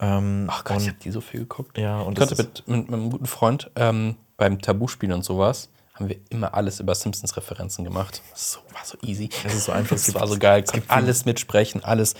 Ähm, 0.00 0.46
Ach 0.50 0.64
Gott, 0.64 0.76
und, 0.78 0.82
ich 0.82 0.88
habe 0.88 0.98
die 1.02 1.10
so 1.12 1.20
viel 1.20 1.40
geguckt. 1.40 1.78
ja, 1.78 2.00
und 2.00 2.18
Ich 2.18 2.28
das 2.28 2.36
konnte 2.36 2.62
mit, 2.66 2.68
mit 2.68 2.90
meinem 2.90 3.10
guten 3.10 3.26
Freund 3.26 3.70
ähm, 3.76 4.16
beim 4.36 4.60
Tabuspielen 4.60 5.14
und 5.14 5.24
sowas 5.24 5.68
haben 5.94 6.08
wir 6.08 6.16
immer 6.30 6.54
alles 6.54 6.80
über 6.80 6.92
Simpsons-Referenzen 6.96 7.84
gemacht. 7.84 8.20
So, 8.34 8.58
war 8.72 8.84
so 8.84 8.98
easy. 9.02 9.28
Es 9.44 9.54
ist 9.54 9.64
so 9.66 9.72
einfach, 9.72 9.96
gibt- 10.04 10.18
war 10.18 10.26
so 10.26 10.36
geil. 10.38 10.64
es 10.64 10.72
gibt 10.72 10.90
alles 10.90 11.24
mitsprechen, 11.24 11.84
alles. 11.84 12.14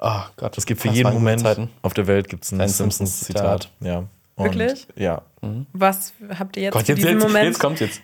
Oh 0.00 0.22
Gott. 0.36 0.58
es 0.58 0.66
gibt 0.66 0.80
für 0.80 0.88
das 0.88 0.96
jeden 0.96 1.12
Moment 1.12 1.42
Zeiten. 1.42 1.70
auf 1.82 1.94
der 1.94 2.08
Welt 2.08 2.28
gibt 2.28 2.42
es 2.42 2.50
ein 2.50 2.60
Ein 2.60 2.68
Simpsons-Zitat. 2.68 3.70
Ja. 3.78 3.98
Und, 4.34 4.44
Wirklich? 4.44 4.88
Ja. 4.96 5.22
was 5.72 6.14
habt 6.36 6.56
ihr 6.56 6.64
jetzt 6.64 6.72
Gott, 6.72 6.88
jetzt, 6.88 6.98
diesem 6.98 7.12
jetzt, 7.18 7.22
Moment? 7.22 7.44
jetzt 7.46 7.60
kommt 7.60 7.78
jetzt. 7.78 8.00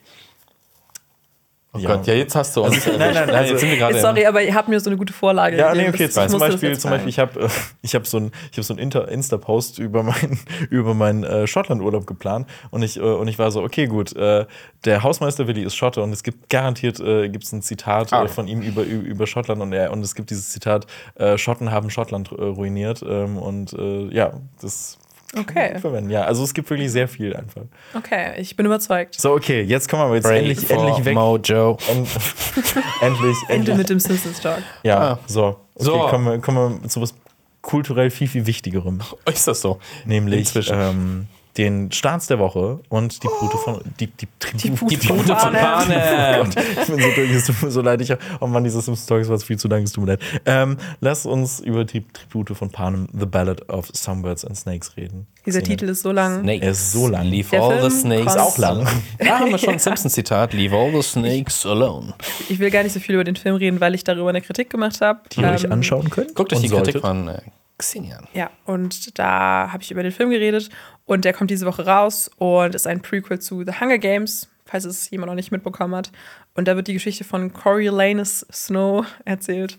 Oh 1.79 1.83
Ja. 1.83 1.95
Gott, 1.97 2.07
ja, 2.07 2.15
jetzt 2.15 2.35
hast 2.37 2.57
du 2.57 2.63
uns. 2.63 2.87
Also, 2.87 2.99
nein, 2.99 3.15
nein, 3.15 3.31
also- 3.31 3.53
jetzt 3.53 3.61
sind 3.61 3.71
wir 3.71 3.79
gerade. 3.79 4.01
Sorry, 4.01 4.27
aber 4.27 4.43
ihr 4.43 4.55
habt 4.55 4.69
mir 4.69 4.79
so 4.81 4.91
eine 4.91 4.97
gute 4.97 5.13
Vorlage 5.13 5.57
Ja, 5.57 5.75
nee, 5.75 5.89
okay, 5.89 6.09
Das- 6.13 6.31
zum, 6.31 6.41
Beispiel, 6.41 6.79
zum 6.79 6.91
Beispiel, 6.91 7.09
ich 7.09 7.19
habe 7.19 7.41
äh, 7.41 7.49
ich 7.83 7.95
hab 7.95 8.07
so 8.07 8.17
einen 8.19 8.33
hab 8.57 8.65
so 8.65 8.75
Insta-Post 8.75 9.79
über 9.79 10.03
meinen 10.03 10.39
über 10.71 10.95
meinen 10.95 11.25
äh, 11.25 11.47
Schottland-Urlaub 11.47 12.07
geplant 12.07 12.47
und 12.71 12.83
ich, 12.83 12.97
äh, 12.97 13.01
und 13.01 13.29
ich 13.29 13.39
war 13.39 13.51
so, 13.51 13.63
okay, 13.63 13.87
gut, 13.87 14.15
äh, 14.17 14.47
der 14.85 15.03
Hausmeister 15.03 15.47
Willi 15.47 15.63
ist 15.63 15.75
Schotte 15.77 16.03
und 16.03 16.13
es 16.13 16.23
gibt 16.23 16.49
garantiert 16.49 17.01
äh, 17.01 17.29
gibt's 17.29 17.53
ein 17.53 17.63
Zitat 17.63 18.13
Ah. 18.13 18.25
äh, 18.25 18.29
von 18.29 18.47
ihm 18.49 18.63
über, 18.63 18.83
über, 18.85 19.27
Schottland 19.27 19.61
und, 19.63 19.73
er, 19.73 19.93
und 19.93 20.01
es 20.03 20.15
gibt 20.15 20.31
dieses 20.31 20.51
Zitat, 20.51 20.87
äh, 21.17 21.37
Schotten 21.39 21.71
haben 21.73 21.91
Schottland 21.91 22.31
äh, 22.33 22.43
ruiniert 22.43 23.03
ähm, 23.09 23.37
und 23.39 23.73
äh, 23.73 24.09
ja, 24.15 24.33
das 24.61 24.99
Okay, 25.37 25.79
verwenden. 25.79 26.11
Ja, 26.11 26.23
also 26.23 26.43
es 26.43 26.55
gibt 26.55 26.71
wirklich 26.71 26.91
sehr 26.91 27.07
viel 27.07 27.37
einfach. 27.37 27.63
okay, 27.95 28.33
ich 28.39 28.57
bin 28.57 28.65
überzeugt. 28.67 29.21
So, 29.21 29.33
okay, 29.33 29.61
jetzt 29.63 29.89
kommen 29.89 30.01
wir 30.03 30.07
aber 30.07 30.15
jetzt 30.15 30.25
Pray 30.25 30.39
endlich, 30.39 30.71
endlich 30.71 31.05
weg. 31.05 31.15
Mojo. 31.15 31.77
End, 31.91 32.09
endlich, 33.03 33.37
Ende 33.49 33.55
endlich. 33.55 33.77
mit 33.77 33.91
dem 33.91 34.01
Simpsons 34.01 34.41
Talk. 34.41 34.63
Ja, 34.83 34.99
Ah. 34.99 35.19
so. 35.27 35.45
Okay, 35.45 35.59
So. 35.85 35.99
Kommen, 36.09 36.25
wir, 36.27 36.39
kommen 36.41 36.83
wir 36.83 36.89
zu 36.89 37.03
was 37.03 37.15
kulturell 37.61 38.11
viel, 38.11 38.29
viel 38.29 38.47
Wichtigerem. 38.47 39.01
Ist 39.31 39.47
das 39.47 39.61
so? 39.61 39.79
Nämlich 40.07 40.39
Inzwischen. 40.41 40.77
ähm, 40.81 41.27
den 41.59 41.91
Starts 41.93 42.27
der 42.29 42.39
Woche 42.39 42.81
und 42.89 43.23
die 43.23 43.27
Brute 43.27 43.59
von. 43.59 43.81
Die, 44.01 44.07
die, 44.07 44.29
Tribute 44.39 44.91
Die 44.91 44.97
Pute 44.97 45.37
von 45.37 45.53
Panem. 45.53 46.51
Ich 46.81 46.87
bin 46.87 47.01
so 47.03 47.11
durch, 47.15 47.31
es 47.31 47.45
tut 47.47 47.63
mir 47.63 47.71
so 47.71 47.83
leid. 47.83 48.01
Ich, 48.01 48.13
oh 48.41 48.47
Mann, 48.47 48.65
dieses 48.65 48.85
Simpsons 48.85 49.07
Talks 49.07 49.29
war 49.29 49.39
viel 49.41 49.59
zu 49.59 49.69
lang, 49.69 49.83
es 49.83 49.93
tut 49.93 50.05
mir 50.05 50.13
leid. 50.13 50.21
Ähm, 50.47 50.77
lass 51.01 51.27
uns 51.27 51.61
über 51.61 51.85
die 51.85 52.05
Tribute 52.09 52.57
von 52.57 52.71
Panem, 52.71 53.09
The 53.13 53.27
Ballad 53.27 53.69
of 53.69 53.89
Songbirds 53.93 54.45
and 54.45 54.57
Snakes 54.57 54.97
reden. 54.97 55.27
Dieser. 55.45 55.63
Titel 55.63 55.87
ist 55.89 56.03
so 56.03 56.13
lang. 56.13 56.43
Snakes. 56.43 56.65
Er 56.65 56.71
ist 56.71 56.93
so 56.93 57.09
lang. 57.09 57.25
Leave 57.27 57.49
Der 57.51 57.63
all 57.63 57.75
the 57.83 57.91
Film 57.91 58.01
snakes. 58.01 58.27
kommt- 58.27 58.39
Auch 58.39 58.59
lang. 58.59 58.87
Da 59.19 59.39
haben 59.41 59.51
wir 59.51 59.59
schon 59.59 59.75
ein 59.75 59.79
Simpsons-Zitat. 59.79 60.53
Leave 60.53 60.75
all 60.77 60.93
the 60.93 61.03
snakes 61.03 61.67
alone. 61.67 62.15
Ich 62.49 62.59
will 62.59 62.71
gar 62.71 62.83
nicht 62.85 62.93
so 62.93 63.01
viel 63.01 63.15
über 63.17 63.25
den 63.25 63.37
Film 63.37 63.57
reden, 63.57 63.81
weil 63.81 63.95
ich 63.95 64.05
darüber 64.05 64.29
eine 64.29 64.41
Kritik 64.41 64.71
gemacht 64.71 65.01
habe. 65.01 65.21
Die 65.33 65.41
ihr 65.41 65.49
euch 65.49 65.71
anschauen 65.71 66.11
könnt. 66.11 66.35
Guckt 66.35 66.53
euch 66.53 66.61
die 66.61 66.69
Kritik 66.69 67.01
solltet. 67.03 67.49
Von 67.79 68.03
äh, 68.03 68.03
Xenia 68.03 68.19
an. 68.19 68.29
Ja, 68.35 68.51
und 68.65 69.19
da 69.19 69.71
habe 69.73 69.83
ich 69.83 69.91
über 69.91 70.03
den 70.03 70.13
Film 70.13 70.31
geredet 70.31 70.69
und 71.05 71.25
der 71.25 71.33
kommt 71.33 71.51
diese 71.51 71.67
Woche 71.67 71.87
raus 71.87 72.31
und 72.37 72.75
ist 72.75 72.87
ein 72.87 73.01
Prequel 73.01 73.39
zu 73.39 73.65
The 73.65 73.81
Hunger 73.81 73.99
Games, 73.99 74.49
falls 74.65 74.85
es 74.85 75.11
jemand 75.11 75.29
noch 75.31 75.37
nicht 75.37 75.53
mitbekommen 75.53 75.95
hat. 75.95 76.13
Und 76.55 76.69
da 76.69 76.77
wird 76.77 76.89
die 76.89 76.95
Geschichte 76.95 77.25
von 77.25 77.53
Coriolanus 77.53 78.47
Snow 78.53 79.07
erzählt 79.25 79.79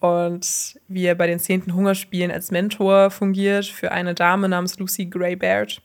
und 0.00 0.78
wie 0.88 1.04
er 1.04 1.14
bei 1.14 1.26
den 1.26 1.38
10. 1.38 1.74
Hungerspielen 1.74 2.30
als 2.30 2.50
Mentor 2.50 3.10
fungiert 3.10 3.66
für 3.66 3.92
eine 3.92 4.14
Dame 4.14 4.48
namens 4.48 4.78
Lucy 4.78 5.06
Greybeard. 5.06 5.82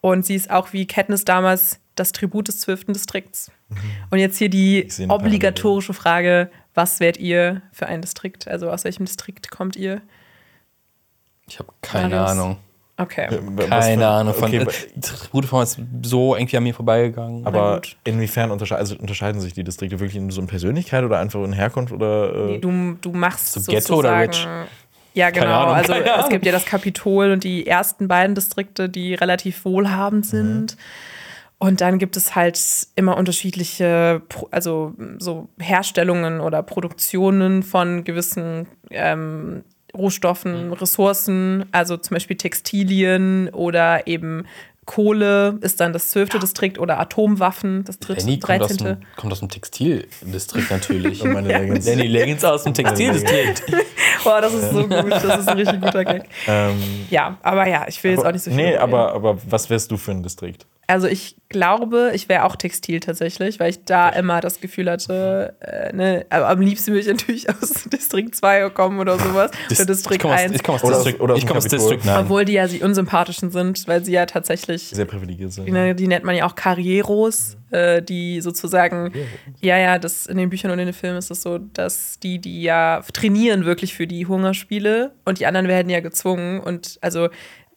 Und 0.00 0.24
sie 0.24 0.34
ist 0.34 0.50
auch 0.50 0.72
wie 0.72 0.86
Katniss 0.86 1.24
damals 1.24 1.78
das 1.94 2.12
Tribut 2.12 2.48
des 2.48 2.60
12. 2.60 2.86
Distrikts. 2.86 3.50
Und 4.10 4.18
jetzt 4.18 4.38
hier 4.38 4.48
die 4.48 4.88
obligatorische 5.08 5.94
Frage, 5.94 6.50
was 6.74 7.00
wärt 7.00 7.18
ihr 7.18 7.62
für 7.72 7.86
ein 7.86 8.00
Distrikt? 8.00 8.48
Also 8.48 8.70
aus 8.70 8.84
welchem 8.84 9.04
Distrikt 9.04 9.50
kommt 9.50 9.76
ihr? 9.76 10.00
Ich 11.52 11.58
habe 11.58 11.68
keine 11.82 12.14
Marius. 12.16 12.30
Ahnung. 12.30 12.56
Okay. 12.98 13.26
Was 13.56 13.68
Keine 13.68 14.02
für- 14.02 14.08
Ahnung. 14.08 14.34
Von, 14.34 14.44
okay, 14.48 14.58
äh, 14.96 15.00
Tribute 15.00 15.44
von 15.46 15.62
ist 15.62 15.78
so 16.02 16.36
irgendwie 16.36 16.56
an 16.56 16.62
mir 16.62 16.74
vorbeigegangen. 16.74 17.44
aber 17.46 17.76
gut. 17.76 17.96
inwiefern 18.04 18.50
untersche 18.50 18.76
also 18.76 18.96
unterscheiden 18.96 19.40
sich 19.40 19.54
die 19.54 19.64
Distrikte 19.64 19.98
wirklich 19.98 20.16
in 20.16 20.30
so 20.30 20.40
in 20.40 20.46
Persönlichkeit 20.46 21.02
oder 21.04 21.18
einfach 21.18 21.42
in 21.42 21.52
Herkunft 21.52 21.92
oder 21.92 22.32
äh, 22.34 22.46
Nee, 22.52 22.58
du, 22.58 22.96
du 23.00 23.12
machst 23.12 23.52
So 23.54 23.72
Ghetto 23.72 23.96
oder 23.96 24.20
rich? 24.20 24.46
Ja, 25.14 25.30
genau. 25.30 25.46
Ahnung, 25.46 25.74
also 25.74 25.92
keine 25.92 26.20
es 26.20 26.28
gibt 26.28 26.46
ja 26.46 26.52
das 26.52 26.64
Kapitol 26.64 27.32
und 27.32 27.44
die 27.44 27.66
ersten 27.66 28.08
beiden 28.08 28.34
Distrikte, 28.34 28.88
die 28.88 29.14
relativ 29.14 29.64
wohlhabend 29.64 30.24
sind. 30.24 30.76
Und 31.58 31.80
dann 31.80 31.98
gibt 31.98 32.16
es 32.16 32.34
halt 32.34 32.58
immer 32.96 33.16
unterschiedliche, 33.16 34.22
also 34.50 34.94
so 35.18 35.48
Herstellungen 35.60 36.40
oder 36.40 36.62
Produktionen 36.62 37.62
von 37.62 38.04
gewissen 38.04 38.66
ähm, 38.90 39.62
Rohstoffen, 39.96 40.72
Ressourcen, 40.72 41.66
also 41.72 41.96
zum 41.96 42.14
Beispiel 42.14 42.36
Textilien 42.36 43.48
oder 43.50 44.06
eben 44.06 44.44
Kohle 44.84 45.58
ist 45.60 45.80
dann 45.80 45.92
das 45.92 46.10
zwölfte 46.10 46.40
Distrikt 46.40 46.76
oder 46.78 46.98
Atomwaffen, 46.98 47.84
das 47.84 48.00
dritte, 48.00 48.26
Lenny 48.26 48.40
kommt 48.40 48.62
aus, 48.62 48.68
dreizehnte. 48.68 48.96
dem, 48.96 49.06
kommt 49.16 49.32
aus 49.32 49.38
dem 49.38 49.48
Textildistrikt 49.48 50.70
natürlich. 50.70 51.22
meine 51.24 51.48
Leggings. 51.48 51.86
Lenny 51.86 52.08
Leggings 52.08 52.44
aus 52.44 52.64
dem 52.64 52.74
Textildistrikt. 52.74 53.62
Boah, 54.24 54.40
das 54.40 54.54
ist 54.54 54.70
so 54.70 54.82
gut, 54.88 55.10
das 55.10 55.38
ist 55.38 55.48
ein 55.48 55.56
richtig 55.56 55.80
guter 55.80 56.04
Gag. 56.04 56.24
ähm, 56.48 57.06
Ja, 57.10 57.38
aber 57.42 57.68
ja, 57.68 57.86
ich 57.86 58.02
will 58.02 58.10
jetzt 58.12 58.26
auch 58.26 58.32
nicht 58.32 58.42
so 58.42 58.50
viel. 58.50 58.56
Nee, 58.56 58.76
aber, 58.76 59.12
aber 59.12 59.38
was 59.48 59.70
wärst 59.70 59.90
du 59.92 59.96
für 59.96 60.10
ein 60.10 60.22
Distrikt? 60.24 60.66
Also 60.88 61.06
ich 61.06 61.36
glaube, 61.48 62.10
ich 62.14 62.28
wäre 62.28 62.44
auch 62.44 62.56
Textil 62.56 63.00
tatsächlich, 63.00 63.60
weil 63.60 63.70
ich 63.70 63.84
da 63.84 64.08
immer 64.08 64.40
das 64.40 64.60
Gefühl 64.60 64.90
hatte, 64.90 65.54
äh, 65.60 65.94
ne, 65.94 66.26
aber 66.28 66.48
am 66.48 66.60
liebsten 66.60 66.88
würde 66.92 67.00
ich 67.00 67.06
natürlich 67.06 67.48
aus 67.62 67.84
Distrikt 67.84 68.34
2 68.34 68.68
kommen 68.70 68.98
oder 68.98 69.18
sowas. 69.18 69.50
Dis- 69.70 69.76
Für 69.76 69.82
ich 69.82 69.86
Distrikt 69.86 70.22
komme 70.22 70.34
aus, 70.34 70.40
1. 70.40 70.52
ich 70.54 70.62
komm 70.62 70.74
aus 70.74 70.84
Oder 70.84 70.96
aus- 70.96 71.04
District, 71.04 71.22
oder 71.22 71.34
aus. 71.56 71.64
District 71.68 72.04
9. 72.04 72.16
Obwohl 72.24 72.44
die 72.44 72.54
ja 72.54 72.66
die 72.66 72.80
unsympathischen 72.82 73.50
sind, 73.50 73.86
weil 73.86 74.04
sie 74.04 74.12
ja 74.12 74.26
tatsächlich, 74.26 74.82
Sehr 74.88 75.04
privilegiert 75.04 75.52
sind. 75.52 75.68
ne, 75.70 75.94
die 75.94 76.08
nennt 76.08 76.24
man 76.24 76.34
ja 76.34 76.46
auch 76.46 76.54
Carrieros, 76.56 77.56
äh, 77.70 78.02
die 78.02 78.40
sozusagen, 78.40 79.12
ja, 79.60 79.78
ja, 79.78 79.98
das 79.98 80.26
in 80.26 80.36
den 80.38 80.50
Büchern 80.50 80.70
und 80.72 80.78
in 80.78 80.86
den 80.86 80.94
Filmen 80.94 81.18
ist 81.18 81.30
es 81.30 81.42
so, 81.42 81.58
dass 81.58 82.18
die, 82.18 82.38
die 82.38 82.62
ja 82.62 83.02
trainieren 83.12 83.64
wirklich 83.64 83.94
für 83.94 84.06
die 84.06 84.26
Hungerspiele 84.26 85.12
und 85.24 85.38
die 85.38 85.46
anderen 85.46 85.68
werden 85.68 85.88
ja 85.90 86.00
gezwungen 86.00 86.60
und 86.60 86.98
also 87.02 87.28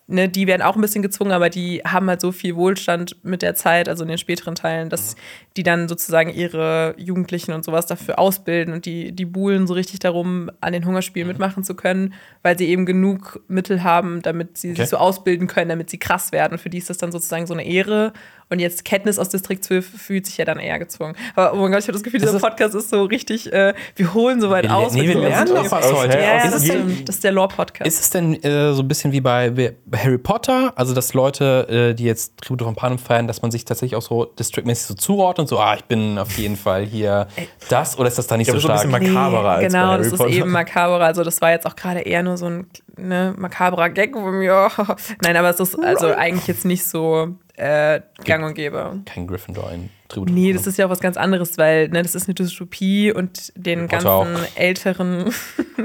ne, 0.08 0.30
die 0.30 0.48
werden 0.48 0.62
auch 0.62 0.76
ein 0.76 0.82
bisschen 0.82 1.02
gezwungen, 1.02 1.32
aber 1.32 1.50
die 1.50 1.82
haben 1.86 2.08
halt 2.10 2.22
so 2.22 2.32
viel 2.32 2.56
Wohlstand 2.56 3.18
mit 3.24 3.42
der 3.42 3.56
Zeit, 3.56 3.90
also 3.90 4.04
in 4.04 4.10
den 4.10 4.18
späteren 4.18 4.56
Teilen, 4.56 4.90
dass 4.90 5.16
die 5.58 5.64
dann 5.64 5.88
sozusagen 5.88 6.30
ihre 6.34 6.94
Jugendlichen 6.98 7.54
und 7.54 7.64
sowas 7.64 7.86
dafür 7.86 8.20
ausbilden 8.20 8.74
und 8.74 8.86
die, 8.86 9.12
die 9.14 9.26
buhlen 9.26 9.68
so 9.68 9.74
richtig 9.74 10.00
darum, 10.00 10.50
an 10.60 10.74
den 10.74 10.86
Hungerspielen 10.86 11.28
mitmachen 11.28 11.64
zu 11.64 11.76
können, 11.76 12.14
weil 12.44 12.58
sie 12.58 12.68
eben 12.68 12.86
genug 12.86 13.42
Mittel 13.48 13.84
haben, 13.84 14.22
damit 14.22 14.58
sie 14.58 14.72
Okay. 14.72 14.82
sich 14.82 14.90
so 14.90 14.98
ausbilden 14.98 15.48
können, 15.48 15.70
damit 15.70 15.90
sie 15.90 15.98
krass 15.98 16.32
werden. 16.32 16.58
Für 16.58 16.70
die 16.70 16.78
ist 16.80 16.90
das 16.90 16.98
dann 16.98 17.12
sozusagen 17.12 17.48
so 17.48 17.54
eine 17.54 17.66
Ehre. 17.66 18.12
Und 18.48 18.60
jetzt 18.60 18.86
Katniss 18.86 19.18
aus 19.18 19.30
Distrikt 19.30 19.64
12 19.64 19.88
fühlt 20.00 20.28
sich 20.28 20.38
ja 20.38 20.46
dann 20.46 20.60
eher 20.60 20.78
gezwungen. 20.78 21.16
Aber 21.36 21.54
oh 21.54 21.58
mein 21.58 21.72
Gott, 21.72 21.80
ich 21.80 21.88
habe 21.88 21.94
das 21.94 22.04
Gefühl, 22.04 22.20
dieser 22.20 22.32
Ist 22.34 22.36
es- 22.38 22.42
Podcast 22.44 22.76
ist 22.76 22.90
so 22.92 23.04
richtig, 23.06 23.52
äh, 23.52 23.74
wir 23.96 24.14
holen 24.14 24.40
so 24.40 24.52
weit 24.52 24.66
Wir 24.66 24.76
aus. 24.76 24.94
nee, 24.94 25.08
wir 25.08 25.18
lernen 25.18 25.56
doch 25.56 25.72
was 25.72 25.92
heute. 25.92 26.20
Ja, 26.20 26.44
Ist 26.44 26.54
das 26.54 26.62
es 26.64 26.70
denn-. 26.70 27.06
Das 27.06 27.16
ist 27.16 27.24
der 27.24 27.32
Lore-Podcast. 27.32 27.88
Ist 27.88 28.02
es 28.02 28.10
denn 28.12 28.36
äh, 28.44 28.74
so 28.74 28.84
ein 28.84 28.88
bisschen 28.88 29.12
wie 29.14 29.22
bei, 29.22 29.50
bei 29.50 29.98
Harry 29.98 30.20
Potter, 30.20 30.74
also 30.76 30.94
dass 30.94 31.14
Leute, 31.16 31.68
äh, 31.92 31.96
die 31.96 32.04
jetzt 32.04 32.38
Tribute 32.38 32.62
von 32.64 32.76
Panem 32.76 33.00
feiern, 33.00 33.26
dass 33.28 33.42
man 33.42 33.50
sich 33.50 33.66
tatsächlich 33.66 33.96
auch 33.96 34.04
so 34.04 34.26
districtmäßig 34.26 34.86
so 34.86 34.94
zuordnet, 34.94 35.45
so, 35.48 35.60
ah, 35.60 35.76
ich 35.76 35.84
bin 35.86 36.18
auf 36.18 36.38
jeden 36.38 36.56
Fall 36.56 36.86
hier 36.86 37.28
das, 37.70 37.98
oder 37.98 38.08
ist 38.08 38.18
das 38.18 38.28
da 38.28 38.38
nicht 38.38 38.48
Ich 38.48 38.54
so 38.54 38.60
glaube, 38.60 38.80
so 38.80 38.84
ein 38.84 38.90
stark? 38.90 39.02
bisschen 39.02 39.14
makaberer 39.14 39.50
als 39.50 39.74
genau, 39.74 39.86
bei 39.86 39.92
Harry 39.92 40.10
das 40.10 40.20
ist 40.20 40.26
eben 40.28 40.52
makaberer. 40.52 41.06
Also 41.06 41.24
das 41.24 41.42
war 41.42 41.52
jetzt 41.52 41.66
auch 41.66 41.76
gerade 41.76 42.02
eher 42.02 42.24
nur 42.24 42.38
so 42.38 42.48
ein 42.48 42.68
ne, 42.98 43.34
makaberer 43.38 43.90
Gag 43.90 44.14
von 44.14 44.38
mir. 44.40 44.70
Nein, 45.22 45.38
aber 45.38 45.50
es 45.50 45.60
ist 45.60 45.78
also 45.84 46.08
eigentlich 46.08 46.48
jetzt 46.48 46.66
nicht 46.66 46.86
so 46.86 47.36
äh, 47.58 48.02
gang 48.24 48.46
und 48.46 48.54
gäbe. 48.54 49.02
Kein 49.06 49.28
Gryffindor 49.28 49.72
in 49.72 49.90
Tribute 50.08 50.30
Nee, 50.30 50.54
das 50.54 50.68
ist 50.68 50.78
ja 50.78 50.86
auch 50.86 50.90
was 50.90 51.00
ganz 51.00 51.18
anderes, 51.18 51.58
weil 51.58 51.90
ne, 51.90 52.04
das 52.04 52.16
ist 52.16 52.28
eine 52.28 52.36
Dystopie 52.36 53.12
und 53.12 53.52
den 53.56 53.88
ganzen 53.88 54.08
auch. 54.08 54.28
älteren, 54.56 55.34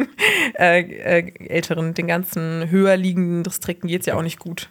äh, 0.58 0.80
äh, 0.80 1.32
älteren, 1.48 1.94
den 1.94 2.06
ganzen 2.06 2.70
höher 2.70 2.96
liegenden 2.96 3.44
Distrikten 3.44 3.88
geht 3.88 4.00
es 4.00 4.06
ja 4.06 4.16
auch 4.16 4.22
nicht 4.22 4.38
gut. 4.38 4.68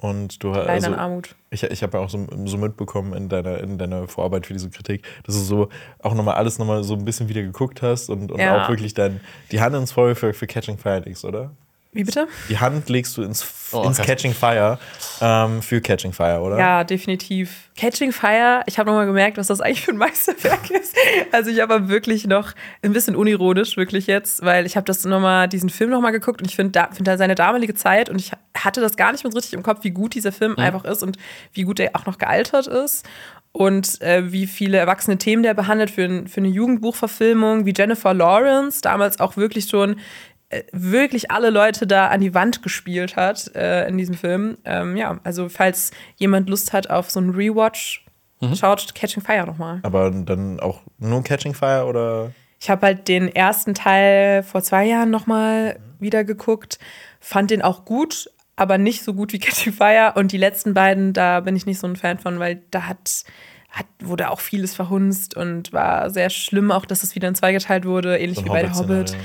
Und 0.00 0.42
du 0.42 0.48
Leider 0.48 0.70
also, 0.70 0.94
Armut. 0.94 1.34
ich, 1.50 1.62
ich 1.62 1.82
habe 1.82 1.98
ja 1.98 2.04
auch 2.04 2.10
so, 2.10 2.26
so 2.44 2.58
mitbekommen 2.58 3.12
in 3.14 3.28
deiner, 3.28 3.58
in 3.60 3.78
deiner 3.78 4.08
Vorarbeit 4.08 4.46
für 4.46 4.52
diese 4.52 4.70
Kritik, 4.70 5.04
dass 5.24 5.34
du 5.34 5.40
so 5.40 5.68
auch 6.00 6.14
nochmal 6.14 6.34
alles 6.34 6.58
nochmal 6.58 6.82
so 6.84 6.94
ein 6.94 7.04
bisschen 7.04 7.28
wieder 7.28 7.42
geguckt 7.42 7.82
hast 7.82 8.10
und, 8.10 8.32
und 8.32 8.40
Ja. 8.40 8.64
auch 8.64 8.68
wirklich 8.68 8.94
dann 8.94 9.20
die 9.50 9.60
Hand 9.60 9.74
ins 9.76 9.92
Feuer 9.92 10.14
für, 10.14 10.32
für 10.34 10.46
Catching 10.46 10.78
Fire 10.78 11.02
oder? 11.24 11.52
Wie 11.94 12.04
bitte? 12.04 12.26
Die 12.48 12.58
Hand 12.58 12.88
legst 12.88 13.16
du 13.18 13.22
ins, 13.22 13.46
Oh, 13.70 13.82
ins. 13.84 13.98
Catching 13.98 14.32
Fire 14.32 14.78
ähm, 15.20 15.60
für 15.62 15.80
Catching 15.80 16.12
Fire, 16.12 16.40
oder? 16.40 16.58
Ja, 16.58 16.84
definitiv. 16.84 17.70
Catching 17.76 18.12
Fire, 18.12 18.62
ich 18.66 18.78
habe 18.78 18.90
nochmal 18.90 19.06
gemerkt, 19.06 19.36
was 19.36 19.48
das 19.48 19.60
eigentlich 19.60 19.82
für 19.82 19.92
ein 19.92 19.96
Meisterwerk 19.98 20.70
ist. 20.70 20.96
Also 21.32 21.50
ich 21.50 21.60
habe 21.60 21.88
wirklich 21.88 22.26
noch 22.26 22.52
ein 22.82 22.92
bisschen 22.94 23.14
unironisch, 23.14 23.76
wirklich 23.76 24.06
jetzt, 24.06 24.42
weil 24.42 24.64
ich 24.64 24.76
habe 24.76 24.84
das 24.84 25.04
nochmal, 25.04 25.48
diesen 25.48 25.68
Film 25.70 25.90
nochmal 25.90 26.12
geguckt 26.12 26.40
und 26.40 26.48
ich 26.48 26.56
finde 26.56 26.72
da, 26.72 26.88
find 26.92 27.06
da 27.06 27.18
seine 27.18 27.34
damalige 27.34 27.74
Zeit 27.74 28.08
und 28.08 28.18
ich 28.20 28.32
hatte 28.56 28.80
das 28.80 28.96
gar 28.96 29.12
nicht 29.12 29.24
mehr 29.24 29.30
so 29.30 29.36
richtig 29.38 29.54
im 29.54 29.62
Kopf, 29.62 29.84
wie 29.84 29.90
gut 29.90 30.14
dieser 30.14 30.32
Film 30.32 30.56
einfach 30.58 30.84
ist 30.84 31.02
und 31.02 31.18
wie 31.52 31.62
gut 31.62 31.78
er 31.80 31.90
auch 31.94 32.06
noch 32.06 32.18
gealtert 32.18 32.66
ist. 32.68 33.06
Und 33.54 34.00
äh, 34.00 34.32
wie 34.32 34.46
viele 34.46 34.78
erwachsene 34.78 35.18
Themen 35.18 35.42
der 35.42 35.52
behandelt 35.52 35.90
für, 35.90 36.04
ein, 36.04 36.26
für 36.26 36.40
eine 36.40 36.48
Jugendbuchverfilmung, 36.48 37.66
wie 37.66 37.74
Jennifer 37.76 38.14
Lawrence, 38.14 38.80
damals 38.80 39.20
auch 39.20 39.36
wirklich 39.36 39.66
schon 39.68 39.96
wirklich 40.72 41.30
alle 41.30 41.50
Leute 41.50 41.86
da 41.86 42.08
an 42.08 42.20
die 42.20 42.34
Wand 42.34 42.62
gespielt 42.62 43.16
hat 43.16 43.54
äh, 43.54 43.88
in 43.88 43.98
diesem 43.98 44.14
Film. 44.14 44.58
Ähm, 44.64 44.96
ja, 44.96 45.18
also 45.24 45.48
falls 45.48 45.90
jemand 46.16 46.48
Lust 46.48 46.72
hat 46.72 46.90
auf 46.90 47.10
so 47.10 47.20
einen 47.20 47.30
Rewatch, 47.30 48.04
schaut 48.54 48.94
Catching 48.94 49.22
Fire 49.22 49.46
nochmal. 49.46 49.80
Aber 49.82 50.10
dann 50.10 50.60
auch 50.60 50.80
nur 50.98 51.22
Catching 51.22 51.54
Fire 51.54 51.86
oder? 51.86 52.32
Ich 52.60 52.70
habe 52.70 52.86
halt 52.86 53.08
den 53.08 53.28
ersten 53.34 53.74
Teil 53.74 54.42
vor 54.42 54.62
zwei 54.62 54.84
Jahren 54.84 55.10
nochmal 55.10 55.78
wieder 55.98 56.24
geguckt, 56.24 56.78
fand 57.20 57.50
den 57.50 57.62
auch 57.62 57.84
gut, 57.84 58.30
aber 58.56 58.78
nicht 58.78 59.02
so 59.02 59.14
gut 59.14 59.32
wie 59.32 59.38
Catching 59.38 59.72
Fire. 59.72 60.12
Und 60.16 60.32
die 60.32 60.38
letzten 60.38 60.74
beiden, 60.74 61.12
da 61.12 61.40
bin 61.40 61.56
ich 61.56 61.66
nicht 61.66 61.78
so 61.78 61.86
ein 61.86 61.96
Fan 61.96 62.18
von, 62.18 62.38
weil 62.38 62.62
da 62.70 62.86
hat, 62.86 63.24
hat, 63.72 63.86
wurde 64.00 64.30
auch 64.30 64.40
vieles 64.40 64.74
verhunzt 64.74 65.36
und 65.36 65.72
war 65.72 66.10
sehr 66.10 66.30
schlimm, 66.30 66.70
auch 66.70 66.84
dass 66.84 67.02
es 67.02 67.14
wieder 67.14 67.28
in 67.28 67.34
zwei 67.34 67.52
geteilt 67.52 67.84
wurde, 67.84 68.18
ähnlich 68.18 68.38
So 68.38 68.44
wie 68.44 68.48
bei 68.50 68.62
der. 68.62 68.74
Hobbit. 68.74 69.16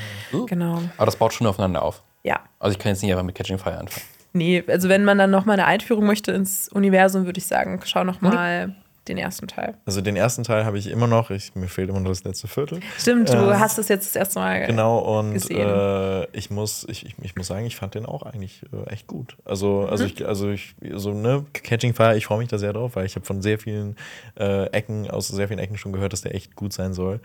Genau. 0.48 0.82
Aber 0.98 1.06
das 1.06 1.18
baut 1.18 1.34
schon 1.34 1.48
aufeinander 1.48 1.82
auf. 1.84 2.02
Ja. 2.24 2.39
Also 2.60 2.74
ich 2.74 2.80
kann 2.80 2.91
jetzt 2.91 3.04
nicht 3.04 3.12
einfach 3.12 3.26
mit 3.26 3.36
Catching 3.36 3.58
Fire 3.58 3.78
anfangen. 3.78 4.06
Nee, 4.34 4.64
also 4.68 4.89
wenn 4.89 5.04
man 5.04 5.18
dann 5.18 5.32
nochmal 5.32 5.54
eine 5.54 5.66
Einführung 5.66 6.06
möchte 6.06 6.32
ins 6.32 6.70
Universum, 6.70 7.26
würde 7.26 7.39
ich 7.39 7.48
sagen, 7.48 7.80
schau 7.86 8.04
nochmal 8.04 8.76
den 9.08 9.18
ersten 9.18 9.47
Teil. 9.47 9.76
Also 9.86 10.01
den 10.01 10.16
ersten 10.16 10.43
Teil 10.43 10.66
habe 10.66 10.78
ich 10.78 10.88
immer 10.88 11.08
noch, 11.08 11.30
ich, 11.30 11.55
mir 11.55 11.68
fehlt 11.68 11.89
immer 11.89 11.99
noch 11.99 12.10
das 12.10 12.24
letzte 12.24 12.47
Viertel. 12.47 12.80
Stimmt, 12.97 13.30
du 13.30 13.34
Ähm, 13.34 13.60
hast 13.60 13.78
es 13.78 13.88
jetzt 13.88 14.08
das 14.08 14.16
erste 14.16 14.39
Mal. 14.39 14.66
Genau, 14.68 14.99
und 15.20 15.49
äh, 15.49 16.26
ich, 16.32 16.49
muss, 16.49 16.86
ich, 16.89 17.05
ich, 17.05 17.16
ich 17.22 17.36
muss 17.36 17.47
sagen, 17.47 17.66
ich 17.66 17.76
fand 17.76 17.95
den 17.95 18.05
auch 18.05 18.24
eigentlich 18.24 18.62
äh, 18.74 18.89
echt 18.91 19.08
gut. 19.08 19.38
Also, 19.45 19.88
also, 19.89 20.05
ich, 20.05 20.26
also 20.26 20.49
ich, 20.49 20.76
so, 20.95 21.14
ne, 21.14 21.45
Catching 21.53 21.93
Fire, 21.93 22.16
ich 22.18 22.26
freue 22.26 22.39
mich 22.39 22.47
da 22.49 22.58
sehr 22.58 22.74
drauf, 22.74 22.95
weil 22.95 23.05
ich 23.05 23.16
habe 23.16 23.26
von 23.26 23.41
sehr 23.41 23.60
vielen 23.60 23.95
äh, 24.39 24.66
Ecken, 24.72 25.10
aus 25.10 25.28
sehr 25.28 25.47
vielen 25.47 25.60
Ecken 25.60 25.78
schon 25.78 25.93
gehört, 25.93 26.14
dass 26.14 26.22
der 26.22 26.36
echt 26.36 26.55
gut 26.55 26.74
sein 26.74 26.93
soll. 26.93 27.20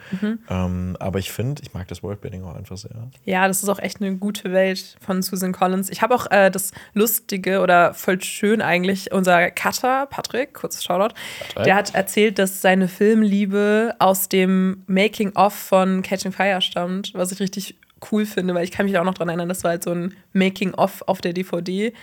Ähm, 0.49 0.97
aber 1.01 1.19
ich 1.19 1.33
finde, 1.33 1.63
ich 1.63 1.75
mag 1.75 1.89
das 1.89 2.03
Worldbuilding 2.03 2.45
auch 2.45 2.55
einfach 2.55 2.77
sehr. 2.77 2.91
Ja, 3.25 3.49
das 3.49 3.63
ist 3.63 3.69
auch 3.69 3.79
echt 3.79 4.01
eine 4.01 4.17
gute 4.17 4.53
Welt 4.53 4.97
von 5.01 5.23
Susan 5.23 5.53
Collins. 5.53 5.91
Ich 5.91 6.03
habe 6.03 6.15
auch 6.15 6.31
äh, 6.31 6.51
das 6.51 6.73
Lustige 6.95 7.61
oder 7.61 7.95
voll 7.95 8.21
schön 8.23 8.61
eigentlich, 8.63 9.13
unser 9.13 9.51
Cutter, 9.51 10.07
Patrick, 10.07 10.55
kurzes 10.55 10.85
Shoutout, 10.85 11.15
der 11.73 11.79
hat 11.79 11.95
erzählt, 11.95 12.39
dass 12.39 12.61
seine 12.61 12.87
Filmliebe 12.87 13.95
aus 13.99 14.29
dem 14.29 14.83
Making-of 14.89 15.55
von 15.55 16.03
Catching 16.03 16.31
Fire 16.33 16.61
stammt, 16.61 17.15
was 17.15 17.33
ich 17.33 17.41
richtig 17.41 17.77
cool 18.13 18.27
finde, 18.27 18.53
weil 18.55 18.65
ich 18.65 18.71
kann 18.73 18.85
mich 18.85 18.99
auch 18.99 19.05
noch 19.05 19.15
dran 19.15 19.31
erinnern, 19.31 19.49
das 19.49 19.65
war 19.65 19.71
halt 19.71 19.83
so 19.83 19.91
ein 19.93 20.15
Making-of 20.35 21.01
auf 21.09 21.23
der 21.23 21.33
DVD, 21.33 21.95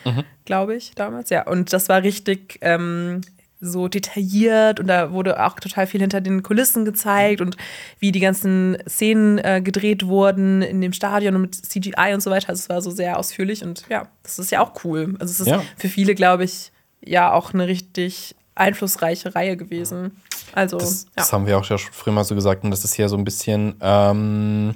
glaube 0.46 0.76
ich, 0.76 0.94
damals. 0.96 1.30
Ja, 1.30 1.46
und 1.46 1.72
das 1.72 1.88
war 1.88 2.02
richtig 2.02 2.58
ähm, 2.62 3.22
so 3.62 3.88
detailliert 3.88 4.80
und 4.80 4.88
da 4.88 5.12
wurde 5.12 5.46
auch 5.46 5.60
total 5.60 5.86
viel 5.86 6.02
hinter 6.02 6.20
den 6.22 6.42
Kulissen 6.42 6.84
gezeigt 6.84 7.40
und 7.40 7.56
wie 8.00 8.12
die 8.12 8.22
ganzen 8.22 8.76
Szenen 8.88 9.38
äh, 9.38 9.62
gedreht 9.64 10.08
wurden 10.08 10.64
in 10.64 10.82
dem 10.82 10.94
Stadion 10.94 11.36
und 11.36 11.42
mit 11.42 11.54
CGI 11.56 12.14
und 12.16 12.22
so 12.24 12.32
weiter. 12.32 12.50
Also 12.50 12.62
es 12.62 12.70
war 12.70 12.82
so 12.82 12.90
sehr 12.90 13.20
ausführlich 13.20 13.64
und 13.64 13.84
ja, 13.88 14.08
das 14.24 14.40
ist 14.40 14.50
ja 14.52 14.62
auch 14.62 14.84
cool. 14.84 15.16
Also 15.20 15.32
es 15.32 15.42
ist 15.42 15.48
Ja. 15.48 15.62
für 15.78 15.90
viele, 15.90 16.16
glaube 16.16 16.44
ich, 16.46 16.72
ja 17.06 17.32
auch 17.32 17.54
eine 17.54 17.68
richtig 17.68 18.36
einflussreiche 18.60 19.34
Reihe 19.36 19.58
gewesen. 19.58 20.22
Also, 20.54 20.78
Das, 20.78 21.04
ja. 21.06 21.10
das 21.16 21.34
haben 21.34 21.46
wir 21.48 21.58
auch 21.58 21.66
ja 21.66 21.78
schon 21.78 21.94
früher 21.94 22.14
mal 22.14 22.24
so 22.24 22.36
gesagt. 22.36 22.64
Und 22.64 22.72
das 22.72 22.84
ist 22.84 22.98
ja 22.98 23.08
so 23.08 23.18
ein 23.18 23.24
bisschen 23.24 23.76
ähm, 23.82 24.76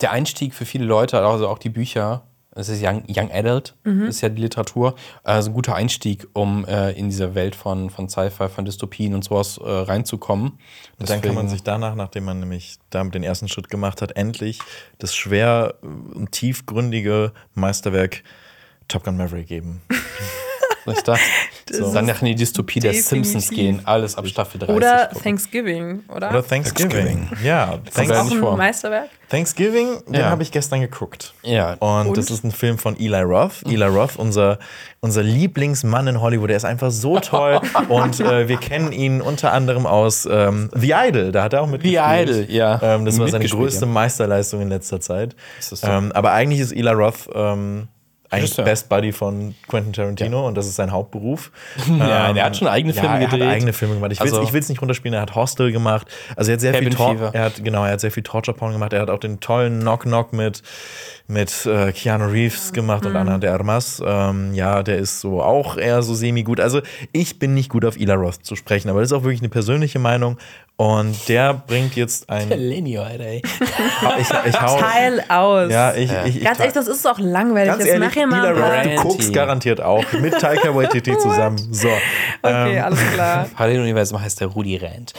der 0.00 0.10
Einstieg 0.12 0.54
für 0.54 0.64
viele 0.66 0.84
Leute, 0.84 1.20
also 1.24 1.48
auch 1.48 1.58
die 1.58 1.70
Bücher. 1.70 2.22
Das 2.56 2.68
ist 2.68 2.80
Young, 2.84 3.02
Young 3.08 3.32
Adult, 3.32 3.74
Mhm. 3.82 4.02
ist 4.06 4.20
ja 4.20 4.28
die 4.28 4.40
Literatur. 4.40 4.94
Also 5.24 5.50
ein 5.50 5.54
guter 5.54 5.74
Einstieg, 5.74 6.28
um 6.34 6.64
äh, 6.66 6.92
in 6.92 7.08
diese 7.08 7.34
Welt 7.34 7.56
von, 7.56 7.90
von 7.90 8.08
Sci-Fi, 8.08 8.48
von 8.48 8.64
Dystopien 8.64 9.12
und 9.14 9.24
sowas 9.24 9.58
äh, 9.58 9.68
reinzukommen. 9.68 10.52
Und 11.00 11.10
dann 11.10 11.20
kann 11.20 11.34
man 11.34 11.46
Deswegen- 11.46 11.48
sich 11.48 11.62
danach, 11.64 11.96
nachdem 11.96 12.24
man 12.26 12.38
nämlich 12.38 12.76
damit 12.90 13.14
den 13.16 13.24
ersten 13.24 13.48
Schritt 13.48 13.70
gemacht 13.70 14.02
hat, 14.02 14.12
endlich 14.16 14.60
das 14.98 15.16
schwer 15.16 15.74
und 15.82 16.30
tiefgründige 16.30 17.32
Meisterwerk 17.54 18.22
Top 18.86 19.02
Gun 19.02 19.16
Maverick 19.16 19.48
geben. 19.48 19.82
Was 20.84 20.96
ist 20.98 21.08
das? 21.08 21.18
so. 21.70 21.86
ist 21.86 21.92
Dann 21.94 22.06
nach 22.06 22.20
in 22.20 22.26
die 22.28 22.34
Dystopie 22.34 22.80
der 22.80 22.92
definitiv- 22.92 23.32
Simpsons 23.32 23.50
gehen, 23.50 23.80
alles 23.84 24.16
ab 24.16 24.26
Staffel 24.26 24.58
30. 24.58 24.74
Oder 24.76 25.06
gucken. 25.06 25.22
Thanksgiving, 25.22 26.02
oder? 26.14 26.30
Oder 26.30 26.46
Thanksgiving. 26.46 27.28
Ja, 27.42 27.78
Kommt 27.94 28.12
auch 28.12 28.24
nicht 28.24 28.32
ein 28.34 28.40
vor. 28.40 28.56
Meisterwerk. 28.56 29.08
Thanksgiving, 29.30 30.02
den 30.06 30.14
Ja. 30.20 30.30
habe 30.30 30.42
ich 30.42 30.52
gestern 30.52 30.80
geguckt. 30.80 31.32
Ja. 31.42 31.74
Und, 31.80 32.08
Und? 32.08 32.16
das 32.18 32.30
ist 32.30 32.44
ein 32.44 32.52
Film 32.52 32.78
von 32.78 32.96
Eli 32.98 33.22
Roth. 33.22 33.62
Eli 33.66 33.82
Roth, 33.84 34.16
unser, 34.16 34.58
unser 35.00 35.22
Lieblingsmann 35.22 36.06
in 36.06 36.20
Hollywood, 36.20 36.50
der 36.50 36.58
ist 36.58 36.64
einfach 36.66 36.90
so 36.90 37.18
toll. 37.18 37.60
und 37.88 38.20
äh, 38.20 38.48
wir 38.48 38.58
kennen 38.58 38.92
ihn 38.92 39.20
unter 39.22 39.52
anderem 39.52 39.86
aus 39.86 40.28
ähm, 40.30 40.70
The 40.74 40.92
Idol, 41.08 41.32
da 41.32 41.42
hat 41.44 41.52
er 41.54 41.62
auch 41.62 41.66
mitgespielt. 41.66 42.28
Idol, 42.28 42.46
ja. 42.48 42.78
Ähm, 42.82 43.04
das 43.06 43.18
war 43.18 43.26
seine 43.28 43.46
größte 43.48 43.86
ja. 43.86 43.90
Meisterleistung 43.90 44.60
in 44.60 44.68
letzter 44.68 45.00
Zeit. 45.00 45.34
Ist 45.58 45.72
das 45.72 45.80
so? 45.80 45.86
Ähm, 45.88 46.12
aber 46.12 46.32
eigentlich 46.32 46.60
ist 46.60 46.72
Eli 46.72 46.90
Roth 46.90 47.28
ähm, 47.34 47.88
eigentlich 48.34 48.44
Regisseur. 48.50 48.64
Best 48.64 48.88
Buddy 48.88 49.12
von 49.12 49.54
Quentin 49.68 49.92
Tarantino 49.92 50.46
und 50.46 50.54
das 50.56 50.66
ist 50.66 50.76
sein 50.76 50.92
Hauptberuf. 50.92 51.50
Ja, 51.98 52.28
Ähm, 52.28 52.34
der 52.34 52.44
hat 52.44 52.56
schon 52.56 52.68
eigene 52.68 52.92
Filme 52.92 53.08
ja, 53.08 53.14
er 53.14 53.20
gedreht. 53.26 53.42
Hat 53.42 53.48
eigene 53.54 53.72
Filme 53.72 53.94
gemacht. 53.94 54.12
Ich 54.12 54.20
will 54.20 54.26
es 54.28 54.32
Also- 54.34 54.72
nicht 54.72 54.80
runterspielen. 54.82 55.14
Er 55.14 55.22
hat 55.22 55.34
Hostel 55.34 55.72
gemacht. 55.72 56.06
Also 56.36 56.50
er 56.50 56.54
hat 56.54 56.60
sehr 56.60 56.72
Cabin 56.72 56.88
viel 56.88 56.96
Tor 56.96 57.12
Fever. 57.12 57.30
er 57.32 57.42
hat 57.44 57.64
genau, 57.64 57.84
er 57.84 57.92
hat 57.92 58.00
sehr 58.00 58.10
viel 58.10 58.22
Torture 58.22 58.56
Porn 58.56 58.72
gemacht. 58.72 58.92
Er 58.92 59.00
hat 59.02 59.10
auch 59.10 59.18
den 59.18 59.40
tollen 59.40 59.80
Knock 59.80 60.02
Knock 60.02 60.32
mit 60.32 60.62
mit 61.26 61.64
äh, 61.64 61.90
Keanu 61.92 62.26
Reeves 62.26 62.72
gemacht 62.74 63.06
und 63.06 63.16
Anna 63.16 63.38
de 63.38 63.48
Armas. 63.48 64.02
Ähm, 64.04 64.52
ja, 64.52 64.82
der 64.82 64.98
ist 64.98 65.20
so 65.20 65.42
auch 65.42 65.78
eher 65.78 66.02
so 66.02 66.12
semi 66.14 66.42
gut. 66.42 66.60
Also 66.60 66.82
ich 67.12 67.38
bin 67.38 67.54
nicht 67.54 67.70
gut 67.70 67.86
auf 67.86 67.98
Ila 67.98 68.14
Roth 68.14 68.44
zu 68.44 68.56
sprechen, 68.56 68.90
aber 68.90 69.00
das 69.00 69.10
ist 69.10 69.16
auch 69.16 69.22
wirklich 69.22 69.40
eine 69.40 69.48
persönliche 69.48 69.98
Meinung. 69.98 70.36
Und 70.76 71.28
der 71.28 71.54
bringt 71.54 71.94
jetzt 71.94 72.28
ein. 72.28 72.48
Lenny, 72.48 72.98
Alter, 72.98 73.24
ey. 73.24 73.42
Ich, 74.18 74.28
ich 74.28 74.60
hau, 74.60 74.78
Teil 74.78 75.22
aus. 75.28 75.70
ja, 75.70 75.94
ich, 75.94 76.10
ich, 76.10 76.36
ich, 76.36 76.44
Ganz 76.44 76.58
ehrlich, 76.58 76.74
das 76.74 76.88
ist 76.88 77.06
auch 77.06 77.20
langweilig. 77.20 77.68
Ganz 77.68 77.84
Jetzt 77.84 77.92
ehrlich, 77.92 78.08
mach 78.08 78.14
hier 78.14 78.26
mal. 78.26 78.82
Du 78.82 79.02
guckst 79.02 79.32
garantiert 79.32 79.80
auch 79.80 80.04
mit 80.14 80.34
Taika 80.34 80.74
Waititi 80.74 81.16
zusammen. 81.18 81.58
So, 81.72 81.88
Okay, 82.42 82.80
alles 82.80 82.98
klar. 83.12 83.48
Paralleluniversum 83.56 84.20
heißt 84.20 84.40
der 84.40 84.48
Rudi 84.48 84.76
Rand. 84.76 85.12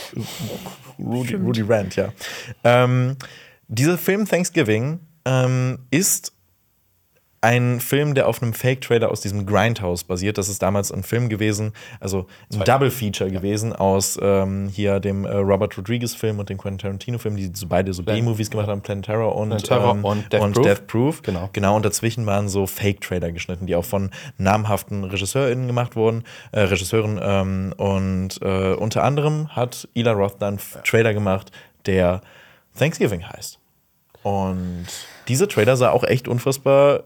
Rudy, 0.99 1.35
Rudy 1.35 1.61
Rand, 1.61 1.95
ja. 1.95 2.09
Ähm, 2.65 3.15
dieser 3.69 3.97
Film 3.97 4.27
Thanksgiving 4.27 4.99
ähm, 5.23 5.79
ist 5.89 6.33
ein 7.45 7.79
Film, 7.79 8.15
der 8.15 8.27
auf 8.27 8.41
einem 8.41 8.53
Fake-Trailer 8.53 9.11
aus 9.11 9.21
diesem 9.21 9.45
Grindhouse 9.45 10.03
basiert. 10.03 10.39
Das 10.39 10.49
ist 10.49 10.63
damals 10.63 10.91
ein 10.91 11.03
Film 11.03 11.29
gewesen, 11.29 11.73
also 11.99 12.25
ein 12.51 12.61
Double-Feature 12.61 13.29
gewesen 13.29 13.71
aus 13.71 14.17
ähm, 14.19 14.67
hier 14.67 14.99
dem 14.99 15.25
äh, 15.25 15.35
Robert 15.35 15.77
Rodriguez-Film 15.77 16.39
und 16.39 16.49
dem 16.49 16.57
Quentin 16.57 16.79
Tarantino-Film, 16.79 17.35
die 17.35 17.51
so 17.53 17.67
beide 17.67 17.93
so 17.93 18.01
B-Movies 18.01 18.49
gemacht 18.49 18.67
haben, 18.67 18.81
Planet 18.81 19.05
Terror 19.05 19.35
und, 19.35 19.49
Planet 19.49 19.65
Terror 19.67 19.91
ähm, 19.91 20.05
und 20.05 20.33
Death 20.33 20.41
Proof. 20.53 20.65
Death 20.65 20.87
Proof. 20.87 21.21
Genau. 21.21 21.49
Genau, 21.53 21.75
und 21.75 21.85
dazwischen 21.85 22.25
waren 22.25 22.49
so 22.49 22.65
Fake-Trailer 22.65 23.31
geschnitten, 23.31 23.67
die 23.67 23.75
auch 23.75 23.85
von 23.85 24.09
namhaften 24.39 25.03
RegisseurInnen 25.03 25.67
gemacht 25.67 25.95
wurden, 25.95 26.23
äh, 26.51 26.61
Regisseuren. 26.61 27.19
Ähm, 27.21 27.73
und 27.77 28.41
äh, 28.41 28.73
unter 28.73 29.03
anderem 29.03 29.55
hat 29.55 29.87
Ila 29.93 30.13
Roth 30.13 30.37
dann 30.39 30.55
einen 30.55 30.83
Trailer 30.83 31.13
gemacht, 31.13 31.51
der 31.85 32.21
Thanksgiving 32.75 33.23
heißt. 33.23 33.59
Und 34.23 34.87
dieser 35.27 35.47
Trailer 35.47 35.77
sah 35.77 35.91
auch 35.91 36.03
echt 36.03 36.27
unfassbar 36.27 37.03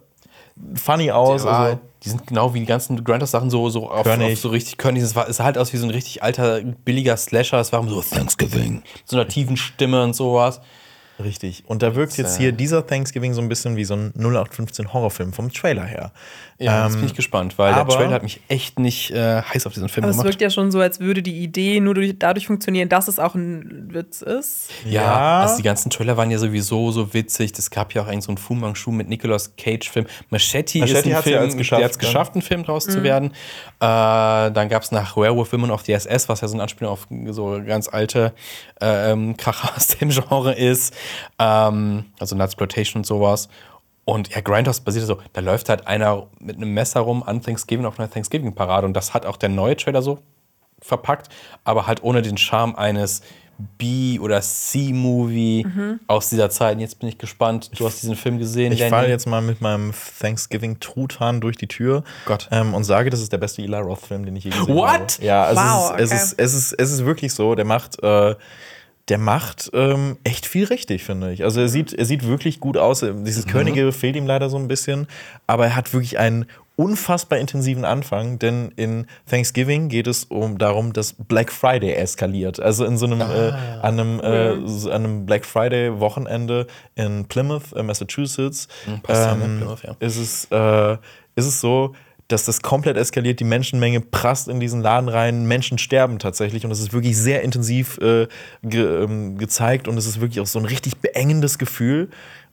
funny 0.75 1.11
aus. 1.11 1.43
war, 1.43 1.59
Also, 1.59 1.79
die 2.03 2.09
sind 2.09 2.27
genau 2.27 2.53
wie 2.53 2.61
die 2.61 2.65
ganzen 2.65 3.03
Grindhouse-Sachen 3.03 3.49
so, 3.49 3.69
so 3.69 3.89
auf, 3.89 4.07
auf 4.07 4.39
so 4.39 4.49
richtig 4.49 4.77
körnig. 4.77 5.03
Es, 5.03 5.15
war, 5.15 5.27
es 5.27 5.37
sah 5.37 5.43
halt 5.43 5.57
aus 5.57 5.73
wie 5.73 5.77
so 5.77 5.85
ein 5.85 5.91
richtig 5.91 6.23
alter, 6.23 6.61
billiger 6.61 7.17
Slasher. 7.17 7.59
Es 7.59 7.73
war 7.73 7.85
so 7.87 8.01
Thanksgiving. 8.01 8.75
Mit 8.75 8.83
so 9.05 9.17
einer 9.17 9.27
tiefen 9.27 9.57
Stimme 9.57 10.03
und 10.03 10.13
sowas. 10.13 10.61
Richtig. 11.23 11.63
Und 11.67 11.81
da 11.83 11.95
wirkt 11.95 12.17
jetzt 12.17 12.37
hier 12.37 12.51
dieser 12.51 12.85
Thanksgiving 12.87 13.33
so 13.33 13.41
ein 13.41 13.49
bisschen 13.49 13.75
wie 13.75 13.83
so 13.85 13.93
ein 13.95 14.11
0815 14.15 14.93
Horrorfilm 14.93 15.33
vom 15.33 15.51
Trailer 15.51 15.83
her. 15.85 16.11
Ja, 16.57 16.83
jetzt 16.85 16.95
Ähm, 16.95 16.99
bin 17.01 17.09
ich 17.09 17.15
gespannt, 17.15 17.57
weil 17.57 17.71
der 17.73 17.81
aber- 17.81 17.93
Trailer 17.95 18.11
hat 18.11 18.23
mich 18.23 18.41
echt 18.49 18.79
nicht 18.79 19.11
äh, 19.11 19.41
heiß 19.41 19.65
auf 19.65 19.73
diesen 19.73 19.87
Film 19.89 20.03
Aber 20.03 20.11
es 20.11 20.17
gemacht. 20.17 20.27
wirkt 20.33 20.41
ja 20.41 20.49
schon 20.49 20.71
so, 20.71 20.79
als 20.81 20.99
würde 20.99 21.21
die 21.21 21.39
Idee 21.41 21.79
nur 21.79 21.93
durch, 21.93 22.13
dadurch 22.19 22.47
funktionieren, 22.47 22.89
dass 22.89 23.07
es 23.07 23.17
auch 23.19 23.33
ein 23.35 23.87
Witz 23.93 24.21
ist. 24.21 24.69
Ja, 24.85 25.01
Ja. 25.03 25.39
also 25.41 25.57
die 25.57 25.63
ganzen 25.63 25.89
Trailer 25.89 26.17
waren 26.17 26.31
ja 26.31 26.37
sowieso 26.37 26.91
so 26.91 27.13
witzig. 27.13 27.53
Es 27.57 27.69
gab 27.71 27.93
ja 27.93 28.01
auch 28.03 28.07
eigentlich 28.07 28.25
so 28.25 28.31
einen 28.31 28.37
Fu 28.37 28.55
Manchu 28.55 28.91
mit 28.91 29.07
Nicolas 29.07 29.55
Cage-Film. 29.55 30.05
Machete, 30.29 30.79
Machete 30.79 30.97
ist 30.99 31.05
ein 31.05 31.11
ja 31.11 31.21
Film, 31.21 31.39
als 31.39 31.55
geschafft, 31.57 31.79
der 31.79 31.85
hat 31.85 31.91
es 31.91 31.97
ne? 31.97 32.01
geschafft, 32.07 32.35
ein 32.35 32.41
Film 32.41 32.63
draus 32.63 32.85
zu 32.85 33.03
werden. 33.03 33.31
Äh, 33.79 34.51
dann 34.51 34.67
gab 34.69 34.83
es 34.83 34.91
nach 34.91 35.15
Werewolf 35.15 35.53
Women 35.53 35.71
of 35.71 35.83
the 35.85 35.93
SS, 35.93 36.27
was 36.27 36.41
ja 36.41 36.47
so 36.47 36.57
ein 36.57 36.61
Anspielung 36.61 36.91
auf 36.91 37.07
so 37.29 37.61
ganz 37.65 37.87
alte 37.87 38.33
äh, 38.81 39.11
ähm, 39.11 39.37
Kracher 39.37 39.71
aus 39.75 39.87
dem 39.87 40.09
Genre 40.09 40.53
ist. 40.53 40.93
Ähm, 41.37 42.05
also 42.19 42.35
Nutsploitation 42.35 43.01
und 43.01 43.05
sowas. 43.05 43.49
Und 44.05 44.33
ja, 44.33 44.41
Grindhouse 44.41 44.79
basiert 44.79 45.05
so, 45.05 45.19
da 45.33 45.41
läuft 45.41 45.69
halt 45.69 45.85
einer 45.85 46.27
mit 46.39 46.55
einem 46.55 46.73
Messer 46.73 47.01
rum 47.01 47.21
an 47.21 47.41
Thanksgiving 47.41 47.85
auf 47.85 47.99
einer 47.99 48.09
Thanksgiving-Parade. 48.09 48.87
Und 48.87 48.93
das 48.93 49.13
hat 49.13 49.25
auch 49.25 49.37
der 49.37 49.49
neue 49.49 49.77
Trailer 49.77 50.01
so 50.01 50.19
verpackt, 50.81 51.29
aber 51.63 51.85
halt 51.85 52.03
ohne 52.03 52.21
den 52.21 52.37
Charme 52.37 52.75
eines 52.75 53.21
B- 53.77 54.19
oder 54.19 54.41
C-Movie 54.41 55.67
aus 56.07 56.29
dieser 56.29 56.49
Zeit. 56.49 56.75
Und 56.75 56.79
jetzt 56.79 56.99
bin 56.99 57.09
ich 57.09 57.17
gespannt. 57.17 57.71
Du 57.77 57.85
hast 57.85 58.01
diesen 58.01 58.15
Film 58.15 58.39
gesehen, 58.39 58.71
Ich 58.71 58.83
falle 58.85 59.09
jetzt 59.09 59.27
mal 59.27 59.41
mit 59.41 59.59
meinem 59.61 59.93
Thanksgiving-Truthahn 60.19 61.41
durch 61.41 61.57
die 61.57 61.67
Tür 61.67 62.03
Gott. 62.25 62.47
Ähm, 62.51 62.73
und 62.73 62.85
sage, 62.85 63.09
das 63.09 63.19
ist 63.19 63.33
der 63.33 63.37
beste 63.37 63.61
Eli 63.61 63.75
Roth-Film, 63.75 64.25
den 64.25 64.35
ich 64.37 64.45
je 64.45 64.51
gesehen 64.51 64.75
What? 64.75 64.89
habe. 64.89 65.05
Ja, 65.19 65.43
also 65.43 65.61
Wow, 65.61 65.93
es, 65.97 66.11
ist, 66.11 66.33
okay. 66.33 66.43
es, 66.43 66.53
ist, 66.53 66.53
es, 66.53 66.53
ist, 66.53 66.73
es 66.73 66.91
ist 66.91 67.05
wirklich 67.05 67.33
so. 67.33 67.53
Der 67.55 67.65
macht, 67.65 68.01
äh, 68.01 68.35
der 69.09 69.17
macht 69.17 69.69
ähm, 69.73 70.17
echt 70.23 70.45
viel 70.45 70.65
richtig, 70.65 71.03
finde 71.03 71.31
ich. 71.33 71.43
Also 71.43 71.59
er 71.61 71.67
sieht, 71.69 71.93
er 71.93 72.05
sieht 72.05 72.25
wirklich 72.27 72.59
gut 72.59 72.77
aus. 72.77 72.99
Dieses 73.01 73.45
Mhm. 73.45 73.49
Könige 73.49 73.91
fehlt 73.91 74.15
ihm 74.15 74.27
leider 74.27 74.49
so 74.49 74.57
ein 74.57 74.67
bisschen, 74.67 75.07
aber 75.47 75.65
er 75.65 75.75
hat 75.75 75.91
wirklich 75.93 76.19
einen 76.19 76.45
unfassbar 76.75 77.39
intensiven 77.39 77.83
Anfang, 77.83 78.39
denn 78.39 78.71
in 78.77 79.05
Thanksgiving 79.29 79.89
geht 79.89 80.07
es 80.07 80.23
um 80.25 80.57
darum, 80.57 80.93
dass 80.93 81.11
Black 81.13 81.51
Friday 81.51 81.91
eskaliert. 81.93 82.61
Also 82.61 82.85
in 82.85 82.97
so 82.97 83.05
einem, 83.05 83.19
äh, 83.19 83.23
Ah. 83.23 83.79
an 83.81 83.99
einem, 83.99 84.19
äh, 84.21 84.65
so 84.65 84.89
an 84.89 85.03
einem 85.03 85.25
Black 85.25 85.45
Friday 85.45 85.99
Wochenende 85.99 86.67
in 86.95 87.25
Plymouth, 87.25 87.73
äh, 87.75 87.83
Massachusetts, 87.83 88.69
ne? 88.87 89.01
ähm, 89.09 89.57
Plymouth, 89.57 89.83
ja. 89.83 89.95
ist 89.99 90.17
es, 90.17 90.45
äh, 90.51 90.93
ist 91.35 91.47
es 91.47 91.59
so, 91.59 91.95
dass 92.29 92.45
das 92.45 92.61
komplett 92.61 92.95
eskaliert, 92.95 93.39
die 93.39 93.43
Menschenmenge 93.43 94.01
prasst 94.01 94.47
in 94.47 94.59
diesen 94.59 94.81
Laden 94.81 95.09
rein, 95.09 95.45
Menschen 95.45 95.77
sterben 95.77 96.19
tatsächlich 96.19 96.63
und 96.63 96.71
es 96.71 96.79
ist 96.79 96.93
wirklich 96.93 97.17
sehr 97.17 97.41
intensiv 97.41 97.97
äh, 97.97 98.27
ge, 98.63 99.03
ähm, 99.03 99.37
gezeigt 99.37 99.87
und 99.87 99.97
es 99.97 100.05
ist 100.05 100.21
wirklich 100.21 100.39
auch 100.39 100.47
so 100.47 100.59
ein 100.59 100.65
richtig 100.65 100.97
beengendes 100.97 101.57
Gefühl. 101.57 102.09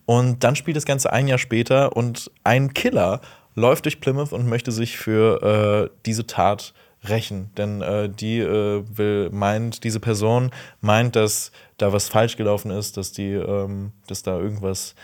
Und 0.07 0.45
dann 0.45 0.57
spielt 0.57 0.77
das 0.77 0.87
Ganze 0.87 1.13
ein 1.13 1.29
Jahr 1.29 1.39
später 1.39 1.95
und 1.95 2.31
ein 2.43 2.73
Killer 2.73 3.21
läuft 3.55 3.85
durch 3.85 4.01
Plymouth 4.01 4.33
und 4.33 4.49
möchte 4.49 4.73
sich 4.73 4.97
für 4.97 5.91
äh, 5.91 5.97
diese 6.07 6.27
Tat 6.27 6.73
rächen. 7.09 7.51
Denn 7.57 7.83
äh, 7.83 8.09
die 8.09 8.39
äh, 8.39 8.85
will, 8.87 9.31
meint, 9.31 9.85
diese 9.85 10.01
Person 10.01 10.51
meint, 10.81 11.17
dass 11.17 11.53
da 11.79 11.93
was 11.93 12.09
falsch 12.09 12.37
gelaufen 12.37 12.71
ist, 12.71 12.97
dass 12.97 13.13
die, 13.13 13.33
ähm, 13.33 13.93
dass 14.07 14.23
da 14.23 14.39
irgendwas 14.39 14.95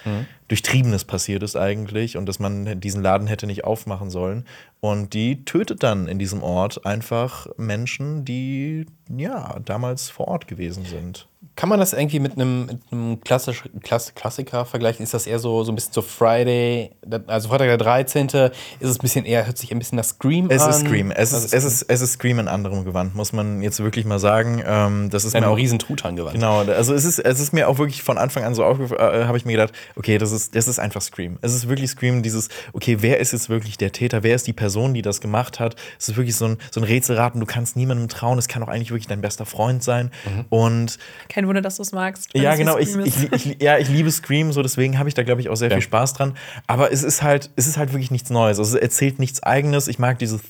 Durchtriebenes 0.49 1.05
passiert 1.05 1.43
ist 1.43 1.57
eigentlich 1.57 2.17
und 2.17 2.27
dass 2.27 2.39
man 2.39 2.81
diesen 2.81 3.03
Laden 3.03 3.27
hätte 3.27 3.47
nicht 3.47 3.65
aufmachen 3.65 4.11
sollen. 4.11 4.47
Und 4.85 5.15
die 5.15 5.45
tötet 5.45 5.85
dann 5.85 6.09
in 6.09 6.19
diesem 6.19 6.43
Ort 6.43 6.85
einfach 6.85 7.47
Menschen, 7.57 8.25
die 8.25 8.85
ja 9.09 9.61
damals 9.65 10.11
vor 10.11 10.27
Ort 10.27 10.49
gewesen 10.49 10.85
sind. 10.85 11.29
Kann 11.55 11.69
man 11.69 11.79
das 11.81 11.93
irgendwie 11.93 12.19
mit 12.19 12.33
einem, 12.37 12.67
mit 12.67 12.81
einem 12.91 13.21
klassisch, 13.21 13.65
Klass, 13.83 14.15
Klassiker 14.15 14.65
vergleichen? 14.65 15.03
Ist 15.03 15.13
das 15.13 15.27
eher 15.27 15.39
so, 15.39 15.65
so 15.65 15.73
ein 15.73 15.75
bisschen 15.75 15.93
so 15.93 16.01
Friday, 16.01 16.93
also 17.27 17.49
Freitag 17.51 17.67
der 17.67 17.77
13. 17.77 18.27
Ist 18.29 18.55
es 18.81 18.97
ein 18.97 18.99
bisschen 19.03 19.25
eher, 19.27 19.45
hört 19.45 19.59
sich 19.59 19.71
ein 19.71 19.79
bisschen 19.79 19.97
nach 19.97 20.05
Scream 20.05 20.49
Es 20.51 20.63
an? 20.63 20.71
ist 20.71 20.81
Scream. 20.81 21.11
Es 21.11 21.35
Also 21.35 21.45
ist, 21.47 21.53
es, 21.53 21.65
ist, 21.65 21.83
es 21.89 22.01
ist 22.01 22.13
Scream 22.15 22.39
in 22.39 22.49
anderem 22.49 22.85
Gewand, 22.87 23.15
muss 23.15 23.35
man 23.35 23.61
jetzt 23.61 23.81
wirklich 23.81 24.07
mal 24.07 24.19
sagen. 24.19 24.63
Ähm, 24.65 25.11
das 25.11 25.25
ist 25.27 25.35
ein 25.37 25.43
mir 25.43 25.51
auch 25.51 25.57
riesen 25.59 25.79
Truthahn 25.79 26.17
gewandt. 26.17 26.35
Genau, 26.35 26.61
also 26.61 26.95
es 26.95 27.05
ist, 27.05 27.19
es 27.19 27.39
ist 27.39 27.53
mir 27.53 27.69
auch 27.69 27.77
wirklich 27.77 28.03
von 28.03 28.17
Anfang 28.17 28.45
an 28.45 28.55
so 28.55 28.65
aufgefallen, 28.65 29.23
äh, 29.23 29.27
habe 29.27 29.37
ich 29.37 29.45
mir 29.45 29.53
gedacht, 29.53 29.75
okay, 29.97 30.17
das 30.17 30.33
ist, 30.33 30.55
das 30.57 30.69
ist 30.69 30.79
einfach 30.79 31.03
Scream. 31.03 31.39
Es 31.43 31.53
ist 31.53 31.69
wirklich 31.69 31.91
Scream, 31.91 32.23
dieses, 32.23 32.49
okay, 32.73 32.99
wer 33.01 33.19
ist 33.21 33.33
jetzt 33.33 33.51
wirklich 33.51 33.77
der 33.77 33.93
Täter? 33.93 34.23
Wer 34.23 34.37
ist 34.37 34.47
die 34.47 34.55
Person, 34.55 34.72
die 34.95 35.03
das 35.03 35.21
gemacht 35.21 35.61
hat? 35.61 35.77
Es 35.99 36.09
ist 36.09 36.17
wirklich 36.17 36.37
so 36.37 36.47
ein, 36.47 36.59
so 36.71 36.81
ein 36.81 36.85
Rätselraten, 36.85 37.41
du 37.41 37.47
kannst 37.47 37.77
niemandem 37.77 38.09
trauen, 38.09 38.39
es 38.39 38.49
kann 38.49 38.63
auch 38.63 38.69
eigentlich 38.69 38.91
wirklich 38.91 39.07
dein 39.07 39.21
bester 39.21 39.47
Freund 39.47 39.83
sein. 39.83 40.11
Und 40.51 40.99
Kein 41.29 41.47
Wunder, 41.47 41.61
dass 41.63 41.77
du 41.77 41.83
es 41.83 41.93
magst. 41.93 42.31
ja, 42.35 42.55
genau. 42.57 42.79
Ich, 42.79 42.95
ich, 42.97 43.33
ich, 43.33 43.63
ja, 43.63 43.79
ich 43.79 43.89
liebe 43.89 44.11
Scream, 44.11 44.53
so 44.53 44.63
deswegen 44.63 44.99
habe 44.99 45.09
ich 45.09 45.15
da, 45.15 45.23
glaube 45.23 45.41
ich, 45.41 45.49
auch 45.49 45.57
sehr 45.57 45.69
Ja. 45.71 45.77
viel 45.77 45.83
Spaß 45.83 46.15
dran. 46.15 46.35
Aber 46.67 46.93
es 46.93 47.03
ist 47.03 47.23
halt, 47.23 47.51
es 47.57 47.67
ist 47.67 47.77
halt 47.77 47.93
wirklich 47.93 48.11
nichts 48.11 48.31
Neues. 48.31 48.59
Also 48.59 48.77
es 48.77 48.83
erzählt 48.83 49.19
nichts 49.19 49.43
Eigenes. 49.43 49.89
Ich 49.89 49.99
mag 49.99 50.19
dieses 50.19 50.41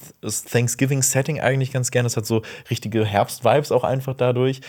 Thanksgiving-Setting 0.51 1.41
eigentlich 1.41 1.73
ganz 1.73 1.91
gerne. 1.91 2.07
Es 2.07 2.17
hat 2.17 2.27
so 2.27 2.43
richtige 2.71 3.05
Herbst-Vibes 3.05 3.73
auch 3.73 3.85
einfach 3.85 4.15
dadurch. 4.15 4.61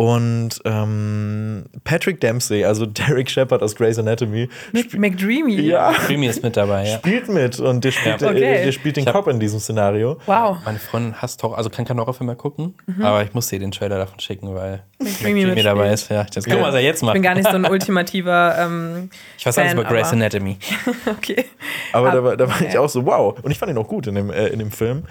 Und 0.00 0.60
ähm, 0.64 1.64
Patrick 1.84 2.20
Dempsey, 2.22 2.64
also 2.64 2.86
Derek 2.86 3.28
Shepard 3.28 3.62
aus 3.62 3.76
Grey's 3.76 3.98
Anatomy, 3.98 4.48
Mit 4.72 4.98
McDreamy. 4.98 5.60
ja, 5.60 5.92
Creamy 5.92 6.26
ist 6.26 6.42
mit 6.42 6.56
dabei, 6.56 6.88
ja. 6.88 6.96
spielt 6.96 7.28
mit 7.28 7.60
und 7.60 7.84
der 7.84 7.90
spielt, 7.90 8.22
Ja. 8.22 8.28
äh, 8.28 8.30
Okay. 8.30 8.64
der 8.64 8.72
spielt 8.72 8.96
den 8.96 9.02
Ich 9.02 9.08
hab- 9.08 9.14
Cop 9.14 9.28
in 9.28 9.38
diesem 9.38 9.60
Szenario. 9.60 10.16
Wow. 10.24 10.56
Meine 10.64 10.78
Freundin 10.78 11.20
hasst 11.20 11.42
Horror, 11.42 11.58
also 11.58 11.68
kann 11.68 11.84
keinen 11.84 12.00
Horrorfilm 12.00 12.26
mehr 12.28 12.34
gucken, 12.36 12.74
aber 13.02 13.22
ich 13.24 13.34
musste 13.34 13.56
ihr 13.56 13.60
den 13.60 13.72
Trailer 13.72 13.98
davon 13.98 14.18
schicken, 14.20 14.54
weil 14.54 14.82
McDreamy 15.00 15.44
Creamy 15.44 15.62
dabei 15.62 15.92
ist. 15.92 16.08
Ja, 16.10 16.24
das 16.24 16.44
guck 16.46 16.54
mal, 16.54 16.68
was 16.68 16.74
er 16.76 16.80
jetzt 16.80 16.98
Ich 16.98 17.02
macht. 17.02 17.12
bin 17.12 17.22
gar 17.22 17.34
nicht 17.34 17.50
so 17.50 17.56
ein 17.56 17.66
ultimativer 17.70 18.56
ähm, 18.58 19.10
Ich 19.36 19.44
weiß 19.44 19.58
alles 19.58 19.72
Fan, 19.72 19.80
über 19.80 19.86
Grey's 19.88 20.06
aber- 20.06 20.16
Anatomy. 20.16 20.56
Okay. 21.10 21.44
Aber 21.92 22.10
da 22.10 22.24
war, 22.24 22.36
da 22.38 22.48
war 22.48 22.54
okay. 22.56 22.68
ich 22.70 22.78
auch 22.78 22.88
so, 22.88 23.04
wow. 23.04 23.38
Und 23.42 23.50
ich 23.50 23.58
fand 23.58 23.70
ihn 23.70 23.76
auch 23.76 23.86
gut 23.88 24.06
in 24.06 24.14
dem, 24.14 24.30
äh, 24.30 24.46
in 24.46 24.60
dem 24.60 24.70
Film. 24.70 25.02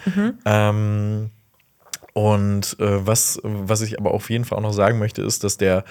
Ähm, 0.44 1.30
und 2.12 2.76
äh, 2.80 3.06
was, 3.06 3.40
was 3.42 3.80
ich 3.82 3.98
aber 3.98 4.12
auf 4.12 4.30
jeden 4.30 4.44
Fall 4.44 4.58
auch 4.58 4.62
noch 4.62 4.72
sagen 4.72 4.98
möchte, 4.98 5.22
ist, 5.22 5.44
dass 5.44 5.56
der 5.56 5.84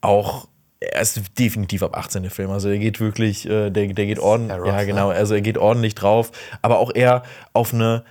auch. 0.00 0.48
Er 0.82 1.02
ist 1.02 1.38
definitiv 1.38 1.82
ab 1.82 1.94
18 1.94 2.22
der 2.22 2.30
Film. 2.30 2.50
Also 2.50 2.70
der 2.70 2.78
geht 2.78 3.00
wirklich, 3.00 3.46
äh, 3.46 3.68
der, 3.68 3.88
der 3.88 4.06
geht 4.06 4.18
ordentlich. 4.18 4.56
Ja, 4.64 4.82
genau. 4.84 5.10
Also 5.10 5.34
er 5.34 5.42
geht 5.42 5.58
ordentlich 5.58 5.94
drauf, 5.94 6.32
aber 6.62 6.78
auch 6.78 6.94
eher 6.94 7.22
auf 7.52 7.74
eine 7.74 8.02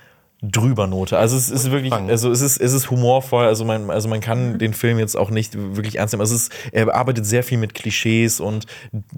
drüber 0.42 0.86
Note. 0.86 1.18
Also 1.18 1.36
es 1.36 1.50
ist 1.50 1.70
wirklich, 1.70 1.92
also 1.92 2.30
es 2.30 2.40
ist, 2.40 2.58
es 2.58 2.72
ist 2.72 2.90
humorvoll, 2.90 3.44
also 3.44 3.64
man, 3.64 3.90
also 3.90 4.08
man 4.08 4.20
kann 4.20 4.58
den 4.58 4.72
Film 4.72 4.98
jetzt 4.98 5.16
auch 5.16 5.30
nicht 5.30 5.54
wirklich 5.56 5.98
ernst 5.98 6.14
nehmen. 6.14 6.22
Also 6.22 6.34
es 6.34 6.44
ist, 6.44 6.52
er 6.72 6.94
arbeitet 6.94 7.26
sehr 7.26 7.42
viel 7.42 7.58
mit 7.58 7.74
Klischees 7.74 8.40
und 8.40 8.66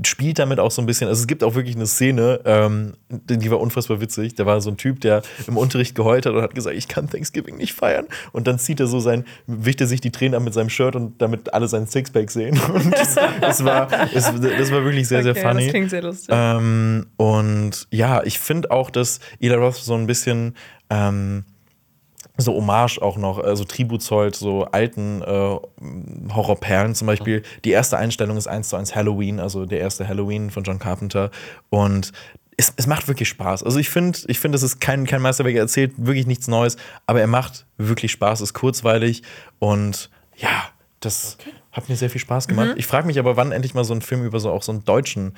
spielt 0.04 0.40
damit 0.40 0.58
auch 0.58 0.72
so 0.72 0.82
ein 0.82 0.86
bisschen. 0.86 1.08
Also 1.08 1.20
es 1.20 1.26
gibt 1.28 1.44
auch 1.44 1.54
wirklich 1.54 1.76
eine 1.76 1.86
Szene, 1.86 2.40
ähm, 2.44 2.94
die 3.08 3.50
war 3.50 3.60
unfassbar 3.60 4.00
witzig. 4.00 4.34
Da 4.34 4.46
war 4.46 4.60
so 4.60 4.70
ein 4.70 4.76
Typ, 4.76 5.00
der 5.00 5.22
im 5.46 5.56
Unterricht 5.56 5.94
geheult 5.94 6.26
hat 6.26 6.34
und 6.34 6.42
hat 6.42 6.54
gesagt, 6.54 6.76
ich 6.76 6.88
kann 6.88 7.08
Thanksgiving 7.08 7.56
nicht 7.56 7.72
feiern. 7.72 8.06
Und 8.32 8.48
dann 8.48 8.58
zieht 8.58 8.80
er 8.80 8.88
so 8.88 8.98
sein, 8.98 9.24
wischt 9.46 9.80
er 9.80 9.86
sich 9.86 10.00
die 10.00 10.10
Tränen 10.10 10.34
ab 10.34 10.42
mit 10.42 10.54
seinem 10.54 10.70
Shirt 10.70 10.96
und 10.96 11.22
damit 11.22 11.54
alle 11.54 11.68
seinen 11.68 11.86
Sixpack 11.86 12.30
sehen. 12.30 12.60
Und 12.72 12.92
das, 12.92 13.16
das, 13.40 13.64
war, 13.64 13.86
das, 13.86 14.32
das 14.40 14.72
war 14.72 14.84
wirklich 14.84 15.06
sehr, 15.06 15.22
sehr 15.22 15.32
okay, 15.32 15.42
funny. 15.42 15.64
Das 15.64 15.70
klingt 15.70 15.90
sehr 15.90 16.02
lustig. 16.02 16.28
Ähm, 16.30 17.06
und 17.16 17.86
ja, 17.90 18.22
ich 18.24 18.38
finde 18.38 18.70
auch, 18.70 18.90
dass 18.90 19.20
Eli 19.40 19.54
Roth 19.54 19.76
so 19.76 19.94
ein 19.94 20.06
bisschen 20.06 20.54
ähm, 20.92 21.44
so 22.36 22.54
Hommage 22.54 22.98
auch 23.00 23.16
noch, 23.16 23.38
also 23.38 23.64
Tribut 23.64 24.02
zollt, 24.02 24.34
so 24.36 24.64
alten 24.64 25.22
äh, 25.22 25.56
Horrorperlen 26.34 26.94
zum 26.94 27.06
Beispiel. 27.06 27.42
Die 27.64 27.70
erste 27.70 27.98
Einstellung 27.98 28.36
ist 28.36 28.46
eins 28.46 28.68
zu 28.68 28.76
eins 28.76 28.94
Halloween, 28.94 29.40
also 29.40 29.66
der 29.66 29.80
erste 29.80 30.06
Halloween 30.08 30.50
von 30.50 30.64
John 30.64 30.78
Carpenter. 30.78 31.30
Und 31.68 32.12
es, 32.56 32.72
es 32.76 32.86
macht 32.86 33.08
wirklich 33.08 33.28
Spaß. 33.28 33.62
Also 33.62 33.78
ich 33.78 33.90
finde, 33.90 34.18
ich 34.26 34.38
finde, 34.38 34.56
es 34.56 34.62
ist 34.62 34.80
kein, 34.80 35.06
kein 35.06 35.22
Meisterwerk, 35.22 35.54
er 35.54 35.62
erzählt 35.62 35.92
wirklich 35.96 36.26
nichts 36.26 36.48
Neues, 36.48 36.76
aber 37.06 37.20
er 37.20 37.26
macht 37.26 37.66
wirklich 37.76 38.12
Spaß, 38.12 38.40
ist 38.40 38.54
kurzweilig 38.54 39.22
und 39.58 40.10
ja, 40.36 40.64
das 41.00 41.38
hat 41.72 41.88
mir 41.88 41.96
sehr 41.96 42.10
viel 42.10 42.20
Spaß 42.20 42.48
gemacht. 42.48 42.74
Ich 42.76 42.86
frage 42.86 43.06
mich 43.06 43.18
aber, 43.18 43.36
wann 43.36 43.52
endlich 43.52 43.74
mal 43.74 43.84
so 43.84 43.94
ein 43.94 44.02
Film 44.02 44.24
über 44.24 44.40
so 44.40 44.50
auch 44.50 44.62
so 44.62 44.72
einen 44.72 44.84
deutschen 44.84 45.34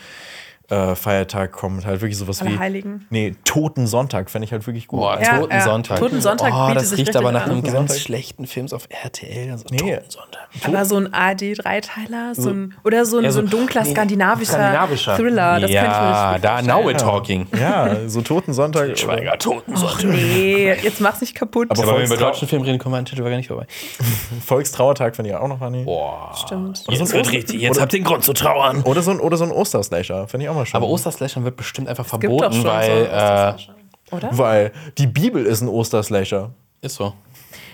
äh, 0.70 0.95
Feiertag 0.95 1.53
kommt. 1.53 1.85
Halt 1.86 2.01
wirklich 2.01 2.16
sowas 2.19 2.43
wie. 2.43 2.49
Allerheiligen. 2.49 3.07
Nee, 3.11 3.35
Toten 3.45 3.86
Sonntag 3.86 4.31
fände 4.31 4.47
ich 4.47 4.53
halt 4.53 4.66
wirklich 4.66 4.86
gut. 4.86 5.01
Boah, 5.01 5.20
Ja, 5.20 5.39
Toten. 5.39 5.61
Sonntag. 5.61 5.99
Toten 5.99 6.20
Sonntag 6.20 6.53
oh, 6.55 6.66
bietet 6.69 6.82
das 6.82 6.91
sich 6.91 6.99
riecht 7.01 7.16
aber 7.16 7.32
nach 7.32 7.45
an. 7.45 7.51
einem 7.51 7.62
ganz 7.62 7.74
Sonntag. 7.77 7.97
schlechten 7.99 8.47
Film 8.47 8.66
auf 8.73 8.89
RTL. 8.89 9.51
Also 9.53 9.65
Nee. 9.70 9.77
Toten 9.78 10.11
Sonntag. 10.11 10.41
Aber 10.65 10.85
so 10.85 10.97
ein 10.97 11.12
ARD-Dreiteiler, 11.12 12.35
so 12.35 12.51
ein, 12.51 12.74
oder 12.85 13.05
so 13.05 13.19
ein, 13.19 13.24
Ja, 13.24 13.31
so 13.32 13.41
ein 13.41 13.49
so- 13.49 13.57
dunkler 13.57 13.82
nee, 13.82 13.91
skandinavischer, 13.91 14.53
skandinavischer. 14.53 15.16
Thriller. 15.16 15.61
Das 15.61 15.70
ja, 15.70 16.39
da, 16.39 16.62
now 16.62 16.81
we're 16.86 16.97
talking. 16.97 17.47
Ja, 17.59 18.09
so 18.09 18.20
Toten 18.23 18.53
Sonntag. 18.53 18.97
Schweiger, 18.99 19.36
Toten 19.39 19.77
Sonntag. 19.77 20.05
Nee, 20.05 20.73
jetzt 20.82 21.01
mach's 21.01 21.20
nicht 21.20 21.35
kaputt. 21.35 21.70
Aber 21.70 21.82
Aber 21.82 21.93
wenn 21.93 22.09
wir 22.09 22.16
über 22.16 22.16
deutschen 22.24 22.49
Film 22.49 22.62
reden, 22.62 22.78
kommen 22.78 22.95
wir 22.95 22.99
an 22.99 23.05
Titel 23.05 23.23
gar 23.23 23.31
nicht 23.36 23.49
vorbei. 23.49 23.66
Volkstrauertag 24.47 25.16
finde 25.16 25.31
ich 25.31 25.36
auch 25.36 25.49
noch 25.49 25.59
funny. 25.59 25.85
Boah. 25.85 26.32
Stimmt. 26.36 26.78
So 26.78 26.85
ein 26.93 26.99
Jetzt 26.99 27.12
wird 27.12 27.23
Oster- 27.27 27.36
richtig, 27.36 27.61
jetzt 27.61 27.81
habt 27.81 27.93
ihr 27.93 28.01
den 28.01 28.05
Grund 28.05 28.24
zu 28.24 28.32
trauern. 28.32 28.82
Oder 28.82 29.03
so 29.03 29.11
ein, 29.11 29.20
oder 29.20 29.36
so 29.36 29.45
ein 29.45 29.51
Osterslasher, 29.51 30.28
finde 30.28 30.45
ich 30.47 30.51
auch 30.51 30.53
mal 30.55 30.66
schön. 30.66 30.76
Aber 30.76 30.89
Osterslashern 30.89 31.44
wird 31.44 31.56
bestimmt 31.56 31.89
einfach 31.89 32.05
Gibt 32.18 32.24
doch 32.24 32.39
verboten, 32.39 32.55
schon 32.55 32.64
weil. 32.64 32.86
so 32.86 32.93
äh, 32.93 33.02
Osterslasher. 33.05 33.74
Oder? 34.10 34.39
Weil 34.39 34.72
die 34.98 35.06
Bibel 35.06 35.44
ist 35.44 35.60
ein 35.60 35.68
Osterslasher. 35.68 36.51
ist 36.81 36.97
so. 36.97 37.14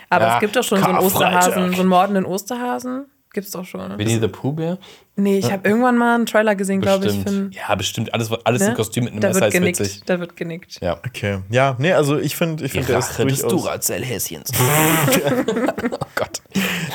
Aber 0.09 0.27
Ja, 0.27 0.35
es 0.35 0.41
gibt 0.41 0.57
doch 0.57 0.65
schon 0.65 0.81
so 0.81 0.85
einen. 0.87 0.99
Osterhasen, 0.99 1.73
so 1.73 1.81
einen 1.81 1.89
mordenden 1.89 2.25
Osterhasen. 2.25 3.07
Gibt's 3.33 3.53
doch 3.53 3.65
schon. 3.65 3.89
Ne? 3.89 3.97
Winnie 3.97 4.19
the 4.19 4.27
Pooh 4.27 4.53
Bär? 4.53 4.77
Nee, 5.15 5.39
ich 5.39 5.53
habe 5.53 5.69
irgendwann 5.69 5.97
mal 5.97 6.17
einen 6.17 6.27
Trailer 6.27 6.57
gesehen, 6.57 6.81
glaube 6.81 7.07
ich. 7.07 7.23
Bestimmt. 7.23 7.55
Für, 7.55 7.61
ja, 7.61 7.75
bestimmt. 7.77 8.13
Alles, 8.13 8.29
alles 8.45 8.63
ne? 8.63 8.69
im 8.71 8.75
Kostüm 8.75 9.05
mit 9.05 9.13
einem 9.13 9.21
da 9.21 9.29
Messer 9.29 9.41
wird 9.43 9.55
ist 9.55 9.61
genickt. 9.61 9.79
witzig. 9.79 10.03
Da 10.07 10.19
wird 10.19 10.37
genickt. 10.37 10.81
Ja. 10.81 10.97
Okay. 11.07 11.39
Ja, 11.49 11.77
nee, 11.79 11.93
also 11.93 12.19
ich 12.19 12.35
finde, 12.35 12.65
ich 12.65 12.73
finde, 12.73 12.89
der 12.89 12.99
ist 12.99 13.11
Rache 13.11 13.27
des 13.27 13.43
durchaus. 13.43 13.63
Duracell-Häschens. 13.63 14.51
oh 15.93 16.07
Gott. 16.17 16.43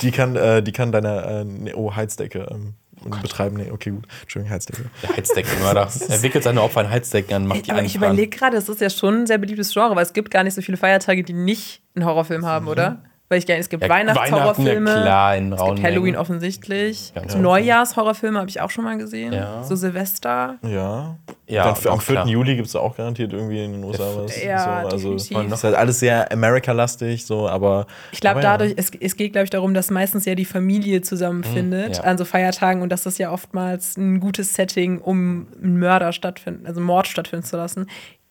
Die 0.01 0.11
kann, 0.11 0.35
äh, 0.35 0.61
die 0.61 0.73
kann 0.73 0.91
deine 0.91 1.23
äh, 1.23 1.43
nee, 1.45 1.73
oh, 1.73 1.95
Heizdecke 1.95 2.47
ähm, 2.51 2.73
betreiben. 3.09 3.57
Nee, 3.57 3.71
okay, 3.71 3.91
gut. 3.91 4.07
Entschuldigung, 4.21 4.53
Heizdecke. 4.53 4.85
Der 5.03 5.15
Heizdeckenmörder. 5.15 5.89
Er 6.09 6.21
wickelt 6.21 6.43
seine 6.43 6.61
Opfer 6.61 6.81
in 6.81 6.89
Heizdecken 6.89 7.33
an, 7.33 7.47
macht 7.47 7.65
die 7.67 7.71
Aber 7.71 7.83
ich 7.83 7.95
überlege 7.95 8.35
gerade, 8.35 8.55
das 8.55 8.69
ist 8.69 8.81
ja 8.81 8.89
schon 8.89 9.21
ein 9.21 9.27
sehr 9.27 9.37
beliebtes 9.37 9.73
Genre, 9.73 9.95
weil 9.95 10.03
es 10.03 10.13
gibt 10.13 10.31
gar 10.31 10.43
nicht 10.43 10.53
so 10.53 10.61
viele 10.61 10.77
Feiertage, 10.77 11.23
die 11.23 11.33
nicht 11.33 11.81
einen 11.95 12.05
Horrorfilm 12.05 12.45
haben, 12.45 12.67
oder? 12.67 13.03
Weil 13.27 13.39
ich 13.39 13.47
gar 13.47 13.55
nicht, 13.55 13.61
es 13.63 13.69
gibt 13.69 13.81
Ja, 13.81 13.89
Weihnachtshorrorfilme. 13.89 14.87
Weihnachten, 15.03 15.49
ja 15.49 15.55
es 15.65 15.65
gibt 15.73 15.83
Halloween 15.83 16.03
Mengen. 16.03 16.17
offensichtlich. 16.17 17.11
Ja. 17.15 17.35
Neujahrshorrorfilme 17.37 18.37
habe 18.37 18.49
ich 18.49 18.61
auch 18.61 18.69
schon 18.69 18.83
mal 18.83 18.97
gesehen. 18.99 19.33
Ja. 19.33 19.63
So 19.63 19.75
Silvester. 19.75 20.57
Ja. 20.61 21.17
Ja, 21.47 21.63
Dann 21.65 21.75
für, 21.75 21.89
am 21.91 21.97
doch, 21.97 22.03
4. 22.03 22.15
klar. 22.15 22.27
Juli 22.27 22.55
gibt 22.55 22.67
es 22.67 22.75
auch 22.75 22.95
garantiert 22.95 23.33
irgendwie 23.33 23.63
in 23.63 23.71
den 23.73 23.83
USA 23.83 24.03
was. 24.15 24.43
Ja, 24.43 24.81
so, 24.83 24.87
also 24.89 25.13
definitiv. 25.17 25.53
ist 25.53 25.63
halt 25.63 25.75
alles 25.75 25.99
sehr 25.99 26.31
America-lastig, 26.31 27.25
so, 27.25 27.47
aber. 27.49 27.87
Ich 28.11 28.19
glaube, 28.19 28.41
dadurch, 28.41 28.73
es, 28.77 28.91
es 28.99 29.15
geht, 29.15 29.31
glaube 29.33 29.45
ich, 29.45 29.49
darum, 29.51 29.73
dass 29.73 29.89
meistens 29.91 30.25
ja 30.25 30.35
die 30.35 30.45
Familie 30.45 31.01
zusammenfindet 31.01 31.89
Mhm, 31.89 31.93
ja. 31.95 32.01
an 32.03 32.17
so 32.19 32.25
Feiertagen 32.25 32.81
und 32.83 32.89
dass 32.89 33.03
das 33.03 33.17
ja 33.17 33.31
oftmals 33.31 33.97
ein 33.97 34.19
gutes 34.19 34.53
Setting, 34.53 34.99
um 34.99 35.47
einen 35.61 35.77
Mörder 35.79 36.11
stattfinden, 36.13 36.65
also 36.67 36.79
einen 36.79 36.87
Mord 36.87 37.07
stattfinden 37.07 37.45
zu 37.45 37.57
lassen. 37.57 37.87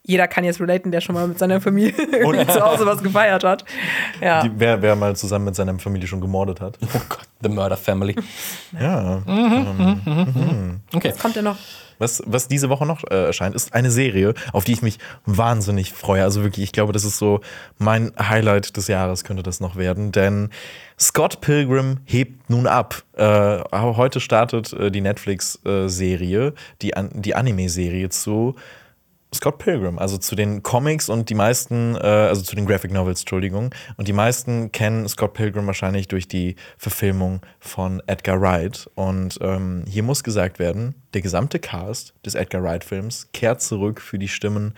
Jeder 0.06 0.28
kann 0.28 0.44
jetzt 0.44 0.60
relaten, 0.60 0.92
der 0.92 1.00
schon 1.00 1.14
mal 1.14 1.26
mit 1.26 1.38
seiner 1.38 1.60
Familie 1.60 1.94
irgendwie 2.12 2.46
zu 2.46 2.60
Hause 2.60 2.84
was 2.84 3.02
gefeiert 3.02 3.42
hat. 3.42 3.64
Ja. 4.20 4.42
Die, 4.42 4.50
wer, 4.54 4.82
wer 4.82 4.96
mal 4.96 5.16
zusammen 5.16 5.46
mit 5.46 5.56
seiner 5.56 5.78
Familie 5.78 6.06
schon 6.06 6.20
gemordet 6.20 6.60
hat. 6.60 6.78
Oh 6.82 7.00
Gott, 7.08 7.26
The 7.42 7.48
Murder 7.48 7.76
Family. 7.76 8.14
Ja. 8.78 9.22
Okay. 10.94 11.10
Was 11.10 11.18
kommt 11.18 11.36
denn 11.36 11.44
noch? 11.44 11.56
Was, 11.98 12.22
was 12.26 12.48
diese 12.48 12.68
Woche 12.68 12.86
noch 12.86 13.04
äh, 13.04 13.26
erscheint, 13.26 13.54
ist 13.54 13.72
eine 13.72 13.90
Serie, 13.90 14.34
auf 14.52 14.64
die 14.64 14.72
ich 14.72 14.82
mich 14.82 14.98
wahnsinnig 15.26 15.92
freue. 15.92 16.22
Also 16.22 16.42
wirklich, 16.42 16.64
ich 16.64 16.72
glaube, 16.72 16.92
das 16.92 17.04
ist 17.04 17.18
so 17.18 17.40
mein 17.78 18.12
Highlight 18.18 18.76
des 18.76 18.88
Jahres, 18.88 19.24
könnte 19.24 19.42
das 19.42 19.60
noch 19.60 19.76
werden. 19.76 20.12
Denn 20.12 20.50
Scott 20.98 21.40
Pilgrim 21.40 21.98
hebt 22.04 22.50
nun 22.50 22.66
ab. 22.66 23.02
Äh, 23.16 23.60
heute 23.72 24.20
startet 24.20 24.72
äh, 24.72 24.90
die 24.90 25.00
Netflix-Serie, 25.00 26.54
die, 26.82 26.96
An 26.96 27.10
die 27.14 27.34
Anime-Serie 27.34 28.08
zu 28.08 28.54
Scott 29.34 29.58
Pilgrim, 29.58 29.98
also 29.98 30.16
zu 30.18 30.34
den 30.34 30.62
Comics 30.62 31.08
und 31.08 31.28
die 31.28 31.34
meisten, 31.34 31.96
äh, 31.96 31.98
also 31.98 32.42
zu 32.42 32.56
den 32.56 32.66
Graphic 32.66 32.92
Novels, 32.92 33.20
Entschuldigung. 33.20 33.74
Und 33.96 34.08
die 34.08 34.12
meisten 34.12 34.72
kennen 34.72 35.08
Scott 35.08 35.34
Pilgrim 35.34 35.66
wahrscheinlich 35.66 36.08
durch 36.08 36.28
die 36.28 36.56
Verfilmung 36.78 37.40
von 37.60 38.02
Edgar 38.06 38.40
Wright. 38.40 38.88
Und 38.94 39.38
ähm, 39.42 39.84
hier 39.88 40.02
muss 40.02 40.24
gesagt 40.24 40.58
werden, 40.58 40.94
der 41.12 41.22
gesamte 41.22 41.58
Cast 41.58 42.14
des 42.24 42.34
Edgar 42.34 42.62
Wright-Films 42.62 43.28
kehrt 43.32 43.60
zurück 43.60 44.00
für 44.00 44.18
die 44.18 44.28
Stimmen 44.28 44.74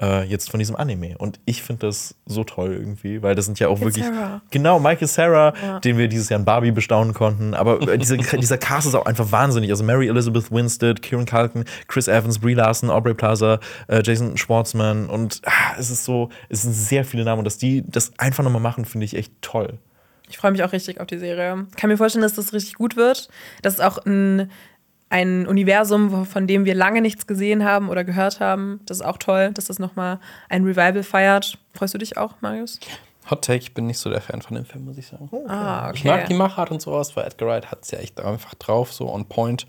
äh, 0.00 0.24
jetzt 0.24 0.50
von 0.50 0.58
diesem 0.58 0.76
Anime. 0.76 1.16
Und 1.18 1.40
ich 1.44 1.62
finde 1.62 1.86
das 1.86 2.14
so 2.26 2.44
toll 2.44 2.72
irgendwie, 2.72 3.22
weil 3.22 3.34
das 3.34 3.46
sind 3.46 3.58
ja 3.58 3.68
auch 3.68 3.78
Michael 3.78 3.96
wirklich. 3.96 4.04
Cera. 4.04 4.42
Genau, 4.50 4.78
Michael 4.78 5.06
Sarah, 5.06 5.80
den 5.80 5.98
wir 5.98 6.08
dieses 6.08 6.28
Jahr 6.28 6.38
in 6.38 6.44
Barbie 6.44 6.70
bestaunen 6.70 7.14
konnten. 7.14 7.54
Aber 7.54 7.80
äh, 7.88 7.98
diese, 7.98 8.16
dieser 8.38 8.58
Cast 8.58 8.86
ist 8.86 8.94
auch 8.94 9.06
einfach 9.06 9.32
wahnsinnig. 9.32 9.70
Also 9.70 9.84
Mary 9.84 10.08
Elizabeth 10.08 10.50
Winstead, 10.50 11.02
Kieran 11.02 11.26
Culkin, 11.26 11.64
Chris 11.88 12.08
Evans, 12.08 12.38
Brie 12.38 12.54
Larson, 12.54 12.90
Aubrey 12.90 13.14
Plaza, 13.14 13.60
äh, 13.88 14.02
Jason 14.04 14.36
Schwartzman. 14.36 15.08
Und 15.08 15.40
ah, 15.46 15.74
es 15.78 15.90
ist 15.90 16.04
so, 16.04 16.28
es 16.48 16.62
sind 16.62 16.72
sehr 16.72 17.04
viele 17.04 17.24
Namen. 17.24 17.40
Und 17.40 17.44
dass 17.44 17.58
die 17.58 17.82
das 17.86 18.12
einfach 18.18 18.44
nochmal 18.44 18.62
machen, 18.62 18.84
finde 18.84 19.04
ich 19.04 19.16
echt 19.16 19.32
toll. 19.40 19.78
Ich 20.28 20.38
freue 20.38 20.50
mich 20.50 20.62
auch 20.64 20.72
richtig 20.72 21.00
auf 21.00 21.06
die 21.06 21.18
Serie. 21.18 21.66
Kann 21.76 21.88
mir 21.88 21.96
vorstellen, 21.96 22.22
dass 22.22 22.34
das 22.34 22.52
richtig 22.52 22.74
gut 22.74 22.96
wird. 22.96 23.28
Das 23.62 23.74
ist 23.74 23.80
auch 23.80 23.98
ein, 23.98 24.50
ein 25.16 25.46
Universum, 25.46 26.26
von 26.26 26.46
dem 26.46 26.66
wir 26.66 26.74
lange 26.74 27.00
nichts 27.00 27.26
gesehen 27.26 27.64
haben 27.64 27.88
oder 27.88 28.04
gehört 28.04 28.38
haben. 28.38 28.80
Das 28.84 28.98
ist 28.98 29.02
auch 29.02 29.16
toll, 29.16 29.50
dass 29.52 29.64
das 29.64 29.78
nochmal 29.78 30.20
ein 30.50 30.64
Revival 30.64 31.02
feiert. 31.02 31.58
Freust 31.72 31.94
du 31.94 31.98
dich 31.98 32.18
auch, 32.18 32.34
Marius? 32.42 32.78
Hot 33.30 33.42
Take, 33.42 33.60
ich 33.60 33.72
bin 33.72 33.86
nicht 33.86 33.98
so 33.98 34.10
der 34.10 34.20
Fan 34.20 34.42
von 34.42 34.56
dem 34.56 34.66
Film, 34.66 34.84
muss 34.84 34.98
ich 34.98 35.06
sagen. 35.06 35.30
Ah, 35.48 35.88
okay. 35.88 35.96
Ich 35.96 36.04
mag 36.04 36.26
die 36.26 36.34
Machart 36.34 36.70
und 36.70 36.82
sowas, 36.82 37.16
weil 37.16 37.24
Edgar 37.24 37.48
Wright 37.48 37.70
hat 37.70 37.82
es 37.82 37.90
ja 37.90 37.98
echt 37.98 38.20
einfach 38.20 38.54
drauf, 38.54 38.92
so 38.92 39.10
on 39.10 39.24
point, 39.24 39.66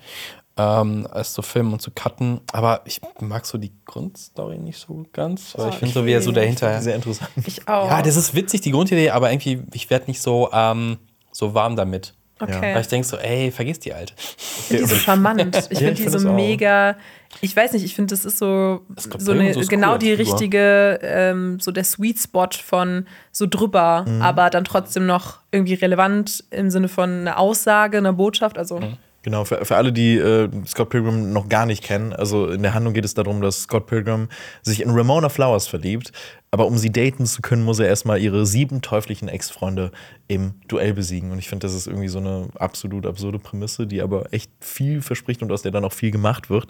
ähm, 0.58 1.08
als 1.10 1.32
zu 1.32 1.42
filmen 1.42 1.72
und 1.72 1.82
zu 1.82 1.92
cutten. 1.92 2.42
Aber 2.52 2.82
ich 2.84 3.00
mag 3.22 3.46
so 3.46 3.58
die 3.58 3.72
Grundstory 3.86 4.60
nicht 4.60 4.78
so 4.80 5.06
ganz. 5.14 5.58
Weil 5.58 5.70
ich 5.70 5.76
finde 5.76 5.94
so, 5.94 6.06
wie 6.06 6.12
er 6.12 6.22
so 6.22 6.34
dahinter. 6.34 6.82
Sehr 6.82 6.96
interessant. 6.96 7.32
Ich 7.46 7.68
auch. 7.70 7.90
Ja, 7.90 8.02
das 8.02 8.18
ist 8.18 8.36
witzig, 8.36 8.62
die 8.62 8.72
Grundidee, 8.72 9.12
aber 9.12 9.32
irgendwie, 9.32 9.64
ich 9.74 9.90
werde 9.90 10.08
nicht 10.08 10.22
so, 10.22 10.50
ähm, 10.52 10.98
so 11.32 11.54
warm 11.54 11.78
damit. 11.78 12.17
Okay. 12.40 12.74
Weil 12.76 12.82
ich 12.82 12.88
denke 12.88 13.08
so, 13.08 13.18
ey, 13.18 13.52
vergiss 13.52 13.80
die 13.80 13.94
Alte. 13.94 14.14
Ich 14.18 14.64
finde 14.68 14.84
die 14.84 14.90
so 14.90 14.96
charmant. 14.96 15.42
Ich 15.42 15.56
Ja, 15.72 15.78
finde 15.80 15.94
die 15.96 16.02
find 16.04 16.20
so 16.20 16.32
mega. 16.34 16.96
Ich 17.42 17.56
weiß 17.56 17.74
nicht, 17.74 17.84
ich 17.84 17.94
finde, 17.94 18.14
das 18.16 18.26
ist 18.26 18.38
so, 18.38 18.82
so 19.18 19.32
eine, 19.34 19.54
so 19.54 19.60
ist 19.60 19.70
genau 19.70 19.94
cool 19.94 20.00
die 20.00 20.14
richtige, 20.14 21.00
ähm, 21.04 21.60
so 21.60 21.72
der 21.72 21.84
Sweet 21.84 22.20
Spot 22.20 22.48
von 22.64 23.06
so 23.32 23.46
drüber, 23.48 24.06
Mhm. 24.08 24.22
aber 24.22 24.50
dann 24.50 24.64
trotzdem 24.64 25.06
noch 25.06 25.40
irgendwie 25.52 25.74
relevant 25.76 26.44
im 26.52 26.70
Sinne 26.70 26.88
von 26.88 27.10
einer 27.10 27.38
Aussage, 27.38 27.98
einer 27.98 28.14
Botschaft. 28.14 28.58
Also, 28.58 28.80
Genau, 29.24 29.44
für, 29.44 29.66
für 29.66 29.76
alle, 29.76 29.92
die 29.92 30.16
äh, 30.16 30.48
Scott 30.66 30.90
Pilgrim 30.90 31.34
noch 31.34 31.50
gar 31.50 31.66
nicht 31.66 31.84
kennen, 31.84 32.14
also 32.14 32.48
in 32.48 32.64
der 32.64 32.74
Handlung 32.74 32.94
geht 32.94 33.04
es 33.04 33.14
darum, 33.14 33.42
dass 33.42 33.64
Scott 33.64 33.86
Pilgrim 33.88 34.30
sich 34.62 34.82
in 34.82 34.90
Ramona 34.92 35.28
Flowers 35.28 35.68
verliebt, 35.68 36.14
aber 36.58 36.66
um 36.66 36.76
sie 36.76 36.92
daten 36.92 37.28
zu 37.28 37.44
können, 37.44 37.62
muss 37.62 37.78
er 37.78 37.86
erstmal 37.86 38.20
ihre 38.20 38.48
sieben 38.48 38.82
teuflischen 38.82 39.28
Ex-Freunde 39.28 39.92
im 40.28 40.56
Duell 40.68 40.96
besiegen. 40.96 41.30
Und 41.30 41.38
ich 41.38 41.50
finde, 41.50 41.68
das 41.68 41.76
ist 41.76 41.86
irgendwie 41.86 42.08
so 42.08 42.18
eine 42.18 42.48
absolut 42.58 43.06
absurde 43.06 43.38
Prämisse, 43.38 43.86
die 43.86 44.02
aber 44.02 44.34
echt 44.34 44.50
viel 44.60 45.04
verspricht 45.04 45.44
und 45.44 45.52
aus 45.52 45.62
der 45.62 45.72
dann 45.72 45.86
auch 45.86 45.94
viel 45.94 46.10
gemacht 46.10 46.50
wird. 46.50 46.66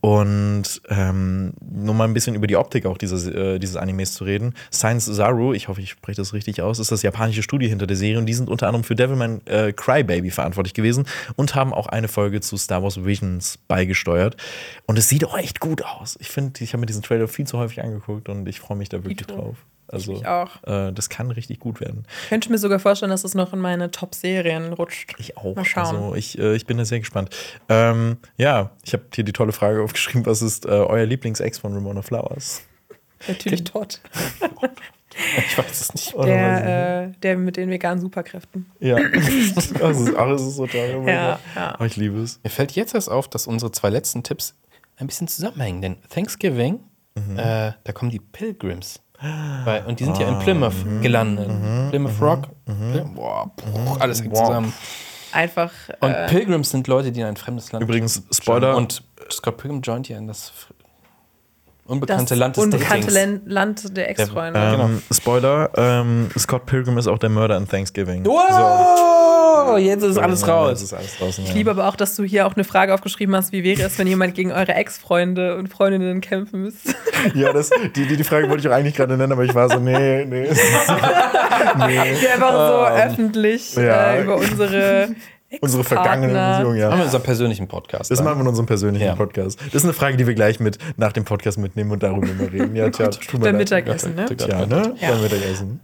Und 0.00 0.80
ähm, 0.88 1.52
nur 1.60 1.94
mal 1.94 2.04
ein 2.04 2.14
bisschen 2.14 2.34
über 2.34 2.46
die 2.46 2.56
Optik 2.56 2.86
auch 2.86 2.96
dieses, 2.96 3.26
äh, 3.26 3.58
dieses 3.58 3.76
Animes 3.76 4.14
zu 4.14 4.24
reden. 4.24 4.54
Science 4.72 5.14
Zaru, 5.14 5.52
ich 5.52 5.68
hoffe, 5.68 5.82
ich 5.82 5.90
spreche 5.90 6.16
das 6.16 6.32
richtig 6.32 6.62
aus, 6.62 6.78
ist 6.78 6.90
das 6.90 7.02
japanische 7.02 7.42
Studio 7.42 7.68
hinter 7.68 7.86
der 7.86 7.96
Serie 7.96 8.18
und 8.18 8.26
die 8.26 8.32
sind 8.32 8.48
unter 8.48 8.66
anderem 8.66 8.84
für 8.84 8.94
Devilman 8.94 9.42
äh, 9.46 9.72
Crybaby 9.72 10.30
verantwortlich 10.30 10.72
gewesen 10.72 11.06
und 11.36 11.54
haben 11.54 11.74
auch 11.74 11.86
eine 11.86 12.08
Folge 12.08 12.40
zu 12.40 12.56
Star 12.56 12.82
Wars 12.82 13.04
Visions 13.04 13.58
beigesteuert. 13.68 14.36
Und 14.86 14.98
es 14.98 15.08
sieht 15.08 15.24
auch 15.24 15.36
echt 15.36 15.60
gut 15.60 15.84
aus. 15.84 16.16
Ich 16.20 16.28
finde, 16.28 16.64
ich 16.64 16.72
habe 16.72 16.80
mir 16.80 16.86
diesen 16.86 17.02
Trailer 17.02 17.28
viel 17.28 17.46
zu 17.46 17.58
häufig 17.58 17.82
angeguckt 17.82 18.28
und 18.30 18.48
ich 18.48 18.58
freue 18.58 18.78
mich 18.78 18.88
da 18.88 19.04
wirklich 19.04 19.26
drauf. 19.26 19.56
Also, 19.92 20.12
mich 20.12 20.26
auch. 20.26 20.62
Äh, 20.64 20.92
das 20.92 21.08
kann 21.08 21.30
richtig 21.30 21.58
gut 21.60 21.80
werden. 21.80 22.04
ich 22.22 22.28
könnte 22.28 22.50
mir 22.50 22.58
sogar 22.58 22.78
vorstellen, 22.78 23.10
dass 23.10 23.24
es 23.24 23.34
noch 23.34 23.52
in 23.52 23.58
meine 23.58 23.90
Top-Serien 23.90 24.72
rutscht. 24.72 25.14
Ich 25.18 25.36
auch. 25.36 25.56
Mal 25.56 25.64
schauen. 25.64 25.96
Also 25.96 26.14
ich, 26.14 26.38
äh, 26.38 26.54
ich 26.54 26.66
bin 26.66 26.78
da 26.78 26.84
sehr 26.84 27.00
gespannt. 27.00 27.30
Ähm, 27.68 28.18
ja, 28.36 28.70
ich 28.84 28.92
habe 28.92 29.04
hier 29.14 29.24
die 29.24 29.32
tolle 29.32 29.52
Frage 29.52 29.82
aufgeschrieben: 29.84 30.26
Was 30.26 30.42
ist 30.42 30.66
äh, 30.66 30.68
euer 30.68 31.06
Lieblings-Ex 31.06 31.58
von 31.58 31.74
Ramona 31.74 32.02
Flowers? 32.02 32.62
Natürlich 33.28 33.64
Todd. 33.64 34.00
Ich 35.36 35.58
weiß 35.58 35.80
es 35.80 35.92
nicht. 35.92 36.14
Ich. 36.16 36.24
Der, 36.24 37.04
äh, 37.08 37.12
der 37.22 37.36
mit 37.36 37.56
den 37.56 37.68
veganen 37.68 38.00
Superkräften. 38.00 38.70
Ja. 38.78 38.96
das 39.12 40.00
ist, 40.00 40.16
ach, 40.16 40.28
es 40.28 40.42
ist 40.42 40.56
so 40.56 40.66
toll. 40.66 41.02
Oh 41.02 41.06
Ja, 41.06 41.40
ja. 41.56 41.76
Oh, 41.78 41.84
ich 41.84 41.96
liebe 41.96 42.20
es. 42.20 42.40
Mir 42.44 42.50
fällt 42.50 42.72
jetzt 42.72 42.94
erst 42.94 43.10
auf, 43.10 43.28
dass 43.28 43.48
unsere 43.48 43.72
zwei 43.72 43.90
letzten 43.90 44.22
Tipps 44.22 44.54
ein 44.96 45.08
bisschen 45.08 45.28
zusammenhängen. 45.28 45.82
Denn 45.82 45.96
Thanksgiving, 46.10 46.80
äh, 47.36 47.72
da 47.82 47.92
kommen 47.92 48.10
die 48.10 48.20
Pilgrims. 48.20 49.00
Weil, 49.64 49.84
und 49.86 50.00
die 50.00 50.04
sind 50.04 50.18
ja 50.18 50.28
in 50.28 50.38
Plymouth 50.38 50.84
gelandet. 51.02 51.50
Plymouth 51.90 52.20
Rock. 52.20 52.48
Plym- 52.66 53.14
Boah, 53.14 53.50
puh, 53.56 53.96
alles 53.98 54.22
hängt 54.22 54.32
Wow. 54.32 54.46
zusammen. 54.46 54.72
Einfach. 55.32 55.70
Und 56.00 56.10
äh, 56.10 56.26
Pilgrims 56.26 56.70
sind 56.70 56.88
Leute, 56.88 57.12
die 57.12 57.20
in 57.20 57.26
ein 57.26 57.36
fremdes 57.36 57.70
Land 57.70 57.82
Übrigens, 57.84 58.22
Spoiler. 58.32 58.76
Und 58.76 59.02
Scott 59.30 59.58
Pilgrim 59.58 59.80
joint 59.82 60.08
ja 60.08 60.18
in 60.18 60.26
das 60.26 60.52
unbekannte 61.90 62.24
das 62.30 62.38
Land 62.38 62.56
des 62.56 62.64
unbekannte 62.64 63.06
Datings. 63.12 63.14
Lan- 63.14 63.40
Land 63.46 63.96
der 63.96 64.10
Ex-Freunde. 64.10 64.58
Ähm, 64.60 64.70
Genau. 64.72 64.90
Spoiler: 65.12 65.70
ähm, 65.76 66.28
Scott 66.38 66.66
Pilgrim 66.66 66.96
ist 66.98 67.06
auch 67.08 67.18
der 67.18 67.30
Mörder 67.30 67.56
in 67.56 67.68
Thanksgiving. 67.68 68.24
Wow, 68.24 69.78
jetzt 69.78 70.02
ist 70.04 70.16
alles 70.18 70.40
Ja, 70.42 70.46
raus. 70.54 70.82
Ist 70.82 70.94
alles 70.94 71.16
draußen. 71.18 71.44
Ich 71.44 71.54
liebe 71.54 71.70
aber 71.70 71.86
auch, 71.88 71.96
dass 71.96 72.16
du 72.16 72.24
hier 72.24 72.46
auch 72.46 72.54
eine 72.54 72.64
Frage 72.64 72.94
aufgeschrieben 72.94 73.34
hast, 73.36 73.52
wie 73.52 73.62
wäre 73.64 73.82
es, 73.82 73.98
wenn 73.98 74.06
jemand 74.06 74.34
gegen 74.34 74.52
eure 74.52 74.74
Ex-Freunde 74.74 75.56
und 75.56 75.68
Freundinnen 75.68 76.20
kämpfen 76.20 76.62
müsste. 76.62 76.94
Ja, 77.34 77.52
das, 77.52 77.70
die, 77.96 78.06
die, 78.06 78.16
die 78.16 78.24
Frage 78.24 78.48
wollte 78.48 78.62
ich 78.62 78.68
auch 78.68 78.76
eigentlich 78.76 78.94
gerade 78.94 79.16
nennen, 79.16 79.32
aber 79.32 79.44
ich 79.44 79.54
war 79.54 79.68
so, 79.68 79.78
nee, 79.78 80.24
nee. 80.24 80.48
Die 82.20 82.28
einfach 82.28 82.52
so 82.52 82.86
öffentlich 82.96 83.74
Ja. 83.76 84.12
äh, 84.14 84.22
über 84.22 84.36
unsere 84.36 85.08
Unsere 85.60 85.82
vergangene 85.82 86.32
Beziehung, 86.32 86.76
ja. 86.76 86.90
Haben 86.90 86.98
wir 86.98 87.04
unseren 87.06 87.22
persönlichen 87.22 87.66
Podcast. 87.66 88.10
Das 88.10 88.18
dann. 88.18 88.24
machen 88.24 88.38
wir 88.38 88.42
in 88.42 88.48
unserem 88.48 88.66
persönlichen 88.66 89.04
Ja. 89.06 89.16
Podcast. 89.16 89.58
Das 89.66 89.74
ist 89.74 89.84
eine 89.84 89.92
Frage, 89.92 90.16
die 90.16 90.26
wir 90.26 90.34
gleich 90.34 90.60
mit 90.60 90.78
nach 90.96 91.12
dem 91.12 91.24
Podcast 91.24 91.58
mitnehmen 91.58 91.90
und 91.90 92.02
darüber 92.02 92.28
mal 92.34 92.46
reden. 92.46 92.76
Ja, 92.76 92.88
tja, 92.90 93.08
tut 93.08 93.34
mir 93.40 93.46
Beim. 93.46 93.56
Mittagessen, 93.56 94.14
ne? 94.14 94.26
Tja, 94.26 94.66
ne? 94.66 94.94
Ja. 95.00 95.10
Beim 95.10 95.22
Mittagessen. 95.22 95.80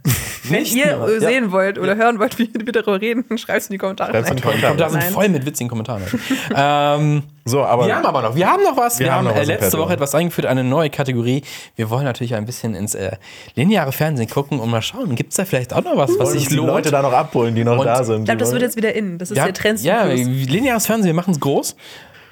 Wenn 0.49 0.61
Nicht 0.61 0.75
ihr 0.75 0.97
nur. 0.97 1.19
sehen 1.19 1.51
wollt 1.51 1.77
oder 1.79 1.95
hören 1.95 2.19
wollt, 2.19 2.37
wie 2.39 2.49
wir 2.53 2.71
darüber 2.73 2.99
reden, 3.01 3.25
schreibt 3.37 3.61
es 3.61 3.67
in 3.67 3.73
die 3.73 3.77
Kommentare. 3.77 4.11
Schreibt's 4.11 4.29
in 4.29 4.35
die. 4.37 4.41
Kommentare. 4.43 4.71
Und 4.73 4.79
da 4.79 4.89
sind 4.89 5.03
voll 5.03 5.29
mit 5.29 5.45
witzigen 5.45 5.69
Kommentaren. 5.69 6.03
ähm, 6.55 7.23
So, 7.45 7.63
aber 7.63 7.87
wir 7.87 7.95
haben 7.95 8.05
aber 8.05 8.21
noch, 8.21 8.35
wir 8.35 8.47
haben 8.51 8.63
noch 8.63 8.75
was. 8.77 8.99
Wir, 8.99 9.07
Wir 9.07 9.13
haben 9.13 9.27
haben 9.27 9.35
äh, 9.35 9.39
was 9.41 9.47
letzte. 9.47 9.77
Woche 9.77 9.93
etwas 9.93 10.13
eingeführt, 10.15 10.47
eine 10.47 10.63
neue 10.63 10.89
Kategorie. 10.89 11.43
Wir 11.75 11.89
wollen 11.89 12.03
natürlich 12.05 12.35
ein 12.35 12.45
bisschen 12.45 12.75
ins 12.75 12.93
äh, 12.95 13.11
lineare 13.55 13.91
Fernsehen 13.91 14.29
gucken 14.29 14.59
und 14.59 14.69
mal 14.69 14.81
schauen, 14.81 15.15
gibt 15.15 15.31
es 15.31 15.37
da 15.37 15.45
vielleicht 15.45 15.73
auch 15.73 15.83
noch 15.83 15.95
was, 15.97 16.17
was 16.19 16.31
sich 16.31 16.47
die 16.47 16.55
lohnt? 16.55 16.69
Leute 16.69 16.91
da 16.91 17.01
noch 17.01 17.13
abholen, 17.13 17.55
die 17.55 17.63
noch 17.63 17.77
Und 17.77 17.85
da 17.85 18.03
sind. 18.03 18.19
Ich 18.19 18.25
glaube, 18.25 18.37
das 18.39 18.51
wird 18.51 18.61
jetzt 18.63 18.75
wieder 18.77 18.93
in. 18.93 19.17
Das 19.17 19.31
ist 19.31 19.37
ja, 19.37 19.45
der 19.45 19.53
Trend. 19.53 19.81
ja, 19.81 20.03
lineares 20.05 20.85
Fernsehen, 20.85 21.07
wir 21.07 21.13
machen 21.15 21.31
es 21.31 21.39
groß. 21.39 21.75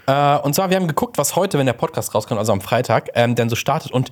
Äh, 0.08 0.38
und 0.40 0.54
zwar, 0.54 0.70
wir 0.70 0.78
haben 0.78 0.88
geguckt, 0.88 1.18
was 1.18 1.36
heute, 1.36 1.58
wenn 1.58 1.66
der 1.66 1.74
Podcast 1.74 2.14
rauskommt, 2.14 2.38
also 2.40 2.52
am 2.54 2.62
Freitag, 2.62 3.10
ähm, 3.16 3.36
denn 3.36 3.50
so 3.50 3.56
startet. 3.56 3.92
Und 3.92 4.12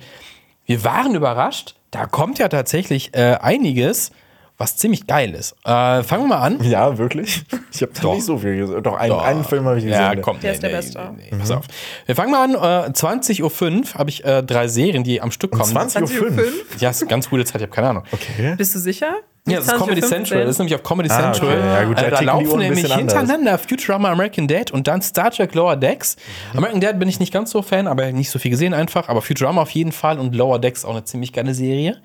wir 0.66 0.84
waren 0.84 1.14
überrascht, 1.14 1.74
da 1.90 2.06
kommt 2.06 2.38
ja 2.38 2.48
tatsächlich 2.48 3.14
äh, 3.14 3.36
einiges, 3.40 4.10
was 4.56 4.76
ziemlich 4.76 5.06
geil 5.06 5.34
ist. 5.34 5.52
Äh, 5.64 6.02
fangen 6.02 6.24
wir 6.24 6.26
mal 6.28 6.38
an. 6.38 6.62
Ja, 6.62 6.96
wirklich? 6.96 7.44
Ich 7.72 7.82
habe 7.82 7.92
Doch. 8.00 8.14
nicht 8.14 8.24
so 8.24 8.38
viel 8.38 8.56
gesehen. 8.56 8.82
Doch, 8.84 8.96
einen, 8.96 9.10
Doch. 9.10 9.24
einen 9.24 9.44
Film 9.44 9.64
habe 9.64 9.78
ich 9.78 9.84
gesehen. 9.84 10.00
Ja, 10.00 10.14
komm. 10.16 10.38
Der 10.40 10.52
ist 10.52 10.62
der 10.62 10.68
Beste. 10.68 11.12
Pass 11.38 11.50
auf. 11.50 11.64
Wir 12.06 12.14
fangen 12.14 12.30
mal 12.30 12.44
an. 12.44 12.54
Äh, 12.54 12.92
20.05 12.92 13.42
Uhr 13.42 13.98
habe 13.98 14.10
ich 14.10 14.24
äh, 14.24 14.42
drei 14.44 14.68
Serien, 14.68 15.02
die 15.02 15.20
am 15.20 15.32
Stück 15.32 15.50
kommen. 15.50 15.64
20.05 15.64 16.00
Uhr. 16.02 16.08
20.05 16.08 16.38
Uhr. 16.38 16.44
Ja, 16.78 16.90
ist 16.90 17.02
eine 17.02 17.10
ganz 17.10 17.28
coole 17.30 17.44
Zeit, 17.44 17.56
ich 17.56 17.62
habe 17.62 17.72
keine 17.74 17.88
Ahnung. 17.88 18.04
Okay. 18.12 18.54
Bist 18.56 18.74
du 18.74 18.78
sicher? 18.78 19.12
Ja, 19.46 19.56
das 19.58 19.66
ist 19.66 19.72
20.15 19.74 19.78
Comedy 19.78 20.00
Central. 20.00 20.40
Das 20.40 20.50
ist 20.50 20.58
nämlich 20.58 20.74
auf 20.74 20.82
Comedy 20.82 21.10
Ah, 21.10 21.32
Central. 21.32 21.58
okay. 21.58 21.66
Ja, 21.68 21.84
gut, 21.84 21.98
da 21.98 22.02
äh, 22.02 22.10
da 22.10 22.20
laufen 22.20 22.58
nämlich 22.60 22.84
anders. 22.84 22.96
hintereinander 22.98 23.58
Futurama 23.58 24.10
American 24.10 24.48
Dad 24.48 24.70
und 24.70 24.86
dann 24.88 25.02
Star 25.02 25.30
Trek 25.30 25.54
Lower 25.54 25.76
Decks. 25.76 26.16
Mhm. 26.52 26.58
American 26.58 26.80
Dad 26.80 26.98
bin 26.98 27.08
ich 27.10 27.20
nicht 27.20 27.32
ganz 27.32 27.50
so 27.50 27.60
Fan, 27.60 27.86
aber 27.86 28.10
nicht 28.12 28.30
so 28.30 28.38
viel 28.38 28.50
gesehen 28.50 28.72
einfach. 28.72 29.08
Aber 29.10 29.20
Futurama 29.20 29.60
auf 29.60 29.70
jeden 29.70 29.92
Fall 29.92 30.18
und 30.18 30.34
Lower 30.34 30.58
Decks 30.58 30.84
auch 30.86 30.92
eine 30.92 31.04
ziemlich 31.04 31.32
geile 31.34 31.52
Serie. 31.54 32.00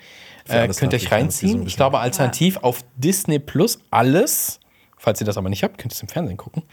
Äh, 0.49 0.67
könnt 0.67 0.81
ihr 0.81 0.87
euch 0.87 0.91
ja, 0.91 0.95
ist 0.97 1.03
so 1.09 1.15
reinziehen. 1.15 1.65
Ich 1.67 1.75
glaube, 1.77 1.99
alternativ 1.99 2.57
auf 2.57 2.79
Disney 2.97 3.39
Plus 3.39 3.79
alles. 3.89 4.59
Falls 4.97 5.21
ihr 5.21 5.25
das 5.25 5.37
aber 5.37 5.47
nicht 5.47 5.63
habt, 5.63 5.77
könnt 5.77 5.93
ihr 5.93 5.95
es 5.95 6.01
im 6.01 6.09
Fernsehen 6.09 6.35
gucken. 6.35 6.63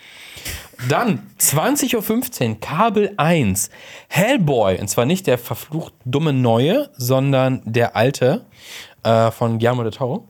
Dann 0.88 1.22
20.15 1.38 2.48
Uhr, 2.50 2.60
Kabel 2.60 3.12
1. 3.18 3.70
Hellboy. 4.08 4.80
Und 4.80 4.88
zwar 4.88 5.04
nicht 5.04 5.28
der 5.28 5.38
verflucht 5.38 5.94
dumme 6.04 6.32
Neue, 6.32 6.90
sondern 6.96 7.62
der 7.64 7.94
alte 7.94 8.44
äh, 9.04 9.30
von 9.30 9.58
Guillermo 9.58 9.84
del 9.84 9.92
Toro. 9.92 10.26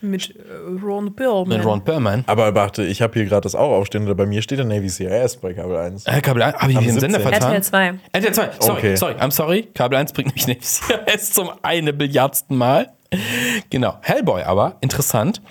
Mit 0.00 0.34
äh, 0.36 0.42
Ron 0.84 1.14
Perlman. 1.14 1.48
Mit 1.48 1.66
Ron 1.66 1.82
Perlman. 1.82 2.24
Aber 2.26 2.54
warte, 2.54 2.84
ich 2.84 3.02
habe 3.02 3.14
hier 3.14 3.24
gerade 3.24 3.40
das 3.42 3.54
auch 3.54 3.72
aufstehen. 3.72 4.14
Bei 4.16 4.26
mir 4.26 4.42
steht 4.42 4.58
der 4.58 4.66
Navy 4.66 4.88
CRS 4.88 5.36
bei 5.38 5.54
Kabel 5.54 5.76
1. 5.76 6.06
Äh, 6.06 6.20
Kabel 6.20 6.42
1, 6.42 6.56
habe 6.56 6.72
ich 6.72 6.78
den 6.78 7.00
Sender 7.00 7.20
17. 7.20 7.22
vertan? 7.32 7.52
RTL 7.52 7.62
2. 7.62 7.94
RTL 8.12 8.32
2, 8.32 8.50
sorry, 8.60 8.78
Okay. 8.78 8.96
sorry, 8.96 9.14
I'm 9.14 9.30
sorry. 9.30 9.68
Kabel 9.74 9.98
1 9.98 10.12
bringt 10.12 10.34
mich 10.34 10.46
nicht 10.46 10.62
CRS 10.62 11.30
zum 11.32 11.50
eine 11.62 11.92
Billiardsten 11.92 12.56
Mal. 12.56 12.92
Genau. 13.70 13.96
Hellboy 14.02 14.42
aber, 14.42 14.76
interessant. 14.80 15.42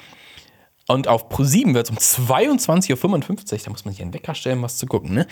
Und 0.87 1.09
auf 1.09 1.29
Pro7 1.29 1.73
wird 1.73 1.89
es 1.89 1.91
um 1.91 1.97
22.55 1.97 2.93
Uhr, 2.93 3.59
da 3.65 3.71
muss 3.71 3.83
man 3.83 3.93
sich 3.93 4.01
einen 4.01 4.13
Wecker 4.13 4.33
stellen, 4.35 4.59
um 4.59 4.63
was 4.63 4.77
zu 4.77 4.85
gucken, 4.85 5.13
ne? 5.13 5.27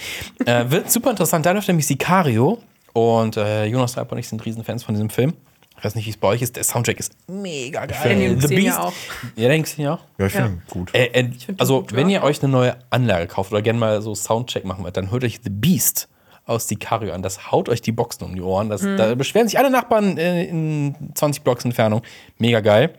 äh, 0.46 0.70
wird 0.70 0.92
super 0.92 1.12
interessant. 1.12 1.46
Da 1.46 1.52
läuft 1.52 1.68
nämlich 1.70 1.88
Sicario. 1.88 2.60
Und 2.92 3.36
äh, 3.36 3.66
Jonas 3.66 3.96
Leib 3.98 4.12
und 4.12 4.18
ich 4.18 4.28
sind 4.28 4.46
Riesenfans 4.46 4.84
von 4.84 4.96
diesem 4.96 5.10
Film. 5.10 5.34
Ich 5.78 5.84
weiß 5.84 5.96
nicht, 5.96 6.06
wie 6.06 6.10
es 6.10 6.18
bei 6.18 6.28
euch 6.30 6.42
ist. 6.42 6.56
Der 6.56 6.64
Soundtrack 6.64 7.00
ist 7.00 7.14
mega 7.28 7.86
geil. 7.86 8.10
Den 8.10 8.22
Jungs 8.22 8.42
The 8.44 8.48
sehen 8.48 8.58
ja 8.64 8.72
Beast. 8.72 8.80
auch. 8.80 8.94
Ja, 9.36 9.50
du 9.50 9.82
ja 9.82 9.94
auch? 9.94 10.00
Ja, 10.18 10.26
ich 10.26 10.32
finde 10.32 10.48
Ja. 10.48 10.54
ihn 10.54 10.62
gut. 10.70 10.96
Äh, 10.96 11.06
äh, 11.08 11.32
find 11.32 11.60
also, 11.60 11.82
gut, 11.82 11.94
wenn 11.94 12.10
ja. 12.10 12.20
ihr 12.20 12.24
euch 12.24 12.42
eine 12.42 12.52
neue 12.52 12.78
Anlage 12.90 13.28
kauft 13.28 13.52
oder 13.52 13.62
gerne 13.62 13.80
mal 13.80 14.02
so 14.02 14.16
Soundcheck 14.16 14.66
machen 14.66 14.84
wollt, 14.84 14.96
dann 14.98 15.12
hört 15.12 15.24
euch 15.24 15.40
The 15.44 15.50
Beast 15.50 16.08
aus 16.46 16.68
Sicario 16.68 17.14
an. 17.14 17.22
Das 17.22 17.52
haut 17.52 17.70
euch 17.70 17.82
die 17.82 17.92
Boxen 17.92 18.24
um 18.24 18.36
die 18.36 18.42
Ohren. 18.42 18.70
Das, 18.70 18.82
Da 18.82 19.16
beschweren 19.16 19.48
sich 19.48 19.58
alle 19.60 19.70
Nachbarn 19.70 20.18
äh, 20.18 20.46
in 20.46 20.96
20 21.16 21.44
Blocks 21.44 21.66
Entfernung. 21.66 22.02
Mega 22.38 22.62
geil. 22.62 22.94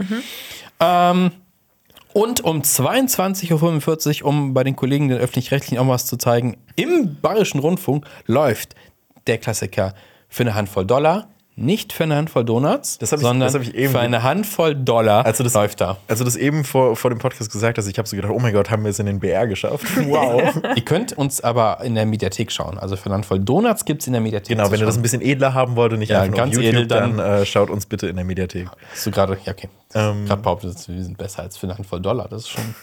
Ähm, 0.80 1.30
und 2.12 2.40
um 2.44 2.62
22.45 2.62 4.22
Uhr, 4.22 4.28
um 4.28 4.54
bei 4.54 4.64
den 4.64 4.74
Kollegen 4.74 5.08
den 5.08 5.18
Öffentlich-Rechtlichen 5.18 5.78
auch 5.78 5.88
was 5.88 6.06
zu 6.06 6.16
zeigen, 6.16 6.56
im 6.76 7.20
Bayerischen 7.20 7.60
Rundfunk 7.60 8.06
läuft 8.26 8.74
der 9.26 9.38
Klassiker 9.38 9.94
für 10.28 10.42
eine 10.42 10.54
Handvoll 10.54 10.86
Dollar. 10.86 11.28
Nicht 11.58 11.94
für 11.94 12.02
eine 12.04 12.16
Handvoll 12.16 12.44
Donuts, 12.44 12.98
ich- 13.00 13.08
sondern 13.08 13.50
für 13.50 13.98
eine 13.98 14.22
Handvoll 14.22 14.74
Dollar 14.74 15.24
Also 15.24 15.42
das- 15.42 15.54
läuft 15.54 15.80
da. 15.80 15.96
Als 16.06 16.18
du 16.18 16.24
das 16.26 16.36
eben 16.36 16.64
vor, 16.64 16.96
vor 16.96 17.08
dem 17.08 17.18
Podcast 17.18 17.50
gesagt 17.50 17.78
hast, 17.78 17.86
ich 17.86 17.96
habe 17.96 18.06
so 18.06 18.14
gedacht, 18.14 18.30
oh 18.34 18.38
mein 18.38 18.52
Gott, 18.52 18.70
haben 18.70 18.84
wir 18.84 18.90
es 18.90 18.98
in 18.98 19.06
den 19.06 19.20
BR 19.20 19.46
geschafft. 19.46 19.84
Wow. 20.06 20.54
Ihr 20.76 20.84
könnt 20.84 21.14
uns 21.14 21.40
aber 21.40 21.80
in 21.82 21.94
der 21.94 22.04
Mediathek 22.04 22.52
schauen. 22.52 22.76
Also 22.78 22.96
für 22.96 23.06
eine 23.06 23.14
Handvoll 23.14 23.40
Donuts 23.40 23.86
gibt 23.86 24.02
es 24.02 24.06
in 24.06 24.12
der 24.12 24.20
Mediathek. 24.20 24.48
genau, 24.56 24.70
wenn 24.70 24.78
ihr 24.80 24.84
das 24.86 24.96
ein 24.96 25.02
bisschen 25.02 25.22
edler 25.22 25.54
haben 25.54 25.76
wollt 25.76 25.92
und 25.94 26.00
nicht 26.00 26.10
Ja, 26.10 26.20
einfach 26.20 26.36
nur 26.36 26.44
auf 26.44 26.50
ganz 26.50 26.56
YouTube, 26.56 26.72
edel, 26.74 26.86
dann, 26.86 27.16
dann- 27.16 27.40
äh, 27.42 27.46
schaut 27.46 27.70
uns 27.70 27.86
bitte 27.86 28.06
in 28.06 28.16
der 28.16 28.24
Mediathek. 28.26 28.68
Hast 28.92 29.06
du 29.06 29.10
gerade, 29.10 29.38
ja, 29.46 29.52
okay. 29.52 29.68
Ähm, 29.94 30.26
gerade 30.26 30.42
behauptet, 30.42 30.76
wir 30.88 31.02
sind 31.02 31.16
besser 31.16 31.42
als 31.42 31.56
für 31.56 31.66
eine 31.66 31.78
Handvoll 31.78 32.00
Dollar. 32.00 32.28
Das 32.28 32.42
ist 32.42 32.50
schon. 32.50 32.74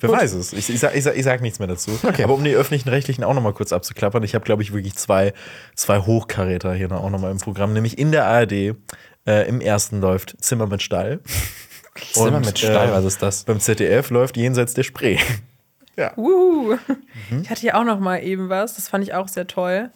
Wer 0.00 0.10
weiß 0.10 0.34
es. 0.34 0.52
Ich, 0.52 0.70
ich, 0.70 0.80
sag, 0.80 0.94
ich, 0.94 1.04
sag, 1.04 1.16
ich 1.16 1.24
sag 1.24 1.40
nichts 1.40 1.58
mehr 1.58 1.68
dazu. 1.68 1.98
Aber 2.02 2.34
um 2.34 2.44
die 2.44 2.54
öffentlichen 2.54 2.88
Rechtlichen 2.88 3.24
auch 3.24 3.34
nochmal 3.34 3.52
kurz 3.52 3.72
abzuklappern, 3.72 4.22
ich 4.22 4.34
habe, 4.34 4.44
glaube 4.44 4.62
ich, 4.62 4.72
wirklich 4.72 4.94
zwei, 4.94 5.32
zwei 5.74 5.98
Hochkaräter 5.98 6.74
hier 6.74 6.88
noch, 6.88 7.02
auch 7.02 7.10
nochmal 7.10 7.30
im 7.30 7.38
Programm. 7.38 7.72
Nämlich 7.72 7.98
in 7.98 8.12
der 8.12 8.26
ARD, 8.26 8.52
äh, 9.26 9.48
im 9.48 9.60
ersten 9.60 10.00
läuft 10.00 10.36
Zimmer 10.40 10.66
mit 10.66 10.82
Stall. 10.82 11.20
Zimmer 12.12 12.38
Und, 12.38 12.46
mit 12.46 12.58
Stall, 12.58 12.88
äh, 12.88 12.92
was 12.92 13.04
ist 13.04 13.22
das? 13.22 13.44
Beim 13.44 13.60
ZDF 13.60 14.10
läuft 14.10 14.36
Jenseits 14.36 14.74
der 14.74 14.82
Spree. 14.82 15.18
Uh. 16.16 16.74
Mhm. 17.30 17.42
Ich 17.42 17.50
hatte 17.50 17.60
hier 17.60 17.78
auch 17.78 17.84
noch 17.84 18.00
mal 18.00 18.18
eben 18.18 18.48
was, 18.48 18.74
das 18.74 18.88
fand 18.88 19.04
ich 19.04 19.14
auch 19.14 19.28
sehr 19.28 19.46
toll. 19.46 19.90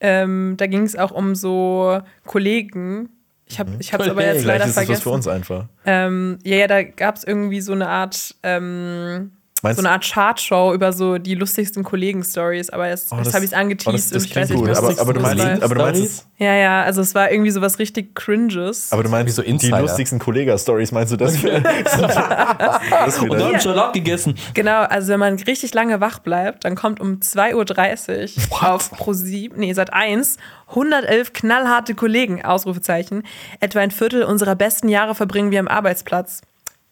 Ähm, 0.00 0.54
da 0.56 0.66
ging 0.66 0.82
es 0.82 0.96
auch 0.96 1.12
um 1.12 1.36
so 1.36 2.00
Kollegen. 2.26 3.08
Ich 3.48 3.60
habe 3.60 3.76
es 3.78 3.92
aber 3.92 4.02
jetzt 4.02 4.12
Kollegen. 4.14 4.24
leider 4.24 4.42
Vielleicht 4.44 4.66
ist 4.66 4.74
vergessen. 4.74 5.02
für 5.02 5.10
uns 5.10 5.28
einfach. 5.28 5.66
Ähm, 5.84 6.38
ja, 6.44 6.56
ja, 6.56 6.66
da 6.66 6.82
gab 6.82 7.16
es 7.16 7.24
irgendwie 7.24 7.60
so 7.60 7.72
eine 7.72 7.88
Art, 7.88 8.34
ähm, 8.42 9.32
Meinst 9.66 9.80
so 9.80 9.86
eine 9.86 9.92
Art 9.94 10.04
Chartshow 10.10 10.72
über 10.74 10.92
so 10.92 11.18
die 11.18 11.34
lustigsten 11.34 11.84
Kollegen-Stories, 11.84 12.70
aber 12.70 12.88
jetzt, 12.88 13.12
Oh, 13.12 13.16
jetzt 13.16 13.26
das- 13.28 13.34
habe 13.34 13.44
ich 13.44 13.50
es 13.50 13.52
oh, 13.52 13.56
das- 13.56 13.60
angeteased 13.62 14.14
das 14.14 14.22
und 14.22 14.30
ich 14.30 14.36
weiß 14.36 14.48
nicht, 14.50 14.58
gut, 14.58 14.68
was 14.68 14.78
aber, 14.78 15.00
aber 15.00 15.12
du 15.14 15.20
meinst, 15.20 15.62
aber 15.62 15.74
du 15.74 15.80
meinst 15.82 16.02
es, 16.04 16.26
Ja, 16.38 16.54
ja, 16.54 16.82
also 16.82 17.00
es 17.00 17.14
war 17.14 17.30
irgendwie 17.30 17.50
sowas 17.50 17.78
richtig 17.78 18.14
Cringes. 18.14 18.92
aber 18.92 19.02
du 19.02 19.08
meinst 19.08 19.26
Wie 19.28 19.32
so 19.36 19.42
die 19.42 19.48
Insider. 19.50 19.80
lustigsten 19.80 20.18
Kollega-Stories, 20.18 20.92
meinst 20.92 21.12
du 21.12 21.16
das? 21.16 21.34
das 21.42 23.18
Und 23.18 23.32
dann 23.38 23.60
schon 23.60 23.78
abgegessen. 23.78 24.34
Genau, 24.54 24.82
also 24.82 25.08
wenn 25.08 25.20
man 25.20 25.34
richtig 25.40 25.74
lange 25.74 26.00
wach 26.00 26.18
bleibt, 26.20 26.64
dann 26.64 26.74
kommt 26.74 27.00
um 27.00 27.20
2.30 27.20 28.36
Uhr 28.52 28.70
auf 28.74 28.92
Pro7, 28.92 29.52
nee, 29.56 29.72
seit 29.72 29.92
1, 29.92 30.36
111 30.68 31.32
knallharte 31.32 31.94
Kollegen, 31.94 32.44
Ausrufezeichen. 32.44 33.22
Etwa 33.60 33.80
ein 33.80 33.90
Viertel 33.90 34.22
unserer 34.24 34.54
besten 34.54 34.88
Jahre 34.88 35.14
verbringen 35.14 35.50
wir 35.50 35.60
am 35.60 35.68
Arbeitsplatz. 35.68 36.42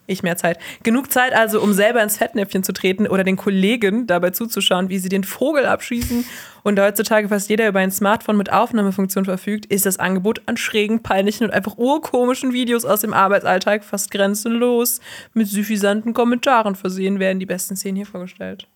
Ich 0.06 0.22
mehr 0.22 0.36
Zeit. 0.36 0.59
Genug 0.82 1.10
Zeit 1.10 1.32
also, 1.35 1.60
um 1.60 1.72
selber 1.72 2.02
ins 2.02 2.18
Fettnäpfchen 2.18 2.62
zu 2.62 2.72
treten 2.72 3.06
oder 3.06 3.24
den 3.24 3.36
Kollegen 3.36 4.06
dabei 4.06 4.31
zuzuschauen, 4.31 4.89
wie 4.90 4.98
sie 4.98 5.09
den 5.09 5.24
Vogel 5.24 5.64
abschießen. 5.66 6.24
Und 6.62 6.76
da 6.76 6.85
heutzutage 6.86 7.28
fast 7.28 7.48
jeder 7.48 7.68
über 7.68 7.81
ein 7.81 7.90
Smartphone 7.90 8.36
mit 8.36 8.52
Aufnahmefunktion 8.52 9.24
verfügt, 9.24 9.66
ist 9.66 9.86
das 9.86 9.98
Angebot 9.98 10.43
an 10.47 10.56
schrägen, 10.56 11.02
peinlichen 11.02 11.47
und 11.47 11.52
einfach 11.52 11.78
urkomischen 11.78 12.52
Videos 12.52 12.85
aus 12.85 13.01
dem 13.01 13.14
Arbeitsalltag 13.14 13.85
fast 13.85 14.10
grenzenlos. 14.10 15.01
Mit 15.32 15.48
suffisanten 15.48 16.12
Kommentaren 16.14 16.74
versehen 16.74 17.18
werden 17.18 17.40
die 17.40 17.47
besten 17.47 17.76
Szenen 17.76 17.97
hier 17.97 18.06
vorgestellt. 18.06 18.66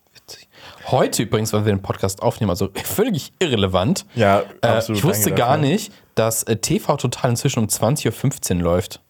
Heute 0.87 1.23
übrigens, 1.23 1.53
weil 1.53 1.65
wir 1.65 1.73
den 1.73 1.81
Podcast 1.81 2.21
aufnehmen, 2.21 2.49
also 2.49 2.69
völlig 2.83 3.31
irrelevant. 3.39 4.05
Ja, 4.15 4.43
Äh, 4.61 4.67
absolut. 4.67 4.99
ich 4.99 5.03
wusste 5.03 5.31
gar 5.31 5.57
nicht, 5.57 5.91
dass 6.15 6.43
äh, 6.43 6.57
TV 6.57 6.97
Total 6.97 7.31
inzwischen 7.31 7.59
um 7.59 7.65
20.15 7.67 8.57
Uhr 8.57 8.61
läuft 8.63 9.01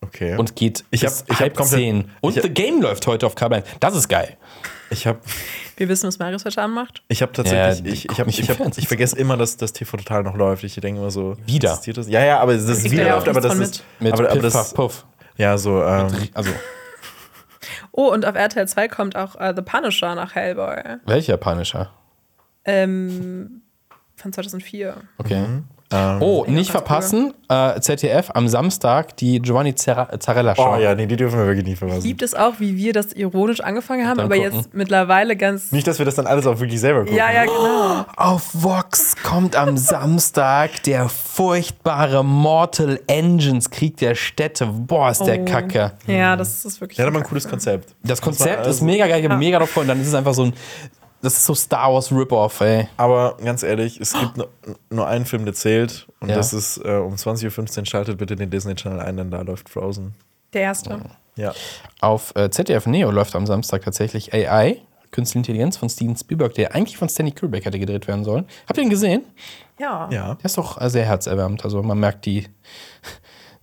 Okay. 0.00 0.36
und 0.36 0.54
geht 0.56 0.84
Ich 0.90 1.00
bis 1.02 1.20
hab- 1.20 1.24
ich 1.28 1.34
hab 1.34 1.40
halb 1.40 1.56
komplett- 1.56 1.78
zehn. 1.80 2.10
Und 2.20 2.30
ich 2.32 2.36
hab- 2.38 2.44
The 2.44 2.50
Game 2.54 2.80
läuft 2.80 3.06
heute 3.06 3.26
auf 3.26 3.34
Kabel 3.34 3.58
1. 3.58 3.66
Das 3.80 3.94
ist 3.96 4.08
geil. 4.08 4.36
ich 4.90 5.06
habe 5.06 5.18
Wir 5.76 5.88
wissen, 5.88 6.06
was 6.06 6.18
Marius 6.18 6.44
heute 6.44 6.62
Abend 6.62 6.74
macht. 6.76 7.02
Ich 7.08 7.20
habe 7.22 7.32
tatsächlich, 7.32 7.86
Ja, 7.86 7.92
ich, 7.92 8.04
ich, 8.10 8.20
hab, 8.20 8.26
ich, 8.28 8.48
hab, 8.60 8.78
ich 8.78 8.88
vergesse 8.88 9.16
immer, 9.18 9.36
dass 9.36 9.56
das 9.56 9.72
TV 9.72 9.96
total 9.96 10.22
noch 10.22 10.34
läuft. 10.36 10.64
Ich 10.64 10.74
denke 10.76 11.00
immer 11.00 11.10
so, 11.10 11.36
Wieder. 11.46 11.78
Das? 11.84 12.08
Ja, 12.08 12.24
ja, 12.24 12.40
aber 12.40 12.54
das 12.54 12.64
ist 12.64 12.90
wieder 12.90 13.04
er 13.04 13.14
läuft, 13.16 13.28
aber 13.28 13.40
das 13.40 13.56
nichts 13.56 13.78
ist, 13.78 13.84
Mit 14.00 14.12
aber, 14.12 14.24
aber 14.30 14.40
Piff, 14.40 14.52
das, 14.52 14.72
Puff, 14.72 14.74
Puff. 14.74 15.06
ja, 15.36 15.58
so, 15.58 15.82
ähm, 15.82 16.08
Also, 16.34 16.50
Oh, 17.92 18.12
und 18.12 18.24
auf 18.24 18.36
RTL 18.36 18.68
2 18.68 18.86
kommt 18.88 19.16
auch 19.16 19.34
äh, 19.36 19.52
The 19.56 19.62
Punisher 19.62 20.14
nach 20.14 20.34
Hellboy. 20.34 20.80
welcher 21.06 21.32
japanischer? 21.34 21.90
Ähm, 22.64 23.62
von 24.14 24.32
2004. 24.32 24.96
Okay. 25.18 25.44
Ähm, 25.90 26.20
Oh, 26.22 26.44
nicht 26.46 26.70
verpassen. 26.70 27.32
Äh, 27.48 27.80
ZDF 27.80 28.30
am 28.34 28.46
Samstag 28.46 29.16
die 29.16 29.40
Giovanni 29.40 29.74
Zarella 29.74 30.54
Show. 30.54 30.74
oh 30.74 30.78
ja, 30.78 30.94
nee, 30.94 31.06
die 31.06 31.16
dürfen 31.16 31.38
wir 31.38 31.46
wirklich 31.46 31.64
nicht 31.64 31.78
verpassen. 31.78 32.02
Gibt 32.02 32.20
es 32.20 32.34
auch, 32.34 32.54
wie 32.58 32.76
wir 32.76 32.92
das 32.92 33.14
ironisch 33.14 33.60
angefangen 33.60 34.06
haben, 34.06 34.20
aber 34.20 34.36
gucken. 34.36 34.52
jetzt 34.54 34.74
mittlerweile 34.74 35.34
ganz. 35.34 35.72
Nicht, 35.72 35.86
dass 35.86 35.98
wir 35.98 36.04
das 36.04 36.14
dann 36.16 36.26
alles 36.26 36.46
auch 36.46 36.60
wirklich 36.60 36.78
selber 36.78 37.00
gucken. 37.00 37.16
Ja, 37.16 37.32
ja, 37.32 37.44
genau. 37.44 38.04
Auf 38.16 38.50
Vox 38.52 39.16
kommt 39.22 39.56
am 39.56 39.78
Samstag 39.78 40.82
der 40.82 41.08
furchtbare 41.08 42.22
Mortal 42.22 43.00
Engines 43.06 43.70
Krieg 43.70 43.96
der 43.96 44.14
Städte. 44.14 44.66
Boah, 44.66 45.10
ist 45.10 45.22
der 45.24 45.40
Oh. 45.40 45.44
Kacke. 45.46 45.92
Ja, 46.06 46.36
das 46.36 46.64
ist 46.66 46.80
wirklich. 46.82 46.96
Der 46.96 47.06
hat 47.06 47.12
aber 47.14 47.22
ein 47.22 47.26
cooles 47.28 47.48
Konzept. 47.48 47.94
Das 48.04 48.20
Konzept 48.20 48.58
also- 48.58 48.70
ist 48.70 48.82
mega 48.82 49.06
geil. 49.06 49.20
Ich 49.20 49.24
habe 49.28 49.38
mega 49.38 49.58
drauf 49.58 49.68
gefreut. 49.68 49.88
Dann 49.88 50.00
ist 50.02 50.08
es 50.08 50.14
einfach 50.14 50.34
so 50.34 50.44
ein. 50.44 50.52
Das 51.20 51.32
ist 51.34 51.46
so 51.46 51.54
Star 51.54 51.92
Wars 51.92 52.12
Rip-Off, 52.12 52.60
ey. 52.60 52.88
Aber 52.96 53.36
ganz 53.44 53.62
ehrlich, 53.64 54.00
es 54.00 54.12
gibt 54.12 54.36
nur, 54.36 54.48
nur 54.90 55.06
einen 55.08 55.24
Film, 55.24 55.44
der 55.44 55.54
zählt. 55.54 56.06
Und 56.20 56.28
Ja. 56.28 56.36
das 56.36 56.52
ist 56.52 56.78
äh, 56.84 56.96
um 56.96 57.14
20.15 57.14 57.78
Uhr. 57.80 57.86
Schaltet 57.86 58.18
bitte 58.18 58.36
den 58.36 58.50
Disney 58.50 58.74
Channel 58.76 59.00
ein, 59.00 59.16
denn 59.16 59.30
da 59.30 59.40
läuft 59.40 59.68
Frozen. 59.68 60.14
Der 60.52 60.62
erste. 60.62 61.00
Ja. 61.36 61.52
Auf 62.00 62.34
äh, 62.36 62.50
ZDF 62.50 62.86
Neo 62.86 63.10
läuft 63.10 63.34
am 63.34 63.46
Samstag 63.46 63.82
tatsächlich 63.82 64.32
AI, 64.32 64.80
Künstliche 65.10 65.38
Intelligenz 65.38 65.76
von 65.78 65.88
Steven 65.88 66.14
Spielberg, 66.16 66.52
der 66.54 66.74
eigentlich 66.74 66.98
von 66.98 67.08
Stanley 67.08 67.32
Kubrick 67.32 67.64
hätte 67.64 67.78
gedreht 67.78 68.06
werden 68.06 68.24
sollen. 68.24 68.44
Habt 68.68 68.76
ihr 68.76 68.84
ihn 68.84 68.90
gesehen? 68.90 69.22
Ja. 69.78 70.08
Ja. 70.12 70.34
Der 70.34 70.44
ist 70.44 70.58
doch 70.58 70.78
sehr 70.88 71.06
herzerwärmend. 71.06 71.64
Also 71.64 71.82
man 71.82 71.98
merkt 71.98 72.26
die, 72.26 72.46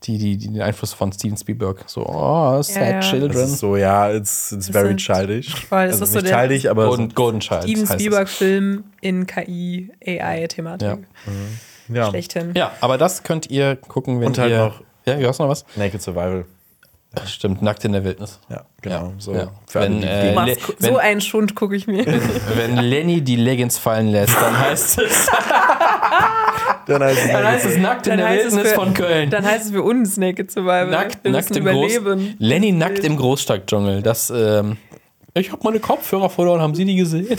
die, 0.03 0.17
die, 0.17 0.37
die 0.37 0.47
den 0.53 0.61
Einfluss 0.61 0.93
von 0.93 1.11
Steven 1.11 1.37
Spielberg. 1.37 1.83
So, 1.87 2.05
oh, 2.05 2.61
sad 2.61 2.75
Ja, 2.75 2.85
ja. 2.89 2.95
Das 2.97 3.09
children. 3.09 3.43
ist 3.45 3.59
so, 3.59 3.75
ja, 3.77 4.11
it's, 4.11 4.51
it's 4.51 4.69
very 4.69 4.89
sind- 4.89 4.97
childish. 4.99 5.65
Voll, 5.65 5.87
das 5.87 5.93
also 6.01 6.03
ist 6.05 6.11
so 6.13 6.19
nicht 6.19 6.29
der- 6.31 6.39
childish, 6.39 6.65
aber 6.67 6.87
Golden, 6.87 7.09
Golden 7.15 7.39
Child. 7.39 7.63
Steven. 7.63 7.87
Spielberg-Film 7.87 8.83
in 9.01 9.25
KI, 9.25 9.91
AI-Thematik. 10.05 10.87
Ja. 10.87 10.97
ja. 11.95 12.09
Schlechthin. 12.09 12.53
Ja, 12.55 12.71
aber 12.81 12.97
das 12.97 13.23
könnt 13.23 13.49
ihr 13.49 13.75
gucken, 13.75 14.19
wenn 14.19 14.27
Und 14.27 14.37
halt 14.37 14.51
ihr. 14.51 14.57
noch- 14.65 14.81
Ja, 15.05 15.15
du 15.15 15.27
hast 15.27 15.39
noch 15.39 15.49
was? 15.49 15.65
Naked 15.75 16.01
Survival. 16.01 16.45
Stimmt, 17.25 17.61
nackt 17.61 17.85
in 17.85 17.93
der 17.93 18.03
Wildnis. 18.03 18.39
Ja, 18.49 18.65
genau. 18.81 19.13
So. 19.19 19.33
Ja. 19.33 19.47
Für 19.67 19.79
alle, 19.79 19.89
Wenn, 19.89 20.01
die 20.01 20.07
äh, 20.07 20.33
Le- 20.33 20.55
so 20.57 20.73
wenn- 20.79 20.97
einen 20.97 21.21
Schund 21.21 21.55
gucke 21.55 21.73
ich 21.77 21.87
mir. 21.87 22.05
Wenn 22.55 22.75
Lenny 22.75 23.21
die 23.21 23.37
Leggings 23.37 23.77
fallen 23.77 24.07
lässt, 24.09 24.35
dann 24.35 24.59
heißt 24.59 24.99
es, 24.99 25.27
dann 26.99 27.03
heißt 27.03 27.17
es, 27.25 27.31
dann 27.31 27.43
heißt 27.45 27.65
es 27.65 27.77
nackt 27.77 28.07
in 28.07 28.11
Dann 28.11 28.17
der 28.19 28.27
heißt 28.27 28.45
es 28.45 28.53
Wildnis 28.53 28.71
für- 28.71 28.75
von 28.79 28.93
Köln. 28.93 29.29
Dann 29.29 29.45
heißt 29.45 29.65
es 29.65 29.71
für 29.71 29.83
uns 29.83 30.17
Naked 30.17 30.51
Survival. 30.51 30.87
Nackt, 30.87 31.23
Wir 31.23 31.31
nackt 31.31 31.55
im 31.55 31.65
Groß 31.65 31.93
überleben. 31.95 32.35
Lenny 32.39 32.71
nackt 32.71 32.99
im 32.99 33.17
Großstadtdschungel. 33.17 34.01
Das, 34.01 34.29
ähm, 34.35 34.77
ich 35.33 35.51
habe 35.51 35.61
meine 35.63 35.79
Kopfhörer 35.79 36.29
verloren, 36.29 36.61
haben 36.61 36.75
Sie 36.75 36.85
die 36.85 36.95
gesehen? 36.95 37.27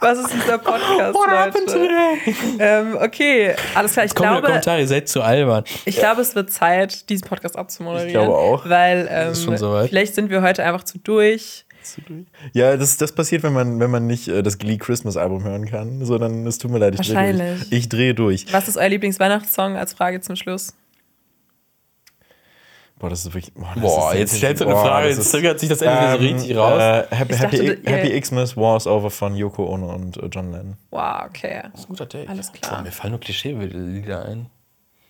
Was 0.00 0.18
ist 0.18 0.32
dieser 0.34 0.58
Podcast, 0.58 1.14
What 1.14 1.28
happened 1.28 1.68
Leute? 1.68 1.88
today? 1.88 2.34
Ähm, 2.58 2.96
okay, 3.00 3.54
alles 3.74 3.92
klar. 3.92 4.04
Ich 4.06 4.14
Kommen 4.14 4.30
glaube, 4.30 4.46
Kommentare, 4.48 4.80
ihr 4.80 4.88
seid 4.88 5.08
zu 5.08 5.22
albern. 5.22 5.62
ich 5.84 5.96
glaube, 5.96 6.22
es 6.22 6.34
wird 6.34 6.50
Zeit, 6.50 7.08
diesen 7.08 7.28
Podcast 7.28 7.56
abzumoderieren. 7.56 8.08
Ich 8.08 8.12
glaube 8.14 8.34
auch. 8.36 8.68
Weil 8.68 9.08
ähm, 9.08 9.30
ist 9.32 9.44
schon 9.44 9.56
soweit. 9.56 9.88
vielleicht 9.90 10.16
sind 10.16 10.28
wir 10.30 10.42
heute 10.42 10.64
einfach 10.64 10.82
zu 10.82 10.98
durch. 10.98 11.64
Ja, 12.52 12.76
das, 12.76 12.96
das 12.96 13.12
passiert, 13.12 13.42
wenn 13.42 13.52
man, 13.52 13.80
wenn 13.80 13.90
man 13.90 14.06
nicht 14.06 14.28
äh, 14.28 14.42
das 14.42 14.58
Glee 14.58 14.76
Christmas 14.78 15.16
Album 15.16 15.42
hören 15.44 15.66
kann, 15.66 16.04
sondern 16.04 16.46
es 16.46 16.58
tut 16.58 16.70
mir 16.70 16.78
leid, 16.78 16.94
ich 17.00 17.08
drehe 17.08 17.14
durch. 17.32 17.38
Wahrscheinlich. 17.40 17.72
Ich 17.72 17.88
drehe 17.88 18.14
durch. 18.14 18.52
Was 18.52 18.68
ist 18.68 18.76
euer 18.76 18.88
Lieblingsweihnachtssong 18.88 19.76
als 19.76 19.92
Frage 19.94 20.20
zum 20.20 20.36
Schluss? 20.36 20.74
Boah, 22.98 23.10
das 23.10 23.24
ist 23.26 23.34
wirklich. 23.34 23.52
Boah, 23.54 23.72
das 23.74 23.82
Boah, 23.82 24.12
ist 24.12 24.18
jetzt 24.20 24.34
stellst 24.36 24.60
du 24.62 24.66
eine 24.66 24.76
Frage, 24.76 25.08
jetzt 25.08 25.28
zögert 25.30 25.58
sich 25.58 25.68
das 25.68 25.82
Ende 25.82 26.12
so 26.12 26.18
Ähm, 26.18 26.34
richtig 26.36 26.56
raus. 26.56 26.80
Äh, 26.80 27.06
Happy, 27.16 27.36
dachte, 27.36 27.56
ihr- 27.56 27.78
Happy 27.84 28.20
Xmas 28.20 28.56
Wars 28.56 28.86
Over 28.86 29.10
von 29.10 29.34
Yoko 29.34 29.64
Ono 29.74 29.92
und 29.92 30.16
äh, 30.18 30.26
John 30.26 30.52
Lennon. 30.52 30.76
Wow, 30.90 31.24
okay. 31.26 31.62
Das 31.72 31.80
ist 31.80 31.86
ein 31.86 31.88
guter 31.88 32.08
Take. 32.08 32.28
Alles 32.28 32.52
klar. 32.52 32.76
Boah, 32.76 32.82
mir 32.82 32.92
fallen 32.92 33.10
nur 33.10 33.20
Klischee-Lieder 33.20 34.24
ein. 34.26 34.46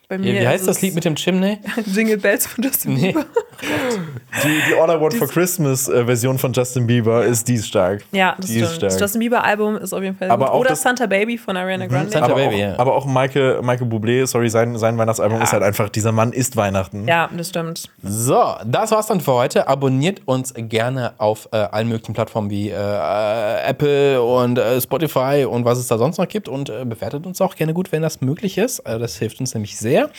Bei 0.08 0.18
Wie, 0.18 0.32
wie 0.32 0.46
heißt 0.46 0.66
das 0.66 0.80
Lied 0.80 0.94
mit 0.94 1.04
dem 1.04 1.16
Chimney? 1.16 1.58
Jingle 1.86 2.16
Bells 2.16 2.46
von 2.46 2.64
Justin 2.64 2.94
Nee. 2.94 3.08
Bieber? 3.08 3.26
Die, 3.62 4.60
die 4.68 4.74
All 4.74 4.90
I 4.96 5.00
Want 5.00 5.14
for 5.14 5.28
Christmas 5.28 5.88
äh, 5.88 6.04
Version 6.04 6.38
von 6.38 6.52
Justin 6.52 6.86
Bieber 6.86 7.24
ist 7.24 7.46
dies 7.46 7.66
stark. 7.68 8.02
Ja, 8.10 8.34
das 8.36 8.46
die 8.46 8.54
ist 8.58 8.66
stimmt. 8.66 8.76
stark. 8.76 8.92
Das 8.92 9.00
Justin 9.00 9.20
Bieber 9.20 9.44
Album 9.44 9.76
ist 9.76 9.92
auf 9.92 10.02
jeden 10.02 10.16
Fall 10.16 10.30
Aber 10.30 10.46
gut. 10.46 10.54
auch 10.54 10.60
Oder 10.60 10.68
das- 10.70 10.80
Mhm. 10.80 10.88
Santa 10.88 11.06
Baby 11.06 11.38
von 11.38 11.56
Ariana 11.56 11.86
Grande. 11.86 12.10
Santa 12.10 12.26
aber, 12.26 12.34
Baby, 12.36 12.54
auch, 12.56 12.58
ja. 12.58 12.78
aber 12.78 12.94
auch 12.96 13.06
Michael, 13.06 13.62
Michael 13.62 13.86
Bublé, 13.88 14.26
sorry, 14.26 14.48
sein, 14.50 14.76
sein 14.78 14.98
Weihnachtsalbum 14.98 15.40
ist 15.42 15.52
halt 15.52 15.62
einfach, 15.62 15.88
dieser 15.90 16.12
Mann 16.12 16.32
ist 16.32 16.56
Weihnachten. 16.56 17.06
ja, 17.06 17.28
das 17.36 17.50
stimmt. 17.50 17.88
So, 18.02 18.42
das 18.66 18.90
war's 18.90 19.06
dann 19.06 19.20
für 19.20 19.32
heute. 19.34 19.68
Abonniert 19.68 20.22
uns 20.24 20.52
gerne 20.56 21.12
auf 21.18 21.48
äh, 21.52 21.56
allen 21.56 21.88
möglichen 21.88 22.14
Plattformen 22.14 22.50
wie 22.50 22.70
äh, 22.70 22.74
äh, 22.74 23.62
Apple 23.68 24.22
und 24.22 24.58
äh, 24.58 24.80
Spotify 24.80 25.46
und 25.48 25.64
was 25.64 25.78
es 25.78 25.86
da 25.86 25.98
sonst 25.98 26.18
noch 26.18 26.26
gibt 26.28 26.48
und 26.48 26.68
äh, 26.68 26.84
bewertet 26.84 27.26
uns 27.26 27.40
auch 27.40 27.54
gerne 27.54 27.74
gut, 27.74 27.92
wenn 27.92 28.02
das 28.02 28.20
möglich 28.20 28.58
ist. 28.58 28.80
Äh, 28.80 28.98
das 28.98 29.16
hilft 29.18 29.38
uns 29.40 29.54
nämlich 29.54 29.78
sehr. 29.78 30.10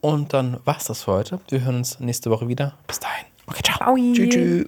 Und 0.00 0.32
dann 0.32 0.60
war's 0.64 0.84
das 0.84 1.04
für 1.04 1.12
heute. 1.12 1.40
Wir 1.48 1.64
hören 1.64 1.76
uns 1.76 1.98
nächste 1.98 2.30
Woche 2.30 2.46
wieder. 2.48 2.78
Bis 2.86 3.00
dahin. 3.00 3.26
Okay, 3.46 3.62
ciao. 3.64 3.96
Tschüss. 3.96 4.28
tschüss. 4.28 4.66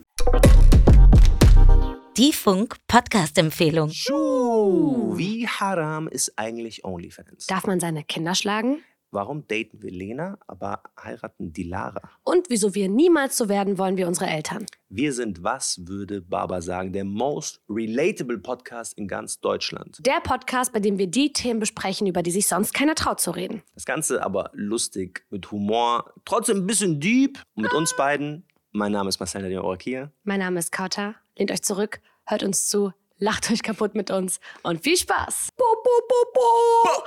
Die 2.16 2.32
Funk-Podcast-Empfehlung. 2.32 3.90
Wie 3.90 5.47
haram 5.47 6.09
ist 6.09 6.32
eigentlich 6.36 6.85
OnlyFans? 6.85 7.47
Darf 7.47 7.66
man 7.66 7.78
seine 7.78 8.02
Kinder 8.05 8.35
schlagen? 8.35 8.82
Warum 9.12 9.45
daten 9.49 9.82
wir 9.82 9.91
Lena, 9.91 10.39
aber 10.47 10.85
heiraten 11.03 11.53
die 11.53 11.65
Lara? 11.65 12.01
Und 12.23 12.49
wieso 12.49 12.77
wir 12.77 12.89
niemals 12.89 13.37
so 13.37 13.49
werden 13.49 13.77
wollen 13.77 13.97
wie 13.97 14.05
unsere 14.05 14.31
Eltern? 14.31 14.66
Wir 14.89 15.12
sind, 15.12 15.43
was 15.43 15.85
würde 15.89 16.23
Baba 16.23 16.62
sagen, 16.62 16.93
der 16.93 17.05
most 17.05 17.61
relatable 17.69 18.39
Podcast 18.39 18.97
in 18.97 19.09
ganz 19.09 19.41
Deutschland. 19.41 19.99
Der 20.07 20.20
Podcast, 20.23 20.73
bei 20.73 20.78
dem 20.78 20.97
wir 20.99 21.09
die 21.09 21.32
Themen 21.32 21.59
besprechen, 21.59 22.07
über 22.07 22.23
die 22.23 22.31
sich 22.31 22.47
sonst 22.47 22.73
keiner 22.73 22.95
traut 22.95 23.20
zu 23.20 23.32
reden. 23.32 23.65
Das 23.74 23.85
Ganze 23.85 24.23
aber 24.23 24.51
lustig, 24.53 25.27
mit 25.31 25.51
Humor, 25.51 26.15
trotzdem 26.24 26.59
ein 26.59 26.66
bisschen 26.69 27.01
deep. 27.01 27.43
Und 27.57 27.65
mit 27.65 27.74
uns 27.74 27.97
beiden, 27.97 28.45
mein 28.70 28.93
Name 28.93 29.09
ist 29.09 29.19
Marcel 29.19 29.43
Nadine 29.43 29.65
Orakia. 29.65 30.12
Mein 30.23 30.39
Name 30.39 30.61
ist 30.61 30.70
Kauta. 30.70 31.16
Lehnt 31.37 31.51
euch 31.51 31.62
zurück, 31.62 32.01
hört 32.27 32.45
uns 32.45 32.69
zu, 32.69 32.93
lacht 33.20 33.51
euch 33.51 33.62
kaputt 33.62 33.94
mit 33.94 34.10
uns 34.10 34.40
und 34.62 34.82
viel 34.82 34.97
Spaß. 34.97 35.51
Bo, 35.56 35.64
bo, 35.84 35.90
bo, 36.09 36.32
bo. 36.34 36.40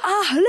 Ahlen. 0.03 0.44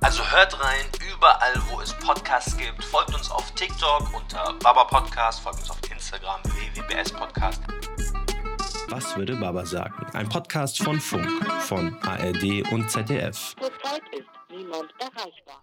Also 0.00 0.22
hört 0.30 0.60
rein, 0.62 0.86
überall 1.14 1.54
wo 1.70 1.80
es 1.80 1.94
Podcasts 1.94 2.56
gibt. 2.56 2.84
Folgt 2.84 3.14
uns 3.14 3.30
auf 3.30 3.50
TikTok 3.52 4.14
unter 4.14 4.54
Baba 4.62 4.84
Podcast, 4.84 5.40
folgt 5.40 5.60
uns 5.60 5.70
auf 5.70 5.78
Instagram 5.90 6.40
www.bs 6.44 7.12
Podcast. 7.12 7.62
Was 8.88 9.16
würde 9.16 9.36
Baba 9.36 9.64
sagen? 9.64 10.06
Ein 10.12 10.28
Podcast 10.28 10.82
von 10.82 11.00
Funk, 11.00 11.26
von 11.62 11.96
ARD 12.02 12.70
und 12.72 12.90
ZDF. 12.90 13.54
Zurzeit 13.58 14.02
ist 14.12 14.28
niemand 14.50 14.92
erreichbar. 14.98 15.62